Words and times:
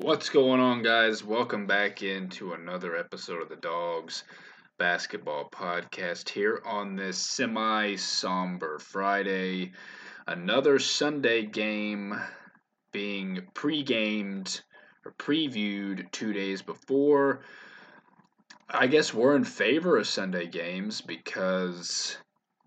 What's 0.00 0.28
going 0.28 0.60
on, 0.60 0.84
guys? 0.84 1.24
Welcome 1.24 1.66
back 1.66 2.04
into 2.04 2.52
another 2.52 2.96
episode 2.96 3.42
of 3.42 3.48
the 3.48 3.56
Dogs 3.56 4.22
Basketball 4.78 5.50
Podcast 5.50 6.28
here 6.28 6.62
on 6.64 6.94
this 6.94 7.18
semi 7.18 7.96
somber 7.96 8.78
Friday. 8.78 9.72
Another 10.28 10.78
Sunday 10.78 11.46
game 11.46 12.14
being 12.92 13.48
pre 13.54 13.82
gamed 13.82 14.60
or 15.04 15.14
previewed 15.18 16.12
two 16.12 16.32
days 16.32 16.62
before. 16.62 17.40
I 18.70 18.86
guess 18.86 19.12
we're 19.12 19.34
in 19.34 19.42
favor 19.42 19.98
of 19.98 20.06
Sunday 20.06 20.46
games 20.46 21.00
because 21.00 22.16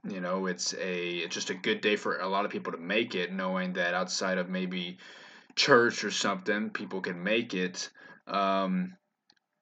you 0.06 0.20
know 0.20 0.48
it's 0.48 0.74
a 0.74 1.20
it's 1.20 1.34
just 1.34 1.50
a 1.50 1.56
good 1.56 1.80
day 1.80 1.96
for 1.96 2.18
a 2.18 2.28
lot 2.28 2.44
of 2.44 2.52
people 2.52 2.74
to 2.74 2.78
make 2.78 3.16
it 3.16 3.32
knowing 3.32 3.72
that 3.74 3.94
outside 3.94 4.38
of 4.38 4.50
maybe 4.50 4.98
church 5.56 6.04
or 6.04 6.12
something, 6.12 6.70
people 6.70 7.02
can 7.02 7.24
make 7.24 7.54
it. 7.54 7.90
Um, 8.28 8.96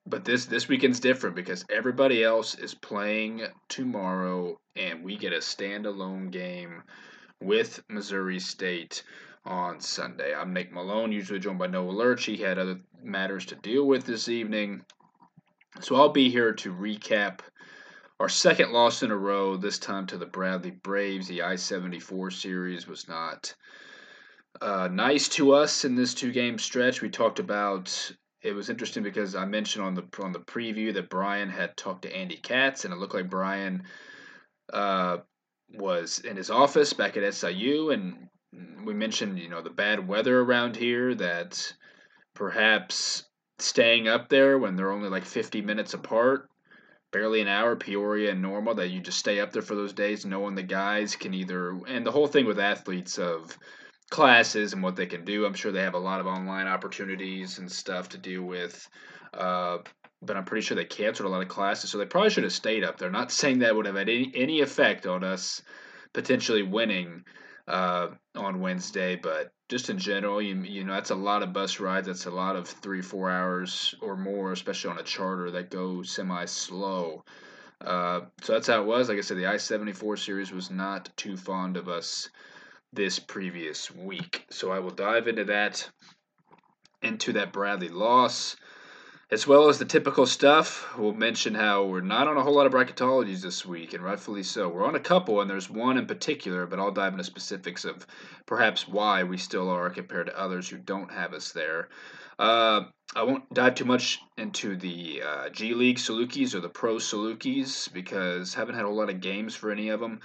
but 0.06 0.24
this 0.24 0.46
this 0.46 0.68
weekend's 0.68 1.00
different 1.00 1.36
because 1.36 1.64
everybody 1.70 2.24
else 2.24 2.54
is 2.54 2.74
playing 2.74 3.46
tomorrow, 3.68 4.58
and 4.76 5.04
we 5.04 5.16
get 5.16 5.32
a 5.32 5.38
standalone 5.38 6.30
game 6.30 6.82
with 7.40 7.82
Missouri 7.88 8.40
State 8.40 9.02
on 9.44 9.80
Sunday. 9.80 10.34
I'm 10.34 10.52
Nick 10.52 10.72
Malone, 10.72 11.12
usually 11.12 11.38
joined 11.38 11.58
by 11.58 11.66
Noah 11.66 11.90
Lurch. 11.90 12.24
He 12.24 12.36
had 12.36 12.58
other 12.58 12.80
matters 13.02 13.46
to 13.46 13.56
deal 13.56 13.86
with 13.86 14.04
this 14.04 14.28
evening, 14.28 14.84
so 15.80 15.96
I'll 15.96 16.10
be 16.10 16.30
here 16.30 16.52
to 16.54 16.74
recap 16.74 17.40
our 18.18 18.28
second 18.28 18.72
loss 18.72 19.02
in 19.02 19.10
a 19.10 19.16
row. 19.16 19.56
This 19.56 19.78
time 19.78 20.06
to 20.08 20.18
the 20.18 20.26
Bradley 20.26 20.72
Braves. 20.72 21.28
The 21.28 21.42
I-74 21.42 22.32
series 22.32 22.86
was 22.86 23.08
not 23.08 23.54
uh, 24.60 24.88
nice 24.90 25.28
to 25.30 25.52
us 25.52 25.84
in 25.84 25.94
this 25.94 26.14
two 26.14 26.32
game 26.32 26.58
stretch. 26.58 27.02
We 27.02 27.10
talked 27.10 27.38
about 27.38 28.12
it 28.42 28.52
was 28.52 28.70
interesting 28.70 29.02
because 29.02 29.34
I 29.34 29.44
mentioned 29.44 29.84
on 29.84 29.94
the 29.94 30.04
on 30.22 30.32
the 30.32 30.40
preview 30.40 30.92
that 30.94 31.10
Brian 31.10 31.48
had 31.48 31.76
talked 31.76 32.02
to 32.02 32.14
Andy 32.16 32.36
Katz, 32.36 32.84
and 32.84 32.92
it 32.92 32.98
looked 32.98 33.14
like 33.14 33.30
Brian 33.30 33.84
uh, 34.72 35.18
was 35.74 36.20
in 36.20 36.36
his 36.36 36.50
office 36.50 36.92
back 36.92 37.16
at 37.16 37.34
SIU, 37.34 37.90
and 37.90 38.28
we 38.84 38.94
mentioned 38.94 39.38
you 39.38 39.48
know 39.48 39.62
the 39.62 39.70
bad 39.70 40.06
weather 40.06 40.40
around 40.40 40.76
here 40.76 41.14
that 41.14 41.72
perhaps 42.34 43.24
staying 43.58 44.08
up 44.08 44.28
there 44.28 44.58
when 44.58 44.74
they're 44.74 44.90
only 44.90 45.08
like 45.08 45.24
50 45.24 45.60
minutes 45.60 45.94
apart 45.94 46.48
barely 47.12 47.40
an 47.40 47.48
hour 47.48 47.76
peoria 47.76 48.30
and 48.30 48.40
normal 48.40 48.74
that 48.74 48.88
you 48.88 49.00
just 49.00 49.18
stay 49.18 49.40
up 49.40 49.52
there 49.52 49.62
for 49.62 49.74
those 49.74 49.92
days 49.92 50.24
knowing 50.24 50.54
the 50.54 50.62
guys 50.62 51.14
can 51.14 51.34
either 51.34 51.78
and 51.86 52.06
the 52.06 52.10
whole 52.10 52.26
thing 52.26 52.46
with 52.46 52.58
athletes 52.58 53.18
of 53.18 53.56
classes 54.10 54.72
and 54.72 54.82
what 54.82 54.96
they 54.96 55.06
can 55.06 55.24
do. 55.24 55.46
I'm 55.46 55.54
sure 55.54 55.72
they 55.72 55.82
have 55.82 55.94
a 55.94 55.98
lot 55.98 56.20
of 56.20 56.26
online 56.26 56.66
opportunities 56.66 57.58
and 57.58 57.70
stuff 57.70 58.10
to 58.10 58.18
deal 58.18 58.42
with. 58.42 58.88
Uh, 59.32 59.78
but 60.22 60.36
I'm 60.36 60.44
pretty 60.44 60.66
sure 60.66 60.76
they 60.76 60.84
canceled 60.84 61.28
a 61.28 61.32
lot 61.32 61.42
of 61.42 61.48
classes, 61.48 61.90
so 61.90 61.98
they 61.98 62.04
probably 62.04 62.30
should 62.30 62.44
have 62.44 62.52
stayed 62.52 62.84
up 62.84 62.98
there. 62.98 63.10
Not 63.10 63.32
saying 63.40 63.60
that 63.60 63.74
would 63.74 63.86
have 63.86 63.96
had 63.96 64.08
any, 64.08 64.30
any 64.34 64.60
effect 64.60 65.06
on 65.06 65.24
us 65.24 65.62
potentially 66.12 66.62
winning 66.62 67.24
uh, 67.68 68.08
on 68.34 68.60
Wednesday, 68.60 69.14
but 69.14 69.52
just 69.68 69.88
in 69.88 69.98
general, 69.98 70.42
you, 70.42 70.56
you 70.62 70.84
know, 70.84 70.94
that's 70.94 71.10
a 71.10 71.14
lot 71.14 71.44
of 71.44 71.52
bus 71.52 71.78
rides. 71.78 72.08
That's 72.08 72.26
a 72.26 72.30
lot 72.30 72.56
of 72.56 72.66
three, 72.66 73.00
four 73.00 73.30
hours 73.30 73.94
or 74.02 74.16
more, 74.16 74.50
especially 74.50 74.90
on 74.90 74.98
a 74.98 75.04
charter 75.04 75.52
that 75.52 75.70
goes 75.70 76.10
semi 76.10 76.44
slow. 76.46 77.24
Uh, 77.80 78.22
so 78.42 78.52
that's 78.52 78.66
how 78.66 78.82
it 78.82 78.86
was. 78.86 79.08
Like 79.08 79.18
I 79.18 79.22
said, 79.22 79.36
the 79.36 79.46
I 79.46 79.56
74 79.56 80.16
series 80.16 80.52
was 80.52 80.70
not 80.70 81.08
too 81.16 81.36
fond 81.36 81.76
of 81.76 81.88
us 81.88 82.28
this 82.92 83.18
previous 83.18 83.90
week. 83.90 84.46
So 84.50 84.70
I 84.72 84.80
will 84.80 84.90
dive 84.90 85.28
into 85.28 85.44
that, 85.44 85.88
into 87.02 87.32
that 87.34 87.52
Bradley 87.52 87.88
loss, 87.88 88.56
as 89.30 89.46
well 89.46 89.68
as 89.68 89.78
the 89.78 89.84
typical 89.84 90.26
stuff. 90.26 90.96
We'll 90.98 91.12
mention 91.12 91.54
how 91.54 91.84
we're 91.84 92.00
not 92.00 92.26
on 92.26 92.36
a 92.36 92.42
whole 92.42 92.54
lot 92.54 92.66
of 92.66 92.72
bracketologies 92.72 93.42
this 93.42 93.64
week, 93.64 93.94
and 93.94 94.02
rightfully 94.02 94.42
so. 94.42 94.68
We're 94.68 94.86
on 94.86 94.96
a 94.96 95.00
couple, 95.00 95.40
and 95.40 95.48
there's 95.48 95.70
one 95.70 95.98
in 95.98 96.06
particular, 96.06 96.66
but 96.66 96.80
I'll 96.80 96.90
dive 96.90 97.12
into 97.12 97.24
specifics 97.24 97.84
of 97.84 98.06
perhaps 98.46 98.88
why 98.88 99.22
we 99.22 99.36
still 99.36 99.70
are 99.70 99.90
compared 99.90 100.26
to 100.26 100.38
others 100.40 100.68
who 100.68 100.78
don't 100.78 101.12
have 101.12 101.32
us 101.32 101.52
there. 101.52 101.88
Uh, 102.40 102.84
I 103.14 103.22
won't 103.22 103.52
dive 103.52 103.74
too 103.74 103.84
much 103.84 104.18
into 104.38 104.76
the 104.76 105.22
uh, 105.22 105.48
G 105.50 105.74
League 105.74 105.98
Salukis 105.98 106.54
or 106.54 106.60
the 106.60 106.68
Pro 106.68 106.96
Salukis 106.96 107.92
because 107.92 108.54
haven't 108.54 108.76
had 108.76 108.84
a 108.84 108.90
lot 108.90 109.10
of 109.10 109.20
games 109.20 109.54
for 109.54 109.70
any 109.70 109.90
of 109.90 110.00
them. 110.00 110.20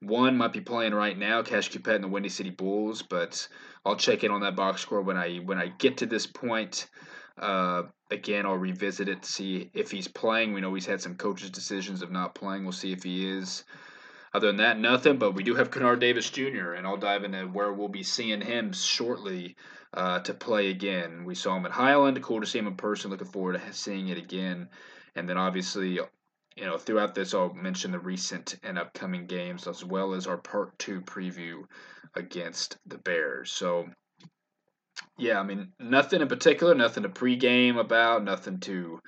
One 0.00 0.36
might 0.36 0.52
be 0.52 0.60
playing 0.60 0.94
right 0.94 1.16
now, 1.16 1.42
Cash 1.42 1.70
Coupette 1.70 1.94
and 1.96 2.04
the 2.04 2.08
Windy 2.08 2.28
City 2.28 2.50
Bulls, 2.50 3.02
but 3.02 3.48
I'll 3.84 3.96
check 3.96 4.24
in 4.24 4.30
on 4.30 4.42
that 4.42 4.56
box 4.56 4.82
score 4.82 5.00
when 5.00 5.16
I 5.16 5.36
when 5.36 5.58
I 5.58 5.68
get 5.68 5.98
to 5.98 6.06
this 6.06 6.26
point. 6.26 6.88
Uh, 7.38 7.84
again, 8.10 8.46
I'll 8.46 8.56
revisit 8.56 9.08
it, 9.08 9.22
to 9.22 9.30
see 9.30 9.70
if 9.74 9.90
he's 9.90 10.08
playing. 10.08 10.52
We 10.52 10.60
know 10.60 10.74
he's 10.74 10.86
had 10.86 11.00
some 11.00 11.16
coaches' 11.16 11.50
decisions 11.50 12.02
of 12.02 12.10
not 12.10 12.34
playing. 12.34 12.64
We'll 12.64 12.72
see 12.72 12.92
if 12.92 13.02
he 13.02 13.26
is. 13.26 13.64
Other 14.32 14.48
than 14.48 14.56
that, 14.58 14.78
nothing. 14.78 15.18
But 15.18 15.32
we 15.34 15.42
do 15.42 15.54
have 15.54 15.70
Kennard 15.70 16.00
Davis 16.00 16.28
Jr., 16.30 16.72
and 16.72 16.86
I'll 16.86 16.96
dive 16.96 17.24
into 17.24 17.46
where 17.46 17.72
we'll 17.72 17.88
be 17.88 18.02
seeing 18.02 18.40
him 18.40 18.72
shortly 18.72 19.56
uh, 19.94 20.20
to 20.20 20.34
play 20.34 20.68
again. 20.68 21.24
We 21.24 21.34
saw 21.34 21.56
him 21.56 21.66
at 21.66 21.72
Highland. 21.72 22.22
Cool 22.22 22.40
to 22.40 22.46
see 22.46 22.58
him 22.58 22.66
in 22.66 22.76
person. 22.76 23.10
Looking 23.10 23.28
forward 23.28 23.60
to 23.60 23.72
seeing 23.72 24.08
it 24.08 24.18
again. 24.18 24.68
And 25.14 25.28
then 25.28 25.38
obviously 25.38 26.00
you 26.56 26.64
know, 26.64 26.78
throughout 26.78 27.14
this, 27.14 27.34
I'll 27.34 27.52
mention 27.52 27.92
the 27.92 27.98
recent 27.98 28.56
and 28.62 28.78
upcoming 28.78 29.26
games 29.26 29.66
as 29.66 29.84
well 29.84 30.14
as 30.14 30.26
our 30.26 30.38
part 30.38 30.78
two 30.78 31.02
preview 31.02 31.64
against 32.14 32.78
the 32.86 32.98
Bears. 32.98 33.52
So, 33.52 33.86
yeah, 35.18 35.38
I 35.38 35.42
mean, 35.42 35.72
nothing 35.78 36.22
in 36.22 36.28
particular, 36.28 36.74
nothing 36.74 37.02
to 37.02 37.10
pregame 37.10 37.78
about, 37.78 38.24
nothing 38.24 38.58
to 38.60 38.98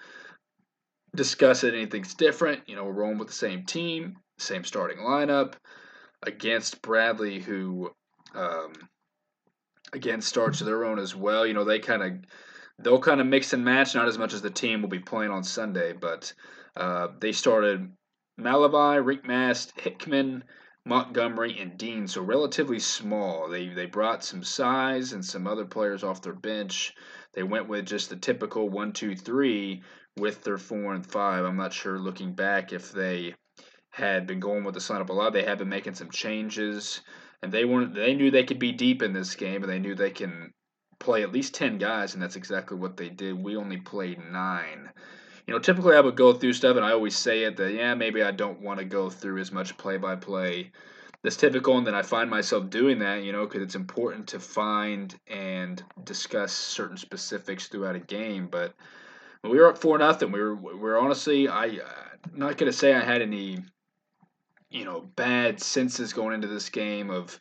discuss 1.17 1.65
it. 1.65 1.75
Anything's 1.75 2.15
different. 2.15 2.69
You 2.69 2.77
know, 2.77 2.85
we're 2.85 2.93
rolling 2.93 3.19
with 3.19 3.29
the 3.29 3.35
same 3.35 3.65
team, 3.65 4.17
same 4.39 4.65
starting 4.65 4.99
lineup 4.99 5.55
against 6.23 6.83
Bradley, 6.83 7.39
who, 7.39 7.91
um, 8.35 8.73
again, 9.95 10.21
starts 10.21 10.61
their 10.61 10.85
own 10.85 10.99
as 10.99 11.17
well. 11.17 11.47
You 11.47 11.55
know, 11.55 11.65
they 11.65 11.79
kind 11.79 12.03
of 12.03 12.13
they'll 12.79 13.01
kind 13.01 13.23
of 13.23 13.27
mix 13.27 13.55
and 13.55 13.65
match, 13.65 13.95
not 13.95 14.07
as 14.07 14.19
much 14.19 14.35
as 14.35 14.43
the 14.43 14.51
team 14.51 14.83
will 14.83 14.89
be 14.89 14.99
playing 14.99 15.31
on 15.31 15.43
Sunday, 15.43 15.95
but 15.95 16.33
uh, 16.79 17.09
they 17.21 17.33
started 17.33 17.91
Malevy, 18.41 19.03
Rienk 19.03 19.27
Mast, 19.27 19.73
Hickman, 19.81 20.45
Montgomery, 20.85 21.59
and 21.59 21.77
Deen, 21.77 22.07
so 22.07 22.23
relatively 22.23 22.79
small. 22.79 23.49
They 23.49 23.69
they 23.69 23.87
brought 23.87 24.25
some 24.25 24.45
size 24.45 25.13
and 25.13 25.25
some 25.25 25.49
other 25.49 25.65
players 25.65 26.05
off 26.05 26.23
their 26.23 26.35
bench. 26.35 26.95
They 27.35 27.43
went 27.43 27.69
with 27.69 27.85
just 27.85 28.11
the 28.11 28.17
typical 28.17 28.69
one, 28.69 28.93
two, 28.93 29.17
three 29.17 29.83
with 30.17 30.45
their 30.45 30.57
four 30.57 30.95
and 30.95 31.05
five. 31.05 31.45
I'm 31.45 31.57
not 31.57 31.73
sure 31.73 31.99
looking 31.99 32.33
back 32.33 32.73
if 32.73 32.93
they 32.93 33.35
had 33.91 34.29
been 34.29 34.39
going 34.39 34.63
with 34.63 34.75
the 34.75 34.81
lineup 34.81 35.09
a 35.09 35.13
lot. 35.13 35.33
They 35.33 35.45
had 35.45 35.59
been 35.59 35.69
making 35.69 35.95
some 35.95 36.11
changes, 36.11 37.01
and 37.43 37.51
they 37.51 37.65
weren't. 37.65 37.95
They 37.95 38.15
knew 38.15 38.31
they 38.31 38.45
could 38.45 38.61
be 38.61 38.73
deep 38.73 39.03
in 39.03 39.13
this 39.13 39.35
game, 39.35 39.65
and 39.65 39.73
they 39.73 39.81
knew 39.81 39.97
they 39.97 40.11
can 40.11 40.53
play 41.01 41.25
at 41.25 41.33
least 41.33 41.55
ten 41.55 41.79
guys, 41.79 42.15
and 42.15 42.23
that's 42.23 42.37
exactly 42.37 42.79
what 42.79 42.97
they 42.97 43.09
did. 43.09 43.43
We 43.43 43.57
only 43.57 43.79
played 43.79 44.21
nine 44.31 44.91
you 45.49 45.55
know, 45.55 45.61
typically 45.61 45.97
I 45.97 46.01
would 46.01 46.15
go 46.15 46.35
through 46.35 46.53
stuff, 46.53 46.77
and 46.77 46.85
I 46.85 46.93
always 46.93 47.17
say 47.17 47.45
it 47.45 47.57
that 47.57 47.73
yeah, 47.73 47.95
maybe 47.95 48.23
I 48.23 48.33
don't 48.33 48.61
want 48.61 48.81
to 48.81 48.85
go 48.85 49.09
through 49.09 49.39
as 49.39 49.51
much 49.51 49.79
play 49.79 49.97
by 49.97 50.15
play. 50.15 50.71
That's 51.23 51.37
typical, 51.37 51.79
and 51.79 51.87
then 51.87 51.95
I 51.95 52.03
find 52.03 52.29
myself 52.29 52.69
doing 52.69 52.99
that, 52.99 53.23
you 53.23 53.33
know, 53.33 53.47
because 53.47 53.63
it's 53.63 53.75
important 53.75 54.27
to 54.29 54.41
find 54.41 55.19
and 55.27 55.83
discuss 56.05 56.53
certain 56.53 56.99
specifics 56.99 57.67
throughout 57.67 57.97
a 57.97 58.01
game. 58.01 58.49
But 58.49 58.75
we 59.43 59.57
were 59.57 59.69
up 59.69 59.79
four 59.79 59.97
nothing. 59.97 60.33
We 60.33 60.39
were 60.39 60.55
we 60.55 60.75
were 60.75 60.99
honestly, 60.99 61.49
I 61.49 61.65
am 61.65 61.81
not 62.35 62.59
gonna 62.59 62.71
say 62.71 62.93
I 62.93 63.01
had 63.03 63.23
any, 63.23 63.59
you 64.69 64.85
know, 64.85 65.01
bad 65.17 65.63
senses 65.63 66.13
going 66.13 66.35
into 66.35 66.49
this 66.49 66.69
game 66.69 67.09
of 67.09 67.41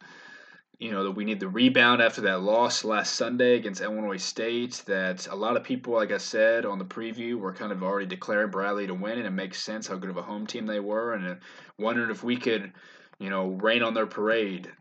you 0.80 0.92
know 0.92 1.04
that 1.04 1.12
we 1.12 1.26
need 1.26 1.40
the 1.40 1.48
rebound 1.48 2.02
after 2.02 2.22
that 2.22 2.42
loss 2.42 2.84
last 2.84 3.16
Sunday 3.16 3.56
against 3.56 3.82
Illinois 3.82 4.18
State. 4.18 4.84
That 4.86 5.28
a 5.28 5.36
lot 5.36 5.58
of 5.58 5.64
people, 5.64 5.94
like 5.94 6.12
I 6.12 6.18
said 6.18 6.66
on 6.66 6.78
the 6.78 6.86
preview, 6.86 7.40
were 7.40 7.54
kind 7.54 7.72
of 7.72 7.82
already 7.82 8.06
declaring 8.06 8.52
Bradley 8.52 8.86
to 8.88 8.94
win, 8.94 9.18
and 9.18 9.28
it 9.28 9.32
makes 9.32 9.62
sense 9.62 9.88
how 9.88 9.96
good 9.96 10.12
of 10.12 10.18
a 10.18 10.22
home 10.22 10.46
team 10.46 10.66
they 10.68 10.80
were, 10.80 11.14
and 11.14 11.40
wondering 11.80 12.12
if 12.12 12.24
we 12.24 12.38
could, 12.38 12.72
you 13.18 13.30
know, 13.30 13.48
rain 13.48 13.82
on 13.82 13.96
their 13.96 14.06
parade, 14.06 14.72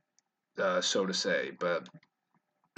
uh, 0.59 0.83
so 0.83 1.07
to 1.07 1.15
say. 1.15 1.53
But 1.59 1.89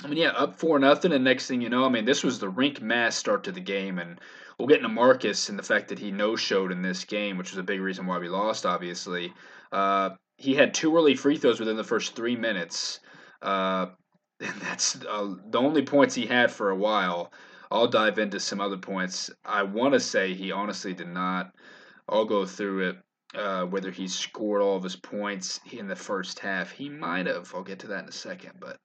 I 0.05 0.07
mean, 0.07 0.19
yeah, 0.19 0.31
up 0.31 0.61
four 0.61 0.79
nothing, 0.79 1.13
and 1.13 1.25
next 1.25 1.49
thing 1.49 1.61
you 1.61 1.71
know, 1.71 1.85
I 1.85 1.89
mean, 1.89 2.05
this 2.05 2.23
was 2.23 2.39
the 2.39 2.53
Rienk 2.53 2.81
Mast 2.81 3.19
start 3.19 3.43
to 3.45 3.53
the 3.53 3.61
game, 3.61 3.99
and 3.99 4.21
we'll 4.59 4.69
get 4.69 4.79
into 4.79 4.89
Marcus 4.91 5.49
and 5.49 5.59
the 5.59 5.65
fact 5.65 5.89
that 5.89 5.99
he 5.99 6.13
no 6.13 6.37
showed 6.37 6.71
in 6.71 6.83
this 6.83 7.05
game, 7.05 7.37
which 7.37 7.51
was 7.51 7.59
a 7.59 7.65
big 7.65 7.81
reason 7.81 8.07
why 8.07 8.19
we 8.19 8.29
lost, 8.29 8.65
obviously. 8.65 9.33
Uh, 9.73 10.11
he 10.39 10.55
had 10.55 10.73
two 10.73 10.97
early 10.97 11.17
free 11.17 11.37
throws 11.37 11.61
within 11.61 11.77
the 11.77 11.85
first 11.85 12.17
three 12.17 12.37
minutes. 12.37 13.01
Uh, 13.43 13.87
and 14.41 14.61
that's 14.61 14.97
uh, 15.05 15.35
the 15.51 15.59
only 15.59 15.83
points 15.83 16.15
he 16.15 16.27
had 16.27 16.51
for 16.51 16.71
a 16.71 16.77
while. 16.77 17.33
I'll 17.71 17.89
dive 17.89 18.19
into 18.19 18.41
some 18.41 18.61
other 18.61 18.79
points. 18.79 19.31
I 19.45 19.65
want 19.65 19.93
to 19.93 20.01
say 20.01 20.33
he 20.33 20.53
honestly 20.53 20.95
did 20.95 21.09
not. 21.09 21.53
I'll 22.09 22.25
go 22.25 22.47
through 22.47 22.89
it. 22.89 22.97
Uh, 23.35 23.67
whether 23.67 23.91
he 23.91 24.09
scored 24.09 24.63
all 24.63 24.77
of 24.77 24.83
his 24.83 24.97
points 24.97 25.61
in 25.71 25.87
the 25.87 25.97
first 25.97 26.39
half, 26.39 26.71
he 26.71 26.89
might 26.89 27.27
have. 27.27 27.53
I'll 27.55 27.63
get 27.63 27.81
to 27.81 27.89
that 27.89 28.05
in 28.05 28.09
a 28.09 28.13
second. 28.13 28.53
But 28.59 28.79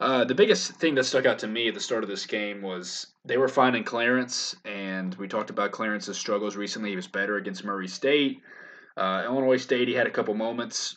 Uh, 0.00 0.24
the 0.24 0.34
biggest 0.34 0.72
thing 0.72 0.94
that 0.94 1.04
stuck 1.04 1.24
out 1.24 1.38
to 1.38 1.46
me 1.46 1.68
at 1.68 1.74
the 1.74 1.80
start 1.80 2.02
of 2.02 2.10
this 2.10 2.26
game 2.26 2.60
was 2.62 3.14
they 3.24 3.38
were 3.38 3.48
finding 3.48 3.84
Clarence, 3.84 4.56
and 4.64 5.14
we 5.14 5.28
talked 5.28 5.50
about 5.50 5.72
Clarence's 5.72 6.18
struggles 6.18 6.56
recently. 6.56 6.90
He 6.90 6.96
was 6.96 7.06
better 7.06 7.36
against 7.36 7.64
Murray 7.64 7.88
State. 7.88 8.42
Uh, 8.96 9.22
Illinois 9.26 9.58
State, 9.58 9.88
he 9.88 9.94
had 9.94 10.06
a 10.06 10.10
couple 10.10 10.34
moments, 10.34 10.96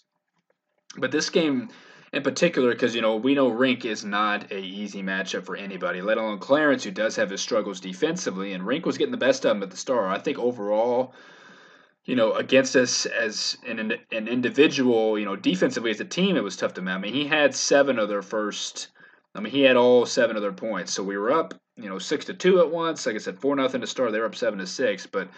but 0.98 1.12
this 1.12 1.30
game 1.30 1.70
in 2.12 2.24
particular, 2.24 2.72
because 2.72 2.96
you 2.96 3.02
know 3.02 3.16
we 3.16 3.36
know 3.36 3.52
Rienk 3.52 3.86
is 3.86 4.04
not 4.04 4.52
a 4.52 4.60
easy 4.60 5.04
matchup 5.04 5.46
for 5.46 5.56
anybody, 5.56 6.02
let 6.02 6.18
alone 6.18 6.40
Clarence, 6.40 6.84
who 6.84 6.92
does 6.92 7.16
have 7.18 7.30
his 7.30 7.42
struggles 7.42 7.80
defensively, 7.80 8.54
and 8.54 8.64
Rienk 8.64 8.86
was 8.86 8.98
getting 8.98 9.12
the 9.12 9.18
best 9.18 9.46
of 9.46 9.56
him 9.56 9.64
at 9.64 9.70
the 9.70 9.78
start. 9.78 10.06
I 10.06 10.20
think 10.20 10.40
overall, 10.40 11.14
you 12.06 12.16
know, 12.16 12.34
against 12.34 12.76
us 12.76 13.06
as 13.06 13.58
an 13.68 13.94
an 14.12 14.28
individual, 14.28 15.20
you 15.20 15.26
know, 15.26 15.36
defensively 15.36 15.92
as 15.92 16.00
a 16.00 16.06
team, 16.06 16.36
it 16.36 16.44
was 16.44 16.58
tough 16.58 16.74
to. 16.76 16.82
match. 16.82 16.96
I 16.96 17.02
mean, 17.02 17.14
he 17.14 17.28
had 17.28 17.54
seven 17.54 18.00
of 18.00 18.10
their 18.10 18.24
first. 18.24 18.88
I 19.36 19.40
mean, 19.42 19.54
he 19.54 19.62
had 19.62 19.78
all 19.78 20.08
seven 20.08 20.36
of 20.36 20.42
their 20.42 20.52
points, 20.52 20.92
so 20.92 21.04
we 21.04 21.16
were 21.16 21.32
up, 21.32 21.54
you 21.78 21.88
know, 21.88 22.00
six 22.00 22.26
to 22.26 22.34
two 22.34 22.60
at 22.60 22.72
once. 22.72 23.06
Like 23.06 23.16
I 23.16 23.20
said, 23.20 23.40
four 23.40 23.56
nothing 23.56 23.82
to 23.82 23.88
start. 23.88 24.12
They 24.12 24.20
were 24.20 24.26
up 24.26 24.36
seven 24.36 24.58
to 24.60 24.66
six, 24.66 25.06
but 25.06 25.30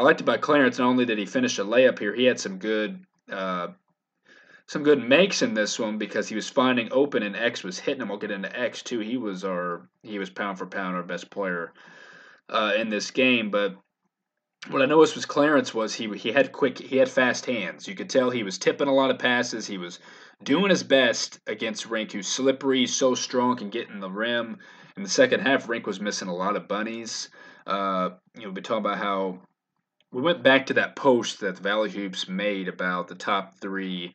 I 0.00 0.02
liked 0.02 0.22
it 0.22 0.24
about 0.24 0.40
Clarence. 0.40 0.78
Not 0.78 0.88
only 0.88 1.04
did 1.04 1.18
he 1.18 1.26
finish 1.26 1.58
a 1.58 1.62
layup 1.62 1.98
here, 1.98 2.14
he 2.14 2.24
had 2.24 2.40
some 2.40 2.56
good. 2.58 3.04
Uh, 3.30 3.68
some 4.66 4.82
good 4.82 5.06
makes 5.06 5.42
in 5.42 5.52
this 5.52 5.78
one 5.78 5.98
because 5.98 6.26
he 6.28 6.36
was 6.36 6.48
finding 6.48 6.88
open 6.90 7.22
and 7.22 7.36
X 7.36 7.62
was 7.62 7.78
hitting 7.78 8.00
him. 8.00 8.08
We'll 8.08 8.18
get 8.18 8.30
into 8.30 8.58
X 8.58 8.82
too. 8.82 9.00
He 9.00 9.18
was 9.18 9.44
our 9.44 9.90
he 10.02 10.18
was 10.18 10.30
pound 10.30 10.58
for 10.58 10.66
pound 10.66 10.96
our 10.96 11.02
best 11.02 11.28
player 11.28 11.74
uh, 12.48 12.72
in 12.78 12.88
this 12.88 13.10
game. 13.10 13.50
But 13.50 13.76
what 14.68 14.80
I 14.80 14.86
noticed 14.86 15.16
was 15.16 15.26
Clarence 15.26 15.74
was 15.74 15.92
he 15.92 16.08
he 16.16 16.32
had 16.32 16.52
quick 16.52 16.78
he 16.78 16.96
had 16.96 17.10
fast 17.10 17.44
hands. 17.44 17.86
You 17.86 17.94
could 17.94 18.08
tell 18.08 18.30
he 18.30 18.44
was 18.44 18.58
tipping 18.58 18.88
a 18.88 18.94
lot 18.94 19.10
of 19.10 19.18
passes. 19.18 19.66
He 19.66 19.76
was 19.76 19.98
doing 20.42 20.70
his 20.70 20.84
best 20.84 21.40
against 21.46 21.90
Rienk, 21.90 22.12
who's 22.12 22.28
slippery, 22.28 22.86
so 22.86 23.14
strong, 23.14 23.56
can 23.56 23.68
get 23.68 23.90
in 23.90 24.00
the 24.00 24.10
rim. 24.10 24.60
In 24.96 25.02
the 25.02 25.10
second 25.10 25.40
half, 25.40 25.66
Rienk 25.66 25.86
was 25.86 26.00
missing 26.00 26.28
a 26.28 26.34
lot 26.34 26.56
of 26.56 26.68
bunnies. 26.68 27.28
Uh, 27.66 28.10
you 28.34 28.46
know, 28.46 28.50
we 28.50 28.62
talk 28.62 28.78
about 28.78 28.98
how 28.98 29.40
we 30.12 30.22
went 30.22 30.42
back 30.42 30.66
to 30.66 30.74
that 30.74 30.96
post 30.96 31.40
that 31.40 31.56
the 31.56 31.62
Valley 31.62 31.90
Hoops 31.90 32.28
made 32.28 32.68
about 32.68 33.08
the 33.08 33.14
top 33.14 33.54
three. 33.60 34.14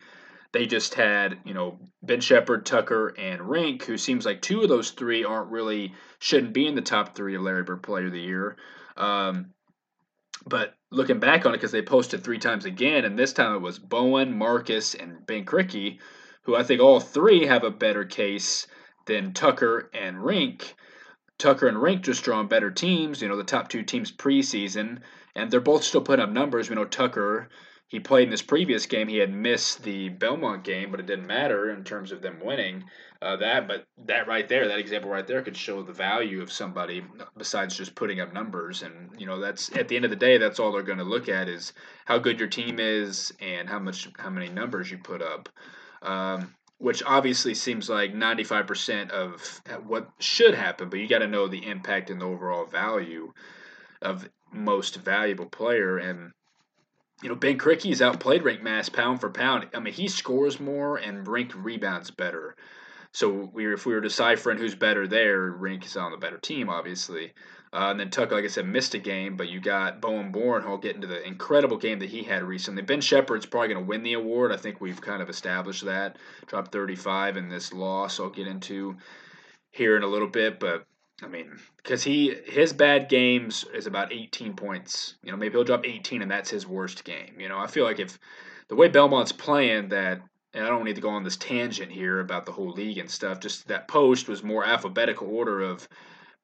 They 0.51 0.65
just 0.65 0.93
had, 0.93 1.39
you 1.43 1.53
know, 1.53 1.79
Ben 2.01 2.21
Sheppard, 2.21 2.65
Tucker, 2.65 3.13
and 3.17 3.41
Rienk, 3.41 3.83
who 3.83 3.97
seems 3.97 4.25
like 4.25 4.41
two 4.41 4.61
of 4.61 4.69
those 4.69 4.91
three 4.91 5.23
aren't 5.23 5.51
really 5.51 5.93
shouldn't 6.19 6.53
be 6.53 6.67
in 6.67 6.75
the 6.75 6.81
top 6.81 7.15
three 7.15 7.35
of 7.35 7.41
Larry 7.41 7.63
Bird 7.63 7.83
Player 7.83 8.07
of 8.07 8.11
the 8.11 8.21
Year. 8.21 8.57
Um, 8.97 9.51
but 10.45 10.75
looking 10.91 11.19
back 11.19 11.45
on 11.45 11.53
it, 11.53 11.57
because 11.57 11.71
they 11.71 11.81
posted 11.81 12.23
three 12.23 12.39
times 12.39 12.65
again, 12.65 13.05
and 13.05 13.17
this 13.17 13.33
time 13.33 13.55
it 13.55 13.61
was 13.61 13.79
Bowen, 13.79 14.37
Marcus, 14.37 14.95
and 14.95 15.25
Ben 15.25 15.45
Krikke, 15.45 15.99
who 16.43 16.55
I 16.55 16.63
think 16.63 16.81
all 16.81 16.99
three 16.99 17.45
have 17.45 17.63
a 17.63 17.71
better 17.71 18.05
case 18.05 18.67
than 19.05 19.33
Tucker 19.33 19.89
and 19.93 20.17
Rienk. 20.17 20.73
Tucker 21.37 21.67
and 21.67 21.77
Rienk 21.77 22.01
just 22.03 22.23
drawn 22.23 22.47
better 22.47 22.71
teams, 22.71 23.21
you 23.21 23.27
know, 23.27 23.35
the 23.35 23.43
top 23.43 23.67
two 23.67 23.83
teams 23.83 24.11
preseason, 24.11 24.99
and 25.35 25.51
they're 25.51 25.59
both 25.59 25.83
still 25.83 26.01
putting 26.01 26.23
up 26.23 26.31
numbers. 26.31 26.69
We 26.69 26.75
know 26.75 26.85
Tucker, 26.85 27.49
he 27.87 27.99
played 27.99 28.23
in 28.23 28.29
this 28.31 28.41
previous 28.41 28.85
game. 28.87 29.07
He 29.07 29.17
had 29.17 29.33
missed 29.33 29.83
the 29.83 30.09
Belmont 30.09 30.63
game, 30.63 30.89
but 30.89 30.99
it 30.99 31.05
didn't 31.05 31.27
matter 31.27 31.69
in 31.69 31.83
terms 31.83 32.11
of 32.11 32.21
them 32.21 32.39
winning 32.43 32.83
uh, 33.21 33.35
that. 33.37 33.67
But 33.67 33.85
that 34.05 34.27
right 34.27 34.47
there, 34.49 34.67
that 34.67 34.79
example 34.79 35.09
right 35.09 35.27
there, 35.27 35.41
could 35.43 35.55
show 35.55 35.83
the 35.83 35.93
value 35.93 36.41
of 36.41 36.51
somebody 36.51 37.03
besides 37.37 37.77
just 37.77 37.93
putting 37.95 38.19
up 38.19 38.33
numbers. 38.33 38.81
And 38.81 39.09
you 39.19 39.27
know, 39.27 39.39
that's 39.39 39.75
at 39.75 39.87
the 39.87 39.95
end 39.95 40.05
of 40.05 40.11
the 40.11 40.17
day, 40.17 40.37
that's 40.37 40.59
all 40.59 40.71
they're 40.71 40.81
going 40.81 40.97
to 40.97 41.03
look 41.03 41.29
at 41.29 41.47
is 41.47 41.73
how 42.05 42.17
good 42.17 42.39
your 42.39 42.49
team 42.49 42.79
is 42.79 43.31
and 43.39 43.69
how 43.69 43.79
much 43.79 44.09
how 44.17 44.29
many 44.29 44.49
numbers 44.49 44.89
you 44.89 44.97
put 44.97 45.21
up. 45.21 45.49
Um, 46.01 46.55
which 46.77 47.01
obviously 47.03 47.53
seems 47.53 47.89
like 47.89 48.13
95% 48.13 49.09
of 49.11 49.61
what 49.87 50.09
should 50.19 50.53
happen, 50.53 50.89
but 50.89 50.99
you 50.99 51.07
got 51.07 51.19
to 51.19 51.27
know 51.27 51.47
the 51.47 51.65
impact 51.65 52.09
and 52.09 52.19
the 52.19 52.25
overall 52.25 52.65
value 52.65 53.31
of 54.01 54.27
most 54.55 54.95
valuable 54.97 55.45
player. 55.45 55.97
And 55.97 56.31
you 57.21 57.29
know, 57.29 57.35
Ben 57.35 57.57
Krikke's 57.57 58.01
outplayed 58.01 58.43
Rienk 58.43 58.61
Mast 58.61 58.93
pound 58.93 59.21
for 59.21 59.29
pound. 59.29 59.67
I 59.73 59.79
mean, 59.79 59.93
he 59.93 60.07
scores 60.07 60.59
more 60.59 60.97
and 60.97 61.25
Rienk 61.25 61.51
rebounds 61.55 62.11
better. 62.11 62.55
So 63.13 63.49
we, 63.53 63.73
if 63.73 63.85
we 63.85 63.93
were 63.93 64.01
deciphering 64.01 64.57
who's 64.57 64.75
better 64.75 65.07
there, 65.07 65.51
Rienk 65.51 65.85
is 65.85 65.95
on 65.95 66.11
the 66.11 66.17
better 66.17 66.37
team, 66.37 66.69
obviously. 66.69 67.33
Uh, 67.71 67.89
and 67.91 67.99
then 67.99 68.09
Tucker, 68.09 68.35
like 68.35 68.45
I 68.45 68.47
said, 68.47 68.67
missed 68.67 68.93
a 68.93 68.99
game, 68.99 69.35
but 69.35 69.49
you 69.49 69.59
got 69.59 70.01
Bowen 70.01 70.31
Born 70.31 70.63
who'll 70.63 70.77
get 70.77 70.95
into 70.95 71.07
the 71.07 71.25
incredible 71.25 71.77
game 71.77 71.99
that 71.99 72.09
he 72.09 72.23
had 72.23 72.43
recently. 72.43 72.81
Ben 72.81 73.01
Sheppard's 73.01 73.45
probably 73.45 73.69
going 73.69 73.83
to 73.83 73.87
win 73.87 74.03
the 74.03 74.13
award. 74.13 74.51
I 74.51 74.57
think 74.57 74.79
we've 74.79 75.01
kind 75.01 75.21
of 75.21 75.29
established 75.29 75.85
that. 75.85 76.17
Dropped 76.45 76.71
35 76.71 77.37
in 77.37 77.49
this 77.49 77.73
loss. 77.73 78.19
I'll 78.19 78.29
get 78.29 78.47
into 78.47 78.95
here 79.71 79.97
in 79.97 80.03
a 80.03 80.07
little 80.07 80.29
bit, 80.29 80.59
but 80.59 80.85
I 81.23 81.27
mean, 81.27 81.57
because 81.77 82.03
he 82.03 82.35
his 82.45 82.73
bad 82.73 83.07
games 83.07 83.65
is 83.73 83.87
about 83.87 84.11
18 84.11 84.55
points. 84.55 85.15
You 85.23 85.31
know, 85.31 85.37
maybe 85.37 85.53
he'll 85.53 85.63
drop 85.63 85.85
18 85.85 86.21
and 86.21 86.29
that's 86.29 86.49
his 86.49 86.67
worst 86.67 87.05
game. 87.05 87.39
You 87.39 87.47
know, 87.47 87.57
I 87.57 87.67
feel 87.67 87.85
like 87.85 87.99
if 87.99 88.19
the 88.67 88.75
way 88.75 88.89
Belmont's 88.89 89.31
playing, 89.31 89.89
that 89.89 90.21
and 90.53 90.65
I 90.65 90.69
don't 90.69 90.83
need 90.83 90.95
to 90.95 91.01
go 91.01 91.09
on 91.09 91.23
this 91.23 91.37
tangent 91.37 91.91
here 91.91 92.19
about 92.19 92.45
the 92.45 92.51
whole 92.51 92.71
league 92.71 92.97
and 92.97 93.09
stuff. 93.09 93.39
Just 93.39 93.67
that 93.67 93.87
post 93.87 94.27
was 94.27 94.43
more 94.43 94.65
alphabetical 94.65 95.27
order 95.27 95.61
of 95.61 95.87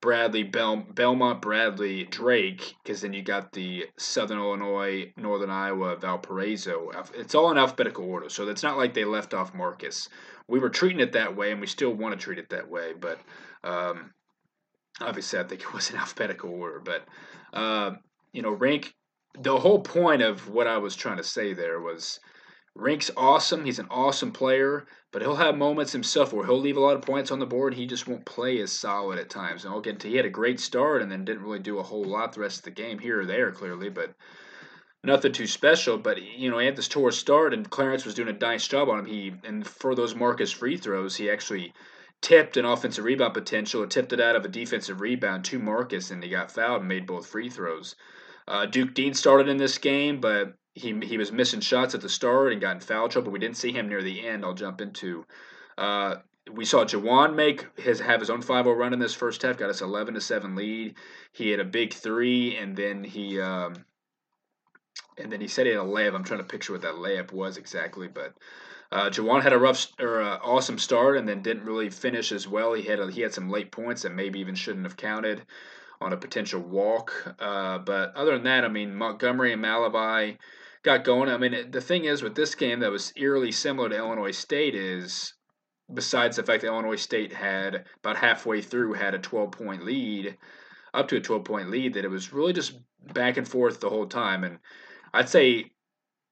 Bradley, 0.01 0.43
Bel- 0.43 0.87
Belmont, 0.93 1.41
Bradley, 1.41 2.05
Drake, 2.05 2.75
because 2.83 3.01
then 3.01 3.13
you 3.13 3.21
got 3.21 3.51
the 3.51 3.85
Southern 3.97 4.39
Illinois, 4.39 5.13
Northern 5.15 5.49
Iowa, 5.49 5.95
Valparaiso. 5.95 6.91
It's 7.13 7.35
all 7.35 7.51
in 7.51 7.57
alphabetical 7.57 8.05
order, 8.05 8.27
so 8.29 8.47
it's 8.47 8.63
not 8.63 8.77
like 8.77 8.93
they 8.93 9.05
left 9.05 9.33
off 9.33 9.53
Marcus. 9.53 10.09
We 10.47 10.59
were 10.59 10.69
treating 10.69 10.99
it 10.99 11.13
that 11.13 11.35
way, 11.35 11.51
and 11.51 11.61
we 11.61 11.67
still 11.67 11.93
want 11.93 12.17
to 12.17 12.23
treat 12.23 12.39
it 12.39 12.49
that 12.49 12.69
way, 12.69 12.93
but. 12.97 13.19
Um, 13.63 14.13
obviously 15.01 15.39
I 15.39 15.43
think 15.43 15.61
it 15.61 15.73
was 15.73 15.89
in 15.89 15.95
alphabetical 15.97 16.51
order, 16.51 16.79
but 16.79 17.05
uh, 17.53 17.95
you 18.31 18.41
know, 18.41 18.55
Rienk. 18.55 18.93
The 19.39 19.57
whole 19.57 19.79
point 19.79 20.21
of 20.21 20.49
what 20.49 20.67
I 20.67 20.77
was 20.77 20.93
trying 20.93 21.15
to 21.15 21.23
say 21.23 21.53
there 21.53 21.79
was, 21.79 22.19
Rienk's 22.77 23.11
awesome. 23.15 23.63
He's 23.63 23.79
an 23.79 23.87
awesome 23.89 24.33
player, 24.33 24.85
but 25.11 25.21
he'll 25.21 25.35
have 25.35 25.57
moments 25.57 25.93
himself 25.93 26.33
where 26.33 26.45
he'll 26.45 26.59
leave 26.59 26.75
a 26.75 26.81
lot 26.81 26.97
of 26.97 27.01
points 27.01 27.31
on 27.31 27.39
the 27.39 27.45
board. 27.45 27.73
He 27.73 27.85
just 27.85 28.07
won't 28.07 28.25
play 28.25 28.59
as 28.59 28.71
solid 28.71 29.19
at 29.19 29.29
times. 29.29 29.63
And 29.63 29.73
I'll 29.73 29.81
get 29.81 30.01
to 30.01 30.09
he 30.09 30.17
had 30.17 30.25
a 30.25 30.29
great 30.29 30.59
start 30.59 31.01
and 31.01 31.11
then 31.11 31.23
didn't 31.23 31.43
really 31.43 31.59
do 31.59 31.79
a 31.79 31.83
whole 31.83 32.03
lot 32.03 32.33
the 32.33 32.41
rest 32.41 32.59
of 32.59 32.63
the 32.65 32.71
game 32.71 32.99
here 32.99 33.21
or 33.21 33.25
there, 33.25 33.51
clearly, 33.51 33.89
but 33.89 34.13
nothing 35.03 35.31
too 35.31 35.47
special. 35.47 35.97
But 35.97 36.21
you 36.21 36.49
know, 36.49 36.59
had 36.59 36.75
this 36.75 36.87
tour 36.87 37.11
start, 37.11 37.53
and 37.53 37.69
Clarence 37.69 38.05
was 38.05 38.15
doing 38.15 38.29
a 38.29 38.33
nice 38.33 38.67
job 38.67 38.89
on 38.89 38.99
him. 38.99 39.05
He 39.05 39.33
and 39.43 39.67
for 39.67 39.95
those 39.95 40.15
Marcus 40.15 40.51
free 40.51 40.77
throws, 40.77 41.15
he 41.15 41.29
actually 41.29 41.73
tipped 42.21 42.57
an 42.57 42.65
offensive 42.65 43.03
rebound 43.03 43.33
potential, 43.33 43.85
tipped 43.87 44.13
it 44.13 44.21
out 44.21 44.35
of 44.35 44.45
a 44.45 44.49
defensive 44.49 45.01
rebound 45.01 45.45
to 45.45 45.59
Marcus, 45.59 46.11
and 46.11 46.23
he 46.23 46.29
got 46.29 46.51
fouled 46.51 46.81
and 46.81 46.87
made 46.87 47.07
both 47.07 47.27
free 47.27 47.49
throws. 47.49 47.95
Uh, 48.47 48.65
Duke 48.65 48.93
Deen 48.93 49.13
started 49.13 49.47
in 49.47 49.57
this 49.57 49.77
game, 49.77 50.19
but 50.19 50.53
he 50.73 50.97
he 51.03 51.17
was 51.17 51.31
missing 51.31 51.59
shots 51.59 51.95
at 51.95 52.01
the 52.01 52.09
start 52.09 52.51
and 52.51 52.61
got 52.61 52.75
in 52.75 52.81
foul 52.81 53.09
trouble. 53.09 53.31
We 53.31 53.39
didn't 53.39 53.57
see 53.57 53.71
him 53.71 53.89
near 53.89 54.01
the 54.01 54.25
end. 54.25 54.45
I'll 54.45 54.53
jump 54.53 54.81
into. 54.81 55.25
Uh, 55.77 56.17
we 56.51 56.65
saw 56.65 56.85
Jawaun 56.85 57.35
make 57.35 57.67
his 57.77 57.99
have 57.99 58.19
his 58.19 58.29
own 58.29 58.41
5-0 58.41 58.75
run 58.75 58.93
in 58.93 58.99
this 58.99 59.13
first 59.13 59.41
half, 59.41 59.57
got 59.57 59.69
us 59.69 59.81
11 59.81 60.15
to 60.15 60.21
seven 60.21 60.55
lead. 60.55 60.95
He 61.31 61.49
had 61.49 61.59
a 61.59 61.65
big 61.65 61.93
three, 61.93 62.57
and 62.57 62.75
then 62.75 63.03
he 63.03 63.39
um, 63.39 63.85
and 65.17 65.31
then 65.31 65.41
he 65.41 65.47
said 65.47 65.65
he 65.65 65.73
had 65.73 65.81
a 65.81 65.85
layup. 65.85 66.15
I'm 66.15 66.23
trying 66.23 66.39
to 66.39 66.45
picture 66.45 66.73
what 66.73 66.81
that 66.81 66.95
layup 66.95 67.31
was 67.31 67.57
exactly, 67.57 68.07
but 68.07 68.33
uh, 68.91 69.09
Jawaun 69.09 69.41
had 69.41 69.53
a 69.53 69.57
rough 69.57 69.87
or 69.99 70.21
uh, 70.21 70.37
awesome 70.43 70.77
start 70.77 71.17
and 71.17 71.27
then 71.27 71.41
didn't 71.41 71.65
really 71.65 71.89
finish 71.89 72.31
as 72.31 72.47
well. 72.47 72.73
He 72.73 72.83
had 72.83 72.99
a, 72.99 73.09
he 73.09 73.21
had 73.21 73.33
some 73.33 73.49
late 73.49 73.71
points 73.71 74.01
that 74.01 74.13
maybe 74.13 74.39
even 74.39 74.55
shouldn't 74.55 74.85
have 74.85 74.97
counted 74.97 75.43
on 76.01 76.13
a 76.13 76.17
potential 76.17 76.61
walk. 76.61 77.35
Uh, 77.39 77.77
but 77.77 78.13
other 78.15 78.33
than 78.33 78.43
that, 78.43 78.65
I 78.65 78.67
mean 78.67 78.95
Montgomery 78.95 79.53
and 79.53 79.63
Malevy 79.63 80.37
got 80.83 81.05
going. 81.05 81.29
I 81.29 81.37
mean 81.37 81.71
the 81.71 81.81
thing 81.81 82.05
is 82.05 82.21
with 82.21 82.35
this 82.35 82.55
game 82.55 82.81
that 82.81 82.91
was 82.91 83.13
eerily 83.15 83.51
similar 83.51 83.87
to 83.89 83.97
Illinois 83.97 84.31
State 84.31 84.75
is 84.75 85.33
besides 85.93 86.35
the 86.35 86.43
fact 86.43 86.61
that 86.61 86.67
Illinois 86.67 86.95
State 86.95 87.31
had 87.33 87.85
about 87.99 88.17
halfway 88.17 88.61
through 88.61 88.93
had 88.93 89.13
a 89.13 89.19
12 89.19 89.51
point 89.51 89.85
lead, 89.85 90.37
up 90.93 91.07
to 91.07 91.17
a 91.17 91.21
12 91.21 91.45
point 91.45 91.69
lead, 91.69 91.93
that 91.93 92.05
it 92.05 92.11
was 92.11 92.33
really 92.33 92.53
just 92.53 92.73
back 93.13 93.37
and 93.37 93.47
forth 93.47 93.79
the 93.79 93.89
whole 93.89 94.07
time. 94.07 94.43
And 94.43 94.59
I'd 95.13 95.29
say 95.29 95.71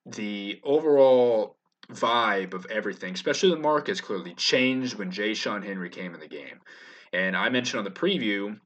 the 0.06 0.60
overall 0.64 1.59
vibe 1.92 2.54
of 2.54 2.66
everything, 2.68 3.14
especially 3.14 3.50
the 3.50 3.58
Marcus, 3.58 4.02
clearly 4.02 4.34
changed 4.36 4.96
when 4.96 5.12
Ja'Shon 5.12 5.66
Henry 5.66 5.90
came 5.90 6.14
in 6.14 6.20
the 6.20 6.28
game. 6.28 6.60
And 7.12 7.36
I 7.36 7.50
mentioned 7.50 7.80
on 7.80 7.86
the 7.86 7.92
preview, 7.92 8.60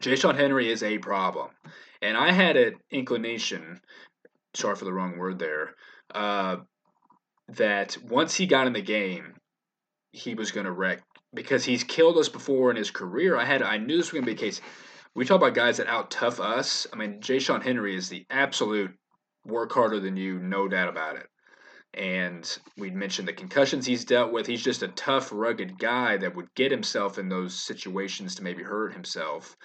Ja'Shon 0.00 0.36
Henry 0.36 0.70
is 0.70 0.82
a 0.82 0.98
problem. 0.98 1.50
And 2.00 2.16
I 2.16 2.32
had 2.32 2.56
an 2.56 2.74
inclination, 2.90 3.80
sorry 4.54 4.76
for 4.76 4.84
the 4.84 4.92
wrong 4.92 5.18
word 5.18 5.38
there, 5.38 5.74
uh, 6.14 6.56
that 7.48 7.96
once 8.02 8.34
he 8.34 8.46
got 8.46 8.66
in 8.66 8.72
the 8.72 8.82
game, 8.82 9.34
he 10.12 10.34
was 10.34 10.50
going 10.50 10.66
to 10.66 10.72
wreck 10.72 11.02
because 11.34 11.64
he's 11.64 11.84
killed 11.84 12.18
us 12.18 12.28
before 12.28 12.70
in 12.70 12.76
his 12.76 12.90
career. 12.90 13.36
I 13.36 13.44
had 13.44 13.62
I 13.62 13.78
knew 13.78 13.96
this 13.96 14.12
was 14.12 14.20
going 14.20 14.24
to 14.24 14.30
be 14.30 14.34
the 14.34 14.40
case. 14.40 14.60
We 15.14 15.24
talk 15.24 15.36
about 15.36 15.54
guys 15.54 15.76
that 15.76 15.86
out 15.86 16.10
tough 16.10 16.40
us. 16.40 16.86
I 16.92 16.96
mean, 16.96 17.20
Ja'Shon 17.20 17.62
Henry 17.62 17.94
is 17.94 18.08
the 18.08 18.24
absolute 18.30 18.92
work 19.44 19.72
harder 19.72 20.00
than 20.00 20.16
you, 20.16 20.38
no 20.38 20.68
doubt 20.68 20.88
about 20.88 21.16
it 21.16 21.26
And 21.94 22.58
we'd 22.78 22.94
mentioned 22.94 23.28
the 23.28 23.34
concussions 23.34 23.84
he's 23.84 24.04
dealt 24.04 24.32
with. 24.32 24.46
He's 24.46 24.64
just 24.64 24.82
a 24.82 24.88
tough, 24.88 25.30
rugged 25.30 25.78
guy 25.78 26.16
that 26.16 26.34
would 26.34 26.54
get 26.54 26.70
himself 26.70 27.18
in 27.18 27.28
those 27.28 27.58
situations 27.58 28.34
to 28.34 28.42
maybe 28.42 28.62
hurt 28.62 28.94
himself. 28.94 29.56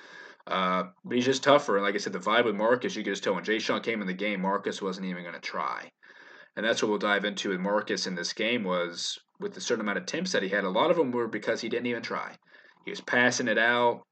Uh, 0.46 0.86
but 1.06 1.16
he's 1.16 1.26
just 1.26 1.44
tougher. 1.44 1.78
And 1.78 1.86
like 1.86 1.96
I 1.96 2.00
said, 2.00 2.14
the 2.14 2.20
vibe 2.20 2.46
with 2.46 2.56
Marcus, 2.56 2.96
you 2.96 3.04
could 3.04 3.12
just 3.12 3.24
tell 3.24 3.36
when 3.36 3.44
Ja'Shon 3.44 3.84
came 3.84 4.02
in 4.02 4.08
the 4.08 4.14
game, 4.14 4.42
Marcus 4.42 4.82
wasn't 4.82 5.08
even 5.08 5.24
going 5.24 5.36
to 5.36 5.42
try. 5.42 5.92
And 6.56 6.66
that's 6.66 6.82
what 6.82 6.90
we'll 6.90 6.98
dive 6.98 7.26
into 7.26 7.50
with 7.50 7.60
Marcus 7.60 8.08
in 8.08 8.16
this 8.16 8.34
game 8.34 8.64
was 8.64 9.20
with 9.40 9.54
the 9.54 9.62
certain 9.62 9.82
amount 9.82 10.00
of 10.00 10.04
attempts 10.04 10.32
that 10.32 10.44
he 10.44 10.50
had. 10.50 10.64
A 10.64 10.70
lot 10.70 10.90
of 10.90 10.98
them 10.98 11.12
were 11.12 11.28
because 11.28 11.62
he 11.62 11.70
didn't 11.70 11.86
even 11.86 12.02
try. 12.02 12.36
He 12.84 12.92
was 12.92 13.02
passing 13.02 13.48
it 13.48 13.58
out. 13.58 14.04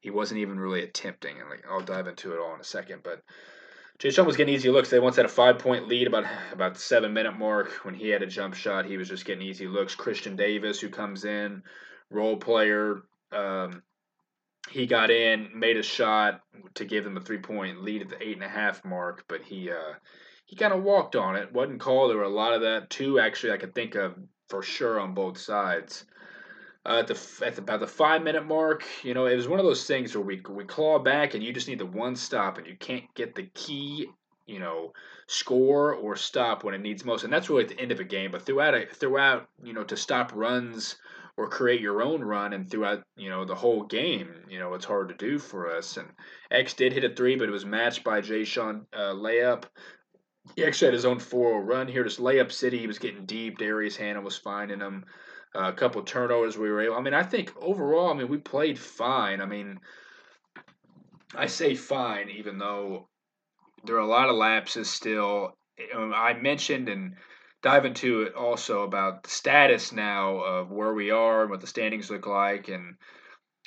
He 0.00 0.10
wasn't 0.10 0.40
even 0.40 0.58
really 0.58 0.82
attempting. 0.82 1.40
And 1.40 1.48
like 1.48 1.64
I'll 1.70 1.80
dive 1.80 2.08
into 2.08 2.32
it 2.32 2.40
all 2.40 2.54
in 2.54 2.60
a 2.60 2.64
second. 2.64 3.02
But 3.04 3.20
Ja'Shon 4.02 4.26
was 4.26 4.36
getting 4.36 4.52
easy 4.52 4.68
looks. 4.68 4.90
They 4.90 4.98
once 4.98 5.14
had 5.14 5.26
a 5.26 5.28
five 5.28 5.60
point 5.60 5.86
lead 5.86 6.08
about 6.08 6.24
about 6.52 6.74
the 6.74 6.80
seven 6.80 7.12
minute 7.12 7.38
mark 7.38 7.70
when 7.84 7.94
he 7.94 8.08
had 8.08 8.22
a 8.22 8.26
jump 8.26 8.54
shot. 8.54 8.84
He 8.84 8.96
was 8.96 9.08
just 9.08 9.24
getting 9.24 9.46
easy 9.46 9.68
looks. 9.68 9.94
Christian 9.94 10.34
Davis, 10.34 10.80
who 10.80 10.88
comes 10.88 11.24
in, 11.24 11.62
role 12.10 12.36
player. 12.36 13.02
Um, 13.30 13.84
he 14.68 14.86
got 14.86 15.10
in, 15.10 15.50
made 15.54 15.76
a 15.76 15.84
shot 15.84 16.40
to 16.74 16.84
give 16.84 17.04
them 17.04 17.16
a 17.16 17.20
three 17.20 17.38
point 17.38 17.82
lead 17.82 18.02
at 18.02 18.08
the 18.08 18.20
eight 18.20 18.34
and 18.34 18.44
a 18.44 18.48
half 18.48 18.84
mark, 18.84 19.24
but 19.28 19.40
he 19.42 19.70
uh, 19.70 19.94
he 20.46 20.56
kind 20.56 20.72
of 20.72 20.82
walked 20.82 21.14
on 21.14 21.36
it. 21.36 21.52
wasn't 21.52 21.80
called. 21.80 22.10
There 22.10 22.18
were 22.18 22.24
a 22.24 22.28
lot 22.28 22.54
of 22.54 22.62
that 22.62 22.90
too. 22.90 23.20
Actually, 23.20 23.52
I 23.52 23.58
could 23.58 23.74
think 23.74 23.94
of 23.94 24.16
for 24.48 24.64
sure 24.64 24.98
on 24.98 25.14
both 25.14 25.38
sides. 25.38 26.04
Uh, 26.84 26.98
at 26.98 27.06
the 27.06 27.46
at 27.46 27.58
about 27.58 27.78
the 27.78 27.86
five 27.86 28.22
minute 28.24 28.44
mark, 28.44 28.84
you 29.04 29.14
know, 29.14 29.26
it 29.26 29.36
was 29.36 29.46
one 29.46 29.60
of 29.60 29.64
those 29.64 29.86
things 29.86 30.14
where 30.16 30.24
we 30.24 30.42
we 30.50 30.64
claw 30.64 30.98
back 30.98 31.34
and 31.34 31.42
you 31.42 31.52
just 31.52 31.68
need 31.68 31.78
the 31.78 31.86
one 31.86 32.16
stop 32.16 32.58
and 32.58 32.66
you 32.66 32.76
can't 32.76 33.04
get 33.14 33.36
the 33.36 33.44
key, 33.54 34.08
you 34.46 34.58
know, 34.58 34.92
score 35.28 35.94
or 35.94 36.16
stop 36.16 36.64
when 36.64 36.74
it 36.74 36.80
needs 36.80 37.04
most, 37.04 37.22
and 37.22 37.32
that's 37.32 37.48
really 37.48 37.62
at 37.62 37.68
the 37.68 37.78
end 37.78 37.92
of 37.92 38.00
a 38.00 38.04
game. 38.04 38.32
But 38.32 38.42
throughout 38.42 38.74
a, 38.74 38.86
throughout, 38.86 39.48
you 39.62 39.72
know, 39.72 39.84
to 39.84 39.96
stop 39.96 40.32
runs 40.34 40.96
or 41.36 41.48
create 41.48 41.80
your 41.80 42.02
own 42.02 42.22
run, 42.22 42.52
and 42.52 42.70
throughout, 42.70 43.02
you 43.16 43.30
know, 43.30 43.44
the 43.44 43.54
whole 43.54 43.84
game, 43.84 44.34
you 44.50 44.58
know, 44.58 44.74
it's 44.74 44.84
hard 44.84 45.08
to 45.08 45.14
do 45.14 45.38
for 45.38 45.74
us. 45.74 45.96
And 45.96 46.08
X 46.50 46.74
did 46.74 46.92
hit 46.92 47.04
a 47.04 47.14
three, 47.14 47.36
but 47.36 47.48
it 47.48 47.52
was 47.52 47.64
matched 47.64 48.04
by 48.04 48.20
Ja'Shon 48.20 48.84
uh, 48.92 49.14
layup. 49.14 49.64
He 50.56 50.64
actually 50.64 50.88
had 50.88 50.94
his 50.94 51.06
own 51.06 51.20
4 51.20 51.62
run 51.62 51.86
here, 51.86 52.04
just 52.04 52.18
layup 52.18 52.50
city. 52.50 52.78
He 52.78 52.88
was 52.88 52.98
getting 52.98 53.24
deep. 53.24 53.58
Darius 53.58 53.96
Hannah 53.96 54.20
was 54.20 54.36
finding 54.36 54.80
him. 54.80 55.04
Uh, 55.54 55.68
a 55.68 55.72
couple 55.72 56.02
turnovers 56.02 56.56
we 56.56 56.70
were 56.70 56.80
able. 56.80 56.96
I 56.96 57.00
mean, 57.02 57.14
I 57.14 57.22
think 57.22 57.52
overall, 57.60 58.10
I 58.10 58.14
mean, 58.14 58.28
we 58.28 58.38
played 58.38 58.78
fine. 58.78 59.40
I 59.42 59.46
mean, 59.46 59.78
I 61.34 61.46
say 61.46 61.74
fine, 61.74 62.30
even 62.30 62.58
though 62.58 63.08
there 63.84 63.96
are 63.96 64.00
a 64.00 64.06
lot 64.06 64.28
of 64.28 64.36
lapses 64.36 64.88
still. 64.88 65.56
Um, 65.94 66.12
I 66.14 66.34
mentioned 66.34 66.88
and 66.88 67.16
dive 67.62 67.84
into 67.84 68.22
it 68.22 68.34
also 68.34 68.82
about 68.82 69.22
the 69.22 69.30
status 69.30 69.92
now 69.92 70.38
of 70.38 70.70
where 70.70 70.94
we 70.94 71.10
are 71.10 71.42
and 71.42 71.50
what 71.50 71.60
the 71.60 71.66
standings 71.66 72.10
look 72.10 72.26
like. 72.26 72.68
And 72.68 72.96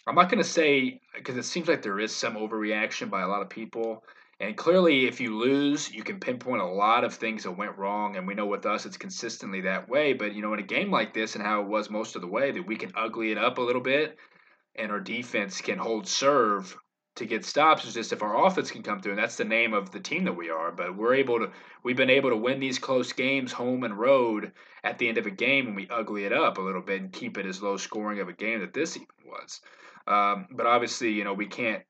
I'm 0.08 0.16
not 0.16 0.30
going 0.30 0.44
to 0.44 0.50
say 0.50 1.02
because 1.16 1.38
it 1.38 1.44
seems 1.44 1.68
like 1.68 1.82
there 1.82 2.00
is 2.00 2.16
some 2.16 2.36
overreaction 2.36 3.10
by 3.10 3.22
a 3.22 3.28
lot 3.28 3.42
of 3.42 3.50
people. 3.50 4.04
And 4.40 4.58
clearly, 4.58 5.08
if 5.08 5.22
you 5.22 5.38
lose, 5.38 5.92
you 5.92 6.04
can 6.04 6.20
pinpoint 6.20 6.62
a 6.62 6.66
lot 6.66 7.04
of 7.06 7.14
things 7.14 7.44
that 7.44 7.52
went 7.52 7.78
wrong. 7.78 8.18
And 8.18 8.28
we 8.28 8.34
know 8.34 8.48
with 8.48 8.66
us, 8.66 8.86
it's 8.86 8.98
consistently 8.98 9.62
that 9.62 9.88
way. 9.88 10.14
But, 10.14 10.34
you 10.34 10.42
know, 10.42 10.54
in 10.54 10.60
a 10.60 10.64
game 10.64 10.92
like 10.92 11.14
this 11.14 11.36
and 11.36 11.44
how 11.44 11.62
it 11.62 11.68
was 11.68 11.90
most 11.90 12.16
of 12.16 12.22
the 12.22 12.28
way, 12.28 12.52
that 12.52 12.68
we 12.68 12.76
can 12.76 12.92
ugly 12.96 13.32
it 13.32 13.38
up 13.38 13.58
a 13.58 13.62
little 13.62 13.82
bit 13.82 14.18
and 14.76 14.92
our 14.92 15.00
defense 15.00 15.62
can 15.62 15.78
hold 15.78 16.08
serve 16.08 16.76
to 17.16 17.26
get 17.26 17.46
stops. 17.46 17.86
It's 17.86 17.94
just 17.94 18.12
if 18.12 18.22
our 18.22 18.46
offense 18.46 18.72
can 18.72 18.84
come 18.84 19.00
through, 19.00 19.14
and 19.14 19.22
that's 19.22 19.38
the 19.38 19.46
name 19.46 19.74
of 19.74 19.92
the 19.92 20.02
team 20.02 20.26
that 20.26 20.36
we 20.36 20.50
are. 20.50 20.72
But 20.72 20.98
we're 20.98 21.16
able 21.16 21.40
to, 21.40 21.52
we've 21.84 21.96
been 21.96 22.10
able 22.10 22.30
to 22.30 22.36
win 22.36 22.60
these 22.60 22.78
close 22.78 23.14
games, 23.14 23.54
home 23.54 23.84
and 23.84 23.98
road, 23.98 24.52
at 24.84 24.98
the 24.98 25.08
end 25.08 25.18
of 25.18 25.26
a 25.26 25.32
game, 25.32 25.68
and 25.68 25.76
we 25.76 25.88
ugly 25.90 26.26
it 26.26 26.34
up 26.34 26.58
a 26.58 26.62
little 26.62 26.82
bit 26.82 27.02
and 27.02 27.14
keep 27.14 27.38
it 27.38 27.46
as 27.46 27.62
low 27.62 27.78
scoring 27.78 28.20
of 28.20 28.28
a 28.28 28.34
game 28.34 28.60
that 28.60 28.74
this 28.74 28.98
even 28.98 29.08
was. 29.26 29.62
Um, 30.08 30.48
but 30.52 30.68
obviously, 30.68 31.12
you 31.12 31.24
know, 31.24 31.34
we 31.34 31.48
can't 31.48 31.84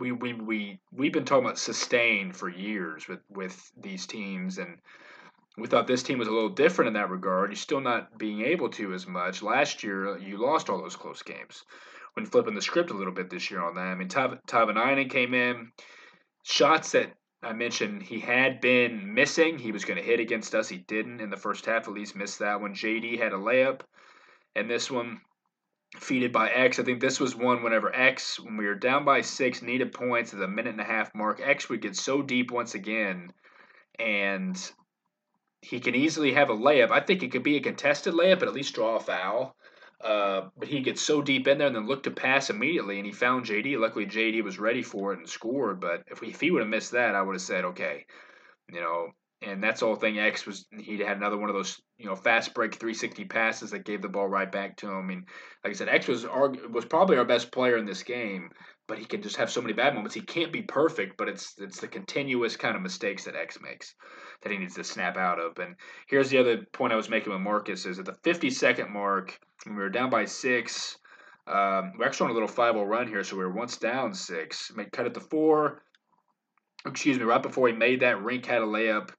we 0.00 0.12
we 0.12 0.32
we 0.32 0.80
we've 0.92 1.12
been 1.12 1.24
talking 1.24 1.44
about 1.44 1.58
sustain 1.58 2.32
for 2.32 2.48
years 2.48 3.06
with 3.06 3.20
with 3.28 3.70
these 3.80 4.06
teams 4.06 4.58
and 4.58 4.78
we 5.56 5.66
thought 5.66 5.86
this 5.86 6.02
team 6.02 6.18
was 6.18 6.28
a 6.28 6.32
little 6.32 6.48
different 6.48 6.88
in 6.88 6.94
that 6.94 7.10
regard. 7.10 7.50
You're 7.50 7.56
still 7.56 7.80
not 7.80 8.18
being 8.18 8.40
able 8.42 8.70
to 8.70 8.94
as 8.94 9.06
much. 9.06 9.42
Last 9.42 9.82
year, 9.82 10.16
you 10.18 10.38
lost 10.38 10.70
all 10.70 10.80
those 10.80 10.96
close 10.96 11.22
games. 11.22 11.64
When 12.14 12.24
flipping 12.24 12.54
the 12.54 12.62
script 12.62 12.90
a 12.90 12.94
little 12.94 13.12
bit 13.12 13.30
this 13.30 13.50
year 13.50 13.62
on 13.62 13.74
that, 13.74 13.80
I 13.80 13.94
mean, 13.94 14.08
Tav- 14.08 14.38
Tahvanainen 14.46 15.10
came 15.10 15.34
in, 15.34 15.72
shots 16.44 16.92
that 16.92 17.12
I 17.42 17.52
mentioned 17.52 18.02
he 18.02 18.20
had 18.20 18.60
been 18.60 19.14
missing. 19.14 19.58
He 19.58 19.72
was 19.72 19.84
going 19.84 19.98
to 19.98 20.04
hit 20.04 20.20
against 20.20 20.54
us. 20.54 20.68
He 20.68 20.78
didn't 20.78 21.20
in 21.20 21.30
the 21.30 21.36
first 21.36 21.66
half. 21.66 21.88
At 21.88 21.94
least 21.94 22.16
missed 22.16 22.38
that 22.38 22.60
one. 22.60 22.74
JD 22.74 23.18
had 23.18 23.32
a 23.32 23.36
layup, 23.36 23.80
and 24.54 24.68
this 24.70 24.90
one 24.90 25.20
defeated 25.92 26.32
by 26.32 26.50
X. 26.50 26.78
I 26.78 26.84
think 26.84 27.00
this 27.00 27.20
was 27.20 27.34
one 27.34 27.62
whenever 27.62 27.94
X, 27.94 28.38
when 28.38 28.56
we 28.56 28.66
were 28.66 28.74
down 28.74 29.04
by 29.04 29.20
six, 29.22 29.62
needed 29.62 29.92
points 29.92 30.32
at 30.32 30.38
the 30.38 30.48
minute 30.48 30.72
and 30.72 30.80
a 30.80 30.84
half 30.84 31.14
mark. 31.14 31.40
X 31.42 31.68
would 31.68 31.82
get 31.82 31.96
so 31.96 32.22
deep 32.22 32.50
once 32.50 32.74
again, 32.74 33.32
and 33.98 34.72
he 35.62 35.80
can 35.80 35.94
easily 35.94 36.32
have 36.32 36.50
a 36.50 36.54
layup. 36.54 36.90
I 36.90 37.00
think 37.00 37.22
it 37.22 37.32
could 37.32 37.42
be 37.42 37.56
a 37.56 37.60
contested 37.60 38.14
layup, 38.14 38.38
but 38.38 38.48
at 38.48 38.54
least 38.54 38.74
draw 38.74 38.96
a 38.96 39.00
foul. 39.00 39.56
Uh, 40.00 40.48
but 40.56 40.68
he 40.68 40.80
gets 40.80 41.02
so 41.02 41.20
deep 41.20 41.46
in 41.46 41.58
there 41.58 41.66
and 41.66 41.76
then 41.76 41.86
looked 41.86 42.04
to 42.04 42.10
pass 42.10 42.48
immediately, 42.48 42.96
and 42.96 43.04
he 43.04 43.12
found 43.12 43.44
JD. 43.44 43.78
Luckily, 43.78 44.06
JD 44.06 44.42
was 44.42 44.58
ready 44.58 44.82
for 44.82 45.12
it 45.12 45.18
and 45.18 45.28
scored. 45.28 45.78
But 45.78 46.04
if, 46.10 46.22
we, 46.22 46.28
if 46.28 46.40
he 46.40 46.50
would 46.50 46.62
have 46.62 46.70
missed 46.70 46.92
that, 46.92 47.14
I 47.14 47.20
would 47.20 47.34
have 47.34 47.42
said, 47.42 47.66
okay, 47.66 48.06
you 48.72 48.80
know, 48.80 49.08
and 49.42 49.62
that's 49.62 49.80
the 49.80 49.86
whole 49.86 49.96
thing. 49.96 50.18
X 50.18 50.46
was 50.46 50.66
he 50.78 50.98
had 50.98 51.16
another 51.16 51.38
one 51.38 51.48
of 51.48 51.56
those 51.56 51.80
you 51.98 52.06
know 52.06 52.16
fast 52.16 52.54
break 52.54 52.74
360 52.74 53.24
passes 53.24 53.70
that 53.70 53.84
gave 53.84 54.02
the 54.02 54.08
ball 54.08 54.28
right 54.28 54.50
back 54.50 54.76
to 54.78 54.90
him. 54.90 55.10
And 55.10 55.24
like 55.64 55.70
I 55.70 55.72
said, 55.72 55.88
X 55.88 56.08
was 56.08 56.24
our, 56.24 56.50
was 56.70 56.84
probably 56.84 57.16
our 57.16 57.24
best 57.24 57.50
player 57.50 57.76
in 57.76 57.86
this 57.86 58.02
game, 58.02 58.50
but 58.86 58.98
he 58.98 59.04
can 59.04 59.22
just 59.22 59.36
have 59.36 59.50
so 59.50 59.62
many 59.62 59.72
bad 59.72 59.94
moments. 59.94 60.14
He 60.14 60.20
can't 60.20 60.52
be 60.52 60.62
perfect, 60.62 61.16
but 61.16 61.28
it's 61.28 61.54
it's 61.58 61.80
the 61.80 61.88
continuous 61.88 62.56
kind 62.56 62.76
of 62.76 62.82
mistakes 62.82 63.24
that 63.24 63.36
X 63.36 63.58
makes 63.60 63.94
that 64.42 64.52
he 64.52 64.58
needs 64.58 64.74
to 64.74 64.84
snap 64.84 65.16
out 65.16 65.38
of. 65.38 65.58
And 65.58 65.76
here's 66.08 66.30
the 66.30 66.38
other 66.38 66.66
point 66.72 66.92
I 66.92 66.96
was 66.96 67.08
making 67.08 67.32
with 67.32 67.40
Marcus 67.40 67.86
is 67.86 67.98
at 67.98 68.04
the 68.04 68.16
50 68.24 68.50
second 68.50 68.90
mark 68.92 69.38
when 69.64 69.76
we 69.76 69.82
were 69.82 69.90
down 69.90 70.10
by 70.10 70.24
six. 70.24 70.96
Um, 71.46 71.92
we're 71.98 72.06
actually 72.06 72.26
on 72.26 72.30
a 72.30 72.34
little 72.34 72.48
5-0 72.48 72.86
run 72.86 73.08
here, 73.08 73.24
so 73.24 73.36
we 73.36 73.42
were 73.42 73.52
once 73.52 73.76
down 73.76 74.14
six. 74.14 74.70
Cut 74.92 75.06
it 75.06 75.14
to 75.14 75.20
four. 75.20 75.82
Excuse 76.86 77.18
me, 77.18 77.24
right 77.24 77.42
before 77.42 77.68
he 77.68 77.74
made 77.74 78.00
that, 78.00 78.16
Rienk 78.16 78.46
had 78.46 78.62
a 78.62 78.66
layup 78.66 79.10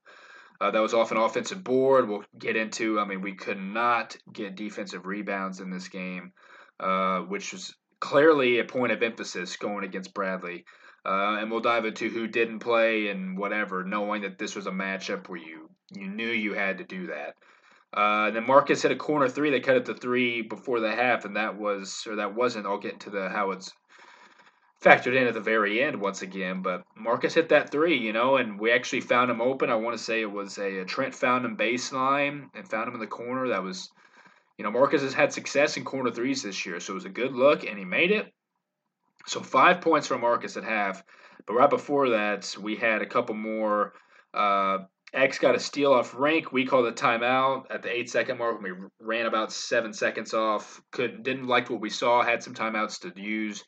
uh, 0.61 0.69
that 0.69 0.81
was 0.81 0.93
off 0.93 1.11
an 1.11 1.17
offensive 1.17 1.63
board. 1.63 2.07
We'll 2.07 2.23
get 2.37 2.55
into. 2.55 2.99
I 2.99 3.05
mean, 3.05 3.21
we 3.21 3.33
could 3.33 3.59
not 3.59 4.15
get 4.31 4.55
defensive 4.55 5.07
rebounds 5.07 5.59
in 5.59 5.71
this 5.71 5.87
game, 5.87 6.33
uh, 6.79 7.21
which 7.21 7.51
was 7.51 7.73
clearly 7.99 8.59
a 8.59 8.63
point 8.63 8.91
of 8.91 9.01
emphasis 9.01 9.57
going 9.57 9.83
against 9.83 10.13
Bradley. 10.13 10.65
Uh, 11.03 11.37
and 11.39 11.49
we'll 11.49 11.61
dive 11.61 11.85
into 11.85 12.09
who 12.09 12.27
didn't 12.27 12.59
play 12.59 13.07
and 13.07 13.35
whatever, 13.35 13.83
knowing 13.83 14.21
that 14.21 14.37
this 14.37 14.55
was 14.55 14.67
a 14.67 14.71
matchup 14.71 15.27
where 15.27 15.39
you 15.39 15.67
you 15.89 16.07
knew 16.07 16.27
you 16.27 16.53
had 16.53 16.77
to 16.77 16.83
do 16.83 17.07
that. 17.07 17.33
Uh, 17.91 18.29
then 18.29 18.45
Marcus 18.45 18.83
hit 18.83 18.91
a 18.91 18.95
corner 18.95 19.27
three. 19.27 19.49
They 19.49 19.59
cut 19.59 19.77
it 19.77 19.85
to 19.85 19.95
three 19.95 20.43
before 20.43 20.79
the 20.79 20.91
half, 20.91 21.25
and 21.25 21.35
that 21.37 21.57
was 21.57 22.05
or 22.07 22.17
that 22.17 22.35
wasn't. 22.35 22.67
I'll 22.67 22.77
get 22.77 22.93
into 22.93 23.09
the 23.09 23.29
how 23.29 23.49
it's 23.49 23.73
factored 24.81 25.15
in 25.15 25.27
at 25.27 25.33
the 25.33 25.39
very 25.39 25.81
end 25.81 26.01
once 26.01 26.21
again. 26.21 26.61
But 26.61 26.83
Marcus 26.95 27.33
hit 27.33 27.49
that 27.49 27.69
three, 27.69 27.97
you 27.97 28.13
know, 28.13 28.37
and 28.37 28.59
we 28.59 28.71
actually 28.71 29.01
found 29.01 29.29
him 29.29 29.41
open. 29.41 29.69
I 29.69 29.75
want 29.75 29.97
to 29.97 30.03
say 30.03 30.21
it 30.21 30.31
was 30.31 30.57
a, 30.57 30.79
a, 30.79 30.85
Trent 30.85 31.13
found 31.13 31.45
him 31.45 31.55
baseline 31.55 32.49
and 32.55 32.67
found 32.67 32.87
him 32.87 32.95
in 32.95 32.99
the 32.99 33.07
corner. 33.07 33.49
That 33.49 33.63
was, 33.63 33.89
you 34.57 34.63
know, 34.63 34.71
Marcus 34.71 35.03
has 35.03 35.13
had 35.13 35.31
success 35.31 35.77
in 35.77 35.85
corner 35.85 36.11
threes 36.11 36.41
this 36.41 36.65
year, 36.65 36.79
so 36.79 36.93
it 36.93 36.95
was 36.95 37.05
a 37.05 37.09
good 37.09 37.33
look, 37.33 37.63
and 37.63 37.77
he 37.77 37.85
made 37.85 38.11
it. 38.11 38.33
So 39.27 39.39
five 39.41 39.81
points 39.81 40.07
from 40.07 40.21
Marcus 40.21 40.57
at 40.57 40.63
half. 40.63 41.03
But 41.45 41.53
right 41.53 41.69
before 41.69 42.09
that, 42.09 42.55
we 42.59 42.75
had 42.75 43.01
a 43.01 43.07
couple 43.07 43.35
more. 43.35 43.93
Uh, 44.33 44.79
X 45.13 45.39
got 45.39 45.55
a 45.55 45.59
steal 45.59 45.93
off 45.93 46.13
Rienk. 46.13 46.51
We 46.51 46.65
called 46.65 46.85
a 46.85 46.91
timeout 46.91 47.65
at 47.69 47.83
the 47.83 47.91
eight 47.91 48.09
second 48.09 48.37
mark. 48.37 48.61
We 48.61 48.71
ran 48.99 49.25
about 49.25 49.51
seven 49.51 49.93
seconds 49.93 50.33
off. 50.33 50.81
Couldn't 50.91 51.23
didn't 51.23 51.47
like 51.47 51.69
what 51.69 51.81
we 51.81 51.89
saw. 51.89 52.23
Had 52.23 52.41
some 52.41 52.55
timeouts 52.55 53.01
to 53.01 53.21
use 53.21 53.63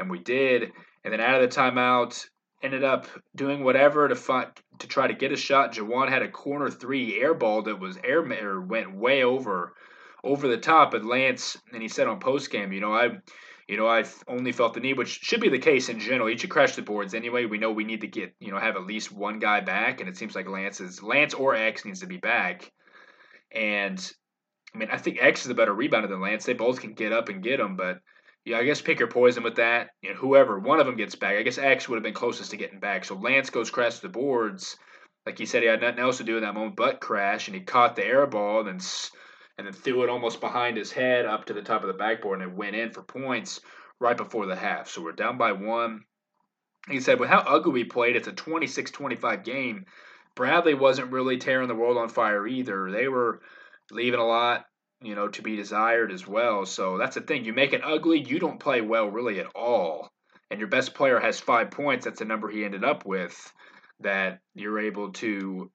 and 0.00 0.10
we 0.10 0.18
did. 0.18 0.72
And 1.04 1.12
then 1.12 1.20
out 1.20 1.40
of 1.40 1.48
the 1.48 1.56
timeout, 1.56 2.26
ended 2.62 2.84
up 2.84 3.06
doing 3.34 3.64
whatever 3.64 4.08
to 4.08 4.14
find 4.14 4.48
to 4.78 4.86
try 4.86 5.06
to 5.06 5.14
get 5.14 5.32
a 5.32 5.36
shot. 5.36 5.74
Jawaun 5.74 6.08
had 6.08 6.22
a 6.22 6.28
corner 6.28 6.70
three 6.70 7.20
air 7.20 7.34
ball 7.34 7.62
that 7.62 7.80
was 7.80 7.98
air 8.04 8.20
or 8.20 8.60
went 8.60 8.94
way 8.94 9.22
over 9.22 9.74
over 10.22 10.48
the 10.48 10.58
top. 10.58 10.94
And 10.94 11.06
Lance 11.06 11.56
and 11.72 11.82
he 11.82 11.88
said 11.88 12.06
on 12.06 12.20
post 12.20 12.50
game, 12.50 12.72
you 12.72 12.80
know, 12.80 12.92
I 12.92 13.18
you 13.68 13.76
know, 13.76 13.86
I 13.86 14.04
only 14.26 14.50
felt 14.50 14.74
the 14.74 14.80
need, 14.80 14.98
which 14.98 15.20
should 15.22 15.40
be 15.40 15.48
the 15.48 15.58
case 15.58 15.88
in 15.88 16.00
general. 16.00 16.28
You 16.28 16.36
should 16.36 16.50
crash 16.50 16.74
the 16.74 16.82
boards 16.82 17.14
anyway. 17.14 17.44
We 17.44 17.58
know 17.58 17.70
we 17.70 17.84
need 17.84 18.00
to 18.00 18.08
get, 18.08 18.34
you 18.40 18.50
know, 18.50 18.58
have 18.58 18.74
at 18.74 18.84
least 18.84 19.12
one 19.12 19.38
guy 19.38 19.60
back, 19.60 20.00
and 20.00 20.08
it 20.08 20.16
seems 20.16 20.34
like 20.34 20.48
Lance 20.48 20.80
is 20.80 21.04
Lance 21.04 21.34
or 21.34 21.54
X 21.54 21.84
needs 21.84 22.00
to 22.00 22.08
be 22.08 22.16
back. 22.16 22.72
And 23.52 24.12
I 24.74 24.78
mean, 24.78 24.88
I 24.90 24.98
think 24.98 25.18
X 25.20 25.44
is 25.44 25.52
a 25.52 25.54
better 25.54 25.72
rebounder 25.72 26.08
than 26.08 26.20
Lance. 26.20 26.44
They 26.44 26.52
both 26.52 26.80
can 26.80 26.94
get 26.94 27.12
up 27.12 27.28
and 27.28 27.44
get 27.44 27.58
them, 27.58 27.76
but 27.76 28.00
yeah, 28.44 28.58
I 28.58 28.64
guess 28.64 28.80
pick 28.80 28.98
your 28.98 29.08
poison 29.08 29.42
with 29.42 29.56
that. 29.56 29.90
You 30.02 30.10
know, 30.10 30.16
whoever 30.16 30.58
one 30.58 30.80
of 30.80 30.86
them 30.86 30.96
gets 30.96 31.14
back. 31.14 31.36
I 31.36 31.42
guess 31.42 31.58
X 31.58 31.88
would 31.88 31.96
have 31.96 32.02
been 32.02 32.14
closest 32.14 32.50
to 32.50 32.56
getting 32.56 32.80
back. 32.80 33.04
So 33.04 33.14
Lance 33.14 33.50
goes 33.50 33.70
crash 33.70 33.96
to 33.96 34.02
the 34.02 34.08
boards, 34.08 34.76
like 35.26 35.38
he 35.38 35.46
said, 35.46 35.62
he 35.62 35.68
had 35.68 35.80
nothing 35.80 36.00
else 36.00 36.18
to 36.18 36.24
do 36.24 36.36
in 36.36 36.42
that 36.42 36.54
moment 36.54 36.76
but 36.76 37.00
crash, 37.00 37.48
and 37.48 37.54
he 37.54 37.62
caught 37.62 37.96
the 37.96 38.04
air 38.04 38.26
ball 38.26 38.60
and 38.60 38.68
then 38.68 38.86
and 39.58 39.66
then 39.66 39.74
threw 39.74 40.02
it 40.02 40.08
almost 40.08 40.40
behind 40.40 40.78
his 40.78 40.90
head 40.90 41.26
up 41.26 41.44
to 41.44 41.52
the 41.52 41.60
top 41.60 41.82
of 41.82 41.88
the 41.88 41.94
backboard, 41.94 42.40
and 42.40 42.50
it 42.50 42.56
went 42.56 42.74
in 42.74 42.90
for 42.90 43.02
points 43.02 43.60
right 44.00 44.16
before 44.16 44.46
the 44.46 44.56
half. 44.56 44.88
So 44.88 45.02
we're 45.02 45.12
down 45.12 45.36
by 45.36 45.52
one. 45.52 46.04
He 46.88 47.00
said, 47.00 47.20
with 47.20 47.28
how 47.28 47.40
ugly 47.40 47.72
we 47.72 47.84
played, 47.84 48.16
it's 48.16 48.26
a 48.26 48.32
26-25 48.32 49.44
game. 49.44 49.84
Bradley 50.34 50.72
wasn't 50.72 51.12
really 51.12 51.36
tearing 51.36 51.68
the 51.68 51.74
world 51.74 51.98
on 51.98 52.08
fire 52.08 52.46
either. 52.46 52.90
They 52.90 53.06
were 53.06 53.42
leaving 53.90 54.18
a 54.18 54.26
lot, 54.26 54.64
you 55.02 55.14
know, 55.14 55.28
to 55.28 55.42
be 55.42 55.56
desired 55.56 56.12
as 56.12 56.26
well. 56.26 56.66
So 56.66 56.98
that's 56.98 57.14
the 57.14 57.22
thing. 57.22 57.44
You 57.44 57.52
make 57.52 57.72
it 57.72 57.82
ugly, 57.84 58.20
you 58.20 58.38
don't 58.38 58.60
play 58.60 58.80
well 58.80 59.08
really 59.08 59.40
at 59.40 59.54
all. 59.54 60.10
And 60.50 60.58
your 60.58 60.68
best 60.68 60.94
player 60.94 61.20
has 61.20 61.40
five 61.40 61.70
points. 61.70 62.04
That's 62.04 62.18
the 62.18 62.24
number 62.24 62.48
he 62.48 62.64
ended 62.64 62.84
up 62.84 63.06
with 63.06 63.52
that 64.00 64.40
you're 64.54 64.80
able 64.80 65.12
to 65.12 65.70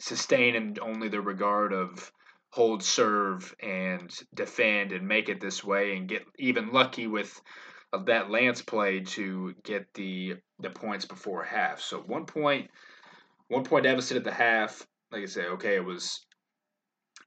sustain 0.00 0.56
in 0.56 0.76
only 0.82 1.08
the 1.08 1.20
regard 1.20 1.72
of 1.72 2.10
hold 2.50 2.82
serve 2.82 3.54
and 3.60 4.10
defend 4.34 4.92
and 4.92 5.06
make 5.08 5.28
it 5.28 5.40
this 5.40 5.64
way 5.64 5.96
and 5.96 6.08
get 6.08 6.22
even 6.38 6.72
lucky 6.72 7.06
with 7.06 7.40
uh, 7.92 8.02
that 8.04 8.30
Lance 8.30 8.60
play 8.60 9.00
to 9.00 9.54
get 9.64 9.86
the 9.94 10.34
the 10.58 10.70
points 10.70 11.04
before 11.04 11.42
half. 11.44 11.80
So 11.80 12.00
one 12.00 12.26
point 12.26 12.70
one 13.48 13.64
point 13.64 13.84
deficit 13.84 14.16
at 14.16 14.24
the 14.24 14.32
half. 14.32 14.86
Like 15.10 15.22
I 15.22 15.26
say, 15.26 15.46
okay, 15.46 15.76
it 15.76 15.84
was 15.84 16.24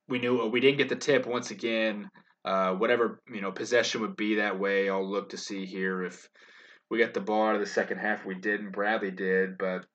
we 0.07 0.19
knew 0.19 0.47
we 0.47 0.59
didn't 0.59 0.77
get 0.77 0.89
the 0.89 0.95
tip 0.95 1.25
once 1.25 1.51
again. 1.51 2.09
Uh, 2.43 2.74
whatever 2.74 3.21
you 3.33 3.41
know 3.41 3.51
possession 3.51 4.01
would 4.01 4.15
be 4.15 4.35
that 4.35 4.59
way. 4.59 4.89
I'll 4.89 5.09
look 5.09 5.29
to 5.29 5.38
see 5.38 5.65
here 5.65 6.03
if 6.03 6.29
we 6.89 7.00
got 7.00 7.13
the 7.13 7.21
ball 7.21 7.47
out 7.47 7.55
of 7.55 7.62
the 7.62 7.67
second 7.67 7.97
half. 7.97 8.25
We 8.25 8.35
didn't. 8.35 8.71
Bradley 8.71 9.12
did, 9.12 9.57
but 9.57 9.85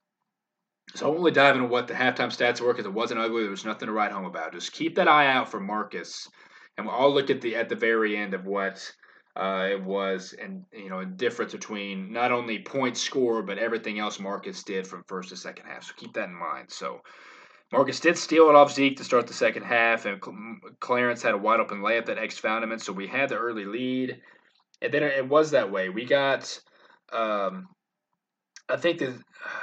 so 0.95 1.07
I 1.07 1.09
won't 1.09 1.21
really 1.21 1.31
dive 1.33 1.55
into 1.55 1.69
what 1.69 1.87
the 1.87 1.95
halftime 1.95 2.35
stats 2.37 2.61
were 2.61 2.73
because 2.73 2.87
it 2.87 2.93
wasn't 2.93 3.21
ugly. 3.21 3.43
There 3.43 3.51
was 3.51 3.65
nothing 3.65 3.87
to 3.87 3.93
write 3.93 4.13
home 4.13 4.25
about. 4.25 4.53
Just 4.53 4.73
keep 4.73 4.97
that 4.97 5.09
eye 5.09 5.29
out 5.29 5.51
for 5.51 5.61
Marcus, 5.61 6.29
and 6.77 6.87
we'll 6.87 6.97
all 6.97 7.13
look 7.13 7.31
at 7.31 7.41
the 7.41 7.55
at 7.55 7.69
the 7.69 7.77
very 7.77 8.17
end 8.17 8.35
of 8.35 8.47
what 8.47 8.93
uh, 9.37 9.69
it 9.71 9.83
was, 9.83 10.35
and 10.41 10.65
you 10.73 10.91
know, 10.91 11.01
a 11.01 11.07
difference 11.07 11.53
between 11.53 12.13
not 12.13 12.33
only 12.33 12.59
points 12.59 13.01
score 13.01 13.43
but 13.43 13.59
everything 13.59 14.01
else 14.01 14.19
Marcus 14.19 14.65
did 14.65 14.87
from 14.87 15.05
first 15.07 15.29
to 15.29 15.37
second 15.37 15.67
half. 15.67 15.85
So 15.85 15.93
keep 15.97 16.15
that 16.15 16.29
in 16.29 16.35
mind. 16.35 16.71
So 16.71 17.01
Marcus 17.73 18.01
did 18.01 18.19
steal 18.19 18.49
it 18.49 18.57
off 18.57 18.73
Zeke 18.73 18.97
to 18.97 19.05
start 19.05 19.29
the 19.29 19.35
second 19.35 19.63
half, 19.63 20.05
and 20.05 20.21
Clarence 20.81 21.23
had 21.23 21.35
a 21.35 21.39
wide 21.39 21.61
open 21.61 21.81
layup 21.81 22.07
that 22.07 22.19
X 22.19 22.37
found 22.37 22.65
him 22.65 22.73
in. 22.73 22.81
So 22.81 22.93
we 22.93 23.07
had 23.07 23.29
the 23.29 23.37
early 23.37 23.65
lead, 23.65 24.21
and 24.83 24.93
then 24.93 25.05
it 25.05 25.29
was 25.29 25.53
that 25.53 25.71
way. 25.71 25.89
We 25.89 26.05
got. 26.05 26.61
Um, 27.13 27.69
I 28.69 28.77
think 28.77 28.99
that 28.99 29.15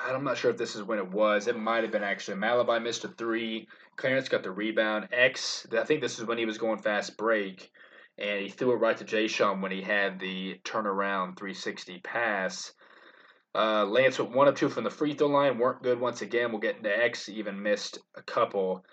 I'm 0.05 0.23
not 0.23 0.37
sure 0.37 0.51
if 0.51 0.57
this 0.57 0.75
is 0.75 0.83
when 0.83 0.99
it 0.99 1.11
was. 1.11 1.47
It 1.47 1.57
might 1.57 1.83
have 1.83 1.91
been 1.91 2.03
actually. 2.03 2.37
Malevy 2.37 2.81
missed 2.81 3.03
a 3.03 3.09
three. 3.09 3.67
Clarence 3.97 4.29
got 4.29 4.43
the 4.43 4.51
rebound. 4.51 5.09
X, 5.11 5.67
I 5.77 5.83
think 5.83 6.01
this 6.01 6.19
is 6.19 6.25
when 6.25 6.37
he 6.37 6.45
was 6.45 6.57
going 6.57 6.79
fast 6.79 7.17
break, 7.17 7.71
and 8.17 8.41
he 8.41 8.49
threw 8.49 8.71
it 8.71 8.77
right 8.77 8.97
to 8.97 9.05
Ja'Shon 9.05 9.61
when 9.61 9.71
he 9.71 9.81
had 9.81 10.19
the 10.19 10.59
turnaround 10.63 11.37
360 11.37 11.99
pass. 11.99 12.73
Uh, 13.57 13.85
Lance 13.85 14.19
with 14.19 14.29
one 14.29 14.47
of 14.47 14.53
two 14.53 14.69
from 14.69 14.83
the 14.83 14.89
free 14.91 15.15
throw 15.15 15.27
line, 15.27 15.57
weren't 15.57 15.81
good 15.81 15.99
once 15.99 16.21
again. 16.21 16.51
We'll 16.51 16.61
get 16.61 16.77
into 16.77 16.95
X, 16.95 17.27
even 17.27 17.63
missed 17.63 17.97
a 18.15 18.21
couple 18.21 18.85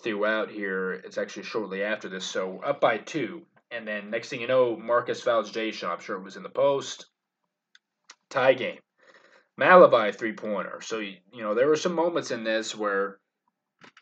throughout 0.00 0.48
here. 0.48 0.92
It's 0.92 1.18
actually 1.18 1.42
shortly 1.42 1.82
after 1.82 2.08
this, 2.08 2.24
so 2.24 2.60
up 2.64 2.80
by 2.80 2.98
two. 2.98 3.42
And 3.72 3.86
then 3.86 4.10
next 4.10 4.28
thing 4.28 4.40
you 4.40 4.46
know, 4.46 4.76
Marcus 4.76 5.20
fouls 5.20 5.50
Ja'Shon. 5.50 5.90
I'm 5.90 6.00
sure 6.00 6.18
it 6.18 6.22
was 6.22 6.36
in 6.36 6.44
the 6.44 6.50
post. 6.50 7.06
Tie 8.30 8.54
game. 8.54 8.78
Malevy 9.60 10.14
three 10.14 10.34
pointer. 10.34 10.80
So 10.82 11.00
you 11.00 11.16
know 11.34 11.54
there 11.54 11.66
were 11.66 11.76
some 11.76 11.94
moments 11.94 12.30
in 12.30 12.44
this 12.44 12.76
where 12.76 13.18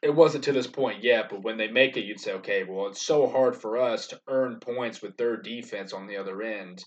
it 0.03 0.15
wasn't 0.15 0.45
to 0.45 0.53
this 0.53 0.67
point 0.67 1.03
yet, 1.03 1.31
but 1.31 1.43
when 1.43 1.57
they 1.57 1.69
make 1.69 1.97
it, 1.97 2.05
you'd 2.05 2.21
say, 2.21 2.35
okay, 2.35 2.65
well, 2.65 2.89
it's 2.89 3.03
so 3.03 3.27
hard 3.27 3.57
for 3.57 3.79
us 3.79 4.09
to 4.09 4.21
earn 4.29 4.61
points 4.61 5.01
with 5.01 5.17
their 5.17 5.39
defense 5.39 5.95
on 5.95 6.07
the 6.07 6.19
other 6.19 6.43
end. 6.43 6.85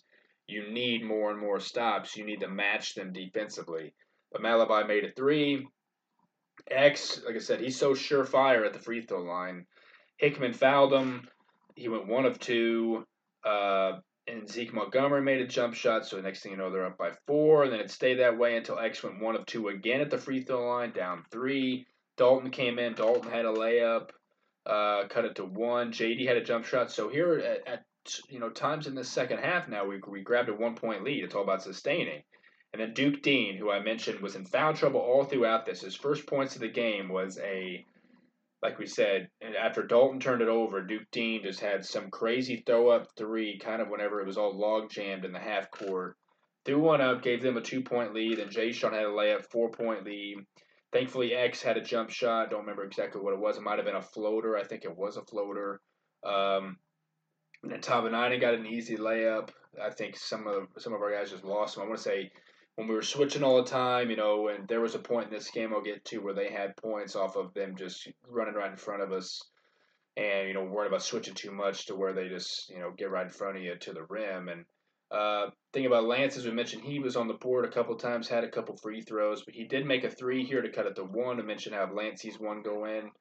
You 0.47 0.71
need 0.71 1.03
more 1.03 1.31
and 1.31 1.39
more 1.39 1.59
stops. 1.59 2.17
You 2.17 2.25
need 2.25 2.41
to 2.41 2.47
match 2.47 2.95
them 2.95 3.13
defensively. 3.13 3.93
But 4.31 4.41
Malevy 4.41 4.87
made 4.87 5.05
a 5.05 5.11
three. 5.11 5.67
X, 6.69 7.21
like 7.25 7.35
I 7.35 7.39
said, 7.39 7.61
he's 7.61 7.77
so 7.77 7.93
surefire 7.93 8.65
at 8.65 8.73
the 8.73 8.79
free 8.79 9.01
throw 9.01 9.21
line. 9.21 9.65
Hickman 10.17 10.53
fouled 10.53 10.93
him. 10.93 11.27
He 11.75 11.87
went 11.87 12.07
one 12.07 12.25
of 12.25 12.39
two. 12.39 13.05
Uh, 13.43 13.99
and 14.27 14.49
Zeke 14.49 14.73
Montgomery 14.73 15.21
made 15.21 15.41
a 15.41 15.47
jump 15.47 15.73
shot. 15.73 16.05
So 16.05 16.15
the 16.15 16.21
next 16.21 16.41
thing 16.41 16.51
you 16.53 16.57
know, 16.57 16.71
they're 16.71 16.85
up 16.85 16.97
by 16.97 17.11
four. 17.27 17.63
And 17.63 17.73
then 17.73 17.79
it 17.79 17.91
stayed 17.91 18.19
that 18.19 18.37
way 18.37 18.55
until 18.55 18.79
X 18.79 19.03
went 19.03 19.21
one 19.21 19.35
of 19.35 19.45
two 19.45 19.67
again 19.67 20.01
at 20.01 20.09
the 20.09 20.17
free 20.17 20.43
throw 20.43 20.67
line, 20.67 20.91
down 20.91 21.23
three. 21.31 21.85
Dalton 22.15 22.51
came 22.51 22.79
in. 22.79 22.93
Dalton 22.93 23.31
had 23.31 23.45
a 23.45 23.51
layup, 23.51 24.09
uh, 24.65 25.07
cut 25.09 25.25
it 25.25 25.35
to 25.35 25.45
one. 25.45 25.91
JD 25.91 26.27
had 26.27 26.37
a 26.37 26.43
jump 26.43 26.65
shot. 26.65 26.91
So 26.91 27.09
here 27.09 27.33
at, 27.39 27.67
at 27.67 27.83
you 28.29 28.39
know 28.39 28.49
times 28.49 28.87
in 28.87 28.95
the 28.95 29.03
second 29.03 29.39
half 29.39 29.67
now, 29.67 29.85
we 29.85 29.99
we 30.07 30.21
grabbed 30.21 30.49
a 30.49 30.53
one 30.53 30.75
point 30.75 31.03
lead. 31.03 31.23
It's 31.23 31.35
all 31.35 31.43
about 31.43 31.63
sustaining. 31.63 32.23
And 32.73 32.81
then 32.81 32.93
Duke 32.93 33.21
Deen, 33.21 33.55
who 33.55 33.71
I 33.71 33.81
mentioned 33.81 34.19
was 34.19 34.35
in 34.35 34.45
foul 34.45 34.73
trouble 34.73 34.99
all 34.99 35.23
throughout 35.25 35.65
this. 35.65 35.81
His 35.81 35.95
first 35.95 36.25
points 36.25 36.55
of 36.55 36.61
the 36.61 36.69
game 36.69 37.07
was 37.09 37.37
a 37.37 37.85
like 38.63 38.79
we 38.79 38.87
said, 38.87 39.29
after 39.61 39.83
Dalton 39.83 40.21
turned 40.21 40.41
it 40.41 40.47
over, 40.47 40.81
Duke 40.81 41.11
Deen 41.11 41.43
just 41.43 41.59
had 41.59 41.85
some 41.85 42.09
crazy 42.09 42.63
throw 42.65 42.89
up 42.89 43.07
three, 43.17 43.59
kind 43.59 43.81
of 43.81 43.89
whenever 43.89 44.21
it 44.21 44.25
was 44.25 44.37
all 44.37 44.57
log 44.57 44.89
jammed 44.89 45.25
in 45.25 45.33
the 45.33 45.39
half 45.39 45.69
court. 45.69 46.15
Threw 46.63 46.79
one 46.79 47.01
up, 47.01 47.21
gave 47.21 47.43
them 47.43 47.57
a 47.57 47.61
two 47.61 47.81
point 47.81 48.13
lead, 48.13 48.39
and 48.39 48.49
Ja'Shon 48.49 48.93
had 48.93 49.03
a 49.03 49.09
layup, 49.09 49.45
four 49.51 49.69
point 49.69 50.05
lead. 50.05 50.37
Thankfully, 50.93 51.33
X 51.33 51.61
had 51.61 51.75
a 51.75 51.81
jump 51.81 52.09
shot. 52.09 52.51
Don't 52.51 52.61
remember 52.61 52.85
exactly 52.85 53.19
what 53.19 53.33
it 53.33 53.39
was. 53.39 53.57
It 53.57 53.63
might 53.63 53.79
have 53.79 53.85
been 53.85 53.95
a 53.95 54.01
floater. 54.01 54.55
I 54.55 54.63
think 54.63 54.85
it 54.85 54.95
was 54.95 55.17
a 55.17 55.23
floater. 55.23 55.81
Um, 56.23 56.77
Tahvanainen 57.65 58.41
got 58.41 58.55
an 58.55 58.65
easy 58.65 58.97
layup. 58.97 59.49
I 59.81 59.89
think 59.89 60.17
some 60.17 60.47
of 60.47 60.67
some 60.77 60.93
of 60.93 61.01
our 61.01 61.11
guys 61.11 61.31
just 61.31 61.43
lost 61.43 61.75
them. 61.75 61.83
I 61.83 61.87
want 61.87 61.97
to 61.97 62.03
say 62.03 62.31
when 62.75 62.87
we 62.87 62.95
were 62.95 63.01
switching 63.01 63.43
all 63.43 63.57
the 63.63 63.69
time, 63.69 64.09
you 64.09 64.15
know, 64.15 64.47
and 64.47 64.67
there 64.67 64.81
was 64.81 64.95
a 64.95 64.99
point 64.99 65.27
in 65.27 65.33
this 65.33 65.51
game 65.51 65.73
I'll 65.73 65.81
get 65.81 66.03
to 66.05 66.19
where 66.19 66.33
they 66.33 66.49
had 66.49 66.75
points 66.77 67.15
off 67.15 67.35
of 67.35 67.53
them 67.53 67.75
just 67.77 68.07
running 68.27 68.55
right 68.55 68.71
in 68.71 68.77
front 68.77 69.03
of 69.03 69.11
us 69.11 69.41
and, 70.17 70.47
you 70.47 70.53
know, 70.53 70.63
worried 70.63 70.87
about 70.87 71.03
switching 71.03 71.35
too 71.35 71.51
much 71.51 71.87
to 71.87 71.95
where 71.95 72.13
they 72.13 72.29
just, 72.29 72.69
you 72.69 72.79
know, 72.79 72.91
get 72.97 73.11
right 73.11 73.25
in 73.25 73.31
front 73.31 73.57
of 73.57 73.63
you 73.63 73.75
to 73.75 73.93
the 73.93 74.03
rim. 74.09 74.49
And 74.49 74.65
uh, 75.11 75.51
thing 75.71 75.85
about 75.85 76.05
Lance, 76.05 76.37
as 76.37 76.45
we 76.45 76.51
mentioned, 76.51 76.83
he 76.83 76.99
was 76.99 77.15
on 77.15 77.27
the 77.27 77.35
board 77.35 77.65
a 77.65 77.71
couple 77.71 77.95
times, 77.95 78.27
had 78.27 78.43
a 78.43 78.49
couple 78.49 78.75
free 78.75 79.01
throws, 79.01 79.43
but 79.43 79.53
he 79.53 79.65
did 79.65 79.85
make 79.85 80.03
a 80.03 80.09
three 80.09 80.43
here 80.43 80.61
to 80.61 80.71
cut 80.71 80.87
it 80.87 80.95
to 80.95 81.03
one. 81.03 81.37
To 81.37 81.43
mention 81.43 81.73
how 81.73 81.91
Lance 81.93 82.21
sees 82.21 82.39
one 82.39 82.63
go 82.63 82.85
in, 82.85 83.11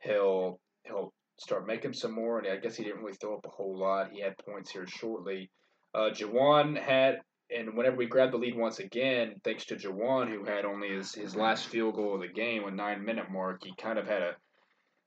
he'll 0.00 0.60
he'll 0.84 1.12
start 1.38 1.66
making 1.66 1.92
some 1.92 2.12
more. 2.12 2.38
And 2.38 2.48
I 2.48 2.56
guess 2.56 2.76
he 2.76 2.84
didn't 2.84 3.00
really 3.00 3.16
throw 3.20 3.36
up 3.36 3.46
a 3.46 3.50
whole 3.50 3.78
lot. 3.78 4.10
He 4.12 4.20
had 4.20 4.34
points 4.38 4.70
here 4.70 4.86
shortly. 4.86 5.50
Uh, 5.94 6.10
Jawaun 6.10 6.80
had 6.80 7.18
and 7.50 7.74
whenever 7.76 7.96
we 7.96 8.06
grabbed 8.06 8.34
the 8.34 8.38
lead 8.38 8.56
once 8.56 8.78
again, 8.78 9.36
thanks 9.42 9.64
to 9.66 9.76
Jawaun, 9.76 10.28
who 10.28 10.44
had 10.44 10.66
only 10.66 10.90
his, 10.90 11.14
his 11.14 11.34
last 11.34 11.66
field 11.68 11.94
goal 11.94 12.16
of 12.16 12.20
the 12.20 12.28
game, 12.28 12.64
a 12.64 12.70
nine 12.70 13.04
minute 13.04 13.30
mark, 13.30 13.64
he 13.64 13.72
kind 13.80 13.98
of 13.98 14.06
had 14.06 14.22
a 14.22 14.32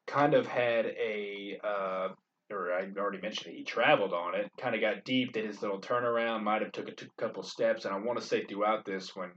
kind 0.08 0.34
of 0.34 0.48
had 0.48 0.88
a 0.88 1.60
uh, 1.64 2.08
or 2.52 2.74
I 2.74 2.88
already 2.98 3.22
mentioned 3.22 3.54
it, 3.54 3.58
he 3.58 3.64
traveled 3.64 4.12
on 4.12 4.36
it, 4.36 4.52
kind 4.60 4.76
of 4.76 4.82
got 4.82 5.06
deep, 5.06 5.34
did 5.34 5.46
his 5.46 5.62
little 5.62 5.80
turnaround, 5.80 6.44
might 6.44 6.62
have 6.62 6.72
took 6.72 6.90
a, 6.90 6.92
took 6.92 7.10
a 7.18 7.22
couple 7.22 7.44
steps, 7.44 7.86
and 7.86 7.94
I 7.94 8.00
want 8.00 8.20
to 8.20 8.26
say 8.26 8.44
throughout 8.44 8.86
this 8.86 9.16
when 9.16 9.30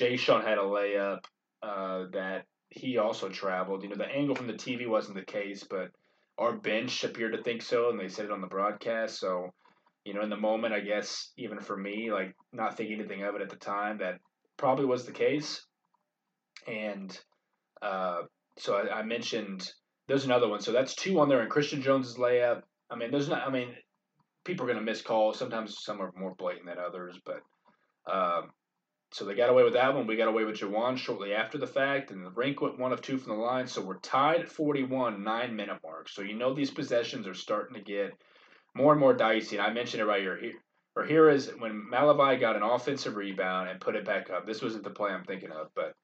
Ja'Shon 0.00 0.44
had 0.44 0.58
a 0.58 0.62
layup 0.62 1.18
uh, 1.62 2.04
that 2.12 2.44
he 2.70 2.96
also 2.96 3.28
traveled. 3.28 3.82
You 3.82 3.90
know, 3.90 3.96
the 3.96 4.06
angle 4.06 4.34
from 4.34 4.46
the 4.46 4.54
TV 4.54 4.88
wasn't 4.88 5.16
the 5.16 5.24
case, 5.24 5.64
but 5.68 5.90
our 6.38 6.52
bench 6.52 7.04
appeared 7.04 7.32
to 7.32 7.42
think 7.42 7.62
so, 7.62 7.90
and 7.90 7.98
they 7.98 8.08
said 8.08 8.26
it 8.26 8.30
on 8.30 8.40
the 8.40 8.46
broadcast. 8.46 9.18
So 9.18 9.50
you 10.06 10.14
know, 10.14 10.22
in 10.22 10.30
the 10.30 10.36
moment, 10.36 10.72
I 10.72 10.80
guess 10.80 11.32
even 11.36 11.58
for 11.58 11.76
me, 11.76 12.12
like 12.12 12.34
not 12.52 12.76
thinking 12.76 13.00
anything 13.00 13.24
of 13.24 13.34
it 13.34 13.42
at 13.42 13.50
the 13.50 13.56
time, 13.56 13.98
that 13.98 14.20
probably 14.56 14.86
was 14.86 15.04
the 15.04 15.12
case. 15.12 15.66
And 16.68 17.18
uh, 17.82 18.22
so 18.56 18.76
I, 18.76 19.00
I, 19.00 19.02
mentioned 19.02 19.68
there's 20.06 20.24
another 20.24 20.48
one. 20.48 20.60
So 20.60 20.70
that's 20.70 20.94
two 20.94 21.18
on 21.18 21.28
there, 21.28 21.40
and 21.40 21.50
Christian 21.50 21.82
Jones's 21.82 22.18
layup. 22.18 22.62
I 22.88 22.94
mean, 22.94 23.10
there's 23.10 23.28
not. 23.28 23.46
I 23.46 23.50
mean, 23.50 23.74
people 24.44 24.64
are 24.64 24.68
going 24.68 24.78
to 24.78 24.84
miss 24.84 25.02
calls. 25.02 25.40
Sometimes 25.40 25.82
some 25.82 26.00
are 26.00 26.12
more 26.16 26.36
blatant 26.38 26.66
than 26.66 26.78
others, 26.78 27.18
but 27.24 27.40
um, 28.10 28.50
so 29.16 29.24
they 29.24 29.34
got 29.34 29.48
away 29.48 29.62
with 29.62 29.72
that 29.72 29.94
one. 29.94 30.06
We 30.06 30.14
got 30.16 30.28
away 30.28 30.44
with 30.44 30.58
Jawaun 30.58 30.98
shortly 30.98 31.32
after 31.32 31.56
the 31.56 31.66
fact, 31.66 32.10
and 32.10 32.22
the 32.22 32.30
Rienk 32.30 32.60
went 32.60 32.78
one 32.78 32.92
of 32.92 33.00
two 33.00 33.16
from 33.16 33.32
the 33.32 33.42
line. 33.42 33.66
So 33.66 33.80
we're 33.80 33.96
tied 34.00 34.42
at 34.42 34.48
41, 34.50 35.24
nine 35.24 35.56
minute 35.56 35.78
mark. 35.82 36.10
So 36.10 36.20
you 36.20 36.34
know 36.34 36.52
these 36.52 36.70
possessions 36.70 37.26
are 37.26 37.32
starting 37.32 37.74
to 37.76 37.80
get 37.80 38.12
more 38.74 38.92
and 38.92 39.00
more 39.00 39.14
dicey. 39.14 39.56
And 39.56 39.66
I 39.66 39.72
mentioned 39.72 40.02
it 40.02 40.04
right 40.04 40.20
here. 40.20 40.36
here 40.38 40.52
or 40.94 41.06
here 41.06 41.30
is 41.30 41.50
when 41.58 41.86
Malevy 41.90 42.38
got 42.38 42.56
an 42.56 42.62
offensive 42.62 43.16
rebound 43.16 43.70
and 43.70 43.80
put 43.80 43.96
it 43.96 44.04
back 44.04 44.28
up. 44.28 44.46
This 44.46 44.60
wasn't 44.60 44.84
the 44.84 44.90
play 44.90 45.12
I'm 45.12 45.24
thinking 45.24 45.50
of, 45.50 45.68
but 45.74 45.94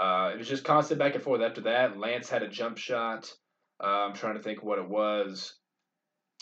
uh, 0.00 0.30
it 0.32 0.38
was 0.38 0.48
just 0.48 0.62
constant 0.62 1.00
back 1.00 1.16
and 1.16 1.24
forth. 1.24 1.42
After 1.42 1.62
that, 1.62 1.98
Lance 1.98 2.30
had 2.30 2.44
a 2.44 2.48
jump 2.48 2.78
shot. 2.78 3.32
Uh, 3.82 4.06
I'm 4.06 4.14
trying 4.14 4.36
to 4.36 4.42
think 4.44 4.62
what 4.62 4.78
it 4.78 4.88
was. 4.88 5.54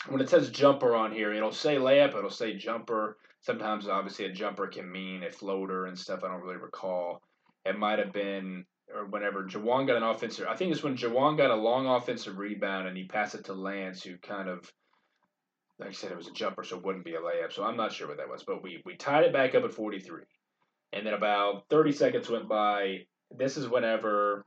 When 0.07 0.21
it 0.21 0.29
says 0.29 0.51
jumper 0.51 0.95
on 0.95 1.11
here, 1.11 1.33
it'll 1.33 1.51
say 1.51 1.77
layup, 1.77 2.15
it'll 2.15 2.29
say 2.29 2.55
jumper. 2.55 3.17
Sometimes, 3.41 3.87
obviously, 3.87 4.25
a 4.25 4.31
jumper 4.31 4.67
can 4.67 4.91
mean 4.91 5.23
a 5.23 5.31
floater 5.31 5.85
and 5.85 5.97
stuff. 5.97 6.23
I 6.23 6.27
don't 6.27 6.41
really 6.41 6.57
recall. 6.57 7.21
It 7.65 7.77
might 7.77 7.99
have 7.99 8.13
been 8.13 8.65
or 8.95 9.05
whenever 9.05 9.43
Jawaun 9.43 9.87
got 9.87 9.97
an 9.97 10.03
offensive. 10.03 10.47
I 10.47 10.55
think 10.55 10.71
it's 10.71 10.83
when 10.83 10.97
Jawaun 10.97 11.37
got 11.37 11.51
a 11.51 11.55
long 11.55 11.87
offensive 11.87 12.37
rebound 12.37 12.87
and 12.87 12.97
he 12.97 13.05
passed 13.05 13.35
it 13.35 13.45
to 13.45 13.53
Lance, 13.53 14.03
who 14.03 14.17
kind 14.17 14.49
of, 14.49 14.71
like 15.79 15.89
I 15.89 15.93
said, 15.93 16.11
it 16.11 16.17
was 16.17 16.27
a 16.27 16.33
jumper, 16.33 16.63
so 16.63 16.77
it 16.77 16.85
wouldn't 16.85 17.05
be 17.05 17.15
a 17.15 17.19
layup. 17.19 17.53
So 17.53 17.63
I'm 17.63 17.77
not 17.77 17.93
sure 17.93 18.07
what 18.07 18.17
that 18.17 18.29
was, 18.29 18.43
but 18.43 18.63
we 18.63 18.81
we 18.85 18.95
tied 18.95 19.23
it 19.23 19.33
back 19.33 19.55
up 19.55 19.63
at 19.63 19.73
43, 19.73 20.23
and 20.93 21.05
then 21.05 21.13
about 21.13 21.63
30 21.69 21.91
seconds 21.91 22.29
went 22.29 22.49
by. 22.49 22.99
This 23.31 23.57
is 23.57 23.69
whenever 23.69 24.43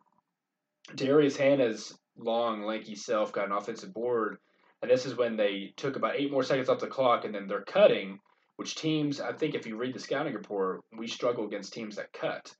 Darius 0.96 1.36
Hannah's 1.36 1.96
long, 2.16 2.64
lanky 2.64 2.96
self 2.96 3.32
got 3.32 3.46
an 3.46 3.52
offensive 3.52 3.94
board, 3.94 4.38
and 4.82 4.90
this 4.90 5.06
is 5.06 5.16
when 5.16 5.36
they 5.36 5.72
took 5.76 5.96
about 5.96 6.16
eight 6.16 6.32
more 6.32 6.42
seconds 6.42 6.68
off 6.68 6.80
the 6.80 6.88
clock, 6.88 7.24
and 7.24 7.34
then 7.34 7.46
they're 7.46 7.64
cutting. 7.64 8.18
Which 8.62 8.76
teams? 8.76 9.20
I 9.20 9.32
think 9.32 9.56
if 9.56 9.66
you 9.66 9.76
read 9.76 9.92
the 9.92 9.98
scouting 9.98 10.34
report, 10.34 10.82
we 10.96 11.08
struggle 11.08 11.46
against 11.46 11.72
teams 11.72 11.96
that 11.96 12.12
cut. 12.12 12.54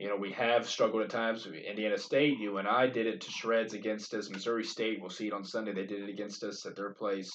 You 0.00 0.08
know, 0.08 0.16
we 0.16 0.32
have 0.32 0.68
struggled 0.68 1.04
at 1.04 1.10
times. 1.10 1.46
Indiana 1.46 1.96
State, 1.96 2.40
you 2.40 2.58
and 2.58 2.66
I 2.66 2.88
did 2.88 3.06
it 3.06 3.20
to 3.20 3.30
shreds 3.30 3.72
against 3.72 4.12
us. 4.14 4.30
Missouri 4.30 4.64
State, 4.64 5.00
we'll 5.00 5.10
see 5.10 5.28
it 5.28 5.32
on 5.32 5.44
Sunday. 5.44 5.72
They 5.72 5.86
did 5.86 6.02
it 6.02 6.08
against 6.08 6.42
us 6.42 6.66
at 6.66 6.74
their 6.74 6.90
place. 6.90 7.30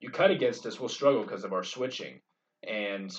You 0.00 0.08
cut 0.08 0.30
against 0.30 0.64
us, 0.64 0.80
we'll 0.80 0.88
struggle 0.88 1.24
because 1.24 1.44
of 1.44 1.52
our 1.52 1.62
switching. 1.62 2.22
And 2.66 3.14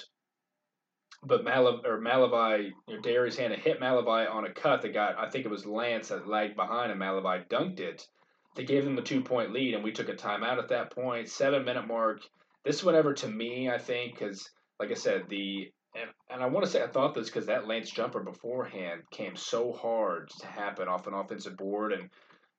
but 1.22 1.46
Malav 1.46 1.86
or 1.86 2.02
Malevy, 2.02 2.72
you 2.88 2.96
know, 2.96 3.02
Darius 3.02 3.38
Hannah 3.38 3.56
hit 3.56 3.80
Malevy 3.80 4.28
on 4.34 4.48
a 4.48 4.52
cut 4.52 4.82
that 4.82 4.96
got, 4.96 5.15
I 5.15 5.30
think 5.30 5.46
it 5.46 5.52
was 5.52 5.67
Lance 5.67 6.08
that 6.08 6.28
lagged 6.28 6.56
behind, 6.56 6.91
and 6.91 7.00
Malevy 7.00 7.48
dunked 7.50 7.82
it. 7.82 8.08
They 8.56 8.65
gave 8.65 8.84
them 8.84 8.98
a 8.98 9.04
two 9.04 9.22
point 9.22 9.54
lead, 9.54 9.76
and 9.76 9.84
we 9.84 9.91
took 9.91 10.10
a 10.10 10.13
timeout 10.13 10.58
at 10.58 10.69
that 10.69 10.89
point. 10.89 11.30
Seven 11.30 11.63
minute 11.65 11.86
mark. 11.86 12.22
This 12.65 12.84
whatever 12.84 13.13
to 13.13 13.28
me, 13.28 13.69
I 13.69 13.78
think, 13.78 14.17
because 14.17 14.49
like 14.80 14.91
I 14.91 14.95
said, 14.95 15.23
the 15.30 15.71
and, 15.95 16.10
and 16.30 16.41
I 16.41 16.47
want 16.47 16.65
to 16.65 16.71
say 16.71 16.82
I 16.84 16.88
thought 16.88 17.13
this 17.13 17.30
because 17.30 17.45
that 17.45 17.67
Lance 17.67 17.91
jumper 17.91 18.23
beforehand 18.23 19.02
came 19.12 19.36
so 19.36 19.71
hard 19.71 20.30
to 20.39 20.47
happen 20.47 20.88
off 20.88 21.08
an 21.08 21.13
offensive 21.13 21.58
board, 21.58 21.93
and 21.93 22.10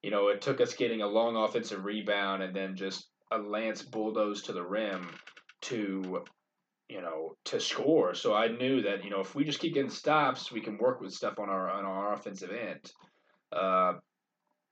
you 0.02 0.10
know 0.10 0.28
it 0.28 0.40
took 0.40 0.60
us 0.60 0.74
getting 0.74 1.02
a 1.02 1.06
long 1.06 1.36
offensive 1.36 1.84
rebound 1.84 2.42
and 2.42 2.54
then 2.54 2.76
just 2.76 3.08
a 3.32 3.38
Lance 3.38 3.82
bulldoze 3.82 4.42
to 4.42 4.52
the 4.52 4.62
rim 4.62 5.10
to 5.62 6.22
you 6.88 7.00
know 7.00 7.34
to 7.46 7.58
score. 7.58 8.14
So 8.14 8.34
I 8.34 8.48
knew 8.48 8.82
that 8.82 9.04
you 9.04 9.10
know 9.10 9.20
if 9.20 9.34
we 9.34 9.44
just 9.44 9.60
keep 9.60 9.74
getting 9.74 9.90
stops, 9.90 10.52
we 10.52 10.60
can 10.60 10.78
work 10.78 11.00
with 11.00 11.12
stuff 11.12 11.38
on 11.38 11.48
our 11.48 11.70
on 11.70 11.84
our 11.84 12.12
offensive 12.12 12.50
end. 12.50 12.92
Uh, 13.52 13.94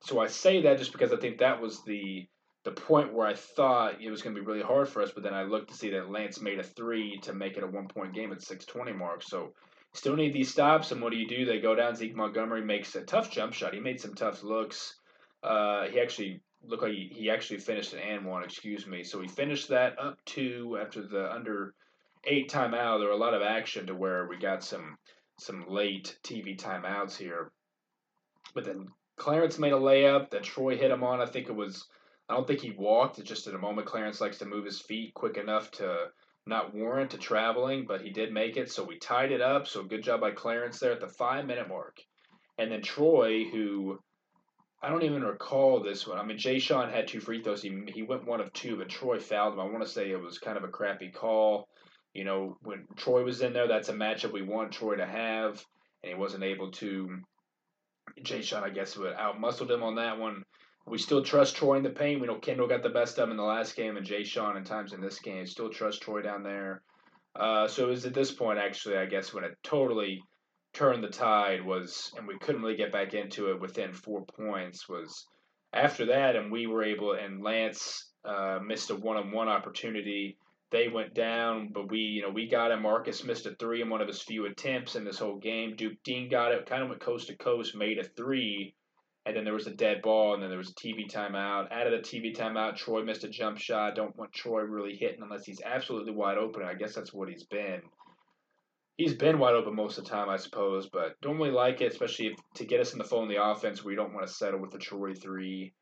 so 0.02 0.20
I 0.20 0.26
say 0.26 0.62
that 0.62 0.78
just 0.78 0.92
because 0.92 1.12
I 1.12 1.16
think 1.16 1.38
that 1.38 1.60
was 1.60 1.82
the 1.84 2.26
the 2.64 2.70
point 2.70 3.12
where 3.12 3.26
I 3.26 3.34
thought 3.34 4.00
it 4.00 4.10
was 4.10 4.22
going 4.22 4.34
to 4.36 4.40
be 4.40 4.46
really 4.46 4.62
hard 4.62 4.88
for 4.88 5.02
us, 5.02 5.10
but 5.12 5.24
then 5.24 5.34
I 5.34 5.42
looked 5.42 5.70
to 5.70 5.76
see 5.76 5.90
that 5.90 6.10
Lance 6.10 6.40
made 6.40 6.60
a 6.60 6.62
three 6.62 7.18
to 7.22 7.32
make 7.32 7.56
it 7.56 7.64
a 7.64 7.66
one 7.66 7.88
point 7.88 8.14
game 8.14 8.32
at 8.32 8.42
620 8.42 8.96
mark. 8.96 9.22
So 9.22 9.52
still 9.94 10.16
need 10.16 10.32
these 10.32 10.50
stops, 10.50 10.92
and 10.92 11.02
what 11.02 11.10
do 11.10 11.18
you 11.18 11.26
do? 11.26 11.44
They 11.44 11.60
go 11.60 11.74
down. 11.74 11.96
Zeke 11.96 12.14
Montgomery 12.14 12.64
makes 12.64 12.94
a 12.94 13.02
tough 13.02 13.30
jump 13.30 13.52
shot. 13.52 13.74
He 13.74 13.80
made 13.80 14.00
some 14.00 14.14
tough 14.14 14.42
looks. 14.42 14.94
Uh, 15.42 15.88
he 15.88 16.00
actually 16.00 16.40
looked 16.64 16.84
like 16.84 16.92
he, 16.92 17.10
he 17.12 17.30
actually 17.30 17.58
finished 17.58 17.92
an 17.92 17.98
and 17.98 18.24
one, 18.24 18.44
excuse 18.44 18.86
me. 18.86 19.02
So 19.02 19.20
he 19.20 19.26
finished 19.26 19.68
that 19.70 19.98
up 19.98 20.24
to 20.26 20.78
after 20.80 21.02
the 21.06 21.32
under 21.32 21.74
eight 22.24 22.48
timeout. 22.48 23.00
There 23.00 23.08
were 23.08 23.14
a 23.14 23.16
lot 23.16 23.34
of 23.34 23.42
action 23.42 23.86
to 23.88 23.94
where 23.94 24.28
we 24.28 24.38
got 24.38 24.62
some 24.62 24.96
some 25.38 25.64
late 25.68 26.16
TV 26.22 26.56
timeouts 26.56 27.16
here. 27.16 27.50
But 28.54 28.64
then 28.64 28.86
Clarence 29.16 29.58
made 29.58 29.72
a 29.72 29.76
layup 29.76 30.30
that 30.30 30.44
Troy 30.44 30.76
hit 30.76 30.90
him 30.92 31.02
on. 31.02 31.20
I 31.20 31.26
think 31.26 31.48
it 31.48 31.56
was 31.56 31.84
I 32.32 32.34
don't 32.34 32.46
think 32.46 32.60
he 32.60 32.70
walked. 32.70 33.18
It's 33.18 33.28
just 33.28 33.46
in 33.46 33.54
a 33.54 33.58
moment 33.58 33.86
Clarence 33.86 34.18
likes 34.18 34.38
to 34.38 34.46
move 34.46 34.64
his 34.64 34.80
feet 34.80 35.12
quick 35.12 35.36
enough 35.36 35.70
to 35.72 36.06
not 36.46 36.74
warrant 36.74 37.10
to 37.10 37.18
traveling, 37.18 37.84
but 37.86 38.00
he 38.00 38.08
did 38.08 38.32
make 38.32 38.56
it. 38.56 38.70
So 38.70 38.84
we 38.84 38.98
tied 38.98 39.32
it 39.32 39.42
up. 39.42 39.66
So 39.66 39.84
good 39.84 40.02
job 40.02 40.22
by 40.22 40.30
Clarence 40.30 40.80
there 40.80 40.92
at 40.92 41.00
the 41.00 41.08
five 41.08 41.44
minute 41.44 41.68
mark. 41.68 41.98
And 42.56 42.72
then 42.72 42.80
Troy, 42.80 43.44
who 43.44 43.98
I 44.82 44.88
don't 44.88 45.02
even 45.02 45.22
recall 45.22 45.82
this 45.82 46.06
one. 46.06 46.18
I 46.18 46.24
mean, 46.24 46.38
Ja'Shon 46.38 46.90
had 46.90 47.06
two 47.06 47.20
free 47.20 47.42
throws. 47.42 47.60
He, 47.60 47.78
he 47.88 48.02
went 48.02 48.26
one 48.26 48.40
of 48.40 48.50
two, 48.54 48.78
but 48.78 48.88
Troy 48.88 49.20
fouled 49.20 49.52
him. 49.52 49.60
I 49.60 49.64
want 49.64 49.82
to 49.82 49.90
say 49.90 50.10
it 50.10 50.20
was 50.20 50.38
kind 50.38 50.56
of 50.56 50.64
a 50.64 50.68
crappy 50.68 51.10
call. 51.10 51.68
You 52.14 52.24
know, 52.24 52.56
when 52.62 52.86
Troy 52.96 53.24
was 53.24 53.42
in 53.42 53.52
there, 53.52 53.68
that's 53.68 53.90
a 53.90 53.94
matchup 53.94 54.32
we 54.32 54.42
want 54.42 54.72
Troy 54.72 54.96
to 54.96 55.06
have, 55.06 55.62
and 56.02 56.12
he 56.12 56.14
wasn't 56.14 56.44
able 56.44 56.70
to. 56.72 57.18
Ja'Shon, 58.24 58.62
I 58.62 58.70
guess, 58.70 58.96
would 58.96 59.12
out 59.12 59.38
muscled 59.38 59.70
him 59.70 59.82
on 59.82 59.96
that 59.96 60.18
one. 60.18 60.42
We 60.86 60.98
still 60.98 61.22
trust 61.22 61.56
Troy 61.56 61.76
in 61.76 61.82
the 61.82 61.90
paint. 61.90 62.20
We 62.20 62.26
know 62.26 62.38
Kendall 62.38 62.66
got 62.66 62.82
the 62.82 62.88
best 62.88 63.18
of 63.18 63.24
him 63.24 63.30
in 63.30 63.36
the 63.36 63.42
last 63.42 63.76
game, 63.76 63.96
and 63.96 64.06
Ja'Shon 64.06 64.56
in 64.56 64.64
times 64.64 64.92
in 64.92 65.00
this 65.00 65.20
game. 65.20 65.46
Still 65.46 65.70
trust 65.70 66.02
Troy 66.02 66.22
down 66.22 66.42
there. 66.42 66.82
Uh, 67.34 67.66
so 67.66 67.84
it 67.84 67.90
was 67.90 68.04
at 68.04 68.14
this 68.14 68.32
point, 68.32 68.58
actually, 68.58 68.96
I 68.96 69.06
guess, 69.06 69.32
when 69.32 69.44
it 69.44 69.56
totally 69.62 70.22
turned 70.74 71.02
the 71.02 71.08
tide 71.08 71.64
was, 71.64 72.12
and 72.16 72.26
we 72.26 72.38
couldn't 72.38 72.62
really 72.62 72.76
get 72.76 72.92
back 72.92 73.14
into 73.14 73.50
it 73.50 73.60
within 73.60 73.92
four 73.92 74.24
points. 74.24 74.88
Was 74.88 75.26
after 75.72 76.06
that, 76.06 76.36
and 76.36 76.50
we 76.50 76.66
were 76.66 76.82
able, 76.82 77.12
and 77.12 77.42
Lance 77.42 78.10
uh, 78.24 78.58
missed 78.64 78.90
a 78.90 78.96
one-on-one 78.96 79.48
opportunity. 79.48 80.36
They 80.70 80.88
went 80.88 81.14
down, 81.14 81.68
but 81.72 81.90
we, 81.90 82.00
you 82.00 82.22
know, 82.22 82.30
we 82.30 82.48
got 82.48 82.70
him. 82.70 82.82
Marcus 82.82 83.24
missed 83.24 83.46
a 83.46 83.54
three 83.54 83.82
in 83.82 83.90
one 83.90 84.00
of 84.00 84.08
his 84.08 84.22
few 84.22 84.46
attempts 84.46 84.96
in 84.96 85.04
this 85.04 85.18
whole 85.18 85.36
game. 85.36 85.76
Duke 85.76 86.02
Deen 86.02 86.30
got 86.30 86.52
it, 86.52 86.66
kind 86.66 86.82
of 86.82 86.88
went 86.88 87.00
coast 87.00 87.28
to 87.28 87.36
coast, 87.36 87.76
made 87.76 87.98
a 87.98 88.04
three 88.04 88.74
and 89.24 89.36
then 89.36 89.44
there 89.44 89.54
was 89.54 89.68
a 89.68 89.74
dead 89.74 90.02
ball, 90.02 90.34
and 90.34 90.42
then 90.42 90.50
there 90.50 90.58
was 90.58 90.70
a 90.70 90.74
TV 90.74 91.10
timeout. 91.10 91.70
Out 91.70 91.86
of 91.86 91.92
the 91.92 91.98
TV 91.98 92.36
timeout, 92.36 92.76
Troy 92.76 93.04
missed 93.04 93.24
a 93.24 93.28
jump 93.28 93.58
shot. 93.58 93.94
Don't 93.94 94.16
want 94.16 94.32
Troy 94.32 94.62
really 94.62 94.96
hitting 94.96 95.22
unless 95.22 95.44
he's 95.44 95.60
absolutely 95.64 96.12
wide 96.12 96.38
open. 96.38 96.64
I 96.64 96.74
guess 96.74 96.94
that's 96.94 97.12
what 97.12 97.28
he's 97.28 97.44
been. 97.44 97.82
He's 98.96 99.14
been 99.14 99.38
wide 99.38 99.54
open 99.54 99.74
most 99.74 99.98
of 99.98 100.04
the 100.04 100.10
time, 100.10 100.28
I 100.28 100.36
suppose, 100.36 100.88
but 100.92 101.20
don't 101.22 101.36
really 101.36 101.50
like 101.50 101.80
it, 101.80 101.92
especially 101.92 102.28
if, 102.28 102.34
to 102.56 102.64
get 102.64 102.80
us 102.80 102.92
in 102.92 102.98
the 102.98 103.04
flow 103.04 103.22
in 103.22 103.28
the 103.28 103.42
offense. 103.42 103.84
We 103.84 103.94
don't 103.94 104.12
want 104.12 104.26
to 104.26 104.32
settle 104.32 104.60
with 104.60 104.74
a 104.74 104.78
Troy 104.78 105.14
three 105.14 105.72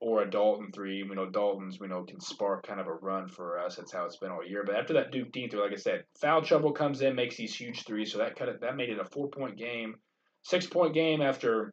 or 0.00 0.22
a 0.22 0.30
Dalton 0.30 0.70
three. 0.72 1.02
We 1.02 1.16
know 1.16 1.28
Dalton's 1.28 1.80
we 1.80 1.88
know 1.88 2.04
can 2.04 2.20
spark 2.20 2.66
kind 2.66 2.80
of 2.80 2.86
a 2.86 2.94
run 2.94 3.28
for 3.28 3.58
us. 3.58 3.76
That's 3.76 3.92
how 3.92 4.04
it's 4.04 4.16
been 4.16 4.30
all 4.30 4.46
year. 4.46 4.62
But 4.64 4.76
after 4.76 4.94
that 4.94 5.10
Duke 5.10 5.32
Deen 5.32 5.50
through, 5.50 5.62
like 5.62 5.72
I 5.72 5.76
said, 5.76 6.04
foul 6.20 6.42
trouble 6.42 6.72
comes 6.72 7.00
in, 7.02 7.14
makes 7.14 7.36
these 7.36 7.54
huge 7.54 7.84
threes. 7.84 8.12
So 8.12 8.18
that 8.18 8.36
kind 8.36 8.50
of 8.50 8.60
that 8.60 8.76
made 8.76 8.90
it 8.90 8.98
a 8.98 9.04
four 9.04 9.28
point 9.28 9.56
game, 9.56 9.96
six 10.42 10.66
point 10.66 10.94
game 10.94 11.22
after 11.22 11.72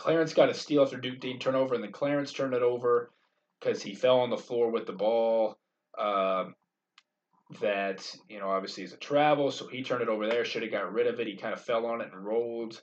Clarence 0.00 0.32
got 0.32 0.48
a 0.48 0.54
steal 0.54 0.82
after 0.82 0.96
Duke 0.96 1.20
Deen 1.20 1.38
turnover, 1.38 1.74
and 1.74 1.84
then 1.84 1.92
Clarence 1.92 2.32
turned 2.32 2.54
it 2.54 2.62
over 2.62 3.10
because 3.60 3.82
he 3.82 3.94
fell 3.94 4.20
on 4.20 4.30
the 4.30 4.38
floor 4.38 4.70
with 4.70 4.86
the 4.86 4.94
ball. 4.94 5.58
Uh, 5.96 6.46
that 7.60 8.16
you 8.28 8.38
know 8.38 8.48
obviously 8.48 8.82
is 8.82 8.94
a 8.94 8.96
travel, 8.96 9.50
so 9.50 9.66
he 9.66 9.82
turned 9.82 10.00
it 10.00 10.08
over 10.08 10.26
there. 10.26 10.42
Should 10.46 10.62
have 10.62 10.72
got 10.72 10.90
rid 10.90 11.06
of 11.06 11.20
it. 11.20 11.26
He 11.26 11.36
kind 11.36 11.52
of 11.52 11.60
fell 11.60 11.84
on 11.84 12.00
it 12.00 12.08
and 12.14 12.24
rolled. 12.24 12.80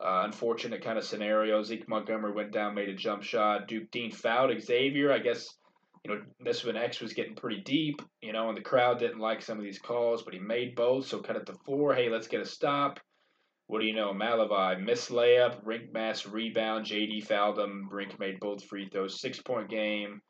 Uh, 0.00 0.22
unfortunate 0.24 0.82
kind 0.82 0.98
of 0.98 1.04
scenario. 1.04 1.62
Zeke 1.62 1.88
Montgomery 1.88 2.32
went 2.32 2.50
down, 2.50 2.74
made 2.74 2.88
a 2.88 2.94
jump 2.94 3.22
shot. 3.22 3.68
Duke 3.68 3.88
Deen 3.92 4.10
fouled 4.10 4.60
Xavier. 4.60 5.12
I 5.12 5.20
guess 5.20 5.48
you 6.04 6.12
know 6.12 6.22
this 6.40 6.64
when 6.64 6.76
X 6.76 7.00
was 7.00 7.12
getting 7.12 7.36
pretty 7.36 7.60
deep. 7.60 8.02
You 8.20 8.32
know, 8.32 8.48
and 8.48 8.58
the 8.58 8.62
crowd 8.62 8.98
didn't 8.98 9.20
like 9.20 9.40
some 9.40 9.56
of 9.56 9.62
these 9.62 9.78
calls, 9.78 10.24
but 10.24 10.34
he 10.34 10.40
made 10.40 10.74
both. 10.74 11.06
So 11.06 11.20
cut 11.20 11.36
it 11.36 11.46
to 11.46 11.54
four. 11.64 11.94
Hey, 11.94 12.08
let's 12.08 12.26
get 12.26 12.40
a 12.40 12.44
stop. 12.44 12.98
What 13.68 13.80
do 13.80 13.86
you 13.86 13.94
know? 13.94 14.12
Malevy 14.12 14.80
missed 14.80 15.10
layup, 15.10 15.64
Rienk 15.64 15.92
Mast 15.92 16.26
rebound. 16.26 16.86
JD 16.86 17.26
fouled 17.26 17.58
him. 17.58 17.88
Rienk 17.92 18.18
made 18.18 18.38
both 18.38 18.64
free 18.64 18.88
throws. 18.88 19.20
Six 19.20 19.42
point 19.42 19.68
game. 19.68 20.22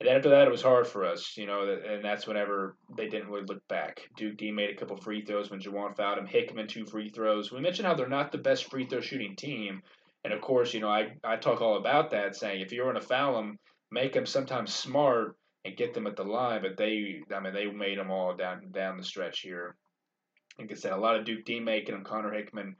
And 0.00 0.08
after 0.08 0.30
that, 0.30 0.46
it 0.46 0.50
was 0.50 0.62
hard 0.62 0.86
for 0.86 1.04
us, 1.04 1.36
you 1.36 1.46
know, 1.46 1.76
and 1.86 2.04
that's 2.04 2.26
whenever 2.26 2.76
they 2.96 3.08
didn't 3.08 3.28
really 3.28 3.44
look 3.46 3.66
back. 3.68 4.00
Duke 4.16 4.36
D 4.36 4.52
made 4.52 4.70
a 4.70 4.76
couple 4.76 4.96
free 4.96 5.24
throws 5.24 5.50
when 5.50 5.60
Jawaun 5.60 5.96
fouled 5.96 6.18
him. 6.18 6.26
Hickman 6.26 6.68
two 6.68 6.86
free 6.86 7.10
throws. 7.10 7.50
We 7.50 7.60
mentioned 7.60 7.88
how 7.88 7.94
they're 7.94 8.08
not 8.08 8.30
the 8.30 8.38
best 8.38 8.70
free 8.70 8.86
throw 8.86 9.00
shooting 9.00 9.34
team, 9.34 9.82
and 10.22 10.32
of 10.32 10.40
course, 10.40 10.72
you 10.72 10.80
know, 10.80 10.88
I 10.88 11.16
I 11.24 11.36
talk 11.36 11.60
all 11.60 11.78
about 11.78 12.10
that, 12.12 12.36
saying 12.36 12.60
if 12.60 12.72
you're 12.72 12.90
going 12.90 13.00
to 13.00 13.06
foul 13.06 13.34
them, 13.34 13.58
make 13.90 14.12
them 14.12 14.24
sometimes 14.24 14.72
smart 14.72 15.36
and 15.64 15.76
get 15.76 15.94
them 15.94 16.06
at 16.06 16.14
the 16.14 16.24
line. 16.24 16.62
But 16.62 16.76
they, 16.76 17.20
I 17.34 17.40
mean, 17.40 17.52
they 17.52 17.66
made 17.66 17.98
them 17.98 18.12
all 18.12 18.36
down 18.36 18.70
down 18.70 18.98
the 18.98 19.04
stretch 19.04 19.40
here 19.40 19.76
like 20.58 20.72
I 20.72 20.74
said, 20.74 20.92
a 20.92 20.96
lot 20.96 21.16
of 21.16 21.24
Duke 21.24 21.44
Deen 21.44 21.64
making 21.64 21.94
them. 21.94 22.04
Connor 22.04 22.32
Hickman, 22.32 22.76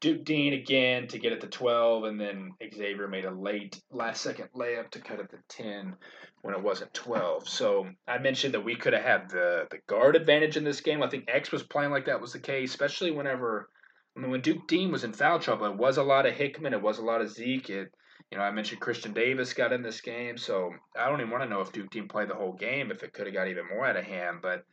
Duke 0.00 0.24
Deen 0.24 0.54
again 0.54 1.06
to 1.08 1.18
get 1.18 1.32
it 1.32 1.40
to 1.42 1.46
12, 1.46 2.04
and 2.04 2.20
then 2.20 2.52
Xavier 2.74 3.08
made 3.08 3.26
a 3.26 3.30
late 3.30 3.80
last 3.92 4.22
second 4.22 4.48
layup 4.56 4.90
to 4.90 5.00
cut 5.00 5.20
it 5.20 5.30
to 5.30 5.38
10 5.48 5.94
when 6.42 6.54
it 6.54 6.62
wasn't 6.62 6.94
12. 6.94 7.48
So 7.48 7.86
I 8.08 8.18
mentioned 8.18 8.54
that 8.54 8.64
we 8.64 8.76
could 8.76 8.94
have 8.94 9.02
had 9.02 9.28
the, 9.28 9.66
the 9.70 9.78
guard 9.86 10.16
advantage 10.16 10.56
in 10.56 10.64
this 10.64 10.80
game. 10.80 11.02
I 11.02 11.08
think 11.08 11.24
X 11.28 11.52
was 11.52 11.62
playing 11.62 11.90
like 11.90 12.06
that 12.06 12.20
was 12.20 12.32
the 12.32 12.38
case, 12.38 12.70
especially 12.70 13.10
whenever 13.10 13.68
I 14.16 14.20
mean, 14.20 14.30
when 14.30 14.40
Duke 14.40 14.66
Deen 14.66 14.90
was 14.90 15.04
in 15.04 15.12
foul 15.12 15.38
trouble, 15.38 15.66
it 15.66 15.76
was 15.76 15.96
a 15.96 16.02
lot 16.02 16.26
of 16.26 16.34
Hickman, 16.34 16.72
it 16.72 16.82
was 16.82 16.98
a 16.98 17.04
lot 17.04 17.20
of 17.20 17.30
Zeke. 17.30 17.70
It, 17.70 17.92
you 18.30 18.38
know, 18.38 18.44
I 18.44 18.50
mentioned 18.50 18.80
Christian 18.80 19.12
Davis 19.12 19.54
got 19.54 19.72
in 19.72 19.82
this 19.82 20.00
game, 20.00 20.36
so 20.36 20.70
I 20.98 21.08
don't 21.08 21.20
even 21.20 21.30
want 21.30 21.44
to 21.44 21.48
know 21.48 21.60
if 21.60 21.72
Duke 21.72 21.90
Deen 21.90 22.08
played 22.08 22.28
the 22.28 22.34
whole 22.34 22.52
game, 22.52 22.90
if 22.90 23.02
it 23.02 23.12
could 23.12 23.26
have 23.26 23.34
got 23.34 23.48
even 23.48 23.68
more 23.68 23.86
out 23.86 23.96
of 23.96 24.04
hand. 24.04 24.38
But 24.42 24.64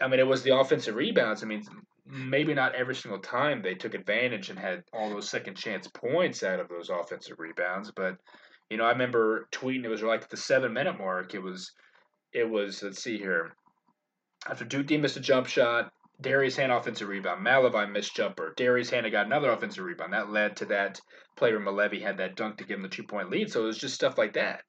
I 0.00 0.08
mean, 0.08 0.20
it 0.20 0.26
was 0.26 0.42
the 0.42 0.56
offensive 0.56 0.94
rebounds. 0.94 1.42
I 1.42 1.46
mean, 1.46 1.62
maybe 2.06 2.54
not 2.54 2.74
every 2.74 2.94
single 2.94 3.20
time 3.20 3.62
they 3.62 3.74
took 3.74 3.94
advantage 3.94 4.50
and 4.50 4.58
had 4.58 4.82
all 4.92 5.10
those 5.10 5.28
second 5.28 5.56
chance 5.56 5.88
points 5.88 6.42
out 6.42 6.60
of 6.60 6.68
those 6.68 6.90
offensive 6.90 7.38
rebounds, 7.38 7.90
but 7.94 8.16
you 8.70 8.76
know, 8.76 8.84
I 8.84 8.90
remember 8.90 9.48
tweeting 9.50 9.84
it 9.84 9.88
was 9.88 10.02
like 10.02 10.28
the 10.28 10.36
seven 10.36 10.72
minute 10.72 10.98
mark. 10.98 11.34
It 11.34 11.42
was, 11.42 11.72
it 12.32 12.48
was. 12.48 12.82
Let's 12.82 13.02
see 13.02 13.16
here. 13.16 13.54
After 14.48 14.64
Duke 14.64 14.86
Deen 14.86 15.00
missed 15.00 15.16
a 15.16 15.20
jump 15.20 15.46
shot, 15.46 15.90
Darius 16.20 16.56
Hand 16.56 16.72
offensive 16.72 17.08
rebound, 17.08 17.46
Malevy 17.46 17.90
missed 17.90 18.14
jumper, 18.14 18.52
Darius 18.56 18.90
Hand 18.90 19.10
got 19.10 19.26
another 19.26 19.50
offensive 19.50 19.84
rebound. 19.84 20.12
That 20.12 20.30
led 20.30 20.56
to 20.56 20.66
that 20.66 21.00
play 21.36 21.52
where 21.52 21.60
Malevy 21.60 22.02
had 22.02 22.18
that 22.18 22.36
dunk 22.36 22.58
to 22.58 22.64
give 22.64 22.76
him 22.76 22.82
the 22.82 22.88
two 22.88 23.04
point 23.04 23.30
lead. 23.30 23.50
So 23.50 23.62
it 23.62 23.66
was 23.66 23.78
just 23.78 23.94
stuff 23.94 24.18
like 24.18 24.34
that. 24.34 24.62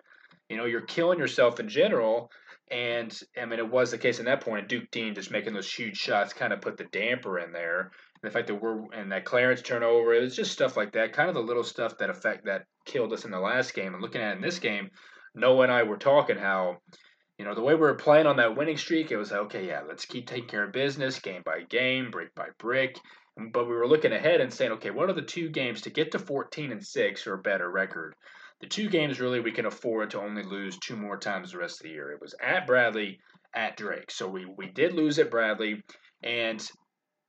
You 0.48 0.58
know, 0.58 0.66
you're 0.66 0.82
killing 0.82 1.20
yourself 1.20 1.60
in 1.60 1.68
general. 1.68 2.32
And 2.72 3.18
I 3.40 3.46
mean, 3.46 3.60
it 3.60 3.70
was 3.70 3.92
the 3.92 3.98
case 3.98 4.20
in 4.20 4.26
that 4.26 4.42
point. 4.42 4.68
Duke 4.68 4.92
Deen 4.92 5.16
just 5.16 5.32
making 5.32 5.54
those 5.54 5.72
huge 5.72 5.98
shots 5.98 6.34
kind 6.34 6.54
of 6.54 6.62
put 6.62 6.78
the 6.78 6.86
damper 6.86 7.40
in 7.40 7.52
there. 7.52 7.92
And 8.22 8.30
the 8.30 8.32
fact 8.32 8.48
that 8.48 8.62
we're 8.62 8.92
and 8.94 9.12
that 9.12 9.26
Clarence 9.26 9.62
turnover, 9.62 10.14
it 10.14 10.22
was 10.22 10.36
just 10.36 10.52
stuff 10.52 10.78
like 10.78 10.94
that. 10.94 11.14
Kind 11.14 11.30
of 11.30 11.36
the 11.36 11.42
little 11.42 11.64
stuff 11.64 11.98
that 11.98 12.10
affect 12.10 12.46
that 12.46 12.66
killed 12.86 13.14
us 13.14 13.26
in 13.26 13.32
the 13.32 13.40
last 13.40 13.74
game. 13.74 13.94
And 13.94 14.02
looking 14.02 14.22
at 14.22 14.36
in 14.36 14.42
this 14.42 14.60
game, 14.60 14.92
Noah 15.34 15.64
and 15.64 15.72
I 15.72 15.84
were 15.84 15.98
talking 15.98 16.38
how 16.38 16.78
you 17.40 17.46
know, 17.46 17.56
the 17.56 17.62
way 17.62 17.74
we 17.74 17.80
were 17.80 17.96
playing 17.96 18.28
on 18.28 18.36
that 18.36 18.58
winning 18.58 18.76
streak, 18.76 19.12
it 19.12 19.18
was 19.18 19.32
like, 19.32 19.40
okay, 19.40 19.66
yeah, 19.66 19.82
let's 19.88 20.06
keep 20.06 20.28
taking 20.28 20.50
care 20.50 20.66
of 20.66 20.74
business, 20.74 21.20
game 21.20 21.42
by 21.46 21.62
game, 21.62 22.12
brick 22.12 22.36
by 22.36 22.50
brick. 22.58 23.00
But 23.54 23.66
we 23.66 23.74
were 23.76 23.88
looking 23.88 24.12
ahead 24.12 24.42
and 24.42 24.54
saying, 24.54 24.74
okay, 24.74 24.92
what 24.92 25.10
are 25.10 25.14
the 25.14 25.22
two 25.22 25.48
games 25.48 25.82
to 25.84 25.90
get 25.90 26.12
to 26.12 26.20
14 26.20 26.74
and 26.74 26.86
6 26.86 27.28
or 27.28 27.36
a 27.36 27.42
better 27.42 27.72
record? 27.72 28.14
The 28.62 28.68
two 28.68 28.90
games 28.90 29.20
really 29.20 29.40
we 29.40 29.52
can 29.52 29.66
afford 29.66 30.12
to 30.12 30.22
only 30.22 30.44
lose 30.44 30.78
two 30.78 30.96
more 30.96 31.18
times 31.18 31.52
the 31.52 31.60
rest 31.60 31.80
of 31.80 31.84
the 31.84 31.94
year. 31.94 32.12
It 32.12 32.22
was 32.22 32.36
at 32.42 32.68
Bradley, 32.68 33.20
at 33.56 33.78
Drake. 33.78 34.12
So 34.12 34.28
we, 34.28 34.46
we 34.46 34.68
did 34.68 34.94
lose 34.94 35.18
at 35.20 35.32
Bradley. 35.32 35.82
And, 36.24 36.66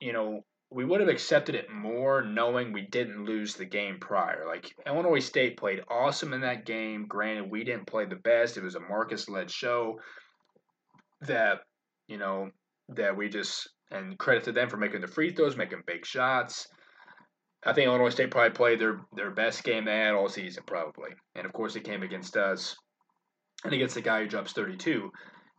you 0.00 0.12
know, 0.12 0.40
we 0.72 0.84
would 0.84 1.00
have 1.00 1.08
accepted 1.08 1.54
it 1.54 1.70
more 1.70 2.22
knowing 2.22 2.72
we 2.72 2.82
didn't 2.82 3.24
lose 3.24 3.54
the 3.54 3.64
game 3.64 3.98
prior. 4.00 4.44
Like 4.46 4.72
Illinois 4.86 5.20
State 5.20 5.56
played 5.56 5.80
awesome 5.88 6.32
in 6.32 6.42
that 6.42 6.64
game. 6.66 7.06
Granted, 7.08 7.50
we 7.50 7.64
didn't 7.64 7.86
play 7.86 8.06
the 8.06 8.16
best. 8.16 8.56
It 8.56 8.62
was 8.62 8.76
a 8.76 8.80
Marcus 8.80 9.28
led 9.28 9.50
show 9.50 9.98
that, 11.22 11.60
you 12.06 12.18
know, 12.18 12.50
that 12.90 13.16
we 13.16 13.28
just 13.28 13.68
and 13.90 14.18
credit 14.18 14.44
to 14.44 14.52
them 14.52 14.68
for 14.68 14.76
making 14.76 15.00
the 15.00 15.08
free 15.08 15.32
throws, 15.32 15.56
making 15.56 15.82
big 15.86 16.06
shots. 16.06 16.68
I 17.64 17.72
think 17.72 17.86
Illinois 17.86 18.10
State 18.10 18.30
probably 18.30 18.50
played 18.50 18.78
their 18.78 19.00
their 19.14 19.30
best 19.30 19.64
game 19.64 19.84
they 19.84 19.98
had 19.98 20.14
all 20.14 20.28
season, 20.28 20.62
probably. 20.66 21.10
And 21.34 21.44
of 21.44 21.52
course, 21.52 21.76
it 21.76 21.84
came 21.84 22.02
against 22.02 22.36
us 22.36 22.76
and 23.64 23.72
against 23.72 23.94
the 23.94 24.00
guy 24.00 24.22
who 24.22 24.28
drops 24.28 24.52
32. 24.52 25.10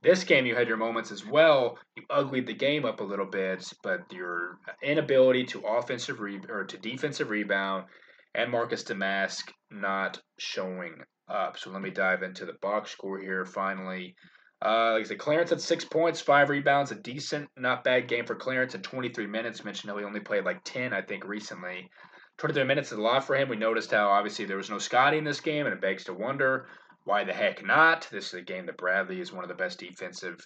This 0.03 0.23
game, 0.23 0.47
you 0.47 0.55
had 0.55 0.67
your 0.67 0.77
moments 0.77 1.11
as 1.11 1.23
well. 1.23 1.77
You 1.95 2.03
uglied 2.09 2.47
the 2.47 2.55
game 2.55 2.85
up 2.85 3.01
a 3.01 3.03
little 3.03 3.27
bit, 3.27 3.71
but 3.83 4.11
your 4.11 4.57
inability 4.81 5.45
to 5.45 5.61
offensive 5.61 6.19
re- 6.19 6.41
or 6.49 6.63
to 6.63 6.77
defensive 6.77 7.29
rebound 7.29 7.85
and 8.33 8.51
Marcus 8.51 8.83
Domask 8.83 9.51
not 9.69 10.19
showing 10.39 10.95
up. 11.29 11.59
So 11.59 11.69
let 11.69 11.81
me 11.81 11.91
dive 11.91 12.23
into 12.23 12.45
the 12.45 12.55
box 12.61 12.91
score 12.91 13.19
here. 13.19 13.45
Finally, 13.45 14.15
uh, 14.63 14.93
like 14.93 15.01
I 15.01 15.03
said, 15.03 15.17
Clarence 15.17 15.49
had 15.49 15.61
six 15.61 15.83
points, 15.83 16.21
five 16.21 16.49
rebounds, 16.49 16.91
a 16.91 16.95
decent, 16.95 17.49
not 17.57 17.83
bad 17.83 18.07
game 18.07 18.25
for 18.25 18.35
Clarence 18.35 18.75
in 18.75 18.81
23 18.81 19.25
minutes. 19.25 19.65
Mentioned 19.65 19.89
how 19.91 19.97
he 19.97 20.05
only 20.05 20.19
played 20.19 20.45
like 20.45 20.63
10, 20.63 20.93
I 20.93 21.01
think, 21.01 21.25
recently. 21.25 21.89
23 22.37 22.63
minutes 22.63 22.91
is 22.91 22.97
a 22.97 23.01
lot 23.01 23.25
for 23.25 23.35
him. 23.35 23.49
We 23.49 23.55
noticed 23.55 23.91
how 23.91 24.09
obviously 24.09 24.45
there 24.45 24.57
was 24.57 24.69
no 24.69 24.77
Scotty 24.77 25.17
in 25.17 25.23
this 25.23 25.41
game, 25.41 25.65
and 25.65 25.73
it 25.73 25.81
begs 25.81 26.03
to 26.05 26.13
wonder 26.13 26.67
why 27.03 27.23
the 27.23 27.33
heck 27.33 27.65
not? 27.65 28.07
This 28.11 28.27
is 28.27 28.33
a 28.35 28.41
game 28.41 28.67
that 28.67 28.77
Bradley 28.77 29.19
is 29.19 29.33
one 29.33 29.43
of 29.43 29.49
the 29.49 29.55
best 29.55 29.79
defensive 29.79 30.45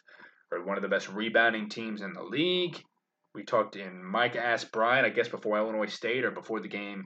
or 0.51 0.65
one 0.65 0.77
of 0.77 0.83
the 0.83 0.89
best 0.89 1.09
rebounding 1.09 1.69
teams 1.69 2.01
in 2.01 2.13
the 2.13 2.23
league. 2.23 2.81
We 3.33 3.43
talked 3.43 3.75
in 3.75 4.03
Mike 4.03 4.37
asked 4.37 4.71
Brian, 4.71 5.03
I 5.03 5.09
guess 5.09 5.27
before 5.27 5.57
Illinois 5.57 5.93
State 5.93 6.23
or 6.23 6.31
before 6.31 6.61
the 6.61 6.69
game 6.69 7.05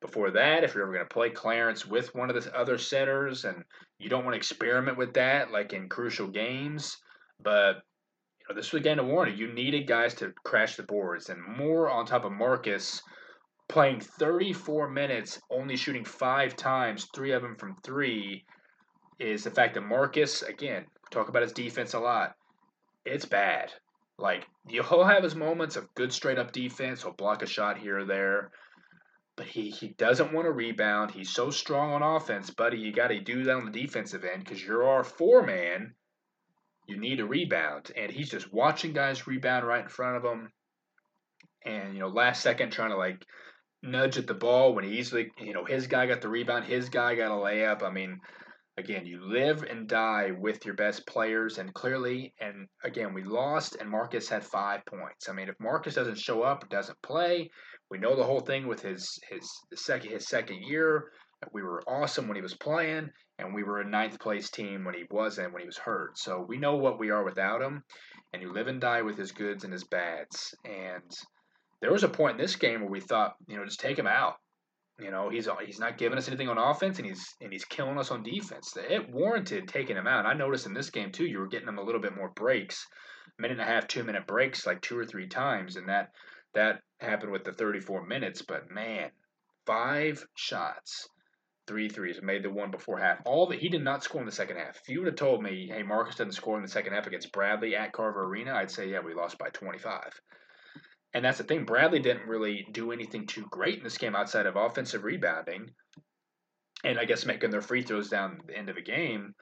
before 0.00 0.30
that, 0.32 0.64
if 0.64 0.74
you're 0.74 0.84
ever 0.84 0.92
going 0.92 1.04
to 1.04 1.12
play 1.12 1.30
Clarence 1.30 1.86
with 1.86 2.14
one 2.14 2.30
of 2.30 2.42
the 2.42 2.56
other 2.56 2.78
centers 2.78 3.44
and 3.44 3.64
you 3.98 4.08
don't 4.08 4.24
want 4.24 4.34
to 4.34 4.38
experiment 4.38 4.96
with 4.96 5.14
that 5.14 5.50
like 5.50 5.72
in 5.72 5.88
crucial 5.88 6.28
games. 6.28 6.96
But 7.42 7.82
you 8.40 8.46
know, 8.48 8.54
this 8.54 8.72
was 8.72 8.80
again 8.80 8.98
a 8.98 9.04
warning. 9.04 9.36
You 9.36 9.52
needed 9.52 9.86
guys 9.86 10.14
to 10.14 10.32
crash 10.44 10.76
the 10.76 10.82
boards 10.82 11.28
and 11.28 11.40
more 11.56 11.90
on 11.90 12.06
top 12.06 12.24
of 12.24 12.32
Marcus 12.32 13.02
playing 13.68 14.00
34 14.00 14.88
minutes, 14.88 15.40
only 15.50 15.76
shooting 15.76 16.04
five 16.04 16.56
times, 16.56 17.06
three 17.14 17.32
of 17.32 17.42
them 17.42 17.56
from 17.56 17.76
three 17.84 18.44
is 19.20 19.44
the 19.44 19.50
fact 19.50 19.74
that 19.74 19.82
Marcus, 19.82 20.42
again, 20.42 20.84
talk 21.10 21.28
about 21.28 21.42
his 21.42 21.52
defense 21.52 21.94
a 21.94 22.00
lot. 22.00 22.34
It's 23.04 23.24
bad. 23.24 23.72
Like 24.18 24.46
he'll 24.68 25.04
have 25.04 25.22
his 25.22 25.36
moments 25.36 25.76
of 25.76 25.94
good 25.94 26.12
straight 26.12 26.38
up 26.38 26.52
defense. 26.52 27.02
He'll 27.02 27.12
block 27.12 27.42
a 27.42 27.46
shot 27.46 27.78
here 27.78 28.00
or 28.00 28.04
there, 28.04 28.50
but 29.36 29.46
he 29.46 29.70
he 29.70 29.88
doesn't 29.88 30.32
want 30.32 30.46
to 30.46 30.52
rebound. 30.52 31.10
He's 31.10 31.30
so 31.30 31.50
strong 31.50 31.92
on 31.92 32.02
offense, 32.02 32.50
buddy. 32.50 32.78
You 32.78 32.92
got 32.92 33.08
to 33.08 33.20
do 33.20 33.44
that 33.44 33.56
on 33.56 33.64
the 33.64 33.80
defensive 33.80 34.24
end 34.24 34.44
because 34.44 34.62
you're 34.62 34.88
our 34.88 35.04
four 35.04 35.42
man. 35.42 35.94
You 36.86 36.98
need 36.98 37.20
a 37.20 37.26
rebound, 37.26 37.92
and 37.96 38.10
he's 38.10 38.30
just 38.30 38.52
watching 38.52 38.92
guys 38.92 39.26
rebound 39.26 39.66
right 39.66 39.82
in 39.82 39.88
front 39.88 40.16
of 40.16 40.24
him, 40.24 40.50
and 41.64 41.94
you 41.94 42.00
know 42.00 42.08
last 42.08 42.42
second 42.42 42.70
trying 42.70 42.90
to 42.90 42.96
like 42.96 43.24
nudge 43.82 44.18
at 44.18 44.26
the 44.26 44.34
ball 44.34 44.74
when 44.74 44.84
he 44.84 44.98
easily 44.98 45.30
you 45.38 45.54
know 45.54 45.64
his 45.64 45.86
guy 45.86 46.06
got 46.06 46.20
the 46.20 46.28
rebound, 46.28 46.64
his 46.64 46.88
guy 46.88 47.14
got 47.14 47.30
a 47.30 47.34
layup. 47.34 47.82
I 47.82 47.90
mean 47.90 48.20
Again, 48.80 49.04
you 49.04 49.20
live 49.22 49.62
and 49.64 49.86
die 49.86 50.30
with 50.30 50.64
your 50.64 50.74
best 50.74 51.06
players, 51.06 51.58
and 51.58 51.74
clearly, 51.74 52.32
and 52.40 52.66
again, 52.82 53.12
we 53.12 53.22
lost, 53.24 53.76
and 53.76 53.90
Marcus 53.90 54.26
had 54.26 54.42
five 54.42 54.86
points. 54.86 55.28
I 55.28 55.32
mean, 55.32 55.50
if 55.50 55.60
Marcus 55.60 55.96
doesn't 55.96 56.18
show 56.18 56.42
up, 56.42 56.66
doesn't 56.70 57.02
play, 57.02 57.50
we 57.90 57.98
know 57.98 58.16
the 58.16 58.24
whole 58.24 58.40
thing 58.40 58.66
with 58.66 58.82
his 58.82 59.18
his 59.28 59.50
second 59.74 60.10
his 60.12 60.28
second 60.28 60.62
year. 60.62 61.10
We 61.52 61.62
were 61.62 61.82
awesome 61.88 62.28
when 62.28 62.36
he 62.36 62.42
was 62.42 62.54
playing, 62.54 63.10
and 63.38 63.54
we 63.54 63.62
were 63.62 63.80
a 63.80 63.88
ninth 63.88 64.20
place 64.20 64.50
team 64.50 64.84
when 64.84 64.94
he 64.94 65.04
wasn't 65.10 65.52
when 65.52 65.62
he 65.62 65.66
was 65.66 65.78
hurt. 65.78 66.18
So 66.18 66.44
we 66.46 66.58
know 66.58 66.76
what 66.76 66.98
we 66.98 67.10
are 67.10 67.24
without 67.24 67.62
him, 67.62 67.82
and 68.32 68.42
you 68.42 68.52
live 68.52 68.68
and 68.68 68.80
die 68.80 69.02
with 69.02 69.16
his 69.16 69.32
goods 69.32 69.64
and 69.64 69.72
his 69.72 69.84
bads. 69.84 70.54
And 70.64 71.10
there 71.80 71.92
was 71.92 72.04
a 72.04 72.08
point 72.08 72.32
in 72.32 72.42
this 72.42 72.56
game 72.56 72.80
where 72.80 72.90
we 72.90 73.00
thought, 73.00 73.36
you 73.48 73.56
know, 73.56 73.64
just 73.64 73.80
take 73.80 73.98
him 73.98 74.06
out. 74.06 74.34
You 75.00 75.10
know, 75.10 75.30
he's 75.30 75.48
he's 75.64 75.80
not 75.80 75.96
giving 75.96 76.18
us 76.18 76.28
anything 76.28 76.50
on 76.50 76.58
offense, 76.58 76.98
and 76.98 77.08
he's 77.08 77.26
and 77.40 77.50
he's 77.50 77.64
killing 77.64 77.98
us 77.98 78.10
on 78.10 78.22
defense. 78.22 78.76
It 78.76 79.10
warranted 79.10 79.66
taking 79.66 79.96
him 79.96 80.06
out. 80.06 80.26
I 80.26 80.34
noticed 80.34 80.66
in 80.66 80.74
this 80.74 80.90
game 80.90 81.10
too, 81.10 81.24
you 81.24 81.38
were 81.38 81.48
getting 81.48 81.68
him 81.68 81.78
a 81.78 81.82
little 81.82 82.02
bit 82.02 82.14
more 82.14 82.30
breaks, 82.36 82.86
minute 83.38 83.58
and 83.58 83.68
a 83.68 83.72
half, 83.72 83.88
two 83.88 84.04
minute 84.04 84.26
breaks, 84.26 84.66
like 84.66 84.82
two 84.82 84.98
or 84.98 85.06
three 85.06 85.26
times, 85.26 85.76
and 85.76 85.88
that 85.88 86.10
that 86.54 86.80
happened 87.00 87.32
with 87.32 87.44
the 87.44 87.52
34 87.52 88.06
minutes. 88.06 88.42
But 88.42 88.70
man, 88.70 89.10
five 89.66 90.24
shots, 90.34 91.08
three 91.66 91.88
threes, 91.88 92.20
made 92.22 92.42
the 92.42 92.50
one 92.50 92.70
before 92.70 92.98
half. 92.98 93.18
All 93.24 93.46
that 93.48 93.58
he 93.58 93.68
did 93.68 93.84
not 93.84 94.04
score 94.04 94.20
in 94.20 94.26
the 94.26 94.32
second 94.32 94.56
half. 94.56 94.80
If 94.82 94.88
you 94.88 95.00
would 95.00 95.06
have 95.06 95.16
told 95.16 95.42
me, 95.42 95.70
hey, 95.72 95.82
Marcus 95.82 96.16
doesn't 96.16 96.32
score 96.32 96.56
in 96.56 96.62
the 96.62 96.68
second 96.68 96.92
half 96.92 97.06
against 97.06 97.32
Bradley 97.32 97.76
at 97.76 97.92
Carver 97.92 98.24
Arena, 98.24 98.54
I'd 98.54 98.70
say, 98.70 98.90
yeah, 98.90 99.00
we 99.00 99.14
lost 99.14 99.38
by 99.38 99.50
25. 99.50 100.20
And 101.12 101.24
that's 101.24 101.38
the 101.38 101.44
thing. 101.44 101.64
Bradley 101.64 101.98
didn't 101.98 102.28
really 102.28 102.66
do 102.72 102.92
anything 102.92 103.26
too 103.26 103.44
great 103.50 103.78
in 103.78 103.84
this 103.84 103.98
game 103.98 104.14
outside 104.14 104.46
of 104.46 104.56
offensive 104.56 105.02
rebounding, 105.02 105.70
and 106.84 106.98
I 106.98 107.04
guess 107.04 107.26
making 107.26 107.50
their 107.50 107.60
free 107.60 107.82
throws 107.82 108.08
down 108.08 108.40
the 108.46 108.56
end 108.56 108.68
of 108.68 108.76
a 108.76 108.82
game. 108.82 109.34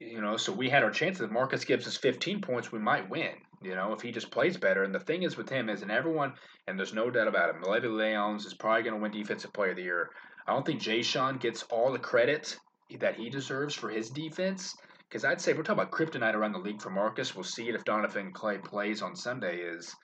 You 0.00 0.20
know, 0.20 0.36
so 0.36 0.52
we 0.52 0.68
had 0.68 0.82
our 0.82 0.90
chances. 0.90 1.22
If 1.22 1.30
Marcus 1.30 1.64
gives 1.64 1.86
us 1.86 1.96
15 1.96 2.40
points, 2.40 2.72
we 2.72 2.80
might 2.80 3.08
win. 3.08 3.30
You 3.64 3.74
know, 3.74 3.92
if 3.92 4.00
he 4.00 4.12
just 4.12 4.30
plays 4.30 4.56
better. 4.56 4.84
And 4.84 4.94
the 4.94 5.00
thing 5.00 5.22
is 5.22 5.36
with 5.36 5.48
him 5.48 5.68
is, 5.68 5.82
and 5.82 5.90
everyone, 5.90 6.34
and 6.66 6.78
there's 6.78 6.94
no 6.94 7.10
doubt 7.10 7.28
about 7.28 7.50
it, 7.50 7.60
Malevy 7.60 7.88
Leons 7.88 8.46
is 8.46 8.54
probably 8.54 8.82
going 8.82 8.94
to 8.94 9.00
win 9.00 9.12
Defensive 9.12 9.52
Player 9.52 9.70
of 9.70 9.76
the 9.76 9.82
Year. 9.82 10.10
I 10.46 10.52
don't 10.52 10.66
think 10.66 10.82
Ja'Shon 10.82 11.40
gets 11.40 11.62
all 11.64 11.92
the 11.92 11.98
credit 11.98 12.56
that 13.00 13.16
he 13.16 13.30
deserves 13.30 13.74
for 13.74 13.88
his 13.88 14.10
defense. 14.10 14.74
Because 15.08 15.24
I'd 15.24 15.40
say 15.40 15.52
we're 15.52 15.62
talking 15.62 15.82
about 15.82 15.92
kryptonite 15.92 16.34
around 16.34 16.52
the 16.52 16.58
league 16.58 16.82
for 16.82 16.90
Marcus. 16.90 17.34
We'll 17.34 17.44
see 17.44 17.68
it 17.68 17.74
if 17.74 17.84
Donovan 17.84 18.32
Clay 18.32 18.58
plays 18.58 19.00
on 19.00 19.14
Sunday. 19.14 19.58
Is 19.58 19.94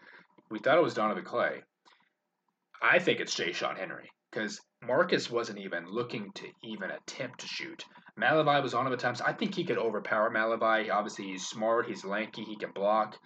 we 0.50 0.58
thought 0.58 0.78
it 0.78 0.84
was 0.84 0.94
Donovan 0.94 1.24
Clay. 1.24 1.62
I 2.82 2.98
think 2.98 3.20
it's 3.20 3.34
Ja'Shon 3.34 3.76
Henry 3.76 4.08
because 4.30 4.60
Marcus 4.86 5.30
wasn't 5.30 5.58
even 5.58 5.86
looking 5.90 6.30
to 6.32 6.46
even 6.62 6.90
attempt 6.90 7.40
to 7.40 7.46
shoot. 7.46 7.84
Malevy 8.18 8.62
was 8.62 8.74
on 8.74 8.86
him 8.86 8.92
at 8.92 8.98
times. 8.98 9.20
I 9.20 9.32
think 9.32 9.54
he 9.54 9.64
could 9.64 9.78
overpower 9.78 10.30
Malevy. 10.30 10.90
Obviously, 10.90 11.26
he's 11.26 11.46
smart, 11.46 11.86
he's 11.86 12.04
lanky, 12.04 12.44
he 12.44 12.56
can 12.56 12.72
block. 12.72 13.16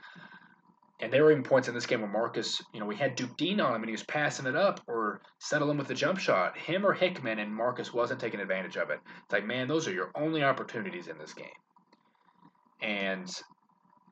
And 1.00 1.12
there 1.12 1.24
were 1.24 1.32
even 1.32 1.42
points 1.42 1.68
in 1.68 1.74
this 1.74 1.86
game 1.86 2.00
where 2.00 2.10
Marcus, 2.10 2.62
you 2.72 2.80
know, 2.80 2.86
we 2.86 2.96
had 2.96 3.16
Duke 3.16 3.36
Deen 3.36 3.60
on 3.60 3.74
him 3.74 3.82
and 3.82 3.88
he 3.88 3.92
was 3.92 4.04
passing 4.04 4.46
it 4.46 4.56
up 4.56 4.80
or 4.86 5.20
settling 5.38 5.76
with 5.76 5.88
the 5.88 5.94
jump 5.94 6.18
shot. 6.18 6.56
Him 6.56 6.86
or 6.86 6.92
Hickman, 6.92 7.40
and 7.40 7.54
Marcus 7.54 7.92
wasn't 7.92 8.20
taking 8.20 8.40
advantage 8.40 8.76
of 8.76 8.90
it. 8.90 9.00
It's 9.24 9.32
like, 9.32 9.44
man, 9.44 9.66
those 9.68 9.88
are 9.88 9.92
your 9.92 10.10
only 10.14 10.44
opportunities 10.44 11.08
in 11.08 11.18
this 11.18 11.34
game. 11.34 11.46
And 12.80 13.28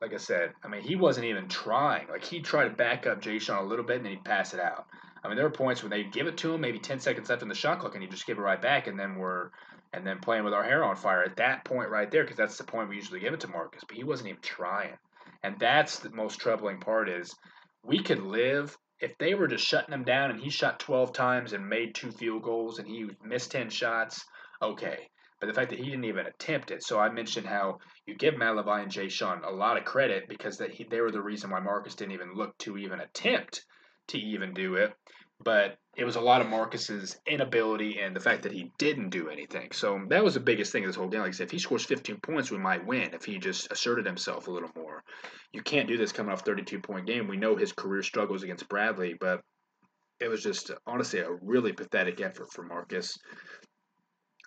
like 0.01 0.13
I 0.13 0.17
said, 0.17 0.51
I 0.63 0.67
mean, 0.67 0.81
he 0.81 0.95
wasn't 0.97 1.27
even 1.27 1.47
trying. 1.47 2.09
Like 2.09 2.25
he 2.25 2.41
tried 2.41 2.65
to 2.65 2.75
back 2.75 3.07
up 3.07 3.21
Ja'Shon 3.21 3.59
a 3.59 3.65
little 3.65 3.85
bit 3.85 3.97
and 3.97 4.05
then 4.05 4.13
he'd 4.13 4.25
pass 4.25 4.53
it 4.53 4.59
out. 4.59 4.85
I 5.23 5.27
mean, 5.27 5.37
there 5.37 5.45
were 5.45 5.51
points 5.51 5.81
when 5.81 5.89
they'd 5.89 6.11
give 6.11 6.27
it 6.27 6.37
to 6.37 6.53
him, 6.53 6.61
maybe 6.61 6.79
10 6.79 6.99
seconds 6.99 7.29
left 7.29 7.41
in 7.41 7.47
the 7.47 7.55
shot 7.55 7.79
clock, 7.79 7.93
and 7.93 8.03
he'd 8.03 8.11
just 8.11 8.27
give 8.27 8.37
it 8.37 8.41
right 8.41 8.61
back, 8.61 8.87
and 8.87 8.99
then 8.99 9.15
we're 9.15 9.49
and 9.93 10.05
then 10.05 10.19
playing 10.19 10.43
with 10.43 10.53
our 10.53 10.63
hair 10.63 10.83
on 10.83 10.95
fire 10.95 11.23
at 11.23 11.35
that 11.35 11.63
point 11.63 11.89
right 11.89 12.09
there, 12.09 12.23
because 12.23 12.37
that's 12.37 12.57
the 12.57 12.63
point 12.63 12.89
we 12.89 12.95
usually 12.95 13.19
give 13.19 13.33
it 13.33 13.39
to 13.41 13.47
Marcus. 13.47 13.83
But 13.87 13.95
he 13.95 14.03
wasn't 14.03 14.29
even 14.29 14.41
trying, 14.41 14.97
and 15.43 15.57
that's 15.59 15.99
the 15.99 16.09
most 16.09 16.39
troubling 16.39 16.79
part 16.79 17.09
is 17.09 17.35
we 17.83 18.01
could 18.01 18.19
live 18.19 18.75
if 18.99 19.17
they 19.17 19.33
were 19.35 19.47
just 19.47 19.65
shutting 19.65 19.93
him 19.93 20.03
down 20.03 20.31
and 20.31 20.39
he 20.39 20.49
shot 20.49 20.79
12 20.79 21.11
times 21.11 21.53
and 21.53 21.67
made 21.67 21.93
two 21.93 22.11
field 22.11 22.41
goals 22.41 22.79
and 22.79 22.87
he 22.87 23.09
missed 23.23 23.51
10 23.51 23.69
shots. 23.69 24.23
Okay, 24.61 25.09
but 25.39 25.47
the 25.47 25.53
fact 25.53 25.71
that 25.71 25.79
he 25.79 25.85
didn't 25.85 26.05
even 26.05 26.25
attempt 26.25 26.71
it. 26.71 26.83
So 26.83 26.99
I 26.99 27.09
mentioned 27.09 27.45
how 27.45 27.79
you 28.05 28.15
give 28.15 28.35
Malevy 28.35 28.81
and 28.83 28.91
Ja'Shon 28.91 29.45
a 29.45 29.51
lot 29.51 29.77
of 29.77 29.83
credit 29.83 30.29
because 30.29 30.57
that 30.59 30.71
he, 30.71 30.85
they 30.85 31.01
were 31.01 31.11
the 31.11 31.21
reason 31.21 31.49
why 31.49 31.59
Marcus 31.59 31.95
didn't 31.95 32.13
even 32.13 32.33
look 32.33 32.57
to 32.59 32.77
even 32.77 33.01
attempt 33.01 33.65
to 34.09 34.19
even 34.19 34.53
do 34.53 34.75
it. 34.75 34.93
But 35.43 35.77
it 35.95 36.05
was 36.05 36.15
a 36.15 36.21
lot 36.21 36.41
of 36.41 36.47
Marcus's 36.47 37.19
inability 37.27 37.99
and 37.99 38.15
the 38.15 38.19
fact 38.19 38.43
that 38.43 38.51
he 38.51 38.71
didn't 38.77 39.09
do 39.09 39.29
anything. 39.29 39.71
So 39.71 39.99
that 40.09 40.23
was 40.23 40.33
the 40.33 40.39
biggest 40.39 40.71
thing 40.71 40.83
of 40.83 40.89
this 40.89 40.95
whole 40.95 41.09
game. 41.09 41.21
Like 41.21 41.29
I 41.29 41.31
said, 41.31 41.45
if 41.45 41.51
he 41.51 41.59
scores 41.59 41.85
15 41.85 42.17
points, 42.21 42.49
we 42.49 42.57
might 42.57 42.85
win 42.85 43.13
if 43.13 43.25
he 43.25 43.37
just 43.37 43.71
asserted 43.71 44.05
himself 44.05 44.47
a 44.47 44.51
little 44.51 44.71
more. 44.75 45.03
You 45.51 45.61
can't 45.61 45.87
do 45.87 45.97
this 45.97 46.11
coming 46.11 46.31
off 46.31 46.41
32 46.41 46.79
point 46.79 47.05
game. 47.05 47.27
We 47.27 47.37
know 47.37 47.55
his 47.55 47.73
career 47.73 48.01
struggles 48.01 48.43
against 48.43 48.69
Bradley, 48.69 49.15
but 49.19 49.41
it 50.19 50.29
was 50.29 50.41
just 50.41 50.71
honestly 50.87 51.19
a 51.19 51.31
really 51.41 51.73
pathetic 51.73 52.21
effort 52.21 52.51
for 52.51 52.63
Marcus. 52.63 53.17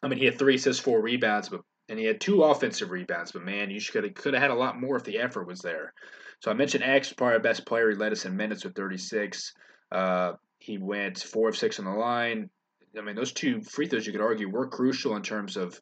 I 0.03 0.09
mean, 0.09 0.19
he 0.19 0.25
had 0.25 0.39
three 0.39 0.55
assists, 0.57 0.83
four 0.83 1.01
rebounds, 1.01 1.49
but 1.49 1.61
and 1.89 1.99
he 1.99 2.05
had 2.05 2.21
two 2.21 2.43
offensive 2.43 2.91
rebounds. 2.91 3.33
But 3.33 3.45
man, 3.45 3.71
you 3.71 3.81
have 3.95 4.15
could 4.15 4.35
have 4.35 4.43
had 4.43 4.51
a 4.51 4.55
lot 4.55 4.81
more 4.81 4.97
if 4.97 5.05
the 5.05 5.19
effort 5.19 5.47
was 5.47 5.61
there. 5.61 5.93
So 6.41 6.51
I 6.51 6.55
mentioned 6.55 6.85
X, 6.85 7.13
probably 7.13 7.35
our 7.35 7.41
best 7.41 7.67
player. 7.67 7.91
He 7.91 7.97
led 7.97 8.13
us 8.13 8.25
in 8.25 8.37
minutes 8.37 8.65
with 8.65 8.75
36. 8.75 9.55
Uh, 9.91 10.33
he 10.59 10.79
went 10.79 11.19
four 11.19 11.49
of 11.49 11.57
six 11.57 11.79
on 11.79 11.85
the 11.85 11.93
line. 11.93 12.51
I 12.99 13.03
mean, 13.03 13.15
those 13.15 13.33
two 13.33 13.61
free 13.63 13.87
throws 13.87 14.07
you 14.07 14.13
could 14.13 14.23
argue 14.23 14.49
were 14.49 14.69
crucial 14.69 15.17
in 15.17 15.23
terms 15.23 15.57
of, 15.57 15.79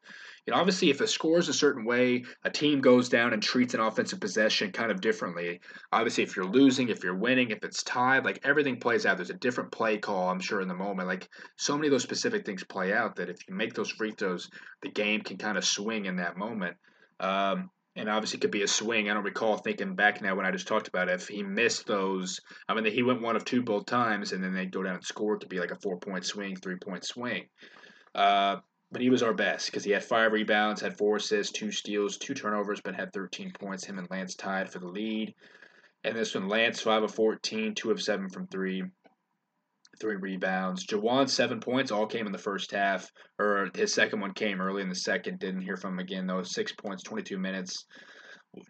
you 0.47 0.53
know, 0.53 0.59
obviously 0.59 0.91
if 0.91 1.01
a 1.01 1.07
scores 1.07 1.49
a 1.49 1.53
certain 1.55 1.85
way, 1.85 2.25
a 2.43 2.51
team 2.51 2.81
goes 2.81 3.09
down 3.09 3.33
and 3.33 3.43
treats 3.43 3.75
an 3.75 3.81
offensive 3.81 4.21
possession 4.21 4.73
kind 4.73 4.91
of 4.91 5.01
differently. 5.01 5.61
Obviously, 5.93 6.25
if 6.25 6.35
you're 6.35 6.45
losing, 6.45 6.89
if 6.89 7.05
you're 7.05 7.15
winning, 7.15 7.51
if 7.51 7.63
it's 7.63 7.83
tied, 7.85 8.25
like 8.25 8.41
everything 8.43 8.81
plays 8.81 9.07
out. 9.07 9.17
There's 9.17 9.31
a 9.31 9.35
different 9.35 9.71
play 9.71 9.97
call, 9.97 10.29
I'm 10.29 10.41
sure, 10.41 10.61
in 10.61 10.69
the 10.69 10.75
moment. 10.75 11.09
Like 11.09 11.29
so 11.57 11.77
many 11.77 11.89
of 11.89 11.93
those 11.93 12.03
specific 12.03 12.45
things 12.45 12.65
play 12.65 12.93
out 12.93 13.17
that 13.17 13.29
if 13.29 13.49
you 13.49 13.55
make 13.55 13.75
those 13.75 13.91
free 13.91 14.13
throws, 14.13 14.51
the 14.83 14.91
game 14.91 15.21
can 15.21 15.37
kind 15.37 15.57
of 15.57 15.65
swing 15.65 16.07
in 16.07 16.17
that 16.17 16.37
moment. 16.37 16.77
Um, 17.21 17.71
and 17.97 18.09
obviously 18.09 18.41
could 18.41 18.51
be 18.51 18.63
a 18.63 18.69
swing. 18.69 19.09
I 19.09 19.15
don't 19.15 19.25
recall 19.25 19.57
thinking 19.57 19.95
back 19.95 20.21
now 20.21 20.35
when 20.35 20.47
I 20.47 20.51
just 20.51 20.67
talked 20.67 20.89
about 20.89 21.09
it, 21.09 21.15
if 21.15 21.29
he 21.29 21.43
missed 21.43 21.87
those. 21.87 22.41
I 22.69 22.75
mean, 22.75 22.85
he 22.85 23.03
went 23.03 23.23
one 23.23 23.37
of 23.37 23.45
two 23.45 23.63
both 23.63 23.87
times, 23.87 24.33
and 24.33 24.43
then 24.43 24.55
they 24.55 24.67
go 24.67 24.83
down 24.83 24.97
and 24.97 25.05
score. 25.05 25.35
It 25.35 25.41
could 25.41 25.49
be 25.49 25.61
like 25.61 25.71
a 25.71 25.81
four 25.81 25.99
point 25.99 26.25
swing, 26.25 26.57
three 26.57 26.77
point 26.77 27.05
swing. 27.05 27.47
Uh, 28.15 28.57
but 28.91 29.01
he 29.01 29.11
was 29.11 29.23
our 29.23 29.35
best 29.35 29.67
because 29.67 29.85
he 29.85 29.91
had 29.91 30.05
five 30.05 30.33
rebounds, 30.33 30.81
had 30.81 30.97
four 30.97 31.17
assists, 31.17 31.53
two 31.53 31.73
steals, 31.73 32.17
two 32.17 32.35
turnovers, 32.35 32.81
but 32.81 32.95
had 32.95 33.13
13 33.13 33.53
points. 33.53 33.85
Him 33.85 33.99
and 33.99 34.09
Lance 34.11 34.35
tied 34.35 34.71
for 34.71 34.79
the 34.79 34.87
lead. 34.87 35.35
And 36.05 36.15
this 36.15 36.35
one, 36.35 36.49
Lance 36.49 36.81
five 36.81 37.03
of 37.03 37.15
14, 37.15 37.75
two 37.75 37.91
of 37.91 38.03
seven 38.03 38.29
from 38.29 38.47
three 38.47 38.85
three 40.01 40.17
rebounds. 40.17 40.87
Jawaun, 40.87 41.29
seven 41.29 41.61
points, 41.61 41.91
all 41.91 42.07
came 42.07 42.27
in 42.27 42.33
the 42.33 42.39
first 42.39 42.71
half, 42.71 43.11
or 43.39 43.71
his 43.75 43.93
second 43.93 44.21
one 44.21 44.35
came 44.35 44.61
early 44.61 44.83
in 44.83 44.89
the 44.89 44.95
second. 44.95 45.39
Didn't 45.39 45.63
hear 45.63 45.77
from 45.77 45.95
him 45.95 45.99
again, 46.01 46.27
though. 46.27 46.43
Six 46.43 46.73
points, 46.73 47.03
22 47.03 47.39
minutes. 47.39 47.87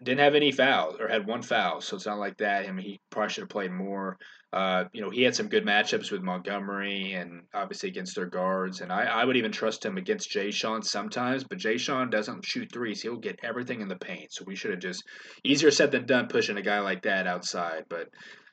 Didn't 0.03 0.19
have 0.19 0.35
any 0.35 0.51
fouls, 0.51 0.95
or 0.99 1.07
had 1.07 1.27
one 1.27 1.43
foul, 1.43 1.79
so 1.81 1.95
it's 1.95 2.07
not 2.07 2.17
like 2.17 2.37
that. 2.37 2.67
I 2.67 2.71
mean, 2.71 2.85
he 2.85 2.99
probably 3.11 3.29
should 3.29 3.43
have 3.43 3.49
played 3.49 3.71
more. 3.71 4.17
Uh, 4.55 4.85
you 4.93 5.01
know, 5.01 5.09
he 5.09 5.21
had 5.21 5.35
some 5.35 5.49
good 5.49 5.65
matchups 5.65 6.11
with 6.11 6.21
Montgomery 6.21 7.11
and 7.11 7.41
obviously 7.53 7.89
against 7.89 8.15
their 8.15 8.25
guards. 8.25 8.79
And 8.79 8.89
I, 8.89 9.03
I 9.03 9.25
would 9.25 9.35
even 9.35 9.51
trust 9.51 9.85
him 9.85 9.97
against 9.97 10.31
Ja'Shon 10.31 10.81
sometimes, 10.81 11.43
but 11.43 11.57
Ja'Shon 11.57 12.09
doesn't 12.09 12.45
shoot 12.45 12.71
threes. 12.71 13.01
He'll 13.01 13.17
get 13.17 13.37
everything 13.43 13.81
in 13.81 13.89
the 13.89 13.97
paint. 13.97 14.31
So 14.31 14.45
we 14.47 14.55
should 14.55 14.71
have 14.71 14.79
just, 14.79 15.03
easier 15.43 15.71
said 15.71 15.91
than 15.91 16.05
done, 16.05 16.27
pushing 16.27 16.55
a 16.55 16.61
guy 16.61 16.79
like 16.79 17.01
that 17.01 17.27
outside. 17.27 17.83
But 17.89 18.07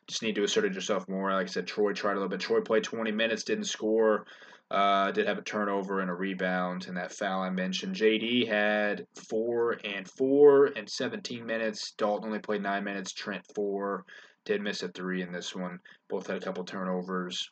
just 0.07 0.23
need 0.23 0.35
to 0.35 0.45
assert 0.45 0.75
yourself 0.75 1.09
more. 1.09 1.33
Like 1.33 1.45
I 1.45 1.51
said, 1.51 1.67
Troy 1.67 1.93
tried 1.93 2.13
a 2.13 2.15
little 2.15 2.29
bit. 2.29 2.41
Troy 2.41 2.61
played 2.61 2.85
20 2.85 3.13
minutes, 3.13 3.45
didn't 3.45 3.65
score. 3.65 4.27
Uh, 4.71 5.11
did 5.11 5.27
have 5.27 5.37
a 5.37 5.43
turnover 5.43 6.01
and 6.01 6.09
a 6.09 6.15
rebound 6.15 6.87
and 6.89 6.97
that 6.97 7.13
foul 7.13 7.43
I 7.43 7.51
mentioned. 7.51 7.95
JD 7.95 8.49
had 8.49 9.07
four 9.29 9.79
and 9.85 10.09
four 10.09 10.73
and 10.77 10.89
17 10.89 11.45
minutes. 11.45 11.93
Dalton 11.99 12.29
only 12.29 12.39
played 12.39 12.63
nine 12.63 12.83
minutes. 12.83 13.13
Trent 13.13 13.45
four. 13.55 14.05
Did 14.47 14.63
miss 14.63 14.83
a 14.83 14.89
three 14.89 15.21
in 15.21 15.31
this 15.31 15.55
one. 15.55 15.79
Both 16.09 16.27
had 16.27 16.39
a 16.39 16.41
couple 16.41 16.65
turnovers. 16.65 17.51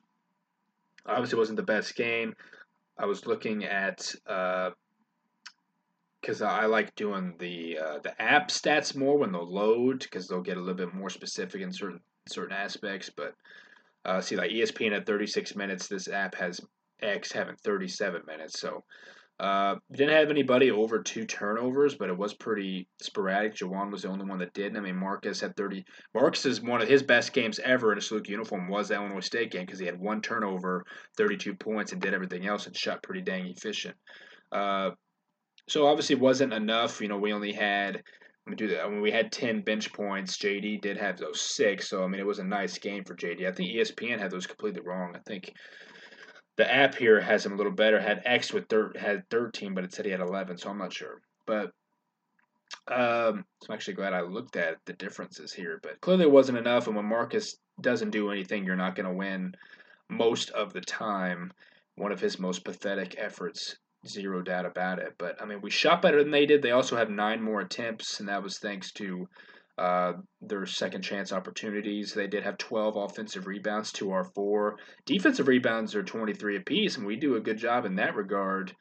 Obviously, 1.05 1.39
wasn't 1.39 1.59
the 1.59 1.63
best 1.63 1.95
game. 1.95 2.35
I 2.99 3.05
was 3.05 3.27
looking 3.27 3.65
at 3.65 4.15
because 4.25 4.73
uh, 6.43 6.47
I 6.47 6.67
like 6.67 6.95
doing 6.95 7.35
the 7.39 7.79
uh, 7.79 7.99
the 8.03 8.21
app 8.21 8.49
stats 8.49 8.97
more 8.97 9.19
when 9.19 9.33
they'll 9.33 9.51
load 9.51 10.01
because 10.01 10.27
they'll 10.27 10.41
get 10.41 10.57
a 10.57 10.61
little 10.61 10.75
bit 10.75 10.95
more 10.95 11.11
specific 11.11 11.61
in 11.61 11.73
certain 11.73 12.01
certain 12.33 12.57
aspects. 12.57 13.11
But 13.15 13.35
uh, 14.05 14.21
see, 14.21 14.37
like 14.37 14.51
ESPN 14.51 14.97
at 14.97 15.07
36 15.07 15.57
minutes, 15.57 15.89
this 15.89 16.09
app 16.09 16.35
has 16.37 16.61
X 17.03 17.33
having 17.33 17.57
37 17.57 18.23
minutes. 18.27 18.61
So 18.61 18.85
uh, 19.41 19.77
didn't 19.91 20.15
have 20.15 20.29
anybody 20.29 20.71
over 20.71 21.03
two 21.03 21.25
turnovers, 21.25 21.95
but 21.95 22.11
it 22.11 22.17
was 22.17 22.35
pretty 22.35 22.87
sporadic. 23.01 23.55
Jawaun 23.55 23.91
was 23.91 24.03
the 24.03 24.09
only 24.09 24.27
one 24.27 24.39
that 24.39 24.53
did. 24.53 24.77
I 24.77 24.81
mean, 24.81 24.97
Marcus 24.97 25.41
had 25.41 25.57
30. 25.57 25.83
Marcus 26.15 26.45
is 26.45 26.61
one 26.61 26.83
of 26.83 26.89
his 26.89 27.03
best 27.03 27.33
games 27.33 27.59
ever 27.65 27.91
in 27.91 27.97
a 27.97 28.03
Saluki 28.03 28.29
uniform 28.29 28.69
was 28.69 28.91
Illinois 28.91 29.21
State 29.21 29.51
game 29.51 29.65
because 29.65 29.79
he 29.79 29.87
had 29.87 29.99
one 29.99 30.21
turnover, 30.21 30.85
32 31.17 31.55
points, 31.55 31.93
and 31.93 32.03
did 32.03 32.13
everything 32.13 32.47
else 32.47 32.67
and 32.67 32.77
shot 32.77 33.03
pretty 33.03 33.23
dang 33.23 33.47
efficient. 33.47 33.97
Uh, 34.53 34.91
so 35.71 35.87
obviously 35.87 36.17
wasn't 36.17 36.53
enough. 36.53 37.01
You 37.01 37.09
know, 37.09 37.17
we 37.17 37.33
only 37.33 37.53
had 37.53 38.03
me 38.47 38.57
do 38.57 38.69
that. 38.69 38.85
I 38.85 38.89
mean, 38.89 39.01
we 39.01 39.11
had 39.11 39.33
10 39.33 39.63
bench 39.63 39.93
points. 39.93 40.39
JD 40.39 40.81
did 40.81 40.97
have 40.97 41.19
those 41.19 41.41
six. 41.41 41.89
So, 41.89 42.05
I 42.05 42.07
mean, 42.07 42.21
it 42.21 42.27
was 42.27 42.39
a 42.39 42.45
nice 42.45 42.79
game 42.79 43.05
for 43.05 43.15
JD. 43.15 43.47
I 43.47 43.53
think 43.53 43.71
ESPN 43.71 44.19
had 44.19 44.31
those 44.31 44.47
completely 44.47 44.81
wrong. 44.81 45.15
I 45.15 45.21
think 45.27 45.53
the 46.57 46.73
app 46.73 46.95
here 46.95 47.21
has 47.21 47.45
him 47.45 47.53
a 47.53 47.57
little 47.57 47.73
better. 47.73 48.01
Had 48.01 48.23
X 48.25 48.53
with 48.53 48.69
thir- 48.69 48.93
had 48.99 49.29
13, 49.31 49.75
but 49.75 49.85
it 49.85 49.93
said 49.93 50.05
he 50.05 50.11
had 50.11 50.21
11. 50.21 50.59
So, 50.59 50.71
I'm 50.71 50.79
not 50.79 50.93
sure. 50.93 51.21
But 51.47 51.73
um, 52.89 53.45
so 53.63 53.69
I'm 53.69 53.75
actually 53.75 53.95
glad 53.95 54.13
I 54.15 54.23
looked 54.23 54.57
at 54.57 54.77
the 54.87 54.93
differences 54.95 55.53
here. 55.53 55.79
But 55.83 56.01
clearly 56.01 56.25
it 56.25 56.31
wasn't 56.31 56.59
enough. 56.59 56.87
And 56.87 56.97
when 56.97 57.05
Marcus 57.05 57.57
doesn't 57.81 58.11
do 58.11 58.31
anything, 58.31 58.65
you're 58.65 58.77
not 58.77 58.95
going 58.95 59.09
to 59.09 59.15
win 59.15 59.55
most 60.09 60.51
of 60.51 60.73
the 60.73 60.81
time. 60.81 61.53
One 61.97 62.13
of 62.13 62.21
his 62.21 62.39
most 62.39 62.65
pathetic 62.65 63.17
efforts 63.19 63.77
zero 64.07 64.43
doubt 64.43 64.67
about 64.67 64.99
it. 64.99 65.15
But 65.19 65.41
I 65.41 65.45
mean, 65.45 65.61
we 65.61 65.71
shot 65.71 66.03
better 66.03 66.23
than 66.23 66.31
they 66.31 66.47
did. 66.47 66.63
They 66.63 66.71
also 66.71 66.97
have 66.97 67.11
nine 67.11 67.43
more 67.43 67.61
attempts, 67.61 68.21
and 68.21 68.29
that 68.29 68.43
was 68.43 68.59
thanks 68.59 68.93
to 68.93 69.29
uh, 69.79 70.13
their 70.43 70.67
second 70.67 71.03
chance 71.03 71.33
opportunities. 71.33 72.13
They 72.13 72.27
did 72.27 72.43
have 72.45 72.59
12 72.59 72.97
offensive 72.97 73.47
rebounds 73.47 73.93
to 73.93 74.13
our 74.13 74.25
four. 74.25 74.77
Defensive 75.07 75.49
rebounds 75.49 75.95
are 75.95 76.03
23 76.03 76.57
apiece, 76.57 76.97
and 76.97 77.07
we 77.07 77.17
do 77.17 77.37
a 77.37 77.41
good 77.41 77.59
job 77.59 77.87
in 77.87 77.97
that 77.97 78.15
regard. 78.15 78.75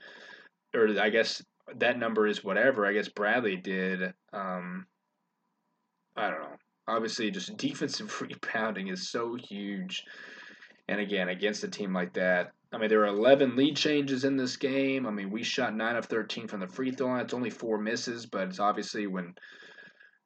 Or 0.75 0.99
I 0.99 1.09
guess 1.09 1.41
that 1.77 1.97
number 1.97 2.27
is 2.27 2.43
whatever. 2.43 2.85
I 2.85 2.93
guess 2.93 3.09
Bradley 3.09 3.55
did. 3.55 4.13
Um, 4.33 4.85
I 6.15 6.29
don't 6.29 6.41
know. 6.41 6.57
Obviously, 6.87 7.31
just 7.31 7.55
defensive 7.57 8.21
rebounding 8.21 8.87
is 8.87 9.09
so 9.09 9.35
huge. 9.35 10.03
And 10.87 10.99
again, 10.99 11.29
against 11.29 11.63
a 11.63 11.67
team 11.67 11.93
like 11.93 12.13
that, 12.15 12.51
I 12.71 12.77
mean, 12.77 12.89
there 12.89 12.99
were 12.99 13.07
11 13.07 13.55
lead 13.55 13.75
changes 13.75 14.23
in 14.23 14.37
this 14.37 14.55
game. 14.55 15.07
I 15.07 15.11
mean, 15.11 15.31
we 15.31 15.43
shot 15.43 15.75
9 15.75 15.95
of 15.95 16.05
13 16.05 16.47
from 16.47 16.59
the 16.59 16.67
free 16.67 16.91
throw 16.91 17.07
line. 17.07 17.21
It's 17.21 17.33
only 17.33 17.49
four 17.49 17.79
misses, 17.79 18.27
but 18.27 18.47
it's 18.47 18.59
obviously 18.59 19.07
when 19.07 19.33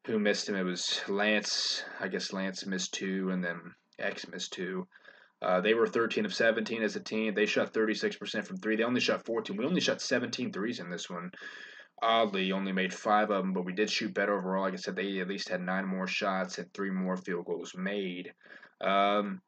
who 0.05 0.19
missed 0.19 0.49
him, 0.49 0.55
it 0.55 0.63
was 0.63 1.01
Lance. 1.07 1.83
I 1.99 2.09
guess 2.09 2.33
Lance 2.33 2.65
missed 2.65 2.93
two, 2.93 3.29
and 3.29 3.43
then 3.43 3.73
X 3.99 4.27
missed 4.27 4.51
two. 4.51 4.87
Uh, 5.41 5.61
they 5.61 5.73
were 5.73 5.87
13 5.87 6.25
of 6.25 6.33
17 6.33 6.83
as 6.83 6.95
a 6.95 6.99
team. 6.99 7.33
They 7.33 7.45
shot 7.45 7.73
36% 7.73 8.45
from 8.45 8.57
three. 8.57 8.75
They 8.75 8.83
only 8.83 9.01
shot 9.01 9.25
14. 9.25 9.55
We 9.55 9.65
only 9.65 9.81
shot 9.81 10.01
17 10.01 10.51
threes 10.51 10.79
in 10.79 10.89
this 10.89 11.09
one. 11.09 11.31
Oddly, 12.01 12.51
only 12.51 12.71
made 12.71 12.93
five 12.93 13.29
of 13.29 13.43
them, 13.43 13.53
but 13.53 13.65
we 13.65 13.73
did 13.73 13.89
shoot 13.89 14.13
better 14.13 14.37
overall. 14.37 14.63
Like 14.63 14.73
I 14.73 14.77
said, 14.77 14.95
they 14.95 15.19
at 15.19 15.27
least 15.27 15.49
had 15.49 15.61
nine 15.61 15.85
more 15.85 16.07
shots 16.07 16.57
and 16.57 16.73
three 16.73 16.91
more 16.91 17.15
field 17.15 17.45
goals 17.45 17.73
made. 17.75 18.33
Um, 18.81 19.41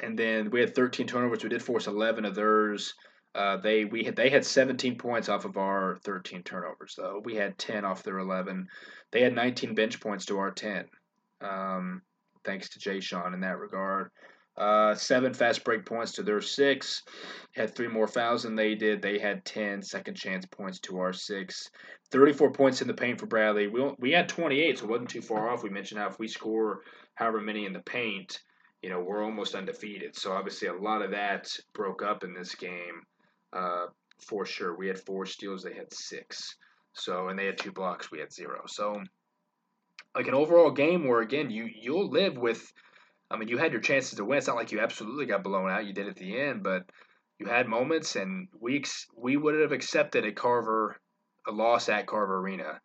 and 0.00 0.18
then 0.18 0.50
we 0.50 0.60
had 0.60 0.74
13 0.74 1.06
turnovers. 1.06 1.42
We 1.42 1.48
did 1.48 1.62
force 1.62 1.86
11 1.86 2.24
of 2.24 2.34
theirs. 2.34 2.94
Uh, 3.34 3.56
they 3.58 3.84
we 3.84 4.04
had 4.04 4.16
they 4.16 4.30
had 4.30 4.44
17 4.44 4.96
points 4.96 5.28
off 5.28 5.44
of 5.44 5.56
our 5.56 5.98
13 6.04 6.42
turnovers 6.42 6.94
though. 6.96 7.20
We 7.24 7.34
had 7.34 7.58
10 7.58 7.84
off 7.84 8.02
their 8.02 8.18
11. 8.18 8.66
They 9.12 9.22
had 9.22 9.34
19 9.34 9.74
bench 9.74 10.00
points 10.00 10.26
to 10.26 10.38
our 10.38 10.50
10. 10.50 10.86
Um, 11.40 12.02
thanks 12.44 12.70
to 12.70 12.78
Ja'Shon 12.78 13.34
in 13.34 13.40
that 13.40 13.58
regard. 13.58 14.10
Uh, 14.56 14.92
seven 14.96 15.32
fast 15.32 15.62
break 15.62 15.86
points 15.86 16.12
to 16.12 16.22
their 16.24 16.40
six. 16.40 17.04
Had 17.54 17.74
three 17.74 17.86
more 17.86 18.08
fouls 18.08 18.42
than 18.42 18.56
they 18.56 18.74
did. 18.74 19.00
They 19.00 19.18
had 19.18 19.44
10 19.44 19.82
second 19.82 20.16
chance 20.16 20.46
points 20.46 20.80
to 20.80 20.98
our 20.98 21.12
six. 21.12 21.70
34 22.10 22.52
points 22.52 22.82
in 22.82 22.88
the 22.88 22.94
paint 22.94 23.20
for 23.20 23.26
Bradley. 23.26 23.68
We, 23.68 23.92
we 23.98 24.10
had 24.10 24.28
28, 24.28 24.78
so 24.78 24.84
it 24.84 24.90
wasn't 24.90 25.10
too 25.10 25.22
far 25.22 25.48
off. 25.48 25.62
We 25.62 25.70
mentioned 25.70 26.00
how 26.00 26.08
if 26.08 26.18
we 26.18 26.26
score 26.26 26.80
however 27.14 27.40
many 27.40 27.66
in 27.66 27.72
the 27.72 27.80
paint, 27.80 28.40
you 28.82 28.90
know, 28.90 29.00
we're 29.00 29.24
almost 29.24 29.54
undefeated. 29.54 30.16
So 30.16 30.32
obviously, 30.32 30.68
a 30.68 30.74
lot 30.74 31.02
of 31.02 31.10
that 31.12 31.48
broke 31.74 32.02
up 32.02 32.24
in 32.24 32.34
this 32.34 32.54
game 32.54 33.02
uh, 33.52 33.86
for 34.20 34.46
sure. 34.46 34.76
We 34.76 34.88
had 34.88 35.00
four 35.00 35.26
steals, 35.26 35.62
they 35.62 35.74
had 35.74 35.92
six. 35.92 36.56
So, 36.92 37.28
and 37.28 37.38
they 37.38 37.46
had 37.46 37.58
two 37.58 37.72
blocks, 37.72 38.10
we 38.10 38.20
had 38.20 38.32
zero. 38.32 38.62
So, 38.66 39.02
like 40.14 40.26
an 40.26 40.34
overall 40.34 40.70
game 40.70 41.06
where 41.06 41.20
again 41.20 41.50
you 41.50 41.68
you'll 41.72 42.10
live 42.10 42.36
with. 42.36 42.72
I 43.30 43.36
mean, 43.36 43.48
you 43.48 43.58
had 43.58 43.72
your 43.72 43.82
chances 43.82 44.16
to 44.16 44.24
win. 44.24 44.38
It's 44.38 44.46
not 44.46 44.56
like 44.56 44.72
you 44.72 44.80
absolutely 44.80 45.26
got 45.26 45.44
blown 45.44 45.70
out. 45.70 45.86
You 45.86 45.92
did 45.92 46.08
at 46.08 46.16
the 46.16 46.40
end, 46.40 46.62
but 46.62 46.84
you 47.38 47.46
had 47.46 47.68
moments, 47.68 48.16
and 48.16 48.48
we 48.58 48.84
we 49.16 49.36
would 49.36 49.60
have 49.60 49.72
accepted 49.72 50.24
a 50.24 50.32
Carver 50.32 50.98
a 51.46 51.52
loss 51.52 51.88
at 51.88 52.06
Carver 52.06 52.38
Arena. 52.38 52.80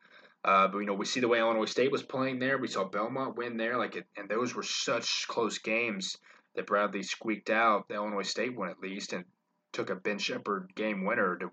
Uh, 0.45 0.67
but 0.67 0.79
you 0.79 0.85
know, 0.85 0.93
we 0.93 1.05
see 1.05 1.21
the 1.21 1.27
way 1.27 1.39
Illinois 1.39 1.65
State 1.65 1.91
was 1.91 2.03
playing 2.03 2.39
there. 2.39 2.57
We 2.57 2.67
saw 2.67 2.83
Belmont 2.83 3.37
win 3.37 3.55
there, 3.55 3.77
like 3.77 3.95
it, 3.95 4.05
and 4.17 4.27
those 4.27 4.53
were 4.53 4.63
such 4.63 5.27
close 5.27 5.57
games 5.57 6.17
that 6.55 6.67
Bradley 6.67 7.01
squeaked 7.01 7.49
out 7.49 7.87
the 7.87 7.95
Illinois 7.95 8.27
State 8.27 8.55
one 8.55 8.69
at 8.69 8.79
least, 8.79 9.13
and 9.13 9.23
took 9.71 9.89
a 9.89 9.95
Ben 9.95 10.19
Sheppard 10.19 10.71
game 10.75 11.05
winner 11.05 11.37
to 11.37 11.49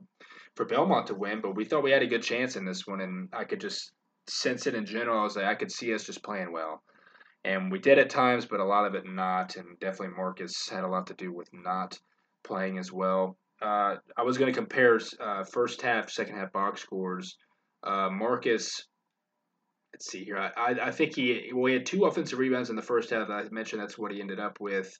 for 0.56 0.64
Belmont 0.64 1.06
to 1.06 1.14
win. 1.14 1.40
But 1.40 1.54
we 1.54 1.64
thought 1.64 1.84
we 1.84 1.92
had 1.92 2.02
a 2.02 2.08
good 2.08 2.22
chance 2.22 2.56
in 2.56 2.64
this 2.64 2.86
one, 2.86 3.00
and 3.00 3.28
I 3.32 3.44
could 3.44 3.60
just 3.60 3.92
sense 4.26 4.66
it 4.66 4.74
in 4.74 4.86
general. 4.86 5.20
I 5.20 5.22
was 5.22 5.36
like, 5.36 5.46
I 5.46 5.54
could 5.54 5.70
see 5.70 5.94
us 5.94 6.04
just 6.04 6.24
playing 6.24 6.52
well, 6.52 6.82
and 7.44 7.70
we 7.70 7.78
did 7.78 7.98
at 7.98 8.10
times, 8.10 8.44
but 8.44 8.58
a 8.58 8.64
lot 8.64 8.86
of 8.86 8.96
it 8.96 9.06
not, 9.06 9.54
and 9.54 9.78
definitely 9.78 10.16
Marcus 10.16 10.68
had 10.68 10.82
a 10.82 10.88
lot 10.88 11.06
to 11.06 11.14
do 11.14 11.32
with 11.32 11.48
not 11.52 11.96
playing 12.42 12.78
as 12.78 12.90
well. 12.92 13.36
Uh, 13.62 13.96
I 14.16 14.22
was 14.22 14.36
going 14.36 14.52
to 14.52 14.58
compare 14.58 14.98
uh, 15.20 15.44
first 15.44 15.82
half, 15.82 16.10
second 16.10 16.36
half 16.36 16.52
box 16.52 16.80
scores. 16.80 17.36
Uh, 17.82 18.10
Marcus, 18.10 18.86
let's 19.92 20.10
see 20.10 20.24
here. 20.24 20.38
I, 20.38 20.50
I, 20.56 20.86
I, 20.88 20.90
think 20.90 21.14
he 21.14 21.50
well 21.54 21.66
he 21.66 21.74
had 21.74 21.86
two 21.86 22.04
offensive 22.04 22.38
rebounds 22.38 22.70
in 22.70 22.76
the 22.76 22.82
first 22.82 23.10
half. 23.10 23.30
I 23.30 23.44
mentioned 23.50 23.80
that's 23.80 23.98
what 23.98 24.12
he 24.12 24.20
ended 24.20 24.40
up 24.40 24.58
with. 24.60 24.92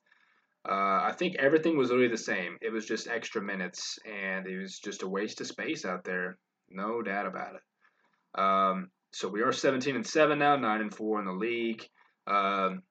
Uh, 0.68 1.00
I 1.04 1.14
think 1.18 1.36
everything 1.36 1.76
was 1.76 1.90
really 1.90 2.08
the 2.08 2.18
same. 2.18 2.56
It 2.60 2.72
was 2.72 2.86
just 2.86 3.08
extra 3.08 3.42
minutes, 3.42 3.98
and 4.04 4.46
it 4.46 4.58
was 4.58 4.78
just 4.78 5.02
a 5.02 5.08
waste 5.08 5.40
of 5.40 5.46
space 5.46 5.84
out 5.84 6.04
there. 6.04 6.38
No 6.68 7.02
doubt 7.02 7.26
about 7.26 7.54
it. 7.54 8.40
Um, 8.40 8.90
so 9.12 9.28
we 9.28 9.42
are 9.42 9.52
17 9.52 9.96
and 9.96 10.06
seven 10.06 10.38
now, 10.38 10.56
nine 10.56 10.80
and 10.80 10.94
four 10.94 11.18
in 11.18 11.26
the 11.26 11.32
league. 11.32 11.82
Um, 12.26 12.82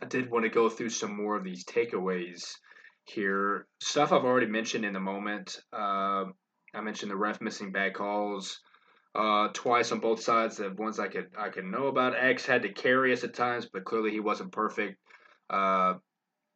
I 0.00 0.06
did 0.08 0.30
want 0.30 0.44
to 0.44 0.50
go 0.50 0.68
through 0.68 0.90
some 0.90 1.16
more 1.16 1.36
of 1.36 1.44
these 1.44 1.64
takeaways 1.64 2.42
here. 3.04 3.66
Stuff 3.80 4.12
I've 4.12 4.24
already 4.24 4.46
mentioned 4.46 4.84
in 4.84 4.92
the 4.92 5.00
moment. 5.00 5.56
Uh, 5.72 6.24
I 6.74 6.80
mentioned 6.82 7.10
the 7.10 7.16
ref 7.16 7.40
missing 7.40 7.72
bad 7.72 7.94
calls 7.94 8.60
uh, 9.14 9.48
twice 9.52 9.92
on 9.92 10.00
both 10.00 10.22
sides. 10.22 10.56
The 10.56 10.70
ones 10.70 10.98
I 10.98 11.08
could 11.08 11.28
I 11.36 11.48
could 11.48 11.64
know 11.64 11.86
about. 11.86 12.14
X 12.16 12.46
had 12.46 12.62
to 12.62 12.72
carry 12.72 13.12
us 13.12 13.24
at 13.24 13.34
times, 13.34 13.68
but 13.72 13.84
clearly 13.84 14.10
he 14.10 14.20
wasn't 14.20 14.52
perfect. 14.52 14.98
Uh, 15.48 15.94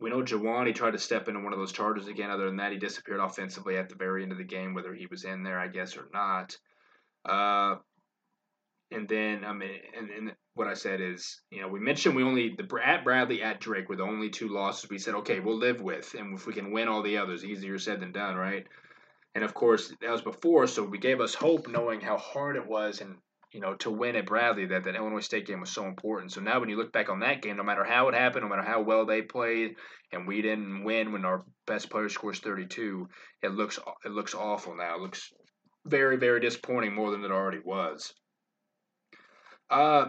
we 0.01 0.11
know 0.11 0.23
Jawaun, 0.23 0.67
he 0.67 0.73
tried 0.73 0.93
to 0.93 0.99
step 0.99 1.29
into 1.29 1.41
one 1.41 1.53
of 1.53 1.59
those 1.59 1.73
charges 1.73 2.09
again. 2.09 2.31
Other 2.31 2.47
than 2.47 2.57
that, 2.57 2.73
he 2.73 2.79
disappeared 2.79 3.21
offensively 3.21 3.77
at 3.77 3.89
the 3.89 3.95
very 3.95 4.23
end 4.23 4.33
of 4.33 4.39
the 4.39 4.45
game, 4.45 4.75
whether 4.75 4.93
he 4.93 5.07
was 5.07 5.25
in 5.25 5.43
there, 5.43 5.59
I 5.59 5.69
guess, 5.69 5.97
or 5.97 6.09
not. 6.13 6.57
Uh, 7.25 7.77
and 8.91 9.09
then 9.09 9.45
I 9.45 9.53
mean, 9.53 9.71
and, 9.97 10.11
and 10.11 10.33
what 10.55 10.69
I 10.69 10.75
said 10.75 11.01
is, 11.01 11.41
you 11.51 11.61
know, 11.61 11.69
we 11.69 11.81
mentioned 11.81 12.15
we 12.15 12.23
only 12.23 12.57
the 12.57 12.69
at 12.85 13.05
Bradley 13.05 13.43
at 13.43 13.61
Drake 13.61 13.89
were 13.89 13.97
the 13.97 14.05
only 14.05 14.31
two 14.31 14.49
losses 14.49 14.91
we 14.91 14.99
said, 14.99 15.15
okay, 15.17 15.41
we'll 15.41 15.59
live 15.59 15.81
with, 15.81 16.15
and 16.19 16.35
if 16.35 16.47
we 16.47 16.53
can 16.53 16.71
win 16.71 16.89
all 16.89 17.03
the 17.03 17.19
others, 17.19 17.45
easier 17.45 17.79
said 17.79 18.01
than 18.01 18.13
done, 18.13 18.37
right? 18.37 18.67
And 19.35 19.43
of 19.43 19.55
course, 19.55 19.93
that 20.01 20.11
was 20.11 20.23
before, 20.23 20.67
so 20.67 20.85
we 20.85 20.99
gave 20.99 21.21
us 21.21 21.35
hope, 21.35 21.67
knowing 21.67 22.01
how 22.01 22.17
hard 22.19 22.57
it 22.57 22.67
was, 22.67 23.01
and 23.01 23.17
you 23.53 23.61
know, 23.61 23.75
to 23.75 23.91
win 23.91 24.17
at 24.17 24.27
Bradley, 24.27 24.67
that 24.67 24.85
that 24.85 24.97
Illinois 24.97 25.21
State 25.21 25.47
game 25.47 25.61
was 25.61 25.71
so 25.71 25.87
important. 25.87 26.33
So 26.33 26.41
now, 26.41 26.59
when 26.61 26.69
you 26.69 26.77
look 26.77 26.93
back 26.93 27.09
on 27.09 27.21
that 27.21 27.41
game, 27.41 27.57
no 27.57 27.63
matter 27.63 27.85
how 27.85 28.09
it 28.09 28.15
happened, 28.15 28.43
no 28.43 28.49
matter 28.49 28.69
how 28.69 28.83
well 28.83 29.07
they 29.07 29.23
played, 29.23 29.77
and 30.13 30.27
we 30.27 30.43
didn't 30.43 30.85
win 30.85 31.13
when 31.13 31.25
our 31.25 31.45
best 31.67 31.89
player 31.91 32.09
scores 32.09 32.41
32, 32.41 33.09
it 33.43 33.53
looks 33.53 33.79
it 34.05 34.11
looks 34.11 34.35
awful 34.35 34.77
now. 34.77 34.97
It 34.97 35.03
looks 35.03 35.33
very 35.85 36.17
very 36.17 36.41
disappointing 36.41 36.95
more 36.95 37.11
than 37.11 37.25
it 37.25 37.31
already 37.31 37.61
was. 37.65 38.13
Uh, 39.71 40.09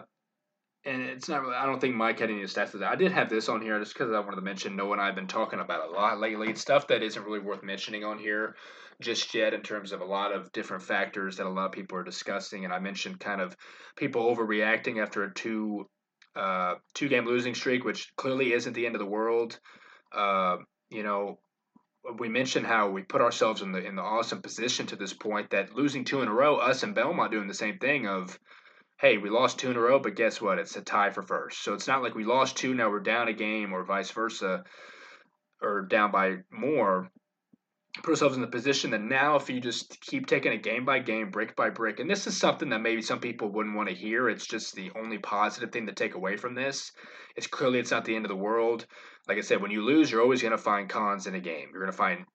and 0.86 1.02
it's 1.02 1.28
not 1.28 1.42
really, 1.42 1.56
I 1.56 1.66
don't 1.66 1.82
think 1.82 1.96
Mike 1.96 2.20
had 2.20 2.30
any 2.30 2.42
stats 2.44 2.74
of 2.74 2.82
that. 2.82 2.92
I 2.92 2.96
did 2.96 3.12
have 3.12 3.30
this 3.30 3.50
on 3.50 3.62
here 3.62 3.80
just 3.80 3.94
because 3.94 4.12
I 4.12 4.20
wanted 4.20 4.36
to 4.36 4.42
mention 4.42 4.76
Noah 4.76 4.94
and 4.94 5.02
I 5.02 5.08
have 5.08 5.16
been 5.16 5.28
talking 5.28 5.60
about 5.60 5.90
a 5.90 5.92
lot 5.92 6.20
lately. 6.20 6.50
It's 6.50 6.62
stuff 6.62 6.88
that 6.88 7.02
isn't 7.02 7.26
really 7.26 7.40
worth 7.40 7.64
mentioning 7.64 8.04
on 8.04 8.20
here 8.20 8.56
just 9.02 9.34
yet 9.34 9.54
in 9.54 9.62
terms 9.62 9.92
of 9.92 10.02
a 10.02 10.06
lot 10.06 10.32
of 10.32 10.52
different 10.52 10.84
factors 10.84 11.38
that 11.38 11.48
a 11.48 11.50
lot 11.50 11.66
of 11.66 11.72
people 11.72 11.98
are 11.98 12.04
discussing. 12.04 12.66
And 12.66 12.74
I 12.74 12.80
mentioned 12.80 13.20
kind 13.20 13.42
of 13.42 13.56
people 13.96 14.24
overreacting 14.24 15.02
after 15.02 15.24
a 15.24 15.34
two 15.34 15.90
uh, 16.36 16.76
two 16.94 17.08
game 17.08 17.26
losing 17.26 17.56
streak, 17.56 17.84
which 17.84 18.14
clearly 18.16 18.54
isn't 18.54 18.74
the 18.74 18.86
end 18.86 18.96
of 18.96 19.00
the 19.00 19.06
world. 19.06 19.60
Uh, 20.14 20.58
you 20.90 21.04
know, 21.04 21.40
we 22.20 22.30
mentioned 22.30 22.68
how 22.68 22.90
we 22.90 23.02
put 23.02 23.22
ourselves 23.22 23.62
in 23.62 23.72
the 23.72 23.84
in 23.84 23.96
the 23.96 24.02
awesome 24.02 24.42
position 24.42 24.86
to 24.88 24.96
this 24.96 25.14
point 25.14 25.50
that 25.50 25.74
losing 25.74 26.04
two 26.04 26.22
in 26.22 26.28
a 26.28 26.34
row, 26.34 26.58
us 26.58 26.84
and 26.84 26.94
Belmont 26.94 27.32
doing 27.32 27.48
the 27.48 27.54
same 27.54 27.80
thing 27.80 28.08
of 28.08 28.38
hey, 28.98 29.18
we 29.18 29.30
lost 29.30 29.60
two 29.60 29.70
in 29.72 29.78
a 29.78 29.80
row, 29.80 30.00
but 30.00 30.16
guess 30.16 30.42
what? 30.42 30.60
It's 30.60 30.76
a 30.76 30.82
tie 30.82 31.10
for 31.10 31.22
first. 31.22 31.64
So 31.64 31.74
it's 31.74 31.88
not 31.88 32.02
like 32.02 32.16
we 32.16 32.24
lost 32.24 32.58
two, 32.58 32.74
now 32.74 32.90
we're 32.90 33.02
down 33.02 33.28
a 33.28 33.34
game, 33.34 33.74
or 33.74 33.84
vice 33.84 34.12
versa, 34.12 34.64
or 35.62 35.82
down 35.82 36.12
by 36.12 36.38
more. 36.52 37.10
Put 38.04 38.10
ourselves 38.12 38.36
in 38.36 38.42
the 38.42 38.48
position 38.48 38.92
that 38.92 39.02
now, 39.02 39.38
if 39.38 39.50
you 39.50 39.62
just 39.62 40.02
keep 40.02 40.28
taking 40.28 40.52
it 40.52 40.64
game 40.64 40.84
by 40.84 41.00
game, 41.00 41.32
brick 41.32 41.56
by 41.56 41.70
brick, 41.70 42.00
and 42.00 42.10
this 42.10 42.28
is 42.28 42.38
something 42.38 42.70
that 42.70 42.82
maybe 42.82 43.02
some 43.02 43.20
people 43.20 43.50
wouldn't 43.50 43.76
want 43.76 43.88
to 43.88 43.96
hear. 43.96 44.30
It's 44.30 44.48
just 44.48 44.76
the 44.76 44.92
only 44.98 45.18
positive 45.18 45.72
thing 45.72 45.88
to 45.88 45.94
take 45.94 46.16
away 46.16 46.36
from 46.36 46.56
this. 46.56 46.92
It's 47.38 47.48
clearly 47.48 47.80
it's 47.80 47.92
not 47.92 48.04
the 48.04 48.16
end 48.16 48.26
of 48.26 48.30
the 48.30 48.36
world. 48.36 48.86
Like 49.28 49.38
I 49.38 49.42
said, 49.42 49.62
when 49.62 49.72
you 49.72 49.82
lose, 49.82 50.12
you're 50.12 50.22
always 50.22 50.42
going 50.42 50.52
to 50.52 50.58
find 50.58 50.90
cons 50.90 51.26
in 51.26 51.36
a 51.36 51.40
game. 51.40 51.70
You're 51.72 51.82
going 51.82 51.92
to 51.92 51.98
find 51.98 52.26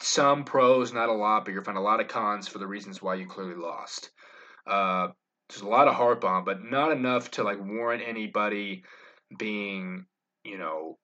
some 0.00 0.44
pros, 0.44 0.92
not 0.92 1.08
a 1.08 1.12
lot, 1.12 1.44
but 1.44 1.52
you're 1.52 1.62
going 1.62 1.74
to 1.74 1.78
find 1.78 1.78
a 1.78 1.90
lot 1.90 2.00
of 2.00 2.08
cons 2.08 2.46
for 2.46 2.58
the 2.58 2.66
reasons 2.66 3.00
why 3.00 3.14
you 3.14 3.26
clearly 3.26 3.56
lost. 3.56 4.10
Uh, 4.66 5.08
there's 5.48 5.62
a 5.62 5.68
lot 5.68 5.88
of 5.88 5.94
harp 5.94 6.24
on, 6.24 6.44
but 6.44 6.64
not 6.64 6.92
enough 6.92 7.30
to 7.32 7.42
like 7.42 7.58
warrant 7.60 8.02
anybody 8.06 8.84
being, 9.38 10.06
you 10.44 10.58
know, 10.58 10.98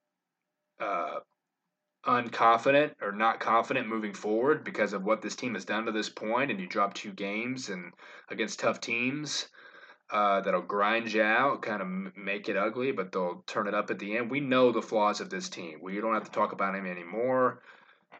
uh, 0.80 1.20
unconfident 2.04 2.94
or 3.00 3.12
not 3.12 3.38
confident 3.38 3.86
moving 3.86 4.12
forward 4.12 4.64
because 4.64 4.92
of 4.92 5.04
what 5.04 5.22
this 5.22 5.36
team 5.36 5.54
has 5.54 5.64
done 5.64 5.86
to 5.86 5.92
this 5.92 6.08
point. 6.08 6.50
And 6.50 6.60
you 6.60 6.66
drop 6.66 6.94
two 6.94 7.12
games 7.12 7.68
and 7.68 7.92
against 8.30 8.60
tough 8.60 8.80
teams 8.80 9.48
uh, 10.10 10.40
that'll 10.40 10.62
grind 10.62 11.12
you 11.12 11.22
out, 11.22 11.62
kind 11.62 11.80
of 11.80 12.16
make 12.16 12.48
it 12.48 12.56
ugly, 12.56 12.92
but 12.92 13.12
they'll 13.12 13.44
turn 13.46 13.68
it 13.68 13.74
up 13.74 13.90
at 13.90 13.98
the 13.98 14.16
end. 14.16 14.30
We 14.30 14.40
know 14.40 14.72
the 14.72 14.82
flaws 14.82 15.20
of 15.20 15.30
this 15.30 15.48
team. 15.48 15.78
We 15.80 16.00
don't 16.00 16.14
have 16.14 16.24
to 16.24 16.30
talk 16.30 16.52
about 16.52 16.74
them 16.74 16.86
anymore, 16.86 17.62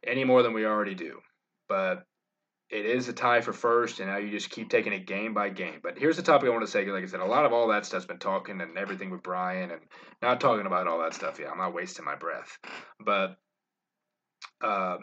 any 0.05 0.25
more 0.25 0.43
than 0.43 0.55
we 0.55 0.65
already 0.65 0.95
do. 0.95 1.21
But 1.69 2.07
it 2.73 2.87
is 2.87 3.07
a 3.09 3.13
tie 3.13 3.43
for 3.43 3.53
first, 3.53 4.01
and 4.01 4.09
now 4.09 4.17
you 4.17 4.31
just 4.31 4.49
keep 4.49 4.71
taking 4.71 4.95
it 4.95 5.07
game 5.07 5.35
by 5.35 5.51
game. 5.51 5.81
But 5.83 5.99
here's 5.99 6.17
the 6.17 6.23
topic 6.23 6.49
I 6.49 6.53
want 6.53 6.65
to 6.65 6.71
say. 6.71 6.87
Like 6.87 7.05
I 7.05 7.07
said, 7.07 7.21
a 7.21 7.27
lot 7.27 7.45
of 7.45 7.53
all 7.53 7.69
that 7.69 7.85
stuff's 7.85 8.07
been 8.07 8.19
talking 8.19 8.63
and 8.63 8.79
everything 8.79 9.11
with 9.11 9.23
Brian, 9.23 9.71
and 9.71 9.83
not 10.23 10.41
talking 10.41 10.65
about 10.67 10.87
all 10.89 11.01
that 11.01 11.13
stuff. 11.13 11.39
Yeah, 11.39 11.51
I'm 11.51 11.59
not 11.59 11.75
wasting 11.75 12.07
my 12.07 12.15
breath. 12.15 12.59
But 12.99 13.37
uh, 14.63 14.97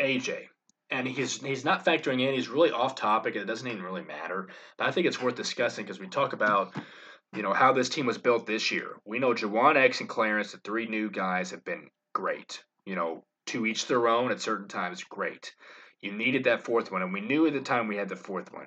AJ, 0.00 0.46
and 0.90 1.06
he's 1.06 1.42
he's 1.42 1.66
not 1.66 1.84
factoring 1.84 2.26
in. 2.26 2.34
He's 2.34 2.48
really 2.48 2.70
off 2.70 2.94
topic. 2.94 3.34
And 3.34 3.42
it 3.42 3.46
doesn't 3.46 3.68
even 3.68 3.82
really 3.82 4.04
matter. 4.04 4.48
But 4.78 4.86
I 4.86 4.90
think 4.90 5.06
it's 5.06 5.20
worth 5.20 5.34
discussing 5.34 5.84
because 5.84 6.00
we 6.00 6.08
talk 6.08 6.32
about 6.32 6.74
you 7.34 7.42
know 7.42 7.52
how 7.52 7.74
this 7.74 7.90
team 7.90 8.06
was 8.06 8.16
built 8.16 8.46
this 8.46 8.70
year. 8.70 8.96
We 9.04 9.18
know 9.18 9.34
Jawaun 9.34 9.76
X 9.76 10.00
and 10.00 10.08
Clarence, 10.08 10.52
the 10.52 10.58
three 10.58 10.86
new 10.86 11.10
guys, 11.10 11.50
have 11.50 11.62
been 11.62 11.90
great. 12.14 12.64
You 12.86 12.96
know, 12.96 13.24
to 13.48 13.66
each 13.66 13.86
their 13.86 14.08
own 14.08 14.30
at 14.30 14.40
certain 14.40 14.68
times, 14.68 15.04
great. 15.04 15.52
You 16.02 16.12
needed 16.12 16.44
that 16.44 16.64
fourth 16.64 16.90
one, 16.90 17.02
and 17.02 17.12
we 17.12 17.20
knew 17.20 17.46
at 17.46 17.52
the 17.52 17.60
time 17.60 17.86
we 17.86 17.96
had 17.96 18.08
the 18.08 18.16
fourth 18.16 18.52
one. 18.52 18.66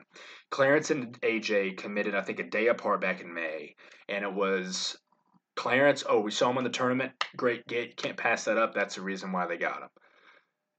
Clarence 0.52 0.90
and 0.90 1.20
AJ 1.20 1.78
committed, 1.78 2.16
I 2.16 2.22
think, 2.22 2.40
a 2.40 2.44
day 2.44 2.68
apart 2.68 3.02
back 3.02 3.20
in 3.20 3.34
May, 3.34 3.76
and 4.08 4.24
it 4.24 4.34
was 4.34 4.98
Clarence. 5.58 6.06
Oh, 6.08 6.22
we 6.22 6.32
saw 6.32 6.50
him 6.50 6.58
in 6.58 6.64
the 6.64 6.70
tournament. 6.70 7.12
Great 7.36 7.68
get. 7.68 7.98
Can't 7.98 8.16
pass 8.16 8.46
that 8.46 8.58
up. 8.58 8.74
That's 8.74 8.96
the 8.96 9.02
reason 9.02 9.34
why 9.34 9.48
they 9.48 9.58
got 9.58 9.82
him. 9.82 9.90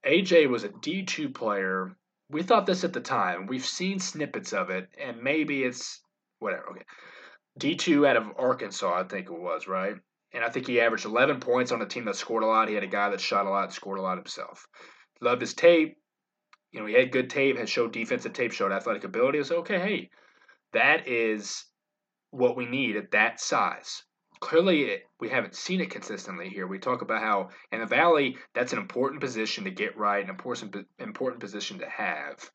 AJ 0.07 0.49
was 0.49 0.65
a 0.65 0.71
D2 0.71 1.35
player. 1.35 1.95
We 2.31 2.43
thought 2.43 2.65
this 2.65 2.85
at 2.85 2.95
the 2.95 3.01
time. 3.01 3.47
We've 3.47 3.65
seen 3.65 3.99
snippets 3.99 4.55
of 4.55 4.71
it, 4.71 4.89
and 4.99 5.23
maybe 5.23 5.63
it's 5.63 6.01
whatever. 6.39 6.71
Okay. 6.71 6.85
D2 7.61 8.09
out 8.09 8.17
of 8.17 8.33
Arkansas, 8.39 8.99
I 8.99 9.05
think 9.05 9.27
it 9.27 9.39
was, 9.39 9.69
right? 9.69 9.97
And 10.33 10.43
I 10.43 10.49
think 10.49 10.67
he 10.67 10.81
averaged 10.81 11.05
11 11.05 11.41
points 11.41 11.71
on 11.71 11.83
a 11.83 11.87
team 11.87 12.07
that 12.07 12.17
scored 12.17 12.43
a 12.43 12.47
lot. 12.47 12.69
He 12.69 12.75
had 12.75 12.83
a 12.83 12.89
guy 12.89 13.11
that 13.11 13.21
shot 13.21 13.47
a 13.47 13.51
lot, 13.51 13.75
scored 13.75 13.99
a 13.99 14.03
lot 14.03 14.17
himself. 14.17 14.67
Loved 15.21 15.43
his 15.43 15.55
tape 15.55 15.97
you 16.77 16.83
know, 16.83 16.89
he 16.89 16.95
had 16.95 17.11
good 17.11 17.31
tape, 17.31 17.57
had 17.57 17.71
showed 17.71 17.93
defensive 17.93 18.35
tape, 18.35 18.53
showed 18.53 18.71
athletic 18.71 19.05
ability. 19.05 19.39
It's 19.39 19.51
okay, 19.51 19.79
hey, 19.79 20.11
that 20.75 21.09
is 21.09 21.65
what 22.33 22.55
we 22.55 22.67
need 22.67 22.97
at 22.97 23.13
that 23.13 23.41
size. 23.41 24.03
Clearly, 24.41 24.83
it, 24.83 25.05
we 25.19 25.31
haven't 25.31 25.55
seen 25.55 25.81
it 25.81 25.89
consistently 25.89 26.51
here. 26.51 26.67
We 26.67 26.79
talk 26.79 27.01
about 27.01 27.23
how 27.23 27.49
in 27.73 27.81
the 27.81 27.87
Valley, 27.87 28.37
that's 28.55 28.75
an 28.75 28.79
important 28.79 29.23
position 29.23 29.65
to 29.65 29.71
get 29.71 29.97
right, 29.97 30.23
an 30.23 30.29
important 30.29 30.87
important 30.99 31.41
position 31.41 31.79
to 31.79 31.89
have. 31.89 32.51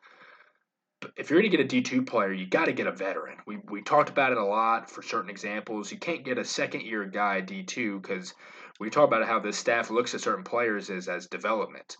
But 0.99 1.13
if 1.17 1.31
you're 1.31 1.41
going 1.41 1.49
to 1.49 1.57
get 1.57 1.65
a 1.65 1.81
D2 1.81 2.05
player, 2.05 2.31
you 2.31 2.45
got 2.45 2.65
to 2.65 2.73
get 2.73 2.85
a 2.85 2.91
veteran. 2.91 3.37
We, 3.47 3.57
we 3.71 3.81
talked 3.81 4.11
about 4.11 4.33
it 4.33 4.37
a 4.37 4.45
lot 4.45 4.91
for 4.91 5.01
certain 5.01 5.31
examples. 5.31 5.91
You 5.91 5.97
can't 5.97 6.23
get 6.23 6.37
a 6.37 6.45
second 6.45 6.83
year 6.83 7.03
guy 7.05 7.41
D2 7.41 7.99
because 7.99 8.35
we 8.79 8.91
talk 8.91 9.07
about 9.07 9.25
how 9.25 9.39
this 9.39 9.57
staff 9.57 9.89
looks 9.89 10.13
at 10.13 10.21
certain 10.21 10.43
players 10.43 10.91
as, 10.91 11.07
as 11.07 11.25
development 11.25 11.97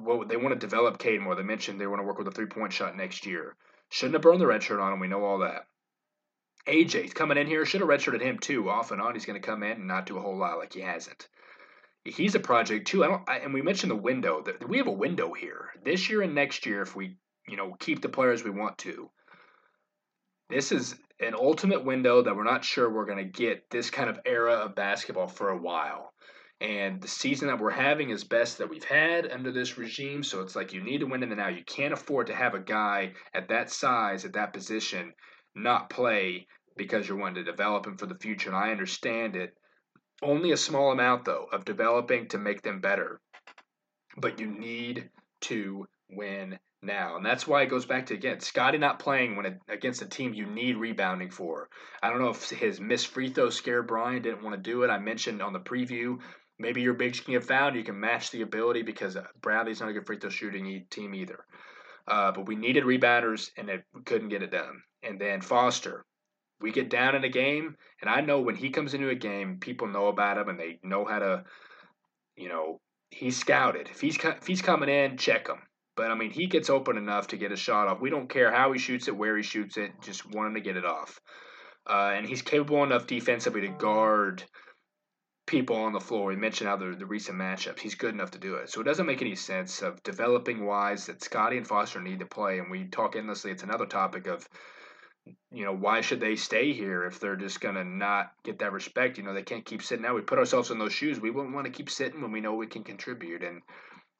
well, 0.00 0.24
they 0.24 0.36
want 0.36 0.58
to 0.58 0.66
develop 0.66 0.98
Cade 0.98 1.20
more. 1.20 1.34
They 1.34 1.42
mentioned 1.42 1.80
they 1.80 1.86
want 1.86 2.00
to 2.00 2.06
work 2.06 2.18
with 2.18 2.28
a 2.28 2.32
three 2.32 2.46
point 2.46 2.72
shot 2.72 2.96
next 2.96 3.26
year. 3.26 3.56
Shouldn't 3.90 4.14
have 4.14 4.22
burned 4.22 4.40
the 4.40 4.46
red 4.46 4.62
shirt 4.62 4.80
on 4.80 4.92
him. 4.92 5.00
We 5.00 5.08
know 5.08 5.24
all 5.24 5.38
that. 5.38 5.66
AJ's 6.66 7.12
coming 7.12 7.36
in 7.36 7.46
here. 7.46 7.66
Should 7.66 7.80
have 7.80 7.90
redshirted 7.90 8.22
him 8.22 8.38
too. 8.38 8.70
Off 8.70 8.90
and 8.90 9.00
on, 9.00 9.14
he's 9.14 9.26
going 9.26 9.40
to 9.40 9.46
come 9.46 9.62
in 9.62 9.72
and 9.72 9.86
not 9.86 10.06
do 10.06 10.16
a 10.16 10.20
whole 10.20 10.36
lot 10.36 10.58
like 10.58 10.72
he 10.72 10.80
hasn't. 10.80 11.28
he's 12.04 12.34
a 12.34 12.40
project 12.40 12.86
too. 12.86 13.04
I 13.04 13.08
don't. 13.08 13.28
I, 13.28 13.38
and 13.38 13.52
we 13.52 13.62
mentioned 13.62 13.90
the 13.90 13.96
window. 13.96 14.42
That 14.42 14.66
we 14.68 14.78
have 14.78 14.86
a 14.86 14.92
window 14.92 15.32
here 15.32 15.70
this 15.84 16.08
year 16.08 16.22
and 16.22 16.34
next 16.34 16.64
year 16.64 16.82
if 16.82 16.96
we 16.96 17.16
you 17.46 17.56
know 17.56 17.74
keep 17.78 18.00
the 18.00 18.08
players 18.08 18.42
we 18.42 18.50
want 18.50 18.78
to. 18.78 19.10
This 20.48 20.72
is 20.72 20.94
an 21.20 21.34
ultimate 21.34 21.84
window 21.84 22.22
that 22.22 22.34
we're 22.34 22.44
not 22.44 22.64
sure 22.64 22.90
we're 22.90 23.06
going 23.06 23.18
to 23.18 23.24
get 23.24 23.70
this 23.70 23.90
kind 23.90 24.08
of 24.10 24.20
era 24.24 24.54
of 24.54 24.74
basketball 24.74 25.28
for 25.28 25.50
a 25.50 25.58
while. 25.58 26.12
And 26.64 26.98
the 27.02 27.08
season 27.08 27.48
that 27.48 27.58
we're 27.58 27.68
having 27.68 28.08
is 28.08 28.24
best 28.24 28.56
that 28.56 28.70
we've 28.70 28.84
had 28.84 29.30
under 29.30 29.52
this 29.52 29.76
regime. 29.76 30.22
So 30.22 30.40
it's 30.40 30.56
like 30.56 30.72
you 30.72 30.82
need 30.82 31.00
to 31.00 31.06
win 31.06 31.22
in 31.22 31.28
the 31.28 31.36
now. 31.36 31.48
You 31.48 31.62
can't 31.62 31.92
afford 31.92 32.28
to 32.28 32.34
have 32.34 32.54
a 32.54 32.58
guy 32.58 33.12
at 33.34 33.48
that 33.48 33.70
size, 33.70 34.24
at 34.24 34.32
that 34.32 34.54
position, 34.54 35.12
not 35.54 35.90
play 35.90 36.46
because 36.74 37.06
you're 37.06 37.18
wanting 37.18 37.44
to 37.44 37.50
develop 37.50 37.86
him 37.86 37.98
for 37.98 38.06
the 38.06 38.14
future. 38.14 38.48
And 38.48 38.56
I 38.56 38.70
understand 38.70 39.36
it. 39.36 39.54
Only 40.22 40.52
a 40.52 40.56
small 40.56 40.90
amount, 40.90 41.26
though, 41.26 41.48
of 41.52 41.66
developing 41.66 42.28
to 42.28 42.38
make 42.38 42.62
them 42.62 42.80
better. 42.80 43.20
But 44.16 44.40
you 44.40 44.46
need 44.46 45.10
to 45.42 45.86
win 46.08 46.58
now. 46.80 47.16
And 47.16 47.26
that's 47.26 47.46
why 47.46 47.60
it 47.60 47.68
goes 47.68 47.84
back 47.84 48.06
to 48.06 48.14
again, 48.14 48.40
Scotty 48.40 48.78
not 48.78 48.98
playing 48.98 49.36
when 49.36 49.44
it, 49.44 49.58
against 49.68 50.00
a 50.00 50.06
team 50.06 50.32
you 50.32 50.46
need 50.46 50.78
rebounding 50.78 51.30
for. 51.30 51.68
I 52.02 52.08
don't 52.08 52.22
know 52.22 52.30
if 52.30 52.48
his 52.48 52.80
missed 52.80 53.08
free 53.08 53.28
throw 53.28 53.50
scared 53.50 53.86
Brian, 53.86 54.22
didn't 54.22 54.42
want 54.42 54.56
to 54.56 54.70
do 54.70 54.82
it. 54.82 54.88
I 54.88 54.98
mentioned 54.98 55.42
on 55.42 55.52
the 55.52 55.60
preview, 55.60 56.20
maybe 56.58 56.82
your 56.82 56.94
bigs 56.94 57.20
can 57.20 57.34
get 57.34 57.44
found. 57.44 57.76
You 57.76 57.84
can 57.84 57.98
match 57.98 58.30
the 58.30 58.42
ability 58.42 58.82
because 58.82 59.16
uh, 59.16 59.24
Bradley's 59.40 59.80
not 59.80 59.90
a 59.90 59.92
good 59.92 60.06
free 60.06 60.18
throw 60.18 60.30
shooting 60.30 60.86
team 60.90 61.14
either. 61.14 61.44
Uh, 62.06 62.32
but 62.32 62.46
we 62.46 62.54
needed 62.54 62.84
rebounders 62.84 63.50
and 63.56 63.68
it, 63.68 63.84
couldn't 64.04 64.28
get 64.28 64.42
it 64.42 64.50
done. 64.50 64.82
And 65.02 65.20
then 65.20 65.40
Foster, 65.40 66.04
we 66.60 66.70
get 66.70 66.90
down 66.90 67.14
in 67.14 67.24
a 67.24 67.28
game, 67.28 67.76
and 68.00 68.08
I 68.08 68.20
know 68.20 68.40
when 68.40 68.56
he 68.56 68.70
comes 68.70 68.94
into 68.94 69.08
a 69.08 69.14
game, 69.14 69.58
people 69.60 69.88
know 69.88 70.06
about 70.06 70.38
him 70.38 70.48
and 70.48 70.58
they 70.58 70.78
know 70.82 71.04
how 71.04 71.18
to, 71.18 71.44
you 72.36 72.48
know, 72.48 72.80
he's 73.10 73.38
scouted. 73.38 73.88
If 73.90 74.00
he's 74.00 74.16
if 74.22 74.46
he's 74.46 74.62
coming 74.62 74.88
in, 74.88 75.16
check 75.16 75.48
him. 75.48 75.58
But 75.96 76.10
I 76.10 76.14
mean, 76.14 76.30
he 76.30 76.46
gets 76.46 76.70
open 76.70 76.96
enough 76.96 77.28
to 77.28 77.36
get 77.36 77.52
a 77.52 77.56
shot 77.56 77.88
off. 77.88 78.00
We 78.00 78.10
don't 78.10 78.28
care 78.28 78.52
how 78.52 78.72
he 78.72 78.78
shoots 78.78 79.08
it, 79.08 79.16
where 79.16 79.36
he 79.36 79.42
shoots 79.42 79.76
it, 79.76 79.92
just 80.02 80.28
want 80.30 80.48
him 80.48 80.54
to 80.54 80.60
get 80.60 80.76
it 80.76 80.84
off. 80.84 81.20
Uh, 81.88 82.12
and 82.16 82.26
he's 82.26 82.42
capable 82.42 82.82
enough 82.82 83.06
defensively 83.06 83.60
to 83.62 83.68
guard 83.68 84.42
people 85.46 85.76
on 85.76 85.92
the 85.92 86.00
floor. 86.00 86.28
We 86.28 86.36
mentioned 86.36 86.68
how 86.68 86.76
the, 86.76 86.94
the 86.98 87.06
recent 87.06 87.38
matchups, 87.38 87.80
he's 87.80 87.94
good 87.94 88.14
enough 88.14 88.30
to 88.32 88.38
do 88.38 88.54
it. 88.54 88.70
So 88.70 88.80
it 88.80 88.84
doesn't 88.84 89.06
make 89.06 89.20
any 89.20 89.34
sense 89.34 89.82
of 89.82 90.02
developing 90.02 90.64
wise 90.64 91.06
that 91.06 91.22
Scotty 91.22 91.56
and 91.56 91.66
Foster 91.66 92.00
need 92.00 92.20
to 92.20 92.26
play. 92.26 92.58
And 92.58 92.70
we 92.70 92.84
talk 92.84 93.16
endlessly. 93.16 93.50
It's 93.50 93.62
another 93.62 93.86
topic 93.86 94.26
of, 94.26 94.48
you 95.52 95.64
know, 95.64 95.74
why 95.74 96.00
should 96.00 96.20
they 96.20 96.36
stay 96.36 96.72
here 96.72 97.04
if 97.04 97.20
they're 97.20 97.36
just 97.36 97.60
going 97.60 97.74
to 97.74 97.84
not 97.84 98.32
get 98.42 98.58
that 98.60 98.72
respect? 98.72 99.18
You 99.18 99.24
know, 99.24 99.34
they 99.34 99.42
can't 99.42 99.64
keep 99.64 99.82
sitting 99.82 100.06
out. 100.06 100.14
We 100.14 100.22
put 100.22 100.38
ourselves 100.38 100.70
in 100.70 100.78
those 100.78 100.92
shoes. 100.92 101.20
We 101.20 101.30
wouldn't 101.30 101.54
want 101.54 101.66
to 101.66 101.72
keep 101.72 101.90
sitting 101.90 102.22
when 102.22 102.32
we 102.32 102.40
know 102.40 102.54
we 102.54 102.66
can 102.66 102.84
contribute. 102.84 103.42
And 103.42 103.60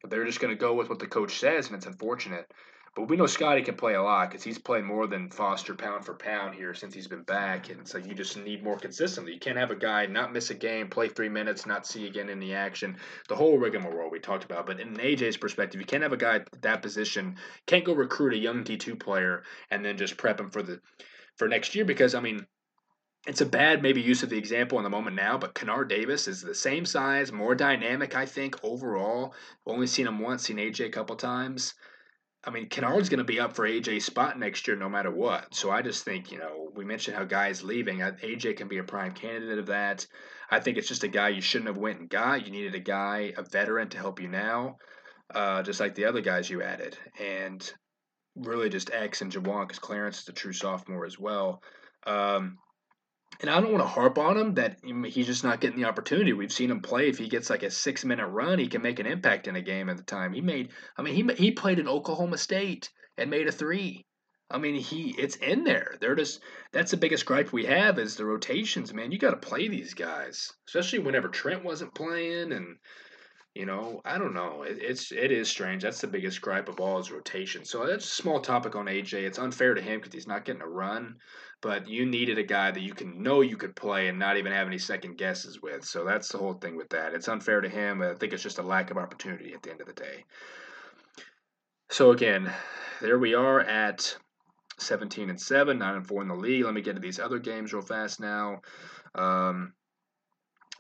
they're 0.08 0.26
just 0.26 0.40
going 0.40 0.54
to 0.54 0.60
go 0.60 0.74
with 0.74 0.90
what 0.90 0.98
the 0.98 1.06
coach 1.06 1.38
says, 1.38 1.66
and 1.66 1.76
it's 1.76 1.86
unfortunate. 1.86 2.50
But 2.94 3.08
we 3.08 3.16
know 3.16 3.26
Scotty 3.26 3.62
can 3.62 3.74
play 3.74 3.94
a 3.94 4.02
lot 4.02 4.30
because 4.30 4.44
he's 4.44 4.58
played 4.58 4.84
more 4.84 5.08
than 5.08 5.28
Foster 5.28 5.74
pound 5.74 6.04
for 6.04 6.14
pound 6.14 6.54
here 6.54 6.74
since 6.74 6.94
he's 6.94 7.08
been 7.08 7.24
back. 7.24 7.68
And 7.68 7.88
so 7.88 7.98
you 7.98 8.14
just 8.14 8.36
need 8.36 8.62
more 8.62 8.78
consistently. 8.78 9.32
You 9.32 9.40
can't 9.40 9.58
have 9.58 9.72
a 9.72 9.76
guy 9.76 10.06
not 10.06 10.32
miss 10.32 10.50
a 10.50 10.54
game, 10.54 10.88
play 10.88 11.08
three 11.08 11.28
minutes, 11.28 11.66
not 11.66 11.88
see 11.88 12.06
again 12.06 12.28
in 12.28 12.38
the 12.38 12.54
action. 12.54 12.96
The 13.28 13.34
whole 13.34 13.58
rigmarole 13.58 14.10
we 14.10 14.20
talked 14.20 14.44
about. 14.44 14.66
But 14.66 14.78
in 14.78 14.94
AJ's 14.94 15.36
perspective, 15.36 15.80
you 15.80 15.86
can't 15.86 16.04
have 16.04 16.12
a 16.12 16.16
guy 16.16 16.36
at 16.36 16.62
that 16.62 16.82
position, 16.82 17.36
can't 17.66 17.84
go 17.84 17.94
recruit 17.94 18.34
a 18.34 18.38
young 18.38 18.62
D2 18.62 19.00
player 19.00 19.42
and 19.72 19.84
then 19.84 19.96
just 19.96 20.16
prep 20.16 20.38
him 20.38 20.50
for 20.50 20.62
the 20.62 20.80
for 21.36 21.48
next 21.48 21.74
year 21.74 21.84
because, 21.84 22.14
I 22.14 22.20
mean, 22.20 22.46
it's 23.26 23.40
a 23.40 23.46
bad 23.46 23.82
maybe 23.82 24.02
use 24.02 24.22
of 24.22 24.30
the 24.30 24.38
example 24.38 24.78
in 24.78 24.84
the 24.84 24.90
moment 24.90 25.16
now, 25.16 25.36
but 25.36 25.54
Kennard 25.54 25.88
Davis 25.88 26.28
is 26.28 26.42
the 26.42 26.54
same 26.54 26.84
size, 26.84 27.32
more 27.32 27.56
dynamic, 27.56 28.14
I 28.14 28.26
think, 28.26 28.62
overall. 28.62 29.34
Only 29.66 29.88
seen 29.88 30.06
him 30.06 30.20
once, 30.20 30.44
seen 30.44 30.58
AJ 30.58 30.86
a 30.86 30.90
couple 30.90 31.16
times. 31.16 31.74
I 32.46 32.50
mean, 32.50 32.68
Kennard's 32.68 33.08
going 33.08 33.18
to 33.18 33.24
be 33.24 33.40
up 33.40 33.54
for 33.54 33.66
AJ's 33.66 34.04
spot 34.04 34.38
next 34.38 34.66
year 34.66 34.76
no 34.76 34.88
matter 34.88 35.10
what. 35.10 35.54
So 35.54 35.70
I 35.70 35.80
just 35.80 36.04
think, 36.04 36.30
you 36.30 36.38
know, 36.38 36.70
we 36.74 36.84
mentioned 36.84 37.16
how 37.16 37.24
guys 37.24 37.62
leaving. 37.64 37.98
AJ 37.98 38.56
can 38.58 38.68
be 38.68 38.78
a 38.78 38.84
prime 38.84 39.12
candidate 39.12 39.58
of 39.58 39.66
that. 39.66 40.06
I 40.50 40.60
think 40.60 40.76
it's 40.76 40.88
just 40.88 41.04
a 41.04 41.08
guy 41.08 41.30
you 41.30 41.40
shouldn't 41.40 41.68
have 41.68 41.78
went 41.78 42.00
and 42.00 42.08
got. 42.08 42.44
You 42.44 42.52
needed 42.52 42.74
a 42.74 42.80
guy, 42.80 43.32
a 43.36 43.42
veteran 43.42 43.88
to 43.90 43.98
help 43.98 44.20
you 44.20 44.28
now, 44.28 44.76
uh, 45.34 45.62
just 45.62 45.80
like 45.80 45.94
the 45.94 46.04
other 46.04 46.20
guys 46.20 46.50
you 46.50 46.62
added. 46.62 46.98
And 47.18 47.72
really 48.36 48.68
just 48.68 48.92
X 48.92 49.22
and 49.22 49.32
Jawaun 49.32 49.62
because 49.62 49.78
Clarence 49.78 50.20
is 50.20 50.28
a 50.28 50.32
true 50.32 50.52
sophomore 50.52 51.06
as 51.06 51.18
well. 51.18 51.62
Um, 52.06 52.58
and 53.40 53.50
I 53.50 53.60
don't 53.60 53.72
want 53.72 53.82
to 53.82 53.88
harp 53.88 54.18
on 54.18 54.36
him 54.36 54.54
that 54.54 54.78
he's 55.06 55.26
just 55.26 55.44
not 55.44 55.60
getting 55.60 55.80
the 55.80 55.88
opportunity. 55.88 56.32
We've 56.32 56.52
seen 56.52 56.70
him 56.70 56.80
play. 56.80 57.08
If 57.08 57.18
he 57.18 57.28
gets 57.28 57.50
like 57.50 57.62
a 57.62 57.70
six 57.70 58.04
minute 58.04 58.26
run, 58.26 58.58
he 58.58 58.68
can 58.68 58.82
make 58.82 58.98
an 58.98 59.06
impact 59.06 59.48
in 59.48 59.56
a 59.56 59.62
game 59.62 59.88
at 59.88 59.96
the 59.96 60.02
time. 60.02 60.32
He 60.32 60.40
made, 60.40 60.70
I 60.96 61.02
mean, 61.02 61.14
he 61.14 61.34
he 61.34 61.50
played 61.50 61.78
in 61.78 61.88
Oklahoma 61.88 62.38
State 62.38 62.90
and 63.16 63.30
made 63.30 63.48
a 63.48 63.52
three. 63.52 64.04
I 64.50 64.58
mean, 64.58 64.74
he 64.74 65.14
it's 65.18 65.36
in 65.36 65.64
there. 65.64 65.96
They're 66.00 66.14
just 66.14 66.40
that's 66.72 66.90
the 66.90 66.96
biggest 66.96 67.26
gripe 67.26 67.52
we 67.52 67.64
have 67.66 67.98
is 67.98 68.16
the 68.16 68.24
rotations. 68.24 68.92
Man, 68.92 69.10
you 69.10 69.18
got 69.18 69.30
to 69.30 69.48
play 69.48 69.68
these 69.68 69.94
guys, 69.94 70.52
especially 70.68 71.00
whenever 71.00 71.28
Trent 71.28 71.64
wasn't 71.64 71.94
playing 71.94 72.52
and 72.52 72.76
you 73.54 73.66
know, 73.66 74.00
I 74.04 74.18
don't 74.18 74.34
know. 74.34 74.62
It, 74.62 74.78
it's 74.80 75.12
it 75.12 75.30
is 75.30 75.48
strange. 75.48 75.82
That's 75.82 76.00
the 76.00 76.08
biggest 76.08 76.40
gripe 76.40 76.68
of 76.68 76.80
all 76.80 76.98
is 76.98 77.12
rotation. 77.12 77.64
So 77.64 77.86
that's 77.86 78.04
a 78.04 78.08
small 78.08 78.40
topic 78.40 78.74
on 78.74 78.86
AJ. 78.86 79.24
It's 79.24 79.38
unfair 79.38 79.74
to 79.74 79.80
him 79.80 80.00
because 80.00 80.12
he's 80.12 80.26
not 80.26 80.44
getting 80.44 80.62
a 80.62 80.68
run, 80.68 81.16
but 81.60 81.88
you 81.88 82.04
needed 82.04 82.38
a 82.38 82.42
guy 82.42 82.72
that 82.72 82.82
you 82.82 82.94
can 82.94 83.22
know 83.22 83.42
you 83.42 83.56
could 83.56 83.76
play 83.76 84.08
and 84.08 84.18
not 84.18 84.36
even 84.36 84.52
have 84.52 84.66
any 84.66 84.78
second 84.78 85.18
guesses 85.18 85.62
with. 85.62 85.84
So 85.84 86.04
that's 86.04 86.28
the 86.28 86.38
whole 86.38 86.54
thing 86.54 86.76
with 86.76 86.88
that. 86.90 87.14
It's 87.14 87.28
unfair 87.28 87.60
to 87.60 87.68
him. 87.68 88.02
I 88.02 88.14
think 88.14 88.32
it's 88.32 88.42
just 88.42 88.58
a 88.58 88.62
lack 88.62 88.90
of 88.90 88.98
opportunity 88.98 89.54
at 89.54 89.62
the 89.62 89.70
end 89.70 89.80
of 89.80 89.86
the 89.86 89.92
day. 89.92 90.24
So 91.90 92.10
again, 92.10 92.52
there 93.00 93.20
we 93.20 93.34
are 93.34 93.60
at 93.60 94.16
17 94.78 95.30
and 95.30 95.40
7, 95.40 95.78
9 95.78 95.94
and 95.94 96.06
4 96.06 96.22
in 96.22 96.28
the 96.28 96.34
league. 96.34 96.64
Let 96.64 96.74
me 96.74 96.82
get 96.82 96.94
to 96.94 97.00
these 97.00 97.20
other 97.20 97.38
games 97.38 97.72
real 97.72 97.82
fast 97.82 98.18
now. 98.18 98.62
Um, 99.14 99.74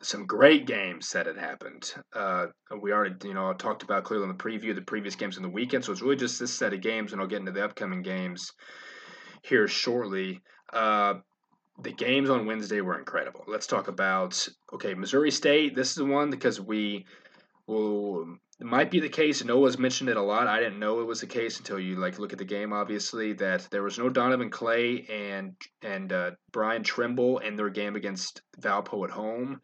some 0.04 0.26
great 0.26 0.66
games 0.66 1.10
that 1.12 1.26
had 1.26 1.36
happened. 1.36 1.92
Uh, 2.14 2.46
we 2.80 2.92
already, 2.92 3.28
you 3.28 3.34
know, 3.34 3.52
talked 3.54 3.82
about 3.82 4.04
clearly 4.04 4.24
in 4.24 4.36
the 4.36 4.42
preview 4.42 4.74
the 4.74 4.82
previous 4.82 5.16
games 5.16 5.36
in 5.36 5.42
the 5.42 5.48
weekend. 5.48 5.84
So 5.84 5.92
it's 5.92 6.02
really 6.02 6.16
just 6.16 6.38
this 6.38 6.52
set 6.52 6.74
of 6.74 6.80
games, 6.80 7.12
and 7.12 7.20
I'll 7.20 7.26
get 7.26 7.40
into 7.40 7.52
the 7.52 7.64
upcoming 7.64 8.02
games 8.02 8.52
here 9.42 9.66
shortly. 9.66 10.40
Uh, 10.72 11.14
the 11.82 11.92
games 11.92 12.30
on 12.30 12.46
Wednesday 12.46 12.80
were 12.80 12.98
incredible. 12.98 13.44
Let's 13.46 13.66
talk 13.66 13.88
about 13.88 14.46
okay, 14.72 14.94
Missouri 14.94 15.30
State. 15.30 15.74
This 15.74 15.90
is 15.90 15.96
the 15.96 16.04
one 16.04 16.30
because 16.30 16.60
we 16.60 17.06
will 17.66 18.36
it 18.60 18.66
might 18.66 18.90
be 18.90 19.00
the 19.00 19.08
case. 19.08 19.42
Noah's 19.42 19.78
mentioned 19.78 20.10
it 20.10 20.16
a 20.16 20.22
lot. 20.22 20.46
I 20.46 20.60
didn't 20.60 20.78
know 20.78 21.00
it 21.00 21.06
was 21.06 21.20
the 21.20 21.26
case 21.26 21.58
until 21.58 21.80
you 21.80 21.96
like 21.96 22.20
look 22.20 22.32
at 22.32 22.38
the 22.38 22.44
game. 22.44 22.72
Obviously, 22.72 23.32
that 23.34 23.66
there 23.70 23.82
was 23.82 23.98
no 23.98 24.08
Donovan 24.08 24.50
Clay 24.50 25.06
and 25.10 25.54
and 25.82 26.12
uh, 26.12 26.30
Brian 26.52 26.84
Trimble 26.84 27.38
in 27.38 27.56
their 27.56 27.70
game 27.70 27.96
against 27.96 28.42
Valpo 28.60 29.04
at 29.04 29.10
home. 29.10 29.60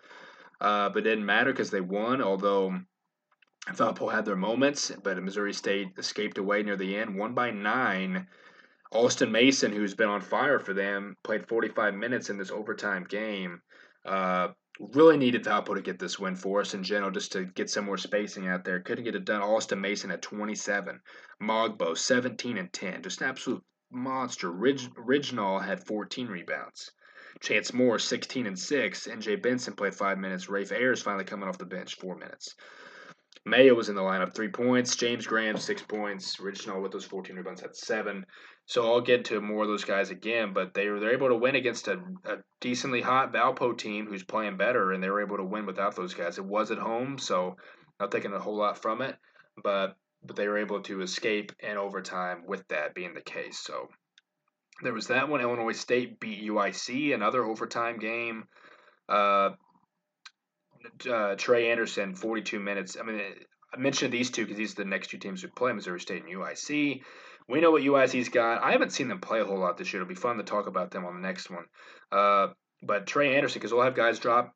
Uh, 0.60 0.90
but 0.90 0.98
it 0.98 1.10
didn't 1.10 1.26
matter 1.26 1.52
because 1.52 1.70
they 1.70 1.80
won, 1.80 2.20
although 2.20 2.78
Valpo 3.68 4.12
had 4.12 4.24
their 4.24 4.36
moments, 4.36 4.90
but 5.02 5.22
Missouri 5.22 5.52
State 5.52 5.92
escaped 5.96 6.38
away 6.38 6.62
near 6.62 6.76
the 6.76 6.96
end, 6.96 7.16
won 7.16 7.34
by 7.34 7.50
nine. 7.50 8.26
Alston 8.92 9.30
Mason, 9.30 9.72
who's 9.72 9.94
been 9.94 10.08
on 10.08 10.20
fire 10.20 10.58
for 10.58 10.74
them, 10.74 11.16
played 11.22 11.46
45 11.46 11.94
minutes 11.94 12.28
in 12.28 12.36
this 12.36 12.50
overtime 12.50 13.04
game. 13.04 13.62
Uh, 14.04 14.48
really 14.94 15.16
needed 15.16 15.44
Valpo 15.44 15.74
to 15.74 15.82
get 15.82 15.98
this 15.98 16.18
win 16.18 16.34
for 16.34 16.60
us 16.60 16.74
in 16.74 16.82
general, 16.82 17.10
just 17.10 17.32
to 17.32 17.44
get 17.44 17.70
some 17.70 17.84
more 17.84 17.98
spacing 17.98 18.48
out 18.48 18.64
there. 18.64 18.80
Couldn't 18.80 19.04
get 19.04 19.14
it 19.14 19.24
done. 19.24 19.42
Alston 19.42 19.80
Mason 19.80 20.10
at 20.10 20.22
27. 20.22 21.00
Mogbo, 21.42 21.96
17 21.96 22.58
and 22.58 22.72
10. 22.72 23.02
Just 23.02 23.20
an 23.20 23.28
absolute 23.28 23.62
monster. 23.90 24.50
Ridge, 24.50 24.88
Ridgnal 24.94 25.62
had 25.62 25.86
14 25.86 26.26
rebounds. 26.28 26.90
Chance 27.40 27.72
Moore, 27.72 27.98
16 27.98 28.46
and 28.46 28.58
6. 28.58 29.06
NJ 29.06 29.42
Benson 29.42 29.74
played 29.74 29.94
five 29.94 30.18
minutes. 30.18 30.48
Rafe 30.48 30.72
Ayers 30.72 31.02
finally 31.02 31.24
coming 31.24 31.48
off 31.48 31.58
the 31.58 31.64
bench, 31.64 31.96
four 31.96 32.16
minutes. 32.16 32.54
Mayo 33.46 33.74
was 33.74 33.88
in 33.88 33.94
the 33.94 34.02
lineup, 34.02 34.34
three 34.34 34.48
points. 34.48 34.96
James 34.96 35.26
Graham, 35.26 35.56
six 35.56 35.80
points. 35.80 36.36
Ridgnal 36.36 36.82
with 36.82 36.92
those 36.92 37.06
14 37.06 37.34
rebounds 37.36 37.62
had 37.62 37.74
seven. 37.74 38.26
So 38.66 38.86
I'll 38.86 39.00
get 39.00 39.24
to 39.26 39.40
more 39.40 39.62
of 39.62 39.68
those 39.68 39.84
guys 39.84 40.10
again, 40.10 40.52
but 40.52 40.74
they 40.74 40.88
were 40.88 41.00
they're 41.00 41.12
able 41.12 41.28
to 41.28 41.36
win 41.36 41.56
against 41.56 41.88
a, 41.88 42.00
a 42.24 42.36
decently 42.60 43.00
hot 43.00 43.32
Valpo 43.32 43.76
team 43.76 44.06
who's 44.06 44.22
playing 44.22 44.58
better, 44.58 44.92
and 44.92 45.02
they 45.02 45.10
were 45.10 45.22
able 45.22 45.38
to 45.38 45.44
win 45.44 45.66
without 45.66 45.96
those 45.96 46.14
guys. 46.14 46.38
It 46.38 46.44
was 46.44 46.70
at 46.70 46.78
home, 46.78 47.18
so 47.18 47.56
not 47.98 48.12
taking 48.12 48.32
a 48.32 48.38
whole 48.38 48.56
lot 48.56 48.80
from 48.80 49.02
it, 49.02 49.16
but 49.62 49.96
but 50.22 50.36
they 50.36 50.46
were 50.46 50.58
able 50.58 50.82
to 50.82 51.00
escape 51.00 51.50
in 51.60 51.78
overtime 51.78 52.44
with 52.46 52.68
that 52.68 52.94
being 52.94 53.14
the 53.14 53.22
case. 53.22 53.58
So 53.58 53.88
there 54.82 54.92
was 54.92 55.08
that 55.08 55.28
one. 55.28 55.40
Illinois 55.40 55.72
State 55.72 56.20
beat 56.20 56.42
UIC, 56.42 57.14
another 57.14 57.44
overtime 57.44 57.98
game. 57.98 58.44
Uh, 59.08 59.50
uh, 61.10 61.34
Trey 61.36 61.70
Anderson, 61.70 62.14
42 62.14 62.58
minutes. 62.58 62.96
I 62.98 63.04
mean, 63.04 63.20
I 63.72 63.78
mentioned 63.78 64.12
these 64.12 64.30
two 64.30 64.42
because 64.42 64.56
these 64.56 64.72
are 64.72 64.82
the 64.82 64.90
next 64.90 65.10
two 65.10 65.18
teams 65.18 65.42
we 65.42 65.50
play 65.50 65.72
Missouri 65.72 66.00
State 66.00 66.24
and 66.24 66.32
UIC. 66.32 67.02
We 67.48 67.60
know 67.60 67.70
what 67.70 67.82
UIC's 67.82 68.28
got. 68.28 68.62
I 68.62 68.72
haven't 68.72 68.92
seen 68.92 69.08
them 69.08 69.20
play 69.20 69.40
a 69.40 69.44
whole 69.44 69.58
lot 69.58 69.76
this 69.76 69.92
year. 69.92 70.02
It'll 70.02 70.08
be 70.08 70.14
fun 70.14 70.36
to 70.36 70.42
talk 70.42 70.66
about 70.66 70.90
them 70.90 71.04
on 71.04 71.14
the 71.14 71.26
next 71.26 71.50
one. 71.50 71.64
Uh, 72.12 72.48
but 72.82 73.06
Trey 73.06 73.36
Anderson, 73.36 73.58
because 73.58 73.72
we'll 73.72 73.82
have 73.82 73.94
guys 73.94 74.18
drop 74.18 74.54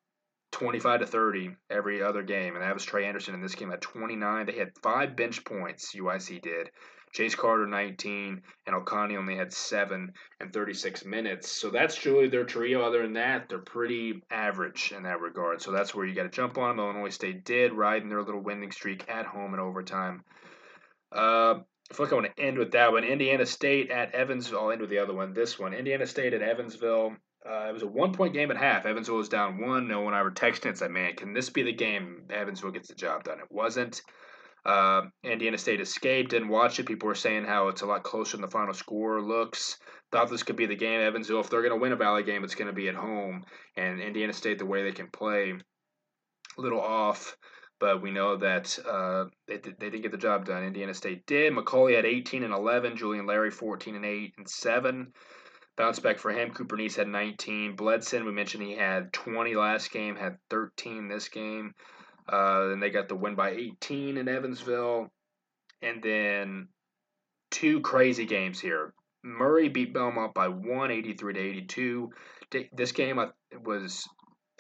25 0.55 1.01
to 1.01 1.07
30 1.07 1.57
every 1.69 2.01
other 2.01 2.23
game, 2.23 2.55
and 2.55 2.63
that 2.63 2.73
was 2.73 2.85
Trey 2.85 3.07
Anderson 3.07 3.35
in 3.35 3.43
this 3.43 3.57
game 3.57 3.73
at 3.73 3.81
29. 3.81 4.47
They 4.47 4.53
had 4.53 4.71
five 4.83 5.17
bench 5.17 5.45
points, 5.45 5.95
UIC 5.95 6.43
did. 6.43 6.71
Jace 7.13 7.37
Carter 7.37 7.67
19, 7.67 8.43
and 8.67 8.77
Okani 8.77 9.17
only 9.17 9.37
had 9.37 9.53
seven 9.53 10.13
and 10.41 10.53
36 10.53 11.05
minutes. 11.05 11.51
So 11.51 11.71
that's 11.71 12.05
really 12.07 12.29
their 12.29 12.45
trio. 12.45 12.83
Other 12.83 13.03
than 13.03 13.15
that, 13.15 13.49
they're 13.49 13.59
pretty 13.59 14.23
average 14.31 14.93
in 14.97 15.03
that 15.05 15.21
regard. 15.21 15.61
So 15.61 15.73
that's 15.73 15.95
where 15.95 16.07
you 16.07 16.15
got 16.15 16.25
to 16.25 16.29
jump 16.29 16.57
on 16.57 16.77
them. 16.77 16.85
Illinois 16.85 17.11
State 17.11 17.45
did 17.45 17.73
riding 17.73 18.09
their 18.09 18.23
little 18.23 18.41
winning 18.41 18.73
streak 18.73 19.09
at 19.09 19.27
home 19.27 19.55
in 19.55 19.61
overtime. 19.61 20.23
Uh, 21.15 21.55
I 21.91 21.95
feel 21.95 22.07
like 22.07 22.13
I 22.13 22.17
want 22.17 22.37
to 22.37 22.43
end 22.43 22.59
with 22.59 22.73
that 22.73 22.93
one. 22.93 23.05
Indiana 23.05 23.47
State 23.47 23.91
at 23.91 24.15
Evansville. 24.15 24.61
I'll 24.61 24.71
end 24.71 24.81
with 24.81 24.91
the 24.91 24.99
other 24.99 25.15
one. 25.15 25.35
This 25.35 25.59
one, 25.59 25.75
Indiana 25.75 26.07
State 26.07 26.33
at 26.33 26.43
Evansville. 26.43 27.17
Uh, 27.49 27.67
it 27.69 27.73
was 27.73 27.83
a 27.83 27.87
one 27.87 28.13
point 28.13 28.33
game 28.33 28.51
at 28.51 28.57
half. 28.57 28.87
Evansville 28.87 29.17
was 29.17 29.29
down 29.29 29.61
one. 29.61 29.87
No 29.87 30.01
one 30.01 30.15
I 30.15 30.23
were 30.23 30.31
texting 30.31 30.69
and 30.69 30.79
said, 30.79 30.91
man, 30.91 31.15
can 31.15 31.35
this 31.35 31.51
be 31.51 31.63
the 31.63 31.73
game 31.73 32.23
Evansville 32.31 32.71
gets 32.71 32.89
the 32.89 32.95
job 32.95 33.25
done? 33.25 33.39
It 33.39 33.51
wasn't. 33.51 34.01
Uh, 34.65 35.03
Indiana 35.23 35.59
State 35.59 35.81
escaped. 35.81 36.31
Didn't 36.31 36.49
watch 36.49 36.79
it. 36.79 36.87
People 36.87 37.09
were 37.09 37.15
saying 37.15 37.45
how 37.45 37.69
it's 37.69 37.83
a 37.83 37.87
lot 37.87 38.03
closer 38.03 38.37
than 38.37 38.43
the 38.43 38.51
final 38.51 38.73
score 38.73 39.21
looks. 39.21 39.79
Thought 40.11 40.31
this 40.31 40.43
could 40.43 40.57
be 40.57 40.67
the 40.67 40.75
game. 40.75 41.01
Evansville, 41.01 41.41
if 41.41 41.51
they're 41.51 41.61
going 41.61 41.75
to 41.75 41.83
win 41.83 41.93
a 41.93 41.97
Valley 41.97 42.23
game, 42.23 42.45
it's 42.45 42.55
going 42.55 42.69
to 42.69 42.73
be 42.73 42.89
at 42.89 42.95
home. 42.95 43.45
And 43.77 44.01
Indiana 44.01 44.33
State, 44.33 44.59
the 44.59 44.65
way 44.65 44.83
they 44.83 44.93
can 44.93 45.09
play, 45.09 45.53
a 46.57 46.61
little 46.61 46.81
off. 46.81 47.37
But 47.79 48.01
we 48.01 48.11
know 48.11 48.37
that 48.37 48.79
uh, 48.89 49.25
they, 49.47 49.59
they 49.59 49.91
didn't 49.91 50.03
get 50.03 50.13
the 50.13 50.17
job 50.17 50.47
done. 50.47 50.65
Indiana 50.65 50.95
State 50.95 51.27
did. 51.27 51.53
McCauley 51.53 51.97
had 51.97 52.07
18 52.07 52.45
and 52.45 52.55
11. 52.55 52.97
Julian 52.97 53.27
Larry 53.27 53.51
14 53.51 53.97
and 53.97 54.05
8 54.07 54.35
and 54.39 54.49
7. 54.49 55.13
Bounce 55.77 55.99
back 55.99 56.19
for 56.19 56.31
him. 56.31 56.51
Cooper 56.51 56.77
Neese 56.77 56.97
had 56.97 57.09
19. 57.09 57.75
Bledson, 57.77 58.25
we 58.25 58.33
mentioned 58.33 58.63
he 58.63 58.77
had 58.77 59.13
20 59.13 59.57
last 59.57 59.91
game, 59.91 60.15
had 60.15 60.39
13 60.51 61.09
this 61.09 61.29
game. 61.29 61.75
Uh, 62.29 62.69
then 62.69 62.81
they 62.81 62.91
got 62.91 63.09
the 63.09 63.17
win 63.17 63.35
by 63.35 63.51
18 63.51 64.17
in 64.17 64.29
Evansville. 64.29 65.11
And 65.83 66.03
then 66.03 66.69
two 67.51 67.81
crazy 67.81 68.25
games 68.25 68.61
here. 68.61 68.95
Murray 69.23 69.69
beat 69.69 69.95
Belmont 69.95 70.35
by 70.35 70.49
183 70.49 71.33
to 71.33 71.41
82. 71.41 72.11
This 72.73 72.93
game 72.93 73.21
was 73.65 74.09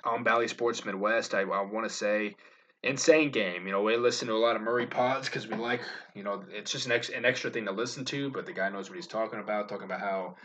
on 0.04 0.24
Bally 0.24 0.48
Sports 0.48 0.84
Midwest, 0.84 1.34
I, 1.34 1.42
I 1.42 1.62
want 1.62 1.88
to 1.88 1.94
say. 1.94 2.34
Insane 2.82 3.30
game. 3.30 3.66
You 3.66 3.72
know, 3.72 3.82
we 3.82 3.96
listen 3.96 4.28
to 4.28 4.34
a 4.34 4.36
lot 4.36 4.56
of 4.56 4.62
Murray 4.62 4.86
pods 4.86 5.28
because 5.28 5.46
we 5.46 5.56
like, 5.56 5.80
you 6.14 6.22
know, 6.22 6.44
it's 6.50 6.72
just 6.72 6.86
an, 6.86 6.92
ex, 6.92 7.08
an 7.08 7.24
extra 7.24 7.50
thing 7.50 7.64
to 7.66 7.72
listen 7.72 8.04
to, 8.06 8.30
but 8.30 8.46
the 8.46 8.52
guy 8.52 8.68
knows 8.68 8.90
what 8.90 8.96
he's 8.96 9.06
talking 9.06 9.40
about, 9.40 9.68
talking 9.68 9.86
about 9.86 10.00
how, 10.00 10.36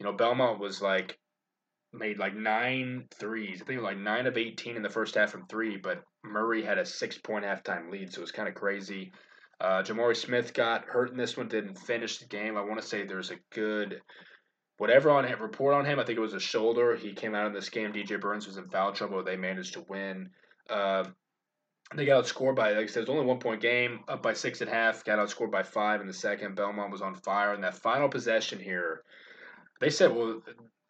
you 0.00 0.06
know, 0.06 0.12
Belmont 0.12 0.58
was 0.58 0.80
like 0.80 1.18
made 1.92 2.18
like 2.18 2.34
nine 2.34 3.04
threes. 3.14 3.60
I 3.60 3.64
think 3.64 3.78
it 3.78 3.82
was 3.82 3.92
like 3.92 3.98
nine 3.98 4.26
of 4.26 4.38
18 4.38 4.76
in 4.76 4.82
the 4.82 4.88
first 4.88 5.14
half 5.14 5.30
from 5.30 5.46
three, 5.46 5.76
but 5.76 6.02
Murray 6.24 6.62
had 6.62 6.78
a 6.78 6.86
six 6.86 7.18
point 7.18 7.44
halftime 7.44 7.90
lead, 7.90 8.12
so 8.12 8.18
it 8.18 8.22
was 8.22 8.32
kind 8.32 8.48
of 8.48 8.54
crazy. 8.54 9.12
Uh, 9.60 9.82
Jamari 9.82 10.16
Smith 10.16 10.54
got 10.54 10.86
hurt 10.86 11.10
in 11.10 11.18
this 11.18 11.36
one, 11.36 11.48
didn't 11.48 11.78
finish 11.78 12.18
the 12.18 12.26
game. 12.26 12.56
I 12.56 12.62
want 12.62 12.80
to 12.80 12.86
say 12.86 13.04
there's 13.04 13.30
a 13.30 13.36
good 13.52 14.00
whatever 14.78 15.10
on 15.10 15.26
him, 15.26 15.42
report 15.42 15.74
on 15.74 15.84
him. 15.84 16.00
I 16.00 16.04
think 16.04 16.16
it 16.16 16.22
was 16.22 16.32
a 16.32 16.40
shoulder. 16.40 16.96
He 16.96 17.12
came 17.12 17.34
out 17.34 17.46
in 17.46 17.52
this 17.52 17.68
game. 17.68 17.92
DJ 17.92 18.18
Burns 18.18 18.46
was 18.46 18.56
in 18.56 18.66
foul 18.70 18.92
trouble. 18.92 19.22
They 19.22 19.36
managed 19.36 19.74
to 19.74 19.84
win. 19.86 20.30
Uh, 20.70 21.04
they 21.94 22.06
got 22.06 22.24
outscored 22.24 22.56
by, 22.56 22.72
like 22.72 22.84
I 22.84 22.86
said, 22.86 23.00
it 23.00 23.08
was 23.08 23.10
only 23.10 23.26
one 23.26 23.40
point 23.40 23.60
game, 23.60 24.00
up 24.08 24.22
by 24.22 24.32
six 24.32 24.62
and 24.62 24.70
a 24.70 24.72
half. 24.72 25.04
Got 25.04 25.18
outscored 25.18 25.50
by 25.50 25.62
five 25.62 26.00
in 26.00 26.06
the 26.06 26.14
second. 26.14 26.54
Belmont 26.54 26.90
was 26.90 27.02
on 27.02 27.14
fire. 27.14 27.52
And 27.52 27.62
that 27.62 27.74
final 27.76 28.08
possession 28.08 28.58
here, 28.58 29.02
they 29.80 29.90
said, 29.90 30.14
well, 30.14 30.42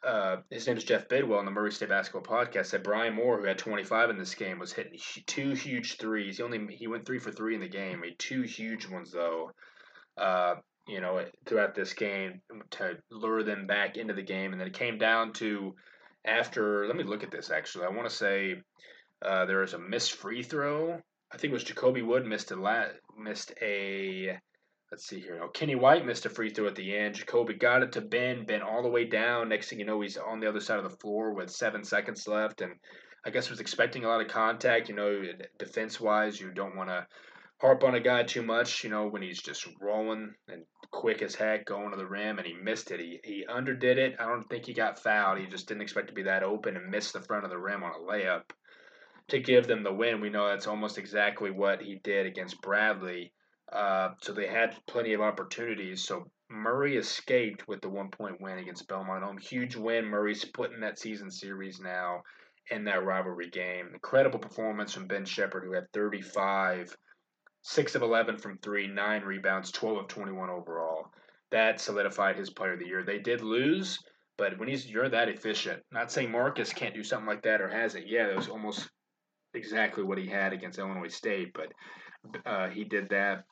uh, 0.02 0.36
his 0.50 0.66
name 0.66 0.76
is 0.76 0.84
Jeff 0.84 1.08
Bidwell 1.08 1.38
on 1.38 1.44
the 1.44 1.50
Murray 1.50 1.72
State 1.72 1.90
Basketball 1.90 2.22
Podcast. 2.22 2.66
Said 2.66 2.82
Brian 2.82 3.14
Moore, 3.14 3.38
who 3.38 3.46
had 3.46 3.58
25 3.58 4.10
in 4.10 4.18
this 4.18 4.34
game, 4.34 4.58
was 4.58 4.72
hitting 4.72 4.98
two 5.26 5.52
huge 5.52 5.96
threes. 5.96 6.38
He 6.38 6.42
only 6.42 6.74
he 6.74 6.86
went 6.86 7.06
three 7.06 7.18
for 7.18 7.30
three 7.30 7.54
in 7.54 7.60
the 7.60 7.68
game. 7.68 8.00
Made 8.00 8.18
two 8.18 8.42
huge 8.42 8.88
ones 8.88 9.12
though. 9.12 9.52
Uh, 10.16 10.56
you 10.88 11.00
know, 11.00 11.24
throughout 11.46 11.74
this 11.74 11.92
game 11.92 12.40
to 12.70 12.96
lure 13.10 13.42
them 13.42 13.66
back 13.66 13.96
into 13.96 14.14
the 14.14 14.22
game, 14.22 14.52
and 14.52 14.60
then 14.60 14.68
it 14.68 14.74
came 14.74 14.98
down 14.98 15.32
to 15.34 15.74
after. 16.24 16.86
Let 16.86 16.96
me 16.96 17.04
look 17.04 17.22
at 17.22 17.30
this. 17.30 17.50
Actually, 17.50 17.86
I 17.86 17.90
want 17.90 18.08
to 18.08 18.14
say 18.14 18.62
uh, 19.22 19.44
there 19.44 19.60
was 19.60 19.74
a 19.74 19.78
missed 19.78 20.12
free 20.12 20.42
throw. 20.42 21.00
I 21.32 21.36
think 21.36 21.52
it 21.52 21.54
was 21.54 21.64
JaCobi 21.64 22.04
Wood 22.04 22.26
missed 22.26 22.50
a 22.50 22.56
la- 22.56 22.86
missed 23.16 23.52
a 23.62 24.38
let's 24.90 25.06
see 25.06 25.20
here. 25.20 25.40
Oh, 25.42 25.48
Kenny 25.48 25.76
White 25.76 26.04
missed 26.04 26.26
a 26.26 26.30
free 26.30 26.50
throw 26.50 26.66
at 26.66 26.74
the 26.74 26.96
end. 26.96 27.14
Jacoby 27.14 27.54
got 27.54 27.82
it 27.82 27.92
to 27.92 28.00
Ben. 28.00 28.44
Ben 28.44 28.62
all 28.62 28.82
the 28.82 28.88
way 28.88 29.04
down. 29.04 29.48
Next 29.48 29.68
thing 29.68 29.78
you 29.78 29.84
know, 29.84 30.00
he's 30.00 30.16
on 30.16 30.40
the 30.40 30.48
other 30.48 30.60
side 30.60 30.78
of 30.78 30.90
the 30.90 30.96
floor 30.96 31.32
with 31.32 31.50
seven 31.50 31.84
seconds 31.84 32.26
left, 32.26 32.60
and 32.60 32.74
I 33.24 33.30
guess 33.30 33.50
was 33.50 33.60
expecting 33.60 34.04
a 34.04 34.08
lot 34.08 34.20
of 34.20 34.28
contact. 34.28 34.88
You 34.88 34.96
know, 34.96 35.22
defense 35.58 36.00
wise, 36.00 36.40
you 36.40 36.50
don't 36.50 36.76
want 36.76 36.88
to 36.88 37.06
harp 37.60 37.84
on 37.84 37.94
a 37.94 38.00
guy 38.00 38.24
too 38.24 38.42
much. 38.42 38.82
You 38.82 38.90
know, 38.90 39.06
when 39.06 39.22
he's 39.22 39.42
just 39.42 39.68
rolling 39.80 40.34
and 40.48 40.64
quick 40.90 41.22
as 41.22 41.36
heck 41.36 41.66
going 41.66 41.92
to 41.92 41.96
the 41.96 42.06
rim, 42.06 42.38
and 42.38 42.46
he 42.46 42.54
missed 42.54 42.90
it. 42.90 42.98
He 42.98 43.20
he 43.22 43.46
underdid 43.46 43.98
it. 43.98 44.16
I 44.18 44.26
don't 44.26 44.48
think 44.48 44.66
he 44.66 44.74
got 44.74 44.98
fouled. 44.98 45.38
He 45.38 45.46
just 45.46 45.68
didn't 45.68 45.82
expect 45.82 46.08
to 46.08 46.14
be 46.14 46.24
that 46.24 46.42
open 46.42 46.76
and 46.76 46.90
missed 46.90 47.12
the 47.12 47.20
front 47.20 47.44
of 47.44 47.50
the 47.50 47.58
rim 47.58 47.84
on 47.84 47.92
a 47.92 48.12
layup 48.12 48.42
to 49.28 49.38
give 49.38 49.68
them 49.68 49.84
the 49.84 49.92
win. 49.92 50.20
We 50.20 50.30
know 50.30 50.48
that's 50.48 50.66
almost 50.66 50.98
exactly 50.98 51.52
what 51.52 51.80
he 51.80 52.00
did 52.02 52.26
against 52.26 52.60
Bradley. 52.60 53.32
Uh, 53.72 54.10
so 54.20 54.32
they 54.32 54.46
had 54.46 54.76
plenty 54.86 55.12
of 55.12 55.20
opportunities. 55.20 56.02
So 56.04 56.30
Murray 56.48 56.96
escaped 56.96 57.68
with 57.68 57.80
the 57.80 57.88
one 57.88 58.10
point 58.10 58.40
win 58.40 58.58
against 58.58 58.88
Belmont 58.88 59.22
home. 59.22 59.38
Huge 59.38 59.76
win. 59.76 60.04
Murray's 60.04 60.40
splitting 60.40 60.80
that 60.80 60.98
season 60.98 61.30
series 61.30 61.80
now 61.80 62.22
in 62.70 62.84
that 62.84 63.04
rivalry 63.04 63.48
game. 63.48 63.90
Incredible 63.92 64.38
performance 64.38 64.92
from 64.92 65.06
Ben 65.06 65.24
Sheppard, 65.24 65.64
who 65.64 65.72
had 65.72 65.92
35, 65.92 66.96
6 67.62 67.94
of 67.94 68.02
11 68.02 68.38
from 68.38 68.58
3, 68.58 68.88
9 68.88 69.22
rebounds, 69.22 69.70
12 69.70 69.98
of 69.98 70.08
21 70.08 70.50
overall. 70.50 71.06
That 71.52 71.80
solidified 71.80 72.36
his 72.36 72.50
player 72.50 72.74
of 72.74 72.80
the 72.80 72.86
year. 72.86 73.04
They 73.04 73.18
did 73.18 73.42
lose, 73.42 73.98
but 74.36 74.58
when 74.58 74.68
he's 74.68 74.86
you're 74.86 75.08
that 75.08 75.28
efficient, 75.28 75.82
not 75.92 76.10
saying 76.10 76.30
Marcus 76.30 76.72
can't 76.72 76.94
do 76.94 77.02
something 77.02 77.26
like 77.26 77.42
that 77.42 77.60
or 77.60 77.68
hasn't. 77.68 78.08
Yeah, 78.08 78.28
it 78.28 78.36
was 78.36 78.48
almost 78.48 78.88
exactly 79.54 80.04
what 80.04 80.18
he 80.18 80.26
had 80.26 80.52
against 80.52 80.78
Illinois 80.78 81.08
State, 81.08 81.52
but 81.52 81.72
uh, 82.46 82.68
he 82.68 82.84
did 82.84 83.08
that 83.10 83.44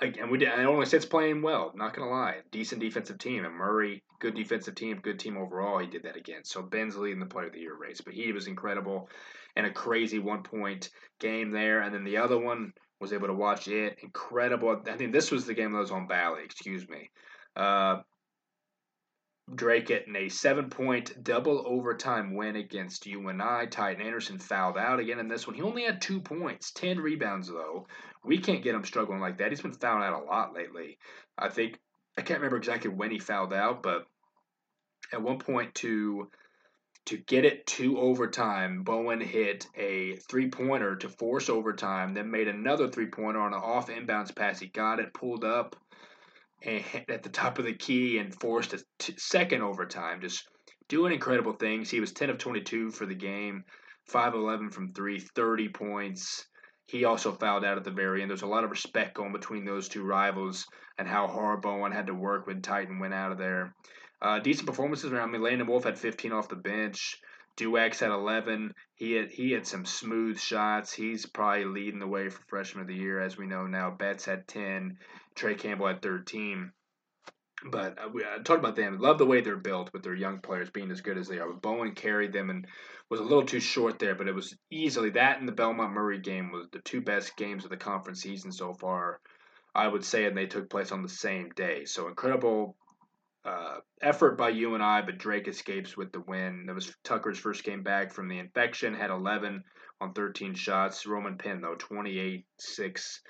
and 0.00 0.30
we 0.30 0.38
did. 0.38 0.48
I 0.48 0.62
Illinois 0.62 0.84
State's 0.84 1.04
playing 1.04 1.42
well. 1.42 1.72
Not 1.74 1.94
gonna 1.94 2.10
lie, 2.10 2.36
decent 2.50 2.80
defensive 2.80 3.18
team. 3.18 3.44
And 3.44 3.54
Murray, 3.54 4.02
good 4.20 4.34
defensive 4.34 4.74
team, 4.74 5.00
good 5.02 5.18
team 5.18 5.36
overall. 5.36 5.78
He 5.78 5.86
did 5.86 6.04
that 6.04 6.16
again. 6.16 6.44
So 6.44 6.62
Ben's 6.62 6.96
leading 6.96 7.20
the 7.20 7.26
Player 7.26 7.46
of 7.46 7.52
the 7.52 7.60
Year 7.60 7.76
race, 7.76 8.00
but 8.00 8.14
he 8.14 8.32
was 8.32 8.46
incredible, 8.46 9.08
and 9.56 9.66
a 9.66 9.72
crazy 9.72 10.18
one 10.18 10.42
point 10.42 10.90
game 11.20 11.50
there. 11.50 11.82
And 11.82 11.94
then 11.94 12.04
the 12.04 12.18
other 12.18 12.38
one 12.38 12.72
was 13.00 13.12
able 13.12 13.28
to 13.28 13.34
watch 13.34 13.68
it. 13.68 13.98
Incredible. 14.02 14.82
I 14.88 14.96
think 14.96 15.12
this 15.12 15.30
was 15.30 15.46
the 15.46 15.54
game 15.54 15.72
that 15.72 15.78
was 15.78 15.90
on 15.90 16.06
Bally. 16.06 16.42
Excuse 16.44 16.88
me. 16.88 17.10
Uh, 17.56 18.02
Drake 19.54 19.86
getting 19.86 20.14
a 20.14 20.28
seven 20.28 20.68
point 20.68 21.22
double 21.22 21.64
overtime 21.66 22.34
win 22.34 22.56
against 22.56 23.06
UNI. 23.06 23.66
Tytan 23.68 24.04
Anderson 24.04 24.38
fouled 24.38 24.76
out 24.76 25.00
again 25.00 25.18
in 25.18 25.28
this 25.28 25.46
one. 25.46 25.56
He 25.56 25.62
only 25.62 25.84
had 25.84 26.02
two 26.02 26.20
points, 26.20 26.70
10 26.72 26.98
rebounds, 26.98 27.48
though. 27.48 27.86
We 28.24 28.38
can't 28.38 28.62
get 28.62 28.74
him 28.74 28.84
struggling 28.84 29.20
like 29.20 29.38
that. 29.38 29.50
He's 29.50 29.60
been 29.60 29.72
fouled 29.72 30.02
out 30.02 30.22
a 30.22 30.24
lot 30.24 30.54
lately. 30.54 30.98
I 31.36 31.48
think, 31.48 31.78
I 32.16 32.22
can't 32.22 32.40
remember 32.40 32.56
exactly 32.56 32.90
when 32.90 33.10
he 33.10 33.18
fouled 33.18 33.52
out, 33.52 33.82
but 33.82 34.06
at 35.12 35.22
one 35.22 35.38
point 35.38 35.74
to 35.76 36.30
to 37.06 37.16
get 37.16 37.46
it 37.46 37.66
to 37.66 37.98
overtime, 37.98 38.82
Bowen 38.82 39.22
hit 39.22 39.66
a 39.74 40.16
three 40.28 40.50
pointer 40.50 40.94
to 40.96 41.08
force 41.08 41.48
overtime, 41.48 42.12
then 42.12 42.30
made 42.30 42.48
another 42.48 42.86
three 42.86 43.06
pointer 43.06 43.40
on 43.40 43.54
an 43.54 43.60
off 43.60 43.88
inbounds 43.88 44.34
pass. 44.36 44.60
He 44.60 44.66
got 44.66 45.00
it, 45.00 45.14
pulled 45.14 45.42
up, 45.42 45.74
and 46.62 46.84
at 47.08 47.22
the 47.22 47.30
top 47.30 47.58
of 47.58 47.64
the 47.64 47.72
key 47.72 48.18
and 48.18 48.38
forced 48.38 48.74
a 48.74 48.82
t- 48.98 49.14
second 49.16 49.62
overtime. 49.62 50.20
Just 50.20 50.46
doing 50.88 51.14
incredible 51.14 51.54
things. 51.54 51.88
He 51.88 51.98
was 51.98 52.12
10 52.12 52.28
of 52.28 52.36
22 52.36 52.90
for 52.90 53.06
the 53.06 53.14
game, 53.14 53.64
5 54.08 54.34
11 54.34 54.70
from 54.70 54.92
3, 54.92 55.18
30 55.18 55.68
points. 55.70 56.46
He 56.88 57.04
also 57.04 57.32
fouled 57.32 57.66
out 57.66 57.76
at 57.76 57.84
the 57.84 57.90
very 57.90 58.22
end. 58.22 58.30
There's 58.30 58.40
a 58.40 58.46
lot 58.46 58.64
of 58.64 58.70
respect 58.70 59.14
going 59.14 59.32
between 59.32 59.66
those 59.66 59.90
two 59.90 60.02
rivals 60.02 60.66
and 60.96 61.06
how 61.06 61.26
hard 61.26 61.60
Bowen 61.60 61.92
had 61.92 62.06
to 62.06 62.14
work 62.14 62.46
when 62.46 62.62
Tytan 62.62 62.98
went 62.98 63.12
out 63.12 63.30
of 63.30 63.36
there. 63.36 63.74
Uh, 64.22 64.38
decent 64.38 64.66
performances 64.66 65.12
around 65.12 65.30
me. 65.30 65.38
Landon 65.38 65.66
Wolf 65.66 65.84
had 65.84 65.98
15 65.98 66.32
off 66.32 66.48
the 66.48 66.56
bench. 66.56 67.20
Duax 67.58 68.00
had 68.00 68.10
11. 68.10 68.72
He 68.94 69.12
had 69.12 69.30
he 69.30 69.52
had 69.52 69.66
some 69.66 69.84
smooth 69.84 70.40
shots. 70.40 70.94
He's 70.94 71.26
probably 71.26 71.66
leading 71.66 72.00
the 72.00 72.06
way 72.06 72.30
for 72.30 72.40
freshman 72.48 72.82
of 72.82 72.88
the 72.88 72.94
year, 72.94 73.20
as 73.20 73.36
we 73.36 73.46
know 73.46 73.66
now. 73.66 73.90
Betts 73.90 74.24
had 74.24 74.48
10. 74.48 74.96
Trey 75.34 75.56
Campbell 75.56 75.88
had 75.88 76.00
13. 76.00 76.72
But 77.64 77.98
uh, 77.98 78.08
we 78.12 78.22
uh, 78.22 78.38
talked 78.44 78.60
about 78.60 78.76
them. 78.76 78.98
Love 78.98 79.18
the 79.18 79.26
way 79.26 79.40
they're 79.40 79.56
built 79.56 79.92
with 79.92 80.02
their 80.02 80.14
young 80.14 80.40
players 80.40 80.70
being 80.70 80.90
as 80.90 81.00
good 81.00 81.18
as 81.18 81.26
they 81.26 81.38
are. 81.38 81.52
Bowen 81.52 81.92
carried 81.92 82.32
them 82.32 82.50
and 82.50 82.66
was 83.10 83.20
a 83.20 83.24
little 83.24 83.44
too 83.44 83.60
short 83.60 83.98
there, 83.98 84.14
but 84.14 84.28
it 84.28 84.34
was 84.34 84.56
easily 84.70 85.10
that 85.10 85.40
and 85.40 85.48
the 85.48 85.52
Belmont 85.52 85.92
Murray 85.92 86.20
game 86.20 86.52
was 86.52 86.66
the 86.70 86.80
two 86.80 87.00
best 87.00 87.36
games 87.36 87.64
of 87.64 87.70
the 87.70 87.76
conference 87.76 88.22
season 88.22 88.52
so 88.52 88.74
far. 88.74 89.20
I 89.74 89.86
would 89.86 90.04
say, 90.04 90.24
and 90.24 90.36
they 90.36 90.46
took 90.46 90.70
place 90.70 90.92
on 90.92 91.02
the 91.02 91.08
same 91.08 91.50
day. 91.50 91.84
So 91.84 92.08
incredible 92.08 92.76
uh, 93.44 93.78
effort 94.02 94.36
by 94.36 94.50
UNI, 94.50 95.02
but 95.06 95.18
Drake 95.18 95.48
escapes 95.48 95.96
with 95.96 96.12
the 96.12 96.20
win. 96.20 96.64
That 96.66 96.74
was 96.74 96.94
Tucker's 97.04 97.38
first 97.38 97.64
game 97.64 97.82
back 97.82 98.12
from 98.12 98.28
the 98.28 98.38
infection, 98.38 98.94
had 98.94 99.10
11 99.10 99.62
on 100.00 100.12
13 100.12 100.54
shots. 100.54 101.06
Roman 101.06 101.38
Penn, 101.38 101.60
though, 101.60 101.76
28, 101.76 102.44
6, 102.58 103.20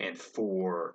and 0.00 0.18
4. 0.18 0.94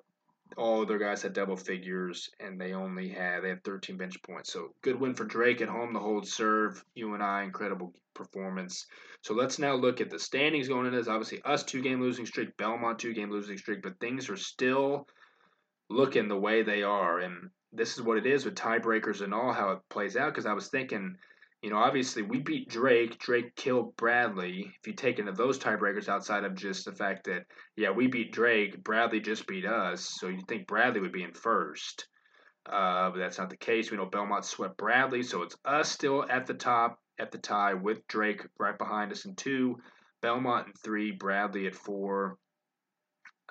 All 0.58 0.86
their 0.86 0.99
guys 0.99 1.22
had 1.22 1.34
double 1.34 1.58
figures, 1.58 2.30
and 2.39 2.60
they 2.60 2.74
only 2.74 3.10
had 3.10 3.43
they 3.43 3.49
had 3.49 3.64
13 3.64 3.97
bench 3.97 4.22
points. 4.22 4.54
So 4.54 4.74
good 4.82 4.99
win 4.99 5.16
for 5.16 5.26
Drake 5.26 5.62
at 5.62 5.70
home. 5.70 5.93
The 5.93 5.99
hold 5.99 6.28
serve, 6.28 6.84
UNI, 6.95 7.43
incredible 7.43 7.93
performance. 8.14 8.86
So 9.22 9.34
let's 9.34 9.60
now 9.60 9.76
look 9.76 10.01
at 10.01 10.10
the 10.10 10.20
standings 10.20 10.68
going 10.68 10.86
into 10.86 10.97
this. 10.97 11.08
Obviously, 11.08 11.41
us 11.43 11.64
two 11.64 11.82
game 11.82 12.01
losing 12.01 12.26
streak, 12.26 12.56
Belmont 12.58 12.99
two 12.99 13.14
game 13.14 13.32
losing 13.32 13.58
streak, 13.58 13.82
but 13.82 13.99
things 13.99 14.30
are 14.30 14.38
still 14.38 15.08
looking 15.89 16.28
the 16.28 16.39
way 16.39 16.64
they 16.64 16.84
are. 16.84 17.20
And 17.20 17.49
this 17.72 17.95
is 17.95 18.01
what 18.01 18.18
it 18.18 18.26
is 18.26 18.45
with 18.45 18.56
tiebreakers 18.56 19.22
and 19.22 19.34
all 19.34 19.54
how 19.54 19.72
it 19.72 19.80
plays 19.89 20.16
out. 20.16 20.32
Because 20.34 20.45
I 20.45 20.54
was 20.54 20.70
thinking, 20.70 21.16
you 21.64 21.70
know, 21.70 21.78
obviously 21.78 22.22
we 22.22 22.39
beat 22.39 22.68
Drake. 22.68 23.18
Drake 23.20 23.55
killed 23.55 23.95
Bradley. 23.95 24.70
If 24.80 24.86
you 24.86 24.93
take 24.93 25.18
into 25.18 25.32
those 25.32 25.57
tiebreakers 25.57 26.09
outside 26.09 26.43
of 26.43 26.55
just 26.55 26.84
the 26.84 26.91
fact 26.91 27.24
that, 27.26 27.45
yeah, 27.78 27.89
we 27.89 28.07
beat 28.07 28.34
Drake, 28.34 28.84
Bradley 28.84 29.22
just 29.22 29.47
beat 29.47 29.66
us. 29.66 30.18
So 30.20 30.28
you'd 30.28 30.45
think 30.45 30.68
Bradley 30.68 30.99
would 30.99 31.14
be 31.14 31.24
in 31.24 31.32
first. 31.32 32.05
Uh, 32.66 33.11
but 33.11 33.18
that's 33.18 33.38
not 33.38 33.49
the 33.49 33.55
case. 33.55 33.89
We 33.89 33.97
know 33.97 34.05
Belmont 34.05 34.43
swept 34.43 34.78
Bradley, 34.78 35.24
so 35.24 35.41
it's 35.41 35.55
us 35.64 35.89
still 35.89 36.26
at 36.30 36.45
the 36.47 36.53
top 36.53 36.99
at 37.18 37.32
the 37.32 37.38
tie 37.38 37.76
with 37.76 38.07
Drake 38.07 38.45
right 38.59 38.78
behind 38.78 39.11
us 39.11 39.26
in 39.26 39.36
two, 39.36 39.78
Belmont 40.22 40.68
in 40.68 40.74
three, 40.74 41.11
Bradley 41.11 41.68
at 41.68 41.76
four. 41.76 42.38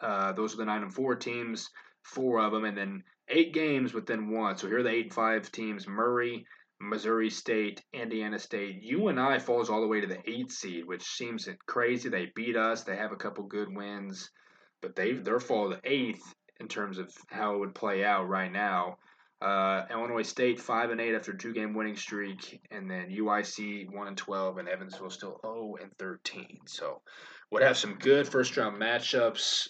Uh, 0.00 0.32
those 0.32 0.54
are 0.54 0.58
the 0.58 0.64
nine 0.64 0.82
and 0.82 0.92
four 0.92 1.14
teams, 1.14 1.68
four 2.02 2.40
of 2.40 2.52
them, 2.52 2.64
and 2.64 2.76
then 2.76 3.04
eight 3.28 3.54
games 3.54 3.94
within 3.94 4.30
one. 4.30 4.56
So 4.56 4.66
here 4.66 4.78
are 4.78 4.82
the 4.82 4.90
eight 4.90 5.04
and 5.04 5.14
five 5.14 5.52
teams: 5.52 5.86
Murray, 5.86 6.46
Missouri 6.82 7.30
State, 7.30 7.82
Indiana 7.92 8.38
State. 8.38 8.82
UNI 8.82 9.38
falls 9.38 9.70
all 9.70 9.80
the 9.80 9.86
way 9.86 10.00
to 10.00 10.06
the 10.06 10.18
eight 10.28 10.50
seed, 10.50 10.84
which 10.84 11.04
seems 11.04 11.48
crazy. 11.66 12.08
They 12.08 12.32
beat 12.34 12.56
us. 12.56 12.82
They 12.82 12.96
have 12.96 13.12
a 13.12 13.16
couple 13.16 13.44
good 13.44 13.74
wins, 13.74 14.30
but 14.80 14.96
they 14.96 15.12
they're 15.12 15.40
fall 15.40 15.70
to 15.70 15.80
eighth 15.84 16.34
in 16.58 16.68
terms 16.68 16.98
of 16.98 17.12
how 17.28 17.54
it 17.54 17.58
would 17.58 17.74
play 17.74 18.04
out 18.04 18.28
right 18.28 18.50
now. 18.50 18.98
Uh, 19.40 19.86
Illinois 19.90 20.22
State 20.22 20.60
five 20.60 20.90
and 20.90 21.00
eight 21.00 21.14
after 21.14 21.32
two 21.32 21.52
game 21.52 21.74
winning 21.74 21.96
streak, 21.96 22.60
and 22.70 22.90
then 22.90 23.10
UIC 23.10 23.92
one 23.92 24.08
and 24.08 24.16
twelve, 24.16 24.58
and 24.58 24.68
Evansville 24.68 25.10
still 25.10 25.40
zero 25.40 25.54
oh 25.54 25.78
and 25.80 25.90
thirteen. 25.98 26.60
So, 26.66 27.02
would 27.50 27.62
have 27.62 27.76
some 27.76 27.94
good 27.94 28.28
first 28.28 28.56
round 28.56 28.80
matchups 28.80 29.68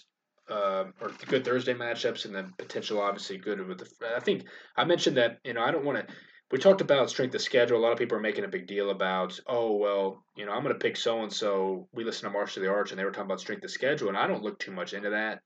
uh, 0.49 0.85
or 1.01 1.11
good 1.27 1.45
Thursday 1.45 1.73
matchups, 1.73 2.25
and 2.25 2.35
then 2.35 2.53
potential 2.57 3.01
obviously 3.01 3.37
good 3.37 3.65
with 3.65 3.79
the. 3.79 4.15
I 4.15 4.19
think 4.19 4.45
I 4.75 4.83
mentioned 4.85 5.17
that 5.17 5.39
you 5.43 5.53
know 5.53 5.61
I 5.61 5.71
don't 5.71 5.85
want 5.85 6.07
to. 6.07 6.13
We 6.53 6.59
talked 6.59 6.81
about 6.81 7.09
strength 7.09 7.33
of 7.33 7.41
schedule. 7.41 7.79
A 7.79 7.81
lot 7.81 7.93
of 7.93 7.97
people 7.97 8.15
are 8.15 8.21
making 8.21 8.43
a 8.43 8.47
big 8.47 8.67
deal 8.67 8.91
about, 8.91 9.39
oh 9.47 9.75
well, 9.75 10.23
you 10.35 10.45
know 10.45 10.51
I'm 10.51 10.61
going 10.61 10.71
to 10.71 10.79
pick 10.79 10.97
so 10.97 11.23
and 11.23 11.33
so. 11.33 11.87
We 11.91 12.03
listen 12.03 12.25
to 12.25 12.31
March 12.31 12.53
to 12.53 12.59
the 12.59 12.69
Arch, 12.69 12.91
and 12.91 12.99
they 12.99 13.03
were 13.03 13.09
talking 13.09 13.25
about 13.25 13.39
strength 13.39 13.63
of 13.63 13.71
schedule, 13.71 14.09
and 14.09 14.15
I 14.15 14.27
don't 14.27 14.43
look 14.43 14.59
too 14.59 14.71
much 14.71 14.93
into 14.93 15.09
that 15.09 15.41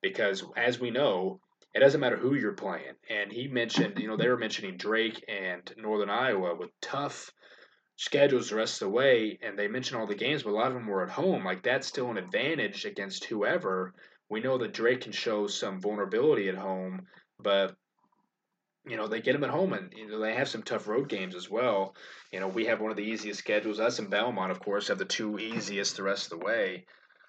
because, 0.00 0.42
as 0.56 0.80
we 0.80 0.90
know, 0.90 1.40
it 1.74 1.80
doesn't 1.80 2.00
matter 2.00 2.16
who 2.16 2.36
you're 2.36 2.54
playing. 2.54 2.94
And 3.10 3.30
he 3.30 3.48
mentioned, 3.48 3.98
you 3.98 4.08
know, 4.08 4.16
they 4.16 4.30
were 4.30 4.38
mentioning 4.38 4.78
Drake 4.78 5.22
and 5.28 5.70
Northern 5.76 6.08
Iowa 6.08 6.54
with 6.56 6.70
tough 6.80 7.30
schedules 7.96 8.48
the 8.48 8.56
rest 8.56 8.80
of 8.80 8.88
the 8.88 8.94
way, 8.94 9.38
and 9.42 9.58
they 9.58 9.68
mentioned 9.68 10.00
all 10.00 10.06
the 10.06 10.14
games, 10.14 10.42
but 10.42 10.52
a 10.52 10.56
lot 10.56 10.68
of 10.68 10.72
them 10.72 10.86
were 10.86 11.04
at 11.04 11.10
home. 11.10 11.44
Like 11.44 11.64
that's 11.64 11.86
still 11.86 12.10
an 12.10 12.16
advantage 12.16 12.86
against 12.86 13.26
whoever 13.26 13.92
we 14.30 14.40
know 14.40 14.56
that 14.56 14.72
Drake 14.72 15.02
can 15.02 15.12
show 15.12 15.48
some 15.48 15.82
vulnerability 15.82 16.48
at 16.48 16.54
home, 16.54 17.02
but 17.38 17.76
you 18.86 18.96
know 18.96 19.06
they 19.06 19.20
get 19.20 19.32
them 19.32 19.44
at 19.44 19.50
home, 19.50 19.72
and 19.72 19.92
you 19.94 20.08
know 20.08 20.20
they 20.20 20.34
have 20.34 20.48
some 20.48 20.62
tough 20.62 20.86
road 20.86 21.08
games 21.08 21.34
as 21.34 21.50
well. 21.50 21.94
You 22.32 22.40
know 22.40 22.48
we 22.48 22.66
have 22.66 22.80
one 22.80 22.90
of 22.90 22.96
the 22.96 23.02
easiest 23.04 23.40
schedules. 23.40 23.80
Us 23.80 23.98
and 23.98 24.10
Belmont, 24.10 24.52
of 24.52 24.60
course, 24.60 24.88
have 24.88 24.98
the 24.98 25.04
two 25.04 25.38
easiest 25.38 25.96
the 25.96 26.02
rest 26.02 26.32
of 26.32 26.38
the 26.38 26.44
way. 26.44 26.86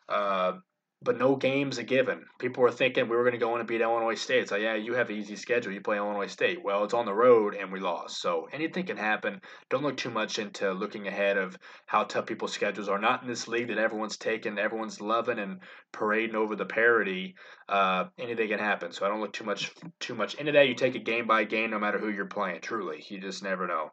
Uh, 0.08 0.53
but 1.02 1.18
no 1.18 1.36
games 1.36 1.78
a 1.78 1.84
given. 1.84 2.26
People 2.39 2.64
were 2.64 2.72
thinking 2.72 3.08
we 3.08 3.16
were 3.16 3.24
going 3.24 3.34
to 3.34 3.38
go 3.38 3.54
in 3.54 3.60
and 3.60 3.68
beat 3.68 3.82
Illinois 3.82 4.16
State. 4.16 4.41
It's 4.41 4.52
like, 4.52 4.62
yeah, 4.62 4.76
you 4.76 4.95
have 4.95 5.10
an 5.10 5.16
easy 5.16 5.36
schedule. 5.36 5.72
You 5.72 5.82
play 5.82 5.98
Illinois 5.98 6.28
State. 6.28 6.64
Well, 6.64 6.84
it's 6.84 6.93
on 6.93 7.06
the 7.06 7.14
road 7.14 7.54
and 7.54 7.72
we 7.72 7.80
lost. 7.80 8.20
So 8.20 8.48
anything 8.52 8.88
can 8.88 8.98
happen. 8.98 9.41
Don't 9.70 9.84
look 9.84 9.98
too 9.98 10.10
much 10.10 10.39
into 10.39 10.72
looking 10.72 11.08
ahead 11.08 11.38
of 11.38 11.58
how 11.86 12.04
tough 12.04 12.26
people's 12.26 12.54
schedules 12.54 12.89
are. 12.89 12.98
Not 12.98 13.22
in 13.22 13.28
this 13.28 13.48
league 13.48 13.68
that 13.68 13.78
everyone's 13.78 14.18
taking, 14.18 14.58
everyone's 14.58 15.00
loving 15.00 15.38
and 15.38 15.60
parading 15.91 16.36
over 16.36 16.56
the 16.56 16.66
parity. 16.66 17.36
Uh, 17.70 18.06
anything 18.18 18.50
can 18.50 18.60
happen. 18.60 18.91
So 18.91 19.06
I 19.06 19.10
don't 19.10 19.22
look 19.22 19.34
too 19.34 19.45
much 19.45 19.72
too 20.00 20.16
much 20.16 20.34
into 20.36 20.54
that. 20.54 20.68
You 20.68 20.74
take 20.74 20.95
it 20.95 21.06
game 21.06 21.28
by 21.28 21.43
game, 21.43 21.70
no 21.70 21.80
matter 21.80 22.00
who 22.00 22.10
you're 22.10 22.26
playing. 22.26 22.62
Truly, 22.62 23.06
you 23.08 23.20
just 23.20 23.43
never 23.43 23.68
know. 23.68 23.91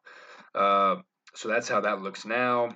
Uh, 0.55 0.97
so 1.35 1.49
that's 1.49 1.69
how 1.69 1.81
that 1.83 2.01
looks 2.01 2.25
now. 2.25 2.71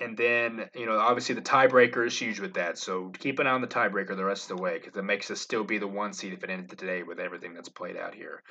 And 0.00 0.16
then, 0.16 0.68
you 0.74 0.86
know, 0.86 0.98
obviously 0.98 1.36
the 1.36 1.40
tiebreaker 1.40 2.04
is 2.04 2.18
huge 2.18 2.40
with 2.40 2.54
that. 2.54 2.78
So 2.78 3.12
keep 3.16 3.38
an 3.38 3.46
eye 3.46 3.50
on 3.50 3.60
the 3.60 3.68
tiebreaker 3.68 4.16
the 4.16 4.24
rest 4.24 4.50
of 4.50 4.56
the 4.56 4.62
way 4.62 4.78
because 4.78 4.96
it 4.96 5.04
makes 5.04 5.30
us 5.30 5.40
still 5.40 5.62
be 5.62 5.78
the 5.78 5.86
one 5.86 6.12
seed 6.12 6.32
if 6.32 6.42
it 6.42 6.50
ended 6.50 6.76
today 6.76 7.04
with 7.04 7.20
everything 7.20 7.54
that's 7.54 7.68
played 7.68 7.96
out 7.96 8.14
here. 8.14 8.42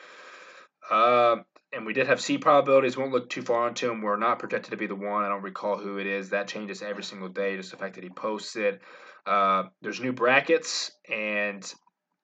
Uh, 0.89 1.37
and 1.73 1.85
we 1.85 1.93
did 1.93 2.07
have 2.07 2.21
C 2.21 2.37
probabilities. 2.37 2.95
Won't 2.95 3.11
look 3.11 3.29
too 3.29 3.41
far 3.41 3.67
into 3.67 3.87
them. 3.87 4.01
We're 4.01 4.17
not 4.17 4.39
projected 4.39 4.71
to 4.71 4.77
be 4.77 4.87
the 4.87 4.95
one. 4.95 5.23
I 5.23 5.29
don't 5.29 5.41
recall 5.41 5.77
who 5.77 5.97
it 5.97 6.07
is. 6.07 6.29
That 6.29 6.47
changes 6.47 6.81
every 6.81 7.03
single 7.03 7.29
day. 7.29 7.57
Just 7.57 7.71
the 7.71 7.77
fact 7.77 7.95
that 7.95 8.03
he 8.03 8.09
posts 8.09 8.55
it. 8.55 8.81
Uh, 9.25 9.63
there's 9.81 10.01
new 10.01 10.11
brackets, 10.11 10.91
and 11.09 11.73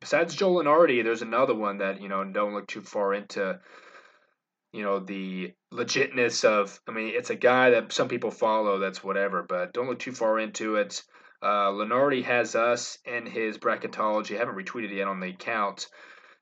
besides 0.02 0.36
Joel 0.36 0.64
Lunardi, 0.64 1.02
there's 1.04 1.22
another 1.22 1.56
one 1.56 1.78
that 1.78 2.02
you 2.02 2.10
know 2.10 2.24
don't 2.26 2.54
look 2.54 2.68
too 2.68 2.82
far 2.82 3.14
into 3.14 3.60
you 4.72 4.84
know 4.84 5.00
the 5.00 5.52
legitness 5.74 6.44
of 6.44 6.80
i 6.88 6.92
mean 6.92 7.14
it's 7.16 7.30
a 7.30 7.36
guy 7.36 7.72
that 7.72 7.92
some 7.92 8.08
people 8.08 8.32
follow 8.32 8.80
that's 8.80 9.04
whatever 9.04 9.44
but 9.48 9.74
don't 9.74 9.88
look 9.88 10.00
too 10.00 10.12
far 10.12 10.40
into 10.40 10.76
it 10.76 11.04
uh, 11.42 11.72
Lunardi 11.72 12.24
has 12.24 12.56
us 12.56 12.98
in 13.06 13.26
his 13.26 13.58
bracketology. 13.58 14.36
I 14.36 14.40
haven't 14.40 14.58
retweeted 14.58 14.94
yet 14.94 15.08
on 15.08 15.20
the 15.20 15.30
account. 15.30 15.88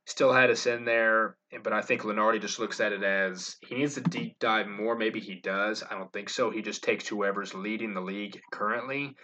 Still 0.06 0.32
had 0.32 0.50
us 0.50 0.66
in 0.66 0.86
there, 0.86 1.36
but 1.64 1.74
I 1.74 1.82
think 1.82 2.02
Lunardi 2.02 2.42
just 2.42 2.60
looks 2.60 2.80
at 2.80 2.94
it 2.94 3.04
as 3.04 3.58
he 3.62 3.76
needs 3.76 3.96
to 3.96 4.02
deep 4.02 4.40
dive 4.40 4.68
more. 4.68 4.96
Maybe 4.96 5.20
he 5.20 5.36
does. 5.36 5.84
I 5.84 5.96
don't 5.96 6.12
think 6.12 6.30
so. 6.30 6.50
He 6.50 6.62
just 6.62 6.84
takes 6.84 7.08
whoever's 7.08 7.54
leading 7.54 7.94
the 7.94 8.02
league 8.02 8.40
currently. 8.52 9.16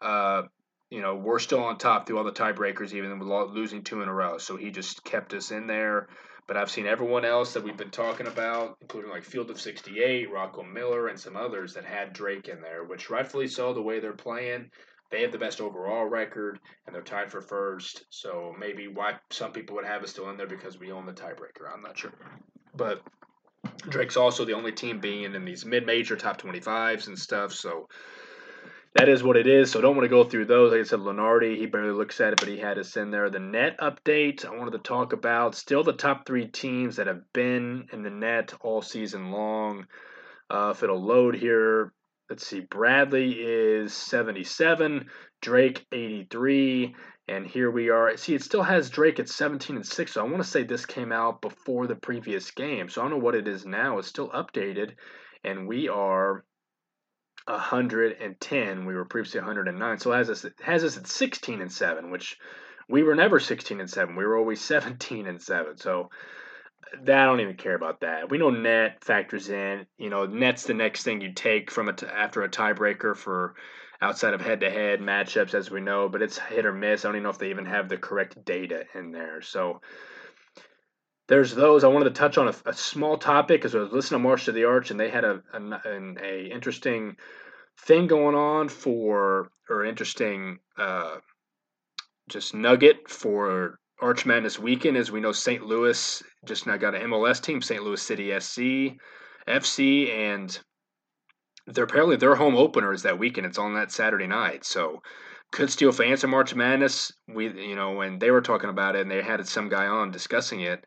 Uh, 0.00 0.42
you 0.90 1.02
know, 1.02 1.16
we're 1.16 1.40
still 1.40 1.64
on 1.64 1.76
top 1.76 2.06
through 2.06 2.18
all 2.18 2.24
the 2.24 2.32
tiebreakers, 2.32 2.92
even 2.92 3.18
with 3.18 3.28
losing 3.50 3.82
two 3.82 4.00
in 4.00 4.08
a 4.08 4.14
row. 4.14 4.38
So 4.38 4.56
he 4.56 4.70
just 4.70 5.04
kept 5.04 5.34
us 5.34 5.50
in 5.50 5.66
there. 5.66 6.08
But 6.48 6.56
I've 6.56 6.70
seen 6.70 6.86
everyone 6.86 7.26
else 7.26 7.52
that 7.52 7.62
we've 7.62 7.76
been 7.76 7.90
talking 7.90 8.26
about, 8.26 8.78
including 8.80 9.10
like 9.10 9.22
Field 9.22 9.50
of 9.50 9.60
68, 9.60 10.32
Rocco 10.32 10.62
Miller, 10.62 11.08
and 11.08 11.20
some 11.20 11.36
others 11.36 11.74
that 11.74 11.84
had 11.84 12.14
Drake 12.14 12.48
in 12.48 12.62
there, 12.62 12.84
which 12.84 13.10
rightfully 13.10 13.46
so, 13.46 13.74
the 13.74 13.82
way 13.82 14.00
they're 14.00 14.14
playing. 14.14 14.70
They 15.10 15.22
have 15.22 15.32
the 15.32 15.38
best 15.38 15.60
overall 15.60 16.06
record, 16.06 16.58
and 16.86 16.94
they're 16.94 17.02
tied 17.02 17.30
for 17.30 17.42
first. 17.42 18.06
So 18.08 18.54
maybe 18.58 18.88
why 18.88 19.16
some 19.30 19.52
people 19.52 19.76
would 19.76 19.84
have 19.84 20.02
us 20.02 20.10
still 20.10 20.30
in 20.30 20.38
there 20.38 20.46
because 20.46 20.78
we 20.78 20.90
own 20.90 21.04
the 21.04 21.12
tiebreaker. 21.12 21.72
I'm 21.72 21.82
not 21.82 21.98
sure. 21.98 22.12
But 22.74 23.02
Drake's 23.88 24.16
also 24.16 24.44
the 24.46 24.54
only 24.54 24.72
team 24.72 25.00
being 25.00 25.34
in 25.34 25.44
these 25.44 25.66
mid-major 25.66 26.16
top 26.16 26.40
25s 26.40 27.08
and 27.08 27.18
stuff. 27.18 27.52
So 27.52 27.88
that 28.94 29.08
is 29.08 29.22
what 29.22 29.36
it 29.36 29.46
is. 29.46 29.70
So 29.70 29.80
don't 29.80 29.96
want 29.96 30.04
to 30.04 30.08
go 30.08 30.24
through 30.24 30.46
those. 30.46 30.72
Like 30.72 30.80
I 30.80 30.84
said, 30.84 31.00
Lunardi, 31.00 31.56
he 31.56 31.66
barely 31.66 31.92
looks 31.92 32.20
at 32.20 32.32
it, 32.32 32.40
but 32.40 32.48
he 32.48 32.58
had 32.58 32.78
us 32.78 32.96
in 32.96 33.10
there. 33.10 33.30
The 33.30 33.38
net 33.38 33.78
update 33.78 34.44
I 34.44 34.56
wanted 34.56 34.72
to 34.72 34.78
talk 34.78 35.12
about. 35.12 35.54
Still 35.54 35.84
the 35.84 35.92
top 35.92 36.26
three 36.26 36.46
teams 36.46 36.96
that 36.96 37.06
have 37.06 37.22
been 37.32 37.88
in 37.92 38.02
the 38.02 38.10
net 38.10 38.54
all 38.60 38.82
season 38.82 39.30
long. 39.30 39.86
Uh, 40.50 40.72
if 40.74 40.82
it'll 40.82 41.02
load 41.02 41.36
here, 41.36 41.92
let's 42.30 42.46
see. 42.46 42.60
Bradley 42.60 43.32
is 43.32 43.92
77, 43.92 45.08
Drake 45.42 45.86
83, 45.92 46.94
and 47.28 47.46
here 47.46 47.70
we 47.70 47.90
are. 47.90 48.16
See, 48.16 48.34
it 48.34 48.42
still 48.42 48.62
has 48.62 48.88
Drake 48.88 49.20
at 49.20 49.28
17 49.28 49.76
and 49.76 49.86
6. 49.86 50.12
So 50.12 50.20
I 50.20 50.24
want 50.24 50.42
to 50.42 50.48
say 50.48 50.62
this 50.62 50.86
came 50.86 51.12
out 51.12 51.42
before 51.42 51.86
the 51.86 51.94
previous 51.94 52.50
game. 52.50 52.88
So 52.88 53.02
I 53.02 53.04
don't 53.04 53.18
know 53.18 53.24
what 53.24 53.34
it 53.34 53.46
is 53.46 53.66
now. 53.66 53.98
It's 53.98 54.08
still 54.08 54.30
updated, 54.30 54.92
and 55.44 55.68
we 55.68 55.88
are 55.88 56.44
110. 57.48 58.84
We 58.84 58.94
were 58.94 59.04
previously 59.04 59.40
109. 59.40 59.98
So 59.98 60.12
it 60.12 60.16
has 60.16 60.30
us 60.30 60.46
has 60.60 60.84
us 60.84 60.96
at 60.96 61.06
16 61.06 61.60
and 61.60 61.72
7, 61.72 62.10
which 62.10 62.38
we 62.88 63.02
were 63.02 63.14
never 63.14 63.40
16 63.40 63.80
and 63.80 63.90
7. 63.90 64.16
We 64.16 64.24
were 64.24 64.36
always 64.36 64.60
17 64.64 65.26
and 65.26 65.40
7. 65.40 65.76
So 65.78 66.10
that 67.02 67.18
I 67.18 67.24
don't 67.26 67.40
even 67.40 67.56
care 67.56 67.74
about 67.74 68.00
that. 68.00 68.30
We 68.30 68.38
know 68.38 68.50
net 68.50 69.04
factors 69.04 69.48
in. 69.50 69.86
You 69.98 70.10
know, 70.10 70.26
net's 70.26 70.64
the 70.64 70.74
next 70.74 71.02
thing 71.02 71.20
you 71.20 71.32
take 71.32 71.70
from 71.70 71.88
it 71.88 72.02
after 72.02 72.42
a 72.42 72.48
tiebreaker 72.48 73.16
for 73.16 73.54
outside 74.00 74.32
of 74.32 74.40
head-to-head 74.40 75.00
matchups, 75.00 75.54
as 75.54 75.70
we 75.70 75.80
know. 75.80 76.08
But 76.08 76.22
it's 76.22 76.38
hit 76.38 76.64
or 76.64 76.72
miss. 76.72 77.04
I 77.04 77.08
don't 77.08 77.16
even 77.16 77.24
know 77.24 77.30
if 77.30 77.38
they 77.38 77.50
even 77.50 77.66
have 77.66 77.88
the 77.88 77.98
correct 77.98 78.44
data 78.44 78.84
in 78.94 79.12
there. 79.12 79.42
So 79.42 79.80
there's 81.28 81.54
those. 81.54 81.84
I 81.84 81.88
wanted 81.88 82.06
to 82.06 82.18
touch 82.18 82.38
on 82.38 82.48
a, 82.48 82.54
a 82.66 82.72
small 82.72 83.18
topic 83.18 83.60
because 83.60 83.74
I 83.74 83.78
was 83.78 83.92
listening 83.92 84.20
to 84.20 84.28
March 84.28 84.46
to 84.46 84.52
the 84.52 84.64
Arch, 84.64 84.90
and 84.90 84.98
they 84.98 85.10
had 85.10 85.24
a, 85.24 85.42
a, 85.52 86.16
a 86.22 86.50
interesting 86.50 87.16
thing 87.82 88.06
going 88.06 88.34
on 88.34 88.68
for 88.68 89.50
or 89.68 89.84
interesting 89.84 90.58
uh, 90.78 91.16
just 92.28 92.54
nugget 92.54 93.08
for 93.08 93.78
Arch 94.00 94.24
Madness 94.24 94.58
weekend. 94.58 94.96
As 94.96 95.12
we 95.12 95.20
know, 95.20 95.32
St. 95.32 95.62
Louis 95.62 96.22
just 96.46 96.66
now 96.66 96.78
got 96.78 96.94
an 96.94 97.02
MLS 97.10 97.42
team, 97.42 97.60
St. 97.60 97.82
Louis 97.82 98.00
City 98.00 98.38
SC, 98.40 98.96
FC, 99.46 100.10
and 100.10 100.58
they're 101.66 101.84
apparently 101.84 102.16
their 102.16 102.36
home 102.36 102.56
opener 102.56 102.94
is 102.94 103.02
that 103.02 103.18
weekend. 103.18 103.46
It's 103.46 103.58
on 103.58 103.74
that 103.74 103.92
Saturday 103.92 104.26
night, 104.26 104.64
so 104.64 105.02
could 105.52 105.70
steal 105.70 105.92
fans 105.92 106.22
from 106.22 106.30
March 106.30 106.54
Madness. 106.54 107.12
We, 107.28 107.48
you 107.68 107.76
know, 107.76 107.92
when 107.92 108.18
they 108.18 108.30
were 108.30 108.40
talking 108.40 108.70
about 108.70 108.96
it, 108.96 109.02
and 109.02 109.10
they 109.10 109.22
had 109.22 109.46
some 109.46 109.68
guy 109.68 109.86
on 109.86 110.10
discussing 110.10 110.60
it, 110.60 110.84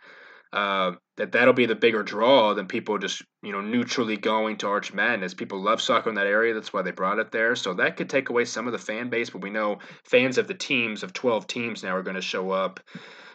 uh, 0.54 0.94
that 1.18 1.32
that'll 1.32 1.54
be 1.54 1.66
the 1.66 1.76
bigger 1.76 2.04
draw 2.04 2.54
than 2.54 2.68
people 2.68 2.98
just 2.98 3.24
you 3.42 3.52
know 3.52 3.62
neutrally 3.62 4.18
going 4.18 4.58
to 4.58 4.68
Arch 4.68 4.94
Madness. 4.94 5.34
People 5.34 5.62
love 5.62 5.82
soccer 5.82 6.10
in 6.10 6.16
that 6.16 6.28
area. 6.28 6.54
That's 6.54 6.74
why 6.74 6.82
they 6.82 6.92
brought 6.92 7.20
it 7.20 7.32
there. 7.32 7.56
So 7.56 7.74
that 7.76 7.98
could 7.98 8.10
take 8.10 8.30
away 8.30 8.46
some 8.46 8.68
of 8.68 8.74
the 8.74 8.80
fan 8.80 9.10
base. 9.10 9.30
But 9.30 9.42
we 9.42 9.50
know 9.50 9.80
fans 10.04 10.38
of 10.38 10.48
the 10.48 10.54
teams 10.54 11.04
of 11.04 11.14
twelve 11.14 11.48
teams 11.48 11.84
now 11.84 11.96
are 11.96 12.04
going 12.04 12.16
to 12.16 12.22
show 12.22 12.52
up. 12.52 12.80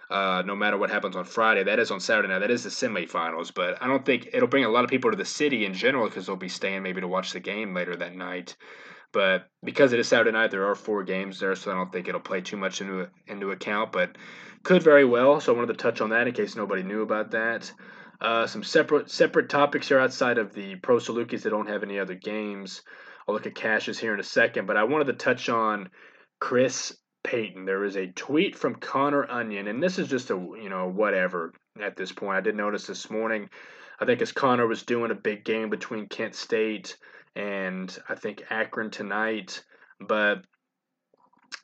Uh, 0.09 0.41
no 0.47 0.55
matter 0.55 0.79
what 0.79 0.89
happens 0.89 1.17
on 1.17 1.25
Friday, 1.25 1.65
that 1.65 1.81
is 1.81 1.91
on 1.91 1.99
Saturday 1.99 2.29
now. 2.29 2.39
That 2.39 2.51
is 2.53 2.63
the 2.63 2.71
semifinals, 2.71 3.53
but 3.53 3.83
I 3.83 3.89
don't 3.89 4.07
think 4.07 4.29
it'll 4.33 4.47
bring 4.47 4.65
a 4.65 4.69
lot 4.69 4.85
of 4.85 4.91
people 4.91 5.11
to 5.11 5.17
the 5.17 5.25
city 5.25 5.65
in 5.65 5.75
general 5.75 6.07
because 6.07 6.27
they'll 6.27 6.37
be 6.37 6.49
staying 6.49 6.85
maybe 6.85 7.01
to 7.01 7.09
watch 7.09 7.33
the 7.33 7.41
game 7.41 7.75
later 7.75 7.97
that 7.97 8.15
night. 8.15 8.57
But 9.13 9.49
because 9.65 9.93
it 9.93 9.99
is 9.99 10.07
Saturday 10.07 10.31
night, 10.31 10.51
there 10.51 10.67
are 10.67 10.75
four 10.75 11.03
games 11.03 11.41
there, 11.41 11.57
so 11.57 11.73
I 11.73 11.75
don't 11.75 11.91
think 11.91 12.07
it'll 12.07 12.21
play 12.21 12.41
too 12.41 12.57
much 12.57 12.81
into 12.81 13.09
into 13.27 13.51
account. 13.51 13.91
But 13.91 14.17
could 14.67 14.83
very 14.83 15.05
well. 15.05 15.41
So 15.41 15.55
I 15.55 15.57
wanted 15.57 15.79
to 15.79 15.83
touch 15.83 16.01
on 16.01 16.11
that 16.11 16.27
in 16.27 16.35
case 16.35 16.57
nobody 16.57 16.83
knew 16.83 17.03
about 17.03 17.31
that. 17.31 17.73
Uh, 18.21 18.49
some 18.49 18.65
separate 18.65 19.09
separate 19.09 19.49
topics 19.49 19.87
here 19.87 20.01
outside 20.01 20.39
of 20.39 20.55
the 20.55 20.75
Pro 20.75 20.97
Salukis 20.97 21.43
that 21.43 21.51
don't 21.51 21.69
have 21.69 21.85
any 21.85 22.01
other 22.01 22.17
games. 22.17 22.83
I'll 23.27 23.35
look 23.35 23.47
at 23.47 23.55
caches 23.55 23.97
here 23.97 24.13
in 24.13 24.19
a 24.19 24.25
second, 24.25 24.67
but 24.67 24.77
I 24.77 24.83
wanted 24.83 25.07
to 25.07 25.13
touch 25.13 25.49
on 25.49 25.91
Chris 26.41 26.97
Payton. 27.23 27.65
There 27.65 27.85
is 27.85 27.97
a 27.97 28.09
tweet 28.09 28.57
from 28.57 28.75
Connor 28.75 29.31
Onion, 29.31 29.69
and 29.69 29.81
this 29.81 30.01
is 30.01 30.09
just 30.09 30.31
a 30.31 30.35
you 30.35 30.69
know 30.69 30.89
whatever 30.89 31.53
at 31.81 31.97
this 31.97 32.11
point. 32.11 32.39
I 32.39 32.41
did 32.41 32.57
notice 32.57 32.89
this 32.89 33.09
morning. 33.09 33.49
I 34.01 34.05
think 34.05 34.21
as 34.21 34.33
Connor 34.33 34.67
was 34.67 34.83
doing 34.83 35.13
a 35.13 35.15
big 35.15 35.45
game 35.45 35.71
between 35.71 36.09
Kent 36.09 36.35
State 36.35 36.97
and 37.37 37.97
I 38.09 38.17
think 38.17 38.43
Akron 38.51 38.91
tonight, 38.91 39.63
but 40.01 40.43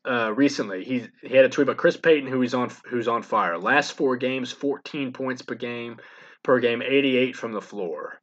uh, 0.08 0.32
recently. 0.34 0.84
He 0.84 1.06
he 1.22 1.34
had 1.34 1.44
a 1.44 1.48
tweet 1.48 1.66
about 1.66 1.76
Chris 1.76 1.96
Payton, 1.96 2.28
who 2.28 2.40
he's 2.40 2.54
on 2.54 2.70
who's 2.86 3.08
on 3.08 3.22
fire. 3.22 3.58
Last 3.58 3.92
four 3.92 4.16
games, 4.16 4.52
14 4.52 5.12
points 5.12 5.42
per 5.42 5.54
game, 5.54 5.98
per 6.42 6.60
game, 6.60 6.82
88 6.82 7.36
from 7.36 7.52
the 7.52 7.60
floor. 7.60 8.20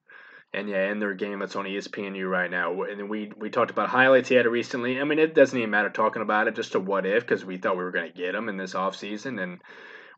And 0.52 0.68
yeah, 0.68 0.92
in 0.92 1.00
their 1.00 1.14
game 1.14 1.38
that's 1.38 1.56
on 1.56 1.66
ESPNU 1.66 2.28
right 2.28 2.50
now. 2.50 2.82
And 2.82 3.08
we 3.08 3.32
we 3.38 3.50
talked 3.50 3.72
about 3.72 3.90
highlights 3.90 4.30
he 4.30 4.36
had 4.36 4.48
recently. 4.48 5.00
I 5.00 5.04
mean, 5.04 5.20
it 5.20 5.36
doesn't 5.36 5.58
even 5.58 5.70
matter 5.70 5.90
talking 5.90 6.24
about 6.24 6.48
it, 6.48 6.56
just 6.56 6.76
a 6.76 6.80
what 6.80 7.06
if, 7.06 7.24
because 7.24 7.46
we 7.46 7.58
thought 7.58 7.78
we 7.78 7.84
were 7.84 7.92
going 7.92 8.12
to 8.12 8.18
get 8.18 8.34
him 8.34 8.50
in 8.50 8.58
this 8.58 8.74
offseason. 8.74 9.42
And 9.42 9.62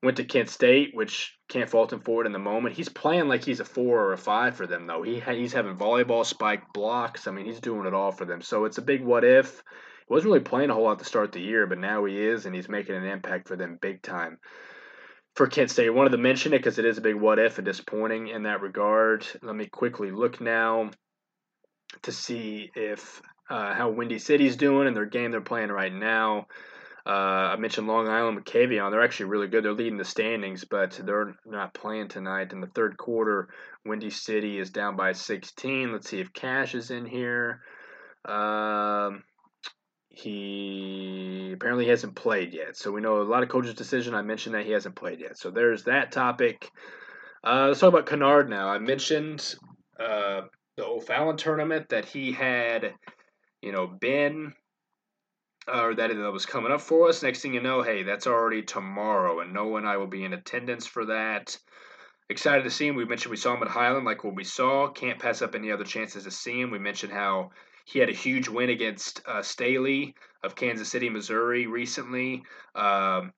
went 0.01 0.17
to 0.17 0.23
Kent 0.23 0.49
State, 0.49 0.95
which 0.95 1.37
can't 1.47 1.69
fault 1.69 1.93
him 1.93 1.99
for 1.99 2.23
it 2.23 2.25
in 2.25 2.31
the 2.31 2.39
moment. 2.39 2.75
He's 2.75 2.89
playing 2.89 3.27
like 3.27 3.43
he's 3.43 3.59
a 3.59 3.65
four 3.65 4.01
or 4.01 4.13
a 4.13 4.17
five 4.17 4.55
for 4.55 4.65
them, 4.65 4.87
though. 4.87 5.03
He 5.03 5.19
he's 5.19 5.53
having 5.53 5.75
volleyball 5.75 6.25
spike 6.25 6.73
blocks. 6.73 7.27
I 7.27 7.31
mean, 7.31 7.45
he's 7.45 7.59
doing 7.59 7.85
it 7.85 7.93
all 7.93 8.11
for 8.11 8.25
them. 8.25 8.41
So 8.41 8.65
it's 8.65 8.77
a 8.77 8.81
big 8.81 9.03
what 9.03 9.23
if 9.23 9.61
wasn't 10.11 10.33
really 10.33 10.43
playing 10.43 10.69
a 10.69 10.73
whole 10.73 10.83
lot 10.83 10.99
to 10.99 11.05
start 11.05 11.31
the 11.31 11.39
year, 11.39 11.65
but 11.65 11.77
now 11.77 12.03
he 12.03 12.19
is, 12.19 12.45
and 12.45 12.53
he's 12.53 12.67
making 12.67 12.95
an 12.95 13.05
impact 13.05 13.47
for 13.47 13.55
them 13.55 13.79
big 13.81 14.01
time. 14.01 14.37
For 15.35 15.47
Kent 15.47 15.71
State, 15.71 15.87
I 15.87 15.91
wanted 15.91 16.09
to 16.09 16.17
mention 16.17 16.53
it 16.53 16.59
because 16.59 16.77
it 16.77 16.85
is 16.85 16.97
a 16.97 17.01
big 17.01 17.15
what 17.15 17.39
if 17.39 17.57
and 17.57 17.65
disappointing 17.65 18.27
in 18.27 18.43
that 18.43 18.61
regard. 18.61 19.25
Let 19.41 19.55
me 19.55 19.67
quickly 19.67 20.11
look 20.11 20.41
now 20.41 20.91
to 22.01 22.11
see 22.11 22.69
if 22.75 23.21
uh, 23.49 23.73
how 23.73 23.89
Windy 23.89 24.19
City's 24.19 24.57
doing 24.57 24.87
in 24.87 24.93
their 24.93 25.05
game 25.05 25.31
they're 25.31 25.39
playing 25.39 25.69
right 25.69 25.93
now. 25.93 26.47
Uh, 27.05 27.09
I 27.53 27.55
mentioned 27.55 27.87
Long 27.87 28.09
Island 28.09 28.37
McCavion. 28.37 28.91
They're 28.91 29.03
actually 29.03 29.27
really 29.27 29.47
good. 29.47 29.63
They're 29.63 29.71
leading 29.71 29.97
the 29.97 30.03
standings, 30.03 30.65
but 30.65 30.99
they're 31.03 31.35
not 31.45 31.73
playing 31.73 32.09
tonight. 32.09 32.51
In 32.51 32.59
the 32.59 32.67
third 32.67 32.97
quarter, 32.97 33.47
Windy 33.85 34.09
City 34.09 34.59
is 34.59 34.71
down 34.71 34.97
by 34.97 35.13
16. 35.13 35.93
Let's 35.93 36.09
see 36.09 36.19
if 36.19 36.33
Cash 36.33 36.75
is 36.75 36.91
in 36.91 37.05
here. 37.05 37.61
Um, 38.25 39.23
he 40.13 41.51
apparently 41.53 41.87
hasn't 41.87 42.15
played 42.15 42.53
yet. 42.53 42.75
So 42.75 42.91
we 42.91 43.01
know 43.01 43.21
a 43.21 43.23
lot 43.23 43.43
of 43.43 43.49
coaches' 43.49 43.73
decision. 43.73 44.13
I 44.13 44.21
mentioned 44.21 44.55
that 44.55 44.65
he 44.65 44.71
hasn't 44.71 44.95
played 44.95 45.19
yet. 45.19 45.37
So 45.37 45.51
there's 45.51 45.83
that 45.85 46.11
topic. 46.11 46.69
Uh, 47.43 47.67
let's 47.67 47.79
talk 47.79 47.89
about 47.89 48.05
Kennard 48.05 48.49
now. 48.49 48.67
I 48.67 48.77
mentioned 48.77 49.55
uh, 49.99 50.41
the 50.75 50.85
O'Fallon 50.85 51.37
tournament 51.37 51.89
that 51.89 52.05
he 52.05 52.31
had, 52.31 52.93
you 53.61 53.71
know, 53.71 53.87
been 53.87 54.53
or 55.67 55.93
that 55.95 56.07
that 56.07 56.31
was 56.31 56.45
coming 56.45 56.71
up 56.71 56.81
for 56.81 57.07
us. 57.07 57.23
Next 57.23 57.41
thing 57.41 57.53
you 57.53 57.61
know, 57.61 57.81
hey, 57.81 58.03
that's 58.03 58.27
already 58.27 58.63
tomorrow, 58.63 59.39
and 59.39 59.53
Noah 59.53 59.77
and 59.77 59.87
I 59.87 59.97
will 59.97 60.07
be 60.07 60.25
in 60.25 60.33
attendance 60.33 60.85
for 60.85 61.05
that. 61.05 61.57
Excited 62.29 62.63
to 62.63 62.71
see 62.71 62.87
him. 62.87 62.95
We 62.95 63.05
mentioned 63.05 63.31
we 63.31 63.37
saw 63.37 63.55
him 63.55 63.63
at 63.63 63.69
Highland, 63.69 64.05
like 64.05 64.23
what 64.23 64.35
we 64.35 64.43
saw. 64.43 64.89
Can't 64.89 65.19
pass 65.19 65.41
up 65.41 65.53
any 65.53 65.71
other 65.71 65.83
chances 65.83 66.23
to 66.23 66.31
see 66.31 66.59
him. 66.59 66.71
We 66.71 66.79
mentioned 66.79 67.13
how 67.13 67.51
he 67.91 67.99
had 67.99 68.09
a 68.09 68.13
huge 68.13 68.47
win 68.47 68.69
against 68.69 69.21
uh, 69.27 69.41
Staley 69.41 70.15
of 70.43 70.55
Kansas 70.55 70.89
City, 70.89 71.09
Missouri 71.09 71.67
recently. 71.67 72.43
Um, 72.73 73.33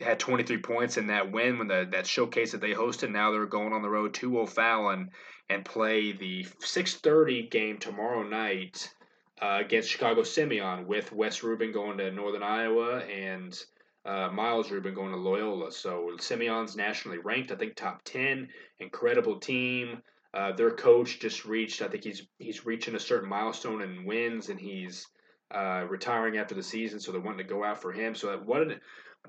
had 0.00 0.18
23 0.18 0.58
points 0.58 0.96
in 0.96 1.06
that 1.06 1.30
win 1.30 1.58
when 1.58 1.68
the 1.68 1.88
that 1.92 2.06
showcase 2.06 2.52
that 2.52 2.60
they 2.60 2.72
hosted. 2.72 3.10
Now 3.10 3.30
they're 3.30 3.46
going 3.46 3.72
on 3.72 3.82
the 3.82 3.90
road 3.90 4.14
to 4.14 4.40
O'Fallon 4.40 5.10
and 5.48 5.64
play 5.64 6.12
the 6.12 6.44
6:30 6.60 7.50
game 7.50 7.78
tomorrow 7.78 8.22
night 8.22 8.92
uh, 9.40 9.58
against 9.64 9.90
Chicago 9.90 10.22
Simeon 10.22 10.86
with 10.86 11.12
Wes 11.12 11.42
Rubin 11.42 11.72
going 11.72 11.98
to 11.98 12.10
Northern 12.10 12.42
Iowa 12.42 12.98
and 13.00 13.56
uh, 14.04 14.28
Miles 14.32 14.70
Rubin 14.70 14.94
going 14.94 15.12
to 15.12 15.16
Loyola. 15.16 15.70
So 15.70 16.10
Simeon's 16.18 16.76
nationally 16.76 17.18
ranked, 17.18 17.52
I 17.52 17.56
think 17.56 17.76
top 17.76 18.02
10. 18.04 18.48
Incredible 18.80 19.38
team. 19.38 20.02
Uh, 20.34 20.52
their 20.52 20.70
coach 20.70 21.20
just 21.20 21.44
reached. 21.44 21.82
I 21.82 21.88
think 21.88 22.04
he's 22.04 22.22
he's 22.38 22.64
reaching 22.64 22.94
a 22.94 23.00
certain 23.00 23.28
milestone 23.28 23.82
in 23.82 24.04
wins, 24.04 24.48
and 24.48 24.58
he's 24.58 25.06
uh, 25.50 25.84
retiring 25.88 26.38
after 26.38 26.54
the 26.54 26.62
season. 26.62 27.00
So 27.00 27.12
they're 27.12 27.20
wanting 27.20 27.46
to 27.46 27.52
go 27.52 27.62
out 27.64 27.82
for 27.82 27.92
him. 27.92 28.14
So 28.14 28.36
what 28.38 28.62
an, 28.62 28.80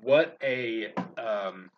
what 0.01 0.38
a 0.41 0.93
um, 1.18 1.70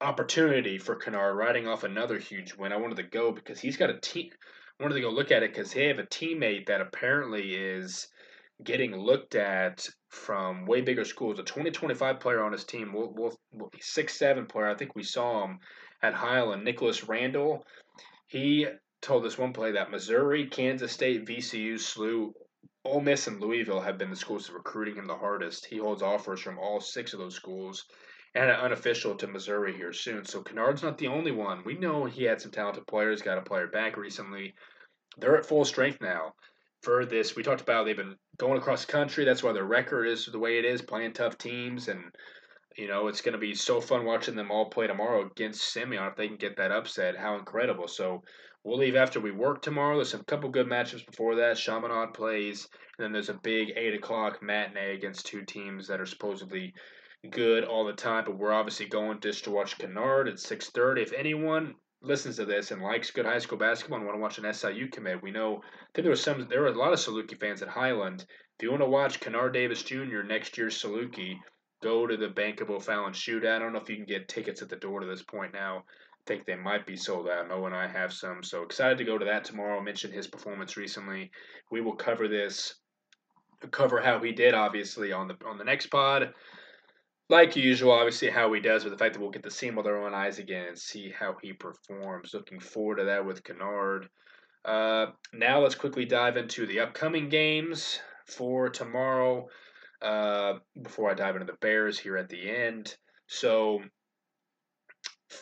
opportunity 0.00 0.78
for 0.78 0.94
Kennard 0.94 1.36
riding 1.36 1.66
off 1.66 1.82
another 1.82 2.18
huge 2.18 2.54
win. 2.54 2.72
I 2.72 2.76
wanted 2.76 2.96
to 2.98 3.02
go 3.02 3.32
because 3.32 3.60
he's 3.60 3.76
got 3.76 3.90
a 3.90 3.98
team. 3.98 4.30
Wanted 4.78 4.94
to 4.94 5.00
go 5.02 5.10
look 5.10 5.30
at 5.30 5.42
it 5.42 5.52
because 5.52 5.72
they 5.72 5.88
have 5.88 5.98
a 5.98 6.04
teammate 6.04 6.66
that 6.66 6.80
apparently 6.80 7.54
is 7.54 8.08
getting 8.64 8.96
looked 8.96 9.34
at 9.34 9.86
from 10.08 10.64
way 10.64 10.80
bigger 10.80 11.04
schools. 11.04 11.38
A 11.38 11.42
2025 11.42 12.20
player 12.20 12.42
on 12.42 12.52
his 12.52 12.64
team, 12.64 12.92
will 12.92 13.12
will 13.12 13.38
will 13.52 13.70
six 13.80 14.16
seven 14.16 14.46
player. 14.46 14.68
I 14.68 14.74
think 14.74 14.94
we 14.94 15.02
saw 15.02 15.44
him 15.44 15.58
at 16.02 16.14
Highland, 16.14 16.64
Nicholas 16.64 17.08
Randall. 17.08 17.64
He 18.26 18.66
told 19.02 19.24
us 19.24 19.38
one 19.38 19.52
play 19.52 19.72
that 19.72 19.90
Missouri, 19.90 20.46
Kansas 20.46 20.92
State, 20.92 21.26
VCU, 21.26 21.74
SLU, 21.74 22.32
Ole 22.84 23.00
Miss, 23.00 23.26
and 23.26 23.40
Louisville 23.40 23.80
have 23.80 23.98
been 23.98 24.10
the 24.10 24.16
schools 24.16 24.50
recruiting 24.50 24.96
him 24.96 25.06
the 25.06 25.16
hardest. 25.16 25.66
He 25.66 25.78
holds 25.78 26.02
offers 26.02 26.40
from 26.40 26.58
all 26.58 26.80
six 26.80 27.12
of 27.12 27.18
those 27.18 27.34
schools 27.34 27.84
and 28.34 28.48
an 28.48 28.56
unofficial 28.56 29.16
to 29.16 29.26
Missouri 29.26 29.76
here 29.76 29.92
soon. 29.92 30.24
So 30.24 30.42
Kennard's 30.42 30.82
not 30.82 30.98
the 30.98 31.08
only 31.08 31.32
one. 31.32 31.62
We 31.64 31.74
know 31.74 32.04
he 32.04 32.24
had 32.24 32.40
some 32.40 32.52
talented 32.52 32.86
players, 32.86 33.22
got 33.22 33.38
a 33.38 33.42
player 33.42 33.66
back 33.66 33.96
recently. 33.96 34.54
They're 35.18 35.36
at 35.36 35.46
full 35.46 35.64
strength 35.64 36.00
now. 36.00 36.34
For 36.82 37.04
this, 37.04 37.36
we 37.36 37.42
talked 37.42 37.60
about 37.60 37.84
they've 37.84 37.96
been 37.96 38.16
going 38.38 38.58
across 38.58 38.86
the 38.86 38.92
country. 38.92 39.24
That's 39.24 39.42
why 39.42 39.52
their 39.52 39.64
record 39.64 40.06
is 40.06 40.26
the 40.26 40.38
way 40.38 40.58
it 40.58 40.64
is, 40.64 40.80
playing 40.80 41.12
tough 41.12 41.36
teams 41.36 41.88
and 41.88 42.02
you 42.76 42.88
know, 42.88 43.08
it's 43.08 43.20
going 43.20 43.32
to 43.32 43.38
be 43.38 43.54
so 43.54 43.80
fun 43.80 44.04
watching 44.04 44.36
them 44.36 44.50
all 44.50 44.70
play 44.70 44.86
tomorrow 44.86 45.26
against 45.26 45.72
Simeon 45.72 46.04
if 46.04 46.16
they 46.16 46.28
can 46.28 46.36
get 46.36 46.56
that 46.56 46.70
upset. 46.70 47.16
How 47.16 47.36
incredible! 47.36 47.88
So 47.88 48.22
we'll 48.62 48.78
leave 48.78 48.96
after 48.96 49.20
we 49.20 49.32
work 49.32 49.60
tomorrow. 49.60 49.96
There's 49.96 50.14
a 50.14 50.24
couple 50.24 50.50
good 50.50 50.68
matchups 50.68 51.06
before 51.06 51.34
that. 51.36 51.56
Chaminade 51.56 52.14
plays, 52.14 52.68
and 52.96 53.04
then 53.04 53.12
there's 53.12 53.28
a 53.28 53.34
big 53.34 53.72
eight 53.76 53.94
o'clock 53.94 54.42
matinee 54.42 54.94
against 54.94 55.26
two 55.26 55.44
teams 55.44 55.88
that 55.88 56.00
are 56.00 56.06
supposedly 56.06 56.72
good 57.28 57.64
all 57.64 57.84
the 57.84 57.92
time. 57.92 58.24
But 58.24 58.38
we're 58.38 58.52
obviously 58.52 58.86
going 58.86 59.20
just 59.20 59.44
to 59.44 59.50
watch 59.50 59.78
Kennard 59.78 60.28
at 60.28 60.38
six 60.38 60.70
thirty. 60.70 61.02
If 61.02 61.12
anyone 61.12 61.74
listens 62.02 62.36
to 62.36 62.46
this 62.46 62.70
and 62.70 62.82
likes 62.82 63.10
good 63.10 63.26
high 63.26 63.38
school 63.38 63.58
basketball 63.58 63.98
and 63.98 64.06
want 64.06 64.16
to 64.16 64.22
watch 64.22 64.38
an 64.38 64.54
SIU 64.54 64.88
commit, 64.88 65.22
we 65.22 65.30
know 65.30 65.56
I 65.56 65.86
think 65.94 66.04
there 66.04 66.10
was 66.10 66.22
some 66.22 66.46
there 66.48 66.62
were 66.62 66.68
a 66.68 66.78
lot 66.78 66.92
of 66.92 66.98
Saluki 66.98 67.38
fans 67.38 67.62
at 67.62 67.68
Highland. 67.68 68.24
If 68.58 68.62
you 68.62 68.70
want 68.70 68.82
to 68.82 68.88
watch 68.88 69.20
Kennard 69.20 69.54
Davis 69.54 69.82
Jr. 69.82 70.22
next 70.22 70.56
year's 70.56 70.80
Saluki, 70.80 71.38
go 71.82 72.06
to 72.06 72.16
the 72.16 72.28
Bank 72.28 72.60
of 72.60 72.70
O'Fallon 72.70 73.12
shootout. 73.12 73.56
I 73.56 73.58
don't 73.58 73.72
know 73.72 73.80
if 73.80 73.88
you 73.88 73.96
can 73.96 74.04
get 74.04 74.28
tickets 74.28 74.62
at 74.62 74.68
the 74.68 74.76
door 74.76 75.00
to 75.00 75.06
this 75.06 75.22
point 75.22 75.52
now. 75.52 75.78
I 75.78 76.22
think 76.26 76.44
they 76.44 76.54
might 76.54 76.86
be 76.86 76.96
sold 76.96 77.28
out. 77.28 77.48
Mo 77.48 77.64
and 77.64 77.74
I 77.74 77.86
have 77.86 78.12
some, 78.12 78.42
so 78.42 78.62
excited 78.62 78.98
to 78.98 79.04
go 79.04 79.16
to 79.16 79.24
that 79.24 79.44
tomorrow. 79.44 79.80
Mentioned 79.80 80.12
his 80.12 80.26
performance 80.26 80.76
recently. 80.76 81.30
We 81.70 81.80
will 81.80 81.96
cover 81.96 82.28
this, 82.28 82.74
cover 83.70 84.00
how 84.00 84.20
he 84.20 84.32
did, 84.32 84.54
obviously 84.54 85.12
on 85.12 85.28
the 85.28 85.36
on 85.46 85.58
the 85.58 85.64
next 85.64 85.86
pod. 85.86 86.34
Like 87.30 87.54
usual, 87.56 87.92
obviously 87.92 88.28
how 88.28 88.52
he 88.52 88.60
does 88.60 88.82
with 88.84 88.92
the 88.92 88.98
fact 88.98 89.14
that 89.14 89.20
we'll 89.20 89.30
get 89.30 89.44
to 89.44 89.52
see 89.52 89.68
him 89.68 89.76
with 89.76 89.86
our 89.86 90.04
own 90.04 90.12
eyes 90.12 90.40
again 90.40 90.66
and 90.66 90.78
see 90.78 91.12
how 91.16 91.36
he 91.40 91.52
performs. 91.52 92.34
Looking 92.34 92.58
forward 92.58 92.96
to 92.96 93.04
that 93.04 93.24
with 93.24 93.44
Kennard. 93.44 94.08
Uh, 94.64 95.06
now 95.32 95.60
let's 95.60 95.76
quickly 95.76 96.04
dive 96.04 96.36
into 96.36 96.66
the 96.66 96.80
upcoming 96.80 97.28
games 97.28 98.00
for 98.26 98.68
tomorrow. 98.68 99.48
Uh, 100.02 100.54
before 100.80 101.10
I 101.10 101.14
dive 101.14 101.36
into 101.36 101.46
the 101.46 101.58
Bears 101.60 101.98
here 101.98 102.16
at 102.16 102.28
the 102.28 102.50
end. 102.50 102.96
So 103.26 103.80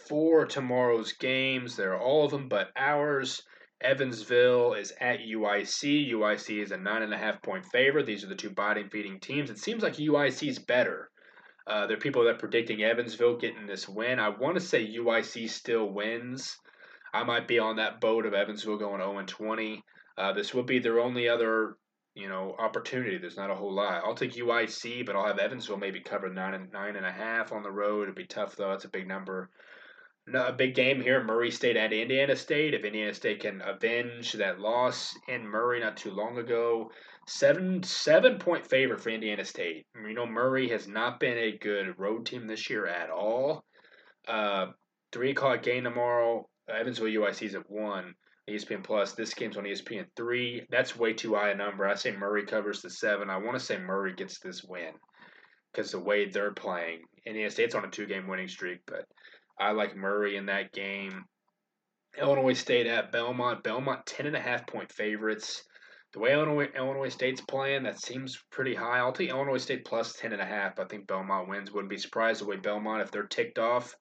for 0.08 0.44
tomorrow's 0.46 1.12
games, 1.12 1.76
there 1.76 1.94
are 1.94 2.00
all 2.00 2.24
of 2.24 2.30
them 2.30 2.48
but 2.48 2.68
ours. 2.76 3.42
Evansville 3.80 4.74
is 4.74 4.92
at 5.00 5.20
UIC. 5.20 6.10
UIC 6.12 6.62
is 6.62 6.72
a 6.72 6.76
nine 6.76 7.02
and 7.02 7.14
a 7.14 7.18
half 7.18 7.40
point 7.42 7.64
favorite. 7.66 8.06
These 8.06 8.24
are 8.24 8.28
the 8.28 8.34
two 8.34 8.50
bottom 8.50 8.90
feeding 8.90 9.20
teams. 9.20 9.50
It 9.50 9.58
seems 9.58 9.82
like 9.82 9.94
UIC 9.94 10.48
is 10.48 10.58
better. 10.58 11.10
Uh, 11.66 11.86
there 11.86 11.96
are 11.96 12.00
people 12.00 12.24
that 12.24 12.34
are 12.34 12.38
predicting 12.38 12.82
Evansville 12.82 13.36
getting 13.36 13.66
this 13.66 13.88
win. 13.88 14.18
I 14.18 14.30
want 14.30 14.56
to 14.56 14.60
say 14.60 14.96
UIC 14.96 15.48
still 15.50 15.92
wins. 15.92 16.56
I 17.12 17.24
might 17.24 17.46
be 17.46 17.58
on 17.58 17.76
that 17.76 18.00
boat 18.00 18.26
of 18.26 18.34
Evansville 18.34 18.78
going 18.78 19.00
0 19.00 19.18
and 19.18 19.28
20. 19.28 19.82
Uh, 20.16 20.32
this 20.32 20.52
would 20.54 20.66
be 20.66 20.78
their 20.78 20.98
only 20.98 21.28
other, 21.28 21.76
you 22.18 22.28
know, 22.28 22.54
opportunity. 22.58 23.16
There's 23.16 23.36
not 23.36 23.50
a 23.50 23.54
whole 23.54 23.72
lot. 23.72 24.02
I'll 24.04 24.14
take 24.14 24.34
UIC, 24.34 25.06
but 25.06 25.14
I'll 25.14 25.26
have 25.26 25.38
Evansville 25.38 25.78
maybe 25.78 26.00
cover 26.00 26.28
nine 26.28 26.54
and 26.54 26.72
nine 26.72 26.96
and 26.96 27.06
a 27.06 27.12
half 27.12 27.52
on 27.52 27.62
the 27.62 27.70
road. 27.70 28.04
It'd 28.04 28.14
be 28.14 28.26
tough 28.26 28.56
though. 28.56 28.70
That's 28.70 28.84
a 28.84 28.90
big 28.90 29.06
number 29.06 29.50
a 30.34 30.52
big 30.52 30.74
game 30.74 31.00
here. 31.00 31.22
Murray 31.22 31.50
State 31.50 31.76
at 31.76 31.92
Indiana 31.92 32.36
State. 32.36 32.74
If 32.74 32.84
Indiana 32.84 33.14
State 33.14 33.40
can 33.40 33.62
avenge 33.64 34.32
that 34.34 34.60
loss 34.60 35.16
in 35.28 35.46
Murray 35.46 35.80
not 35.80 35.96
too 35.96 36.10
long 36.10 36.38
ago, 36.38 36.90
seven 37.26 37.82
seven 37.82 38.38
point 38.38 38.66
favorite 38.66 39.00
for 39.00 39.10
Indiana 39.10 39.44
State. 39.44 39.86
You 39.94 40.14
know 40.14 40.26
Murray 40.26 40.68
has 40.68 40.88
not 40.88 41.20
been 41.20 41.38
a 41.38 41.58
good 41.58 41.98
road 41.98 42.26
team 42.26 42.46
this 42.46 42.68
year 42.68 42.86
at 42.86 43.10
all. 43.10 43.64
Uh, 44.26 44.66
three 45.12 45.30
o'clock 45.30 45.62
game 45.62 45.84
tomorrow. 45.84 46.48
Evansville 46.68 47.08
UIC 47.08 47.46
is 47.46 47.54
at 47.54 47.70
one. 47.70 48.14
ESPN 48.48 48.82
Plus. 48.82 49.12
This 49.12 49.34
game's 49.34 49.56
on 49.56 49.64
ESPN 49.64 50.06
three. 50.16 50.66
That's 50.70 50.96
way 50.96 51.12
too 51.12 51.34
high 51.34 51.50
a 51.50 51.54
number. 51.54 51.86
I 51.86 51.94
say 51.94 52.12
Murray 52.12 52.46
covers 52.46 52.82
the 52.82 52.90
seven. 52.90 53.30
I 53.30 53.36
want 53.36 53.58
to 53.58 53.64
say 53.64 53.78
Murray 53.78 54.14
gets 54.14 54.38
this 54.40 54.64
win 54.64 54.92
because 55.72 55.92
the 55.92 56.00
way 56.00 56.28
they're 56.28 56.52
playing. 56.52 57.02
Indiana 57.26 57.50
State's 57.50 57.74
on 57.74 57.84
a 57.84 57.90
two 57.90 58.06
game 58.06 58.26
winning 58.26 58.48
streak, 58.48 58.80
but 58.86 59.04
I 59.58 59.72
like 59.72 59.96
Murray 59.96 60.36
in 60.36 60.46
that 60.46 60.72
game. 60.72 61.24
Illinois 62.20 62.54
State 62.54 62.86
at 62.86 63.12
Belmont. 63.12 63.62
Belmont 63.62 64.06
ten 64.06 64.26
and 64.26 64.36
a 64.36 64.40
half 64.40 64.66
point 64.66 64.90
favorites. 64.92 65.62
The 66.14 66.20
way 66.20 66.32
Illinois, 66.32 66.68
Illinois 66.74 67.10
State's 67.10 67.42
playing, 67.42 67.82
that 67.82 68.00
seems 68.00 68.42
pretty 68.50 68.74
high. 68.74 68.98
I'll 68.98 69.12
take 69.12 69.28
Illinois 69.28 69.58
State 69.58 69.84
plus 69.84 70.14
ten 70.14 70.32
and 70.32 70.40
a 70.40 70.46
half. 70.46 70.78
I 70.78 70.84
think 70.84 71.06
Belmont 71.06 71.48
wins. 71.48 71.70
Wouldn't 71.70 71.90
be 71.90 71.98
surprised 71.98 72.40
the 72.40 72.46
way 72.46 72.56
Belmont, 72.56 73.02
if 73.02 73.10
they're 73.10 73.26
ticked 73.26 73.58
off, 73.58 73.94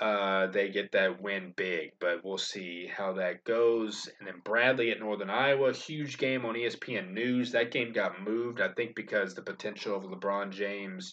uh, 0.00 0.46
they 0.48 0.68
get 0.68 0.92
that 0.92 1.20
win 1.20 1.52
big. 1.56 1.92
But 2.00 2.24
we'll 2.24 2.38
see 2.38 2.86
how 2.86 3.14
that 3.14 3.44
goes. 3.44 4.08
And 4.18 4.28
then 4.28 4.40
Bradley 4.44 4.90
at 4.90 5.00
Northern 5.00 5.30
Iowa, 5.30 5.72
huge 5.72 6.18
game 6.18 6.44
on 6.44 6.54
ESPN 6.54 7.12
News. 7.12 7.52
That 7.52 7.70
game 7.70 7.92
got 7.92 8.22
moved, 8.22 8.60
I 8.60 8.68
think, 8.68 8.94
because 8.94 9.34
the 9.34 9.42
potential 9.42 9.96
of 9.96 10.04
LeBron 10.04 10.50
James 10.50 11.12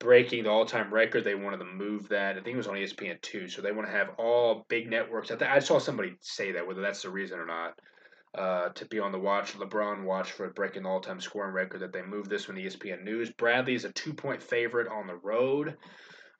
breaking 0.00 0.44
the 0.44 0.50
all-time 0.50 0.92
record. 0.92 1.24
They 1.24 1.34
wanted 1.34 1.58
to 1.58 1.64
move 1.64 2.08
that. 2.08 2.36
I 2.36 2.40
think 2.40 2.54
it 2.54 2.56
was 2.56 2.68
on 2.68 2.74
ESPN 2.74 3.20
two, 3.22 3.48
so 3.48 3.62
they 3.62 3.72
want 3.72 3.88
to 3.88 3.92
have 3.92 4.10
all 4.18 4.66
big 4.68 4.90
networks. 4.90 5.30
I, 5.30 5.36
th- 5.36 5.50
I 5.50 5.58
saw 5.58 5.78
somebody 5.78 6.14
say 6.20 6.52
that, 6.52 6.66
whether 6.66 6.82
that's 6.82 7.02
the 7.02 7.10
reason 7.10 7.38
or 7.38 7.46
not, 7.46 7.78
uh, 8.36 8.68
to 8.70 8.84
be 8.86 8.98
on 8.98 9.12
the 9.12 9.18
watch. 9.18 9.54
LeBron 9.54 10.04
watch 10.04 10.32
for 10.32 10.50
breaking 10.50 10.82
the 10.82 10.88
all-time 10.88 11.20
scoring 11.20 11.54
record. 11.54 11.80
That 11.80 11.92
they 11.92 12.02
moved 12.02 12.28
this 12.28 12.48
one 12.48 12.56
to 12.56 12.62
ESPN 12.62 13.02
News. 13.02 13.30
Bradley 13.30 13.74
is 13.74 13.84
a 13.84 13.92
two-point 13.92 14.42
favorite 14.42 14.88
on 14.88 15.06
the 15.06 15.16
road. 15.16 15.76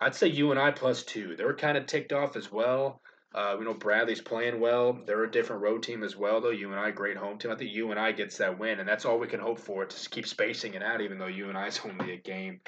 I'd 0.00 0.14
say 0.14 0.28
UNI 0.28 0.72
plus 0.72 1.02
two. 1.02 1.36
They're 1.36 1.54
kind 1.54 1.76
of 1.76 1.86
ticked 1.86 2.12
off 2.12 2.36
as 2.36 2.50
well. 2.50 3.00
Uh, 3.34 3.56
we 3.58 3.64
know 3.64 3.74
Bradley's 3.74 4.20
playing 4.20 4.60
well. 4.60 4.96
They're 5.06 5.24
a 5.24 5.30
different 5.30 5.62
road 5.62 5.82
team 5.82 6.04
as 6.04 6.16
well, 6.16 6.40
though. 6.40 6.50
UNI, 6.50 6.92
great 6.92 7.16
home 7.16 7.36
team. 7.36 7.50
I 7.50 7.56
think 7.56 7.72
UNI 7.72 8.12
gets 8.12 8.38
that 8.38 8.58
win, 8.60 8.78
and 8.78 8.88
that's 8.88 9.04
all 9.04 9.18
we 9.18 9.26
can 9.26 9.40
hope 9.40 9.58
for 9.58 9.84
to 9.84 10.10
keep 10.10 10.26
spacing 10.28 10.74
it 10.74 10.84
out, 10.84 11.00
even 11.00 11.18
though 11.18 11.26
UNI 11.26 11.66
is 11.66 11.80
only 11.84 12.12
a 12.12 12.16
game 12.16 12.60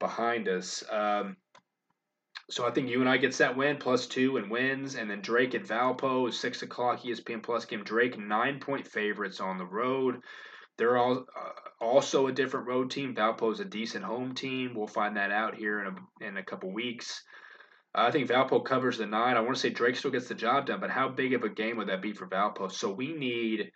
behind 0.00 0.48
us. 0.48 0.82
Um, 0.90 1.36
so 2.50 2.66
I 2.66 2.70
think 2.72 2.90
UNI 2.90 3.18
gets 3.18 3.38
that 3.38 3.56
win 3.56 3.76
plus 3.76 4.06
two 4.06 4.36
and 4.36 4.50
wins, 4.50 4.96
and 4.96 5.08
then 5.08 5.22
Drake 5.22 5.54
at 5.54 5.62
Valpo 5.62 6.28
is 6.28 6.38
six 6.38 6.62
o'clock 6.62 7.02
ESPN 7.02 7.42
Plus 7.42 7.64
game. 7.64 7.84
Drake 7.84 8.18
nine 8.18 8.58
point 8.58 8.86
favorites 8.86 9.40
on 9.40 9.56
the 9.56 9.64
road. 9.64 10.20
They're 10.78 10.96
all 10.96 11.26
uh, 11.36 11.84
also 11.84 12.26
a 12.26 12.32
different 12.32 12.66
road 12.66 12.90
team. 12.90 13.14
Valpo 13.14 13.52
is 13.52 13.60
a 13.60 13.64
decent 13.64 14.04
home 14.04 14.34
team. 14.34 14.74
We'll 14.74 14.86
find 14.86 15.16
that 15.16 15.30
out 15.30 15.54
here 15.54 15.80
in 15.80 15.86
a 15.86 16.26
in 16.26 16.36
a 16.36 16.42
couple 16.42 16.72
weeks. 16.72 17.22
I 17.94 18.10
think 18.10 18.28
Valpo 18.28 18.64
covers 18.64 18.98
the 18.98 19.06
nine. 19.06 19.36
I 19.36 19.40
want 19.40 19.54
to 19.54 19.60
say 19.60 19.68
Drake 19.68 19.96
still 19.96 20.10
gets 20.10 20.28
the 20.28 20.34
job 20.34 20.66
done, 20.66 20.80
but 20.80 20.90
how 20.90 21.08
big 21.08 21.34
of 21.34 21.42
a 21.42 21.48
game 21.48 21.76
would 21.76 21.88
that 21.88 22.00
be 22.00 22.12
for 22.12 22.26
Valpo? 22.26 22.70
So 22.72 22.90
we 22.90 23.12
need. 23.12 23.70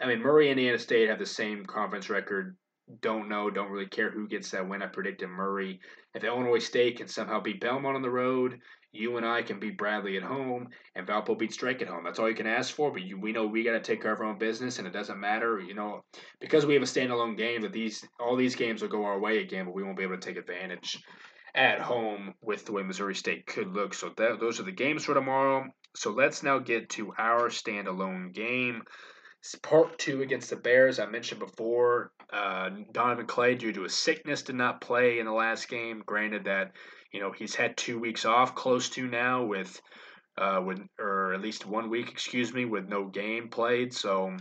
I 0.00 0.06
mean, 0.06 0.20
Murray, 0.20 0.50
and 0.50 0.58
Indiana 0.58 0.78
State 0.78 1.08
have 1.08 1.18
the 1.18 1.26
same 1.26 1.64
conference 1.64 2.10
record 2.10 2.56
don't 3.00 3.28
know, 3.28 3.50
don't 3.50 3.70
really 3.70 3.86
care 3.86 4.10
who 4.10 4.28
gets 4.28 4.50
that 4.50 4.68
win. 4.68 4.82
I 4.82 4.86
predicted 4.86 5.28
Murray. 5.28 5.80
If 6.14 6.24
Illinois 6.24 6.58
State 6.58 6.98
can 6.98 7.08
somehow 7.08 7.40
beat 7.40 7.60
Belmont 7.60 7.96
on 7.96 8.02
the 8.02 8.10
road, 8.10 8.60
UNI 8.94 9.42
can 9.42 9.58
beat 9.58 9.76
Bradley 9.76 10.16
at 10.16 10.22
home, 10.22 10.68
and 10.94 11.06
Valpo 11.06 11.38
beats 11.38 11.56
Drake 11.56 11.82
at 11.82 11.88
home. 11.88 12.04
That's 12.04 12.18
all 12.18 12.28
you 12.28 12.34
can 12.34 12.46
ask 12.46 12.74
for. 12.74 12.90
But 12.90 13.02
you, 13.02 13.18
we 13.18 13.32
know 13.32 13.46
we 13.46 13.64
got 13.64 13.72
to 13.72 13.80
take 13.80 14.02
care 14.02 14.12
of 14.12 14.20
our 14.20 14.26
own 14.26 14.38
business, 14.38 14.78
and 14.78 14.86
it 14.86 14.92
doesn't 14.92 15.18
matter, 15.18 15.60
you 15.60 15.74
know, 15.74 16.04
because 16.40 16.64
we 16.64 16.74
have 16.74 16.82
a 16.82 16.86
standalone 16.86 17.36
game 17.36 17.62
that 17.62 17.72
these 17.72 18.06
all 18.20 18.36
these 18.36 18.56
games 18.56 18.82
will 18.82 18.88
go 18.88 19.04
our 19.04 19.18
way 19.18 19.38
again, 19.38 19.64
but 19.64 19.74
we 19.74 19.82
won't 19.82 19.96
be 19.96 20.04
able 20.04 20.16
to 20.16 20.26
take 20.26 20.36
advantage 20.36 21.02
at 21.54 21.80
home 21.80 22.34
with 22.42 22.64
the 22.64 22.72
way 22.72 22.82
Missouri 22.82 23.14
State 23.14 23.46
could 23.46 23.72
look. 23.72 23.94
So 23.94 24.12
that, 24.16 24.40
those 24.40 24.58
are 24.58 24.64
the 24.64 24.72
games 24.72 25.04
for 25.04 25.14
tomorrow. 25.14 25.66
So 25.94 26.10
let's 26.10 26.42
now 26.42 26.58
get 26.58 26.90
to 26.90 27.12
our 27.16 27.48
standalone 27.48 28.32
game. 28.32 28.82
It's 29.38 29.54
part 29.56 29.98
two 29.98 30.22
against 30.22 30.50
the 30.50 30.56
Bears. 30.56 30.98
I 30.98 31.06
mentioned 31.06 31.38
before, 31.38 32.10
uh, 32.32 32.70
Donovan 32.92 33.26
Clay, 33.26 33.54
due 33.54 33.72
to 33.74 33.84
a 33.84 33.90
sickness, 33.90 34.42
did 34.42 34.56
not 34.56 34.80
play 34.80 35.18
in 35.18 35.26
the 35.26 35.32
last 35.32 35.68
game. 35.68 36.02
Granted 36.04 36.44
that, 36.44 36.72
you 37.14 37.20
know, 37.20 37.30
he's 37.30 37.54
had 37.54 37.76
two 37.76 38.00
weeks 38.00 38.24
off, 38.24 38.56
close 38.56 38.88
to 38.90 39.06
now, 39.06 39.44
with, 39.44 39.80
uh, 40.36 40.60
with 40.66 40.80
or 40.98 41.32
at 41.32 41.40
least 41.40 41.64
one 41.64 41.88
week, 41.88 42.10
excuse 42.10 42.52
me, 42.52 42.64
with 42.64 42.88
no 42.88 43.06
game 43.06 43.48
played. 43.48 43.94
So, 43.94 44.36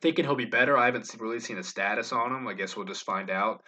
thinking 0.00 0.24
he'll 0.24 0.36
be 0.36 0.44
better. 0.44 0.78
I 0.78 0.86
haven't 0.86 1.12
really 1.18 1.40
seen 1.40 1.58
a 1.58 1.62
status 1.64 2.12
on 2.12 2.32
him. 2.32 2.46
I 2.46 2.54
guess 2.54 2.76
we'll 2.76 2.86
just 2.86 3.04
find 3.04 3.30
out 3.30 3.64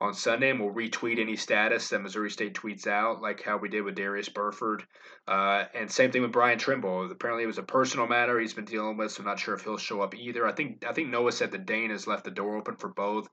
on 0.00 0.14
Sunday, 0.14 0.50
and 0.50 0.58
we'll 0.58 0.72
retweet 0.72 1.18
any 1.18 1.36
status 1.36 1.88
that 1.88 2.00
Missouri 2.00 2.30
State 2.30 2.54
tweets 2.54 2.86
out, 2.86 3.20
like 3.20 3.42
how 3.42 3.58
we 3.58 3.68
did 3.68 3.82
with 3.82 3.96
Darius 3.96 4.30
Burford. 4.30 4.82
Uh, 5.28 5.64
and 5.74 5.90
same 5.90 6.10
thing 6.10 6.22
with 6.22 6.32
Brian 6.32 6.58
Trimble. 6.58 7.10
Apparently, 7.10 7.44
it 7.44 7.48
was 7.48 7.58
a 7.58 7.62
personal 7.62 8.06
matter 8.06 8.40
he's 8.40 8.54
been 8.54 8.64
dealing 8.64 8.96
with, 8.96 9.12
so 9.12 9.20
I'm 9.20 9.26
not 9.26 9.38
sure 9.38 9.54
if 9.54 9.62
he'll 9.62 9.76
show 9.76 10.00
up 10.00 10.14
either. 10.14 10.46
I 10.46 10.52
think 10.52 10.84
I 10.86 10.92
think 10.92 11.08
Noah 11.08 11.32
said 11.32 11.52
that 11.52 11.66
Dana 11.66 11.92
has 11.92 12.06
left 12.06 12.24
the 12.24 12.30
door 12.30 12.56
open 12.56 12.76
for 12.76 12.88
both, 12.88 13.28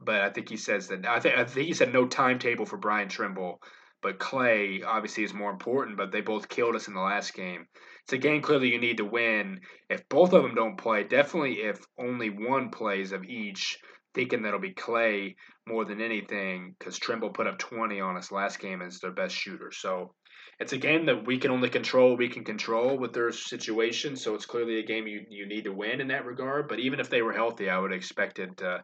but 0.00 0.20
I 0.20 0.30
think 0.30 0.48
he 0.48 0.56
says 0.56 0.88
that 0.88 1.04
I 1.06 1.18
think 1.18 1.36
I 1.36 1.44
think 1.44 1.66
he 1.66 1.74
said 1.74 1.92
no 1.92 2.06
timetable 2.06 2.66
for 2.66 2.76
Brian 2.76 3.08
Trimble. 3.08 3.60
But 4.02 4.18
Clay 4.18 4.82
obviously 4.82 5.24
is 5.24 5.34
more 5.34 5.50
important, 5.50 5.96
but 5.96 6.12
they 6.12 6.20
both 6.20 6.48
killed 6.48 6.76
us 6.76 6.86
in 6.86 6.94
the 6.94 7.00
last 7.00 7.34
game. 7.34 7.66
It's 8.04 8.12
a 8.12 8.18
game 8.18 8.40
clearly 8.40 8.72
you 8.72 8.78
need 8.78 8.98
to 8.98 9.04
win. 9.04 9.62
If 9.90 10.08
both 10.08 10.32
of 10.32 10.44
them 10.44 10.54
don't 10.54 10.76
play, 10.76 11.02
definitely 11.02 11.62
if 11.62 11.84
only 11.98 12.30
one 12.30 12.70
plays 12.70 13.10
of 13.10 13.24
each, 13.24 13.80
thinking 14.16 14.42
that'll 14.42 14.58
be 14.58 14.72
Clay 14.72 15.36
more 15.68 15.84
than 15.84 16.00
anything 16.00 16.74
because 16.78 16.98
Trimble 16.98 17.30
put 17.30 17.46
up 17.46 17.58
20 17.58 18.00
on 18.00 18.16
us 18.16 18.32
last 18.32 18.58
game 18.58 18.82
as 18.82 18.98
their 18.98 19.12
best 19.12 19.34
shooter. 19.34 19.70
So 19.70 20.14
it's 20.58 20.72
a 20.72 20.78
game 20.78 21.06
that 21.06 21.26
we 21.26 21.38
can 21.38 21.50
only 21.50 21.68
control. 21.68 22.16
We 22.16 22.30
can 22.30 22.42
control 22.42 22.96
with 22.96 23.12
their 23.12 23.30
situation. 23.30 24.16
So 24.16 24.34
it's 24.34 24.46
clearly 24.46 24.80
a 24.80 24.86
game 24.86 25.06
you, 25.06 25.20
you 25.28 25.46
need 25.46 25.64
to 25.64 25.72
win 25.72 26.00
in 26.00 26.08
that 26.08 26.24
regard. 26.24 26.66
But 26.66 26.80
even 26.80 26.98
if 26.98 27.10
they 27.10 27.20
were 27.20 27.34
healthy, 27.34 27.68
I 27.68 27.78
would 27.78 27.92
expect 27.92 28.38
it 28.38 28.56
to 28.56 28.82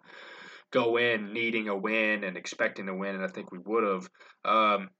go 0.70 0.98
in 0.98 1.32
needing 1.32 1.68
a 1.68 1.76
win 1.76 2.24
and 2.24 2.36
expecting 2.36 2.86
to 2.86 2.94
win. 2.94 3.14
And 3.14 3.24
I 3.24 3.28
think 3.28 3.50
we 3.50 3.58
would 3.64 3.84
have. 3.84 4.08
Um, 4.44 4.90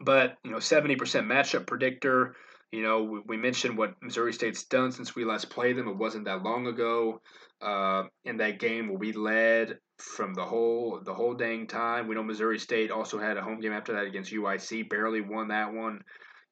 but, 0.00 0.36
you 0.42 0.52
know, 0.52 0.56
70% 0.56 0.96
matchup 0.96 1.66
predictor. 1.66 2.34
You 2.74 2.82
know, 2.82 3.22
we, 3.24 3.36
mentioned 3.36 3.78
what 3.78 3.94
Missouri 4.02 4.32
State's 4.32 4.64
done 4.64 4.90
since 4.90 5.14
we 5.14 5.24
last 5.24 5.48
played 5.48 5.76
them. 5.76 5.86
It 5.86 5.96
wasn't 5.96 6.24
that 6.24 6.42
long 6.42 6.66
ago. 6.66 7.20
Uh, 7.62 8.02
in 8.24 8.38
that 8.38 8.58
game 8.58 8.88
where 8.88 8.98
we 8.98 9.12
led 9.12 9.78
from 9.98 10.34
the 10.34 10.44
whole 10.44 11.00
the 11.04 11.14
whole 11.14 11.34
dang 11.34 11.68
time. 11.68 12.08
We 12.08 12.16
know 12.16 12.24
Missouri 12.24 12.58
State 12.58 12.90
also 12.90 13.16
had 13.16 13.36
a 13.36 13.42
home 13.42 13.60
game 13.60 13.72
after 13.72 13.92
that 13.92 14.06
against 14.06 14.32
UIC, 14.32 14.90
barely 14.90 15.20
won 15.20 15.48
that 15.48 15.72
one. 15.72 16.00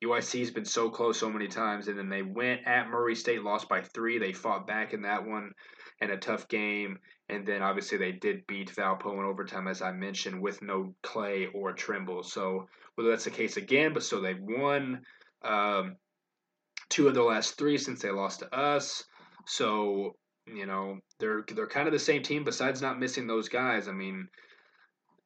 UIC's 0.05 0.53
been 0.53 0.64
so 0.64 0.91
close 0.91 1.18
so 1.18 1.29
many 1.29 1.49
times, 1.49 1.89
and 1.89 1.99
then 1.99 2.09
they 2.09 2.23
went 2.23 2.61
at 2.66 2.89
Murray 2.89 3.16
State, 3.16 3.43
lost 3.43 3.68
by 3.68 3.83
three. 3.83 4.18
They 4.18 4.33
fought 4.33 4.64
back 4.64 4.95
in 4.95 5.03
that 5.03 5.27
one 5.27 5.51
in 6.01 6.12
a 6.12 6.16
tough 6.16 6.47
game, 6.47 6.99
and 7.29 7.45
then 7.45 7.62
obviously 7.62 7.99
they 7.99 8.12
did 8.12 8.47
beat 8.47 8.73
Valpo 8.73 9.12
in 9.14 9.25
overtime, 9.25 9.66
as 9.66 9.83
I 9.83 9.91
mentioned, 9.91 10.41
with 10.41 10.62
no 10.62 10.95
Clay 11.03 11.49
or 11.53 11.73
Trimble. 11.73 12.23
So 12.23 12.68
whether 12.95 13.11
that's 13.11 13.25
the 13.25 13.31
case 13.31 13.57
again, 13.57 13.93
but 13.93 14.05
so 14.05 14.20
they've 14.20 14.41
won 14.41 15.03
um, 15.45 15.97
two 16.93 17.09
of 17.09 17.14
the 17.14 17.22
last 17.22 17.57
three 17.57 17.78
since 17.78 18.03
they 18.03 18.11
lost 18.11 18.40
to 18.40 18.55
us. 18.55 19.03
So 19.47 20.14
you 20.47 20.66
know, 20.66 20.99
they're 21.18 21.45
they're 21.55 21.66
kind 21.66 21.86
of 21.86 21.93
the 21.93 21.99
same 21.99 22.22
team. 22.22 22.45
Besides 22.45 22.82
not 22.82 23.01
missing 23.01 23.26
those 23.26 23.49
guys, 23.49 23.88
I 23.88 23.93
mean, 23.93 24.28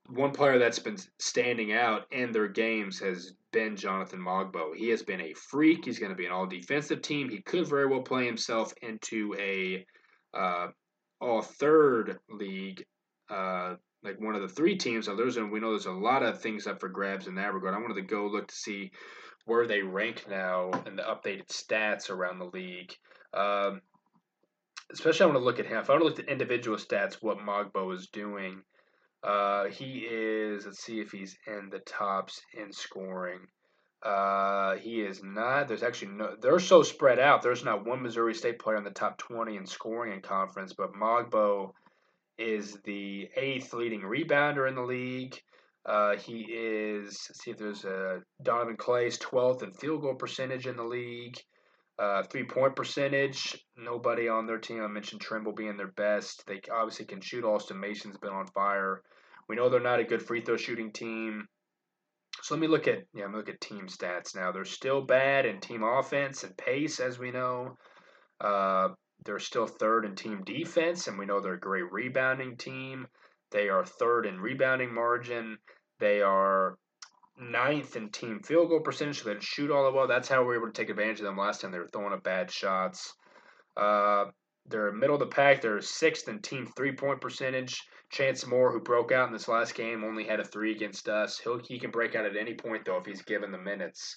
one 0.08 0.32
player 0.32 0.58
that's 0.58 0.78
been 0.78 0.98
standing 1.18 1.72
out 1.72 2.02
in 2.12 2.32
their 2.32 2.48
games 2.48 2.98
has 3.00 3.32
been 3.52 3.76
Jonathan 3.76 4.20
Mogbo. 4.20 4.74
He 4.76 4.88
has 4.90 5.02
been 5.02 5.20
a 5.20 5.34
freak. 5.34 5.84
He's 5.84 5.98
going 5.98 6.12
to 6.12 6.16
be 6.16 6.26
an 6.26 6.32
all 6.32 6.46
defensive 6.46 7.02
team. 7.02 7.28
He 7.28 7.42
could 7.42 7.66
very 7.66 7.86
well 7.86 8.02
play 8.02 8.26
himself 8.26 8.72
into 8.82 9.34
a 9.38 9.84
uh, 10.34 10.68
all 11.20 11.42
third 11.42 12.18
league, 12.28 12.84
uh, 13.30 13.74
like 14.02 14.20
one 14.20 14.34
of 14.34 14.42
the 14.42 14.54
three 14.54 14.76
teams. 14.76 15.06
So 15.06 15.16
there's 15.16 15.38
a, 15.38 15.46
we 15.46 15.60
know 15.60 15.70
there's 15.70 15.86
a 15.86 15.92
lot 15.92 16.22
of 16.22 16.40
things 16.40 16.66
up 16.66 16.78
for 16.78 16.90
grabs 16.90 17.26
in 17.26 17.34
that 17.36 17.54
regard. 17.54 17.74
I 17.74 17.80
wanted 17.80 17.94
to 17.94 18.02
go 18.02 18.26
look 18.26 18.48
to 18.48 18.54
see 18.54 18.92
where 19.46 19.66
they 19.66 19.80
rank 19.80 20.26
now 20.28 20.70
and 20.84 20.98
the 20.98 21.02
updated 21.02 21.48
stats 21.48 22.10
around 22.10 22.38
the 22.38 22.50
league. 22.52 22.92
Um, 23.32 23.80
especially, 24.92 25.24
I 25.24 25.26
want 25.26 25.38
to 25.38 25.44
look 25.44 25.60
at 25.60 25.66
him. 25.66 25.78
If 25.78 25.88
I 25.88 25.94
want 25.94 26.02
to 26.02 26.08
look 26.08 26.18
at 26.18 26.28
individual 26.28 26.76
stats, 26.76 27.14
what 27.20 27.38
Mogbo 27.38 27.94
is 27.94 28.08
doing. 28.08 28.62
Uh, 29.22 29.66
he 29.66 30.06
is. 30.10 30.66
Let's 30.66 30.82
see 30.82 31.00
if 31.00 31.10
he's 31.10 31.36
in 31.46 31.68
the 31.70 31.78
tops 31.80 32.40
in 32.54 32.72
scoring. 32.72 33.40
Uh, 34.02 34.76
he 34.76 35.00
is 35.00 35.22
not. 35.24 35.68
There's 35.68 35.82
actually 35.82 36.12
no. 36.12 36.36
They're 36.40 36.58
so 36.58 36.82
spread 36.82 37.18
out. 37.18 37.42
There's 37.42 37.64
not 37.64 37.86
one 37.86 38.02
Missouri 38.02 38.34
State 38.34 38.58
player 38.58 38.76
in 38.76 38.84
the 38.84 38.90
top 38.90 39.18
20 39.18 39.56
in 39.56 39.66
scoring 39.66 40.12
in 40.12 40.20
conference, 40.20 40.74
but 40.74 40.92
Mogbo 40.92 41.72
is 42.38 42.78
the 42.84 43.28
eighth 43.36 43.72
leading 43.72 44.02
rebounder 44.02 44.68
in 44.68 44.74
the 44.74 44.82
league. 44.82 45.40
Uh, 45.86 46.16
he 46.16 46.40
is. 46.50 47.16
see 47.42 47.52
if 47.52 47.58
there's 47.58 47.84
a 47.84 48.20
Donovan 48.42 48.76
Clay's 48.76 49.18
12th 49.18 49.62
in 49.62 49.72
field 49.72 50.02
goal 50.02 50.14
percentage 50.14 50.66
in 50.66 50.76
the 50.76 50.84
league. 50.84 51.38
Uh, 51.98 52.22
three 52.24 52.44
point 52.44 52.76
percentage. 52.76 53.56
Nobody 53.76 54.28
on 54.28 54.46
their 54.46 54.58
team. 54.58 54.82
I 54.82 54.88
mentioned 54.88 55.20
Trimble 55.20 55.54
being 55.54 55.76
their 55.76 55.92
best. 55.92 56.42
They 56.46 56.60
obviously 56.70 57.06
can 57.06 57.20
shoot. 57.20 57.44
Alston 57.44 57.80
Mason's 57.80 58.18
been 58.18 58.32
on 58.32 58.46
fire. 58.48 59.00
We 59.48 59.56
know 59.56 59.68
they're 59.68 59.80
not 59.80 60.00
a 60.00 60.04
good 60.04 60.22
free 60.22 60.42
throw 60.42 60.56
shooting 60.56 60.92
team. 60.92 61.46
So 62.42 62.54
let 62.54 62.60
me 62.60 62.66
look 62.66 62.86
at 62.86 63.04
yeah, 63.14 63.26
look 63.32 63.48
at 63.48 63.60
team 63.60 63.86
stats 63.86 64.34
now. 64.34 64.52
They're 64.52 64.64
still 64.64 65.00
bad 65.00 65.46
in 65.46 65.60
team 65.60 65.82
offense 65.82 66.44
and 66.44 66.56
pace, 66.56 67.00
as 67.00 67.18
we 67.18 67.30
know. 67.30 67.76
Uh, 68.40 68.88
they're 69.24 69.38
still 69.38 69.66
third 69.66 70.04
in 70.04 70.16
team 70.16 70.42
defense, 70.44 71.06
and 71.06 71.18
we 71.18 71.24
know 71.24 71.40
they're 71.40 71.54
a 71.54 71.60
great 71.60 71.90
rebounding 71.90 72.56
team. 72.56 73.06
They 73.52 73.68
are 73.68 73.84
third 73.84 74.26
in 74.26 74.38
rebounding 74.38 74.92
margin. 74.92 75.56
They 75.98 76.20
are 76.20 76.78
ninth 77.38 77.96
in 77.96 78.10
team 78.10 78.40
field 78.40 78.68
goal 78.68 78.80
percentage, 78.80 79.22
so 79.22 79.32
they 79.32 79.40
shoot 79.40 79.70
all 79.70 79.84
the 79.84 79.92
well. 79.92 80.06
That's 80.06 80.28
how 80.28 80.40
we 80.40 80.48
were 80.48 80.56
able 80.56 80.66
to 80.66 80.72
take 80.72 80.90
advantage 80.90 81.20
of 81.20 81.26
them 81.26 81.36
last 81.36 81.60
time. 81.60 81.72
They 81.72 81.78
were 81.78 81.88
throwing 81.88 82.12
up 82.12 82.22
bad 82.22 82.50
shots. 82.50 83.14
Uh, 83.76 84.26
they're 84.68 84.92
middle 84.92 85.16
of 85.16 85.20
the 85.20 85.26
pack. 85.26 85.60
They're 85.60 85.80
sixth 85.80 86.28
in 86.28 86.40
team 86.40 86.66
three 86.76 86.92
point 86.92 87.20
percentage. 87.20 87.82
Chance 88.10 88.46
Moore, 88.46 88.72
who 88.72 88.80
broke 88.80 89.10
out 89.10 89.26
in 89.26 89.32
this 89.32 89.48
last 89.48 89.74
game, 89.74 90.04
only 90.04 90.24
had 90.24 90.40
a 90.40 90.44
three 90.44 90.72
against 90.72 91.08
us. 91.08 91.38
He'll, 91.38 91.58
he 91.58 91.78
can 91.78 91.90
break 91.90 92.14
out 92.14 92.24
at 92.24 92.36
any 92.36 92.54
point, 92.54 92.84
though, 92.84 92.98
if 92.98 93.06
he's 93.06 93.22
given 93.22 93.50
the 93.50 93.58
minutes. 93.58 94.16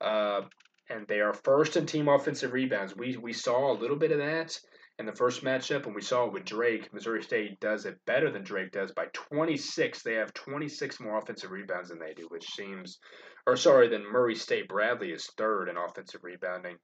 Uh, 0.00 0.42
and 0.90 1.06
they 1.08 1.20
are 1.20 1.32
first 1.32 1.76
in 1.76 1.86
team 1.86 2.08
offensive 2.08 2.52
rebounds. 2.52 2.94
We, 2.94 3.16
we 3.16 3.32
saw 3.32 3.72
a 3.72 3.78
little 3.78 3.96
bit 3.96 4.12
of 4.12 4.18
that 4.18 4.58
in 5.02 5.06
the 5.06 5.12
first 5.12 5.42
matchup, 5.42 5.86
and 5.86 5.96
we 5.96 6.00
saw 6.00 6.26
it 6.26 6.32
with 6.32 6.44
Drake. 6.44 6.94
Missouri 6.94 7.24
State 7.24 7.58
does 7.58 7.86
it 7.86 7.98
better 8.06 8.30
than 8.30 8.44
Drake 8.44 8.70
does 8.70 8.92
by 8.92 9.06
26. 9.12 10.00
They 10.00 10.14
have 10.14 10.32
26 10.32 11.00
more 11.00 11.18
offensive 11.18 11.50
rebounds 11.50 11.88
than 11.88 11.98
they 11.98 12.14
do, 12.14 12.28
which 12.28 12.46
seems, 12.46 13.00
or 13.44 13.56
sorry, 13.56 13.88
than 13.88 14.06
Murray 14.08 14.36
State. 14.36 14.68
Bradley 14.68 15.10
is 15.10 15.28
third 15.36 15.68
in 15.68 15.76
offensive 15.76 16.22
rebounding. 16.22 16.76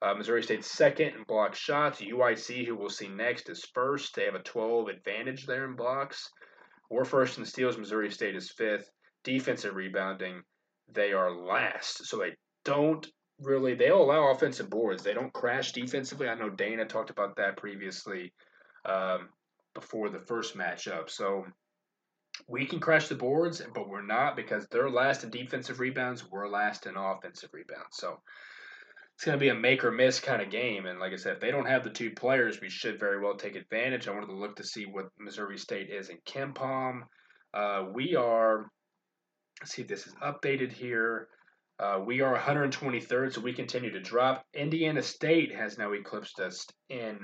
Uh, 0.00 0.14
Missouri 0.14 0.44
State's 0.44 0.70
second 0.70 1.16
in 1.16 1.24
block 1.24 1.56
shots. 1.56 2.00
UIC, 2.00 2.64
who 2.64 2.76
we'll 2.76 2.90
see 2.90 3.08
next, 3.08 3.50
is 3.50 3.68
first. 3.74 4.14
They 4.14 4.24
have 4.24 4.36
a 4.36 4.42
12 4.42 4.86
advantage 4.86 5.44
there 5.44 5.64
in 5.64 5.74
blocks. 5.74 6.30
We're 6.90 7.04
first 7.04 7.38
in 7.38 7.44
steals. 7.44 7.76
Missouri 7.76 8.12
State 8.12 8.36
is 8.36 8.52
fifth. 8.52 8.88
Defensive 9.24 9.74
rebounding, 9.74 10.42
they 10.92 11.12
are 11.12 11.32
last. 11.32 12.06
So 12.06 12.18
they 12.18 12.36
don't 12.64 13.04
really, 13.44 13.74
they'll 13.74 14.02
allow 14.02 14.30
offensive 14.30 14.70
boards. 14.70 15.02
They 15.02 15.14
don't 15.14 15.32
crash 15.32 15.72
defensively. 15.72 16.28
I 16.28 16.34
know 16.34 16.50
Dana 16.50 16.84
talked 16.84 17.10
about 17.10 17.36
that 17.36 17.56
previously 17.56 18.32
um, 18.84 19.28
before 19.74 20.08
the 20.08 20.20
first 20.20 20.56
matchup. 20.56 21.10
So 21.10 21.44
we 22.48 22.66
can 22.66 22.80
crash 22.80 23.08
the 23.08 23.14
boards, 23.14 23.62
but 23.74 23.88
we're 23.88 24.02
not 24.02 24.36
because 24.36 24.66
they're 24.66 24.90
last 24.90 25.24
in 25.24 25.30
defensive 25.30 25.80
rebounds. 25.80 26.28
We're 26.28 26.48
last 26.48 26.86
in 26.86 26.96
offensive 26.96 27.50
rebounds. 27.52 27.96
So 27.96 28.20
it's 29.14 29.24
going 29.24 29.38
to 29.38 29.40
be 29.40 29.50
a 29.50 29.54
make 29.54 29.84
or 29.84 29.92
miss 29.92 30.18
kind 30.18 30.42
of 30.42 30.50
game. 30.50 30.86
And 30.86 30.98
like 30.98 31.12
I 31.12 31.16
said, 31.16 31.34
if 31.34 31.40
they 31.40 31.52
don't 31.52 31.68
have 31.68 31.84
the 31.84 31.90
two 31.90 32.10
players, 32.10 32.60
we 32.60 32.68
should 32.68 32.98
very 32.98 33.20
well 33.22 33.36
take 33.36 33.54
advantage. 33.54 34.08
I 34.08 34.12
wanted 34.12 34.26
to 34.26 34.36
look 34.36 34.56
to 34.56 34.64
see 34.64 34.86
what 34.86 35.10
Missouri 35.18 35.58
State 35.58 35.90
is 35.90 36.08
in 36.08 36.18
KenPom. 36.26 37.02
Uh, 37.52 37.86
we 37.92 38.16
are, 38.16 38.68
let's 39.60 39.72
see 39.72 39.82
if 39.82 39.88
this 39.88 40.08
is 40.08 40.14
updated 40.14 40.72
here. 40.72 41.28
Uh, 41.78 42.00
we 42.04 42.20
are 42.20 42.38
123rd, 42.38 43.34
so 43.34 43.40
we 43.40 43.52
continue 43.52 43.90
to 43.90 44.00
drop. 44.00 44.44
Indiana 44.54 45.02
State 45.02 45.54
has 45.54 45.76
now 45.76 45.92
eclipsed 45.92 46.38
us 46.38 46.66
in 46.88 47.18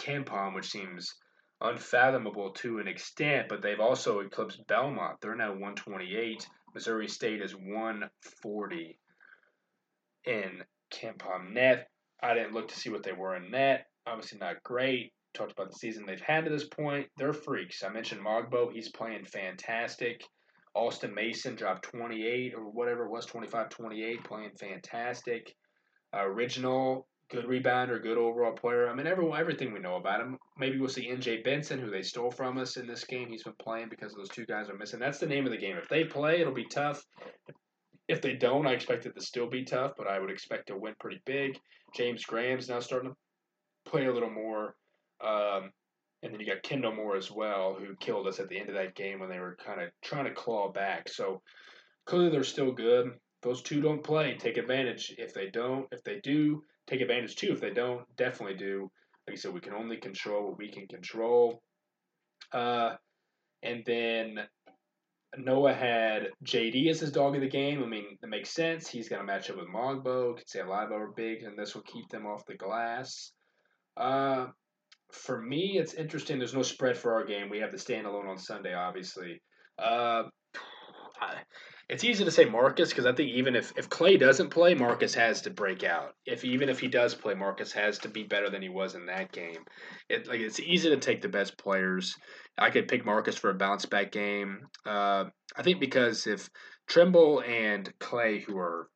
KenPom, 0.00 0.54
which 0.54 0.70
seems 0.70 1.14
unfathomable 1.60 2.50
to 2.50 2.78
an 2.78 2.88
extent, 2.88 3.48
but 3.48 3.60
they've 3.60 3.80
also 3.80 4.20
eclipsed 4.20 4.66
Belmont. 4.66 5.18
They're 5.20 5.36
now 5.36 5.50
128. 5.50 6.46
Missouri 6.74 7.06
State 7.06 7.42
is 7.42 7.54
140 7.54 8.98
in 10.24 10.64
KenPom 10.92 11.52
net. 11.52 11.88
I 12.22 12.34
didn't 12.34 12.54
look 12.54 12.68
to 12.68 12.78
see 12.78 12.88
what 12.88 13.02
they 13.02 13.12
were 13.12 13.36
in 13.36 13.50
net. 13.50 13.86
Obviously, 14.06 14.38
not 14.38 14.62
great. 14.62 15.12
Talked 15.34 15.52
about 15.52 15.70
the 15.70 15.78
season 15.78 16.06
they've 16.06 16.20
had 16.20 16.44
to 16.44 16.50
this 16.50 16.66
point. 16.66 17.08
They're 17.16 17.32
freaks. 17.32 17.82
I 17.82 17.90
mentioned 17.90 18.24
Mogbo. 18.24 18.72
He's 18.72 18.90
playing 18.90 19.24
fantastic. 19.24 20.22
Alston 20.74 21.14
Mason 21.14 21.54
dropped 21.54 21.84
28 21.90 22.54
or 22.54 22.70
whatever 22.70 23.04
it 23.04 23.10
was, 23.10 23.26
25 23.26 23.68
28, 23.68 24.24
playing 24.24 24.50
fantastic. 24.58 25.54
Uh, 26.14 26.24
Ridgnal, 26.24 27.04
good 27.30 27.46
rebounder, 27.46 28.02
good 28.02 28.18
overall 28.18 28.52
player. 28.52 28.88
I 28.88 28.94
mean, 28.94 29.06
everyone, 29.06 29.40
everything 29.40 29.72
we 29.72 29.80
know 29.80 29.96
about 29.96 30.20
him. 30.20 30.38
Maybe 30.58 30.78
we'll 30.78 30.88
see 30.88 31.08
NJ 31.08 31.42
Benson, 31.42 31.78
who 31.78 31.90
they 31.90 32.02
stole 32.02 32.30
from 32.30 32.58
us 32.58 32.76
in 32.76 32.86
this 32.86 33.04
game. 33.04 33.28
He's 33.28 33.44
been 33.44 33.54
playing 33.58 33.88
because 33.88 34.14
those 34.14 34.28
two 34.28 34.46
guys 34.46 34.68
are 34.68 34.76
missing. 34.76 35.00
That's 35.00 35.18
the 35.18 35.26
name 35.26 35.46
of 35.46 35.52
the 35.52 35.58
game. 35.58 35.76
If 35.76 35.88
they 35.88 36.04
play, 36.04 36.40
it'll 36.40 36.52
be 36.52 36.66
tough. 36.66 37.02
If 38.08 38.20
they 38.20 38.34
don't, 38.34 38.66
I 38.66 38.72
expect 38.72 39.06
it 39.06 39.14
to 39.14 39.22
still 39.22 39.48
be 39.48 39.64
tough, 39.64 39.92
but 39.96 40.06
I 40.06 40.18
would 40.18 40.30
expect 40.30 40.68
to 40.68 40.76
win 40.76 40.94
pretty 41.00 41.22
big. 41.24 41.58
James 41.94 42.24
Graham's 42.24 42.68
now 42.68 42.80
starting 42.80 43.10
to 43.10 43.90
play 43.90 44.06
a 44.06 44.12
little 44.12 44.30
more. 44.30 44.74
Um, 45.24 45.70
and 46.22 46.32
then 46.32 46.40
you 46.40 46.46
got 46.46 46.62
Kendall 46.62 46.94
Moore 46.94 47.16
as 47.16 47.30
well, 47.30 47.74
who 47.78 47.96
killed 47.96 48.28
us 48.28 48.38
at 48.38 48.48
the 48.48 48.58
end 48.58 48.68
of 48.68 48.76
that 48.76 48.94
game 48.94 49.18
when 49.18 49.28
they 49.28 49.40
were 49.40 49.56
kind 49.64 49.80
of 49.80 49.90
trying 50.02 50.24
to 50.24 50.34
claw 50.34 50.70
back. 50.70 51.08
So 51.08 51.42
clearly 52.06 52.30
they're 52.30 52.44
still 52.44 52.72
good. 52.72 53.12
Those 53.42 53.62
two 53.62 53.80
don't 53.80 54.04
play. 54.04 54.36
Take 54.38 54.56
advantage. 54.56 55.14
If 55.18 55.34
they 55.34 55.50
don't, 55.50 55.86
if 55.90 56.04
they 56.04 56.20
do, 56.22 56.62
take 56.86 57.00
advantage 57.00 57.34
too. 57.34 57.52
If 57.52 57.60
they 57.60 57.72
don't, 57.72 58.04
definitely 58.16 58.56
do. 58.56 58.90
Like 59.26 59.36
I 59.36 59.40
said, 59.40 59.52
we 59.52 59.60
can 59.60 59.74
only 59.74 59.96
control 59.96 60.46
what 60.46 60.58
we 60.58 60.70
can 60.70 60.86
control. 60.86 61.60
Uh, 62.52 62.94
and 63.64 63.82
then 63.84 64.40
Noah 65.36 65.74
had 65.74 66.28
JD 66.44 66.88
as 66.88 67.00
his 67.00 67.10
dog 67.10 67.34
of 67.34 67.40
the 67.40 67.48
game. 67.48 67.82
I 67.82 67.86
mean, 67.86 68.18
that 68.20 68.28
makes 68.28 68.50
sense. 68.50 68.88
He's 68.88 69.08
going 69.08 69.20
to 69.20 69.26
match 69.26 69.50
up 69.50 69.56
with 69.56 69.68
Mogbo. 69.68 70.36
Could 70.36 70.48
say 70.48 70.60
a 70.60 70.66
live 70.66 70.90
over 70.92 71.12
big, 71.16 71.42
and 71.42 71.58
this 71.58 71.74
will 71.74 71.82
keep 71.82 72.08
them 72.10 72.26
off 72.26 72.46
the 72.46 72.54
glass. 72.54 73.32
Uh, 73.96 74.46
for 75.12 75.40
me, 75.40 75.78
it's 75.78 75.94
interesting. 75.94 76.38
There's 76.38 76.54
no 76.54 76.62
spread 76.62 76.96
for 76.96 77.12
our 77.12 77.24
game. 77.24 77.48
We 77.50 77.58
have 77.58 77.70
the 77.70 77.76
standalone 77.76 78.28
on 78.28 78.38
Sunday, 78.38 78.74
obviously. 78.74 79.40
Uh, 79.78 80.24
it's 81.88 82.04
easy 82.04 82.24
to 82.24 82.30
say 82.30 82.46
Marcus 82.46 82.88
because 82.88 83.06
I 83.06 83.12
think 83.12 83.30
even 83.30 83.54
if, 83.54 83.72
if 83.76 83.90
Clay 83.90 84.16
doesn't 84.16 84.48
play, 84.48 84.74
Marcus 84.74 85.14
has 85.14 85.42
to 85.42 85.50
break 85.50 85.84
out. 85.84 86.14
If 86.24 86.44
even 86.44 86.68
if 86.68 86.80
he 86.80 86.88
does 86.88 87.14
play, 87.14 87.34
Marcus 87.34 87.72
has 87.72 87.98
to 87.98 88.08
be 88.08 88.22
better 88.22 88.48
than 88.48 88.62
he 88.62 88.68
was 88.68 88.94
in 88.94 89.06
that 89.06 89.32
game. 89.32 89.64
It 90.08 90.26
like 90.26 90.40
it's 90.40 90.60
easy 90.60 90.88
to 90.90 90.96
take 90.96 91.20
the 91.20 91.28
best 91.28 91.58
players. 91.58 92.16
I 92.56 92.70
could 92.70 92.88
pick 92.88 93.04
Marcus 93.04 93.36
for 93.36 93.50
a 93.50 93.54
bounce 93.54 93.86
back 93.86 94.12
game. 94.12 94.60
Uh, 94.86 95.24
I 95.56 95.62
think 95.62 95.80
because 95.80 96.26
if 96.26 96.48
Trimble 96.88 97.42
and 97.42 97.92
Clay, 97.98 98.40
who 98.40 98.56
are 98.58 98.88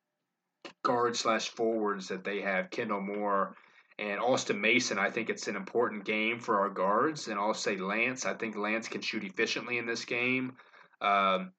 guard 0.83 1.15
slash 1.15 1.49
forwards 1.49 2.07
that 2.07 2.23
they 2.23 2.41
have, 2.41 2.71
Kendall 2.71 3.01
Moore 3.01 3.55
and 3.99 4.19
Alston 4.19 4.61
Mason, 4.61 4.99
I 4.99 5.09
think 5.09 5.29
it's 5.29 5.47
an 5.47 5.55
important 5.55 6.05
game 6.05 6.39
for 6.39 6.59
our 6.59 6.69
guards. 6.69 7.27
And 7.27 7.39
I'll 7.39 7.53
say 7.53 7.77
Lance. 7.77 8.25
I 8.25 8.33
think 8.35 8.55
Lance 8.55 8.87
can 8.87 9.01
shoot 9.01 9.23
efficiently 9.23 9.77
in 9.79 9.87
this 9.87 10.05
game. 10.05 10.53
Um, 11.01 11.51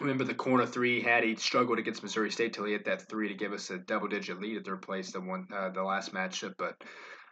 remember 0.00 0.24
the 0.24 0.34
corner 0.34 0.66
three 0.66 1.00
had 1.00 1.24
he 1.24 1.36
struggled 1.36 1.78
against 1.78 2.02
Missouri 2.02 2.30
State 2.30 2.52
till 2.52 2.64
he 2.64 2.72
hit 2.72 2.84
that 2.84 3.08
three 3.08 3.28
to 3.28 3.34
give 3.34 3.52
us 3.52 3.70
a 3.70 3.78
double 3.78 4.08
digit 4.08 4.40
lead 4.40 4.58
at 4.58 4.64
their 4.64 4.76
place 4.76 5.12
the 5.12 5.20
one 5.20 5.46
uh, 5.54 5.70
the 5.70 5.82
last 5.82 6.12
matchup. 6.12 6.54
But 6.58 6.76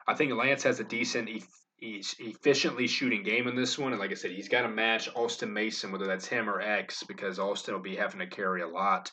I 0.06 0.14
think 0.14 0.32
Lance 0.32 0.62
has 0.62 0.80
a 0.80 0.84
decent 0.84 1.28
he's 1.76 2.16
efficiently 2.18 2.86
shooting 2.86 3.22
game 3.22 3.46
in 3.46 3.56
this 3.56 3.78
one. 3.78 3.92
And 3.92 4.00
like 4.00 4.10
I 4.10 4.14
said, 4.14 4.30
he's 4.30 4.48
got 4.48 4.62
to 4.62 4.68
match 4.68 5.08
Austin 5.14 5.52
Mason, 5.52 5.92
whether 5.92 6.06
that's 6.06 6.26
him 6.26 6.48
or 6.48 6.60
X, 6.60 7.02
because 7.02 7.38
Austin 7.38 7.74
will 7.74 7.82
be 7.82 7.96
having 7.96 8.20
to 8.20 8.26
carry 8.26 8.62
a 8.62 8.68
lot 8.68 9.12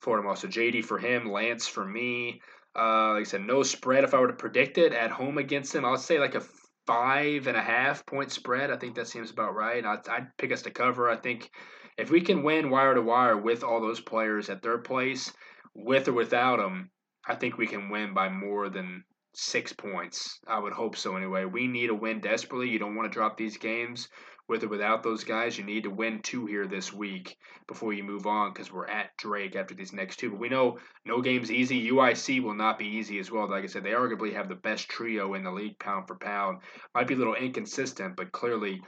for 0.00 0.18
him. 0.18 0.26
Also, 0.26 0.46
JD 0.46 0.84
for 0.84 0.98
him, 0.98 1.30
Lance 1.30 1.66
for 1.66 1.84
me. 1.84 2.42
Uh, 2.74 3.12
like 3.12 3.20
I 3.20 3.24
said, 3.24 3.42
no 3.42 3.62
spread. 3.62 4.04
If 4.04 4.14
I 4.14 4.20
were 4.20 4.28
to 4.28 4.32
predict 4.34 4.78
it 4.78 4.92
at 4.92 5.10
home 5.10 5.38
against 5.38 5.72
them, 5.72 5.84
I 5.84 5.90
would 5.90 6.00
say 6.00 6.18
like 6.18 6.34
a 6.34 6.42
five 6.86 7.46
and 7.46 7.56
a 7.56 7.62
half 7.62 8.04
point 8.06 8.32
spread. 8.32 8.70
I 8.70 8.76
think 8.76 8.94
that 8.96 9.08
seems 9.08 9.30
about 9.30 9.54
right. 9.54 9.84
I'd, 9.84 10.08
I'd 10.08 10.36
pick 10.38 10.52
us 10.52 10.62
to 10.62 10.70
cover. 10.70 11.10
I 11.10 11.16
think 11.16 11.50
if 11.98 12.10
we 12.10 12.20
can 12.20 12.42
win 12.42 12.70
wire 12.70 12.94
to 12.94 13.02
wire 13.02 13.36
with 13.36 13.62
all 13.62 13.80
those 13.80 14.00
players 14.00 14.48
at 14.48 14.62
their 14.62 14.78
place, 14.78 15.32
with 15.74 16.08
or 16.08 16.12
without 16.12 16.58
them, 16.58 16.90
I 17.26 17.34
think 17.34 17.56
we 17.56 17.66
can 17.66 17.88
win 17.88 18.14
by 18.14 18.28
more 18.28 18.68
than 18.68 19.04
six 19.34 19.72
points. 19.72 20.40
I 20.46 20.58
would 20.58 20.72
hope 20.72 20.96
so 20.96 21.16
anyway. 21.16 21.44
We 21.44 21.66
need 21.66 21.90
a 21.90 21.94
win 21.94 22.20
desperately. 22.20 22.68
You 22.68 22.78
don't 22.78 22.94
want 22.94 23.10
to 23.10 23.14
drop 23.14 23.36
these 23.36 23.56
games. 23.56 24.08
With 24.48 24.64
or 24.64 24.68
without 24.68 25.02
those 25.02 25.24
guys. 25.24 25.56
You 25.56 25.64
need 25.64 25.84
to 25.84 25.90
win 25.90 26.20
two 26.20 26.46
here 26.46 26.66
this 26.66 26.92
week 26.92 27.36
before 27.68 27.92
you 27.92 28.02
move 28.02 28.26
on 28.26 28.52
because 28.52 28.72
we're 28.72 28.86
at 28.86 29.16
Drake 29.16 29.56
after 29.56 29.74
these 29.74 29.92
next 29.92 30.16
two. 30.16 30.30
But 30.30 30.40
we 30.40 30.48
know 30.48 30.78
no 31.04 31.20
game's 31.20 31.50
easy. 31.50 31.90
UIC 31.90 32.42
will 32.42 32.54
not 32.54 32.78
be 32.78 32.86
easy 32.86 33.18
as 33.18 33.30
well. 33.30 33.48
Like 33.48 33.64
I 33.64 33.68
said, 33.68 33.84
they 33.84 33.90
arguably 33.90 34.34
have 34.34 34.48
the 34.48 34.54
best 34.54 34.88
trio 34.88 35.34
in 35.34 35.44
the 35.44 35.52
league 35.52 35.78
pound 35.78 36.06
for 36.06 36.16
pound. 36.16 36.58
Might 36.94 37.06
be 37.06 37.14
a 37.14 37.18
little 37.18 37.34
inconsistent, 37.34 38.16
but 38.16 38.32
clearly 38.32 38.82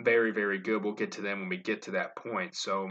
very, 0.00 0.30
very 0.30 0.58
good. 0.58 0.82
We'll 0.82 0.94
get 0.94 1.12
to 1.12 1.22
them 1.22 1.40
when 1.40 1.48
we 1.48 1.58
get 1.58 1.82
to 1.82 1.92
that 1.92 2.16
point. 2.16 2.54
So 2.54 2.90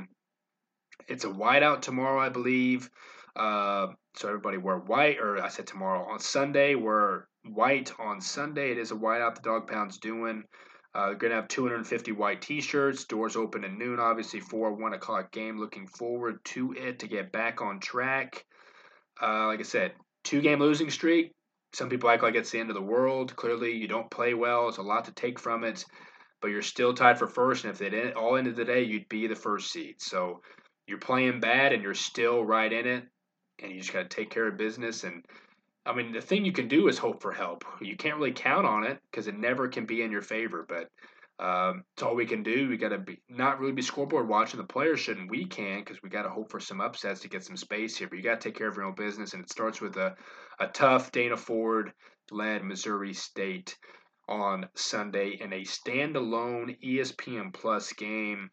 it's 1.08 1.26
a 1.26 1.30
whiteout 1.30 1.82
tomorrow, 1.82 2.20
I 2.20 2.30
believe. 2.30 2.90
Uh, 3.36 3.88
so 4.16 4.28
everybody 4.28 4.58
wear 4.58 4.78
white, 4.78 5.20
or 5.20 5.42
I 5.42 5.48
said 5.48 5.68
tomorrow 5.68 6.06
on 6.12 6.20
Sunday 6.20 6.76
we're 6.76 7.24
white 7.46 7.92
on 8.00 8.22
Sunday. 8.22 8.72
It 8.72 8.78
is 8.78 8.92
a 8.92 8.96
whiteout 8.96 9.36
the 9.36 9.42
dog 9.42 9.68
pound's 9.68 9.98
doing. 9.98 10.44
Uh, 10.94 11.14
gonna 11.14 11.36
have 11.36 11.48
250 11.48 12.12
white 12.12 12.42
T-shirts. 12.42 13.06
Doors 13.06 13.36
open 13.36 13.64
at 13.64 13.72
noon, 13.72 14.00
obviously 14.00 14.42
for 14.42 14.74
one 14.74 14.94
o'clock 14.94 15.32
game. 15.32 15.58
Looking 15.58 15.88
forward 15.88 16.44
to 16.46 16.74
it 16.74 17.00
to 17.00 17.08
get 17.08 17.32
back 17.32 17.62
on 17.62 17.80
track. 17.80 18.46
Uh, 19.22 19.48
like 19.48 19.60
I 19.60 19.64
said, 19.64 19.94
two 20.24 20.42
game 20.42 20.60
losing 20.60 20.90
streak. 20.90 21.32
Some 21.74 21.88
people 21.88 22.10
act 22.10 22.24
like 22.24 22.36
it's 22.36 22.52
the 22.52 22.60
end 22.60 22.70
of 22.70 22.76
the 22.76 22.82
world. 22.82 23.34
Clearly, 23.36 23.72
you 23.72 23.88
don't 23.88 24.12
play 24.12 24.34
well. 24.34 24.68
It's 24.68 24.78
a 24.78 24.82
lot 24.82 25.06
to 25.06 25.14
take 25.14 25.40
from 25.40 25.64
it, 25.64 25.86
but 26.42 26.50
you're 26.50 26.62
still 26.62 26.94
tied 26.94 27.18
for 27.18 27.28
first. 27.28 27.64
And 27.64 27.74
if 27.74 27.82
it 27.82 28.16
all 28.16 28.36
ended 28.36 28.58
the 28.58 28.66
day, 28.66 28.84
you'd 28.84 29.08
be 29.08 29.28
the 29.28 29.36
first 29.36 29.72
seed. 29.72 29.96
So 30.00 30.42
you're 30.88 30.98
playing 30.98 31.40
bad 31.40 31.72
and 31.72 31.82
you're 31.82 31.94
still 31.94 32.44
right 32.44 32.72
in 32.72 32.86
it, 32.86 33.06
and 33.60 33.72
you 33.72 33.80
just 33.80 33.94
got 33.94 34.10
to 34.10 34.16
take 34.16 34.30
care 34.30 34.48
of 34.48 34.58
business 34.58 35.06
and 35.06 35.24
I 35.86 35.96
mean, 35.96 36.12
the 36.12 36.22
thing 36.22 36.46
you 36.46 36.52
can 36.52 36.68
do 36.68 36.88
is 36.88 36.98
hope 36.98 37.22
for 37.22 37.32
help. 37.32 37.66
You 37.82 37.96
can't 37.96 38.18
really 38.18 38.34
count 38.34 38.68
on 38.68 38.84
it 38.84 39.00
because 39.10 39.28
it 39.28 39.38
never 39.38 39.68
can 39.68 39.86
be 39.86 40.04
in 40.04 40.12
your 40.12 40.22
favor. 40.22 40.66
But 40.68 40.90
um, 41.44 41.84
it's 41.94 42.04
all 42.04 42.16
we 42.16 42.28
can 42.28 42.44
do. 42.44 42.70
We 42.70 42.78
got 42.78 42.90
to 42.90 43.00
be 43.00 43.20
not 43.28 43.60
really 43.60 43.74
be 43.74 43.82
scoreboard 43.82 44.28
watching 44.28 44.60
the 44.60 44.68
players, 44.68 45.00
shouldn't 45.00 45.32
we? 45.32 45.46
Can 45.46 45.80
because 45.80 46.02
we 46.04 46.10
got 46.10 46.24
to 46.24 46.30
hope 46.30 46.52
for 46.52 46.60
some 46.60 46.82
upsets 46.82 47.22
to 47.22 47.30
get 47.30 47.44
some 47.44 47.58
space 47.58 47.98
here. 47.98 48.08
But 48.08 48.18
you 48.18 48.24
got 48.24 48.40
to 48.40 48.50
take 48.50 48.58
care 48.58 48.68
of 48.68 48.76
your 48.76 48.86
own 48.86 48.94
business, 48.94 49.34
and 49.34 49.44
it 49.44 49.50
starts 49.50 49.82
with 49.82 49.98
a 49.98 50.16
a 50.60 50.68
tough 50.68 51.12
Dana 51.12 51.36
Ford 51.36 51.92
led 52.30 52.64
Missouri 52.64 53.14
State 53.14 53.76
on 54.30 54.70
Sunday 54.76 55.40
in 55.42 55.52
a 55.52 55.62
standalone 55.62 56.78
ESPN 56.86 57.52
Plus 57.54 57.92
game. 57.94 58.52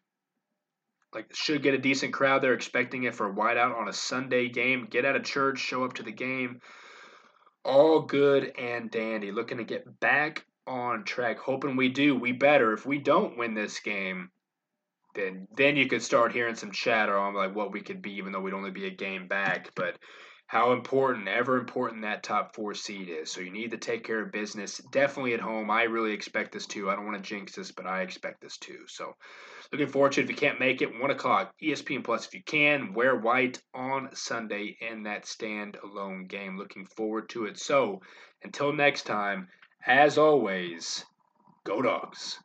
Like 1.13 1.27
should 1.35 1.61
get 1.61 1.75
a 1.75 1.79
decent 1.79 2.13
crowd. 2.13 2.41
They're 2.41 2.53
expecting 2.53 3.03
it 3.03 3.13
for 3.13 3.29
a 3.29 3.33
whiteout 3.33 3.77
on 3.77 3.87
a 3.87 3.93
Sunday 3.93 4.49
game. 4.49 4.87
Get 4.89 5.05
out 5.05 5.15
of 5.15 5.23
church, 5.23 5.59
show 5.59 5.83
up 5.83 5.93
to 5.93 6.03
the 6.03 6.11
game 6.11 6.59
all 7.65 8.01
good 8.01 8.53
and 8.57 8.91
dandy. 8.91 9.31
Looking 9.31 9.57
to 9.57 9.63
get 9.63 9.99
back 9.99 10.45
on 10.67 11.03
track. 11.03 11.39
Hoping 11.39 11.75
we 11.75 11.89
do. 11.89 12.15
We 12.15 12.31
better. 12.31 12.73
If 12.73 12.85
we 12.85 12.99
don't 12.99 13.37
win 13.37 13.53
this 13.53 13.79
game, 13.79 14.29
then 15.15 15.47
then 15.55 15.75
you 15.75 15.87
could 15.87 16.03
start 16.03 16.31
hearing 16.31 16.55
some 16.55 16.71
chatter 16.71 17.17
on 17.17 17.33
like 17.33 17.55
what 17.55 17.71
we 17.71 17.81
could 17.81 18.01
be, 18.01 18.13
even 18.13 18.31
though 18.31 18.41
we'd 18.41 18.53
only 18.53 18.71
be 18.71 18.87
a 18.87 18.91
game 18.91 19.27
back. 19.27 19.71
But 19.75 19.97
how 20.49 20.71
important, 20.71 21.27
ever 21.27 21.59
important 21.59 22.01
that 22.01 22.23
top 22.23 22.55
four 22.55 22.73
seed 22.73 23.07
is. 23.07 23.31
So 23.31 23.39
you 23.39 23.51
need 23.51 23.69
to 23.69 23.77
take 23.77 24.03
care 24.03 24.19
of 24.19 24.31
business. 24.31 24.81
Definitely 24.91 25.35
at 25.35 25.39
home. 25.39 25.69
I 25.69 25.83
really 25.83 26.11
expect 26.11 26.53
this 26.53 26.65
too. 26.65 26.89
I 26.89 26.95
don't 26.95 27.05
want 27.05 27.23
to 27.23 27.29
jinx 27.29 27.53
this, 27.53 27.71
but 27.71 27.85
I 27.85 28.01
expect 28.01 28.41
this 28.41 28.57
too. 28.57 28.79
So 28.87 29.13
looking 29.71 29.89
forward 29.89 30.13
to 30.13 30.21
it. 30.21 30.23
If 30.23 30.29
you 30.31 30.35
can't 30.35 30.59
make 30.59 30.81
it, 30.81 30.99
one 30.99 31.11
o'clock, 31.11 31.53
ESPN 31.61 32.03
Plus. 32.03 32.25
If 32.25 32.33
you 32.33 32.41
can, 32.41 32.95
wear 32.95 33.15
white 33.15 33.61
on 33.75 34.09
Sunday 34.15 34.75
in 34.81 35.03
that 35.03 35.27
stand-alone 35.27 36.25
game. 36.25 36.57
Looking 36.57 36.87
forward 36.87 37.29
to 37.29 37.45
it. 37.45 37.59
So 37.59 38.01
until 38.41 38.73
next 38.73 39.03
time, 39.03 39.49
as 39.85 40.17
always, 40.17 41.05
go 41.63 41.83
dogs. 41.83 42.39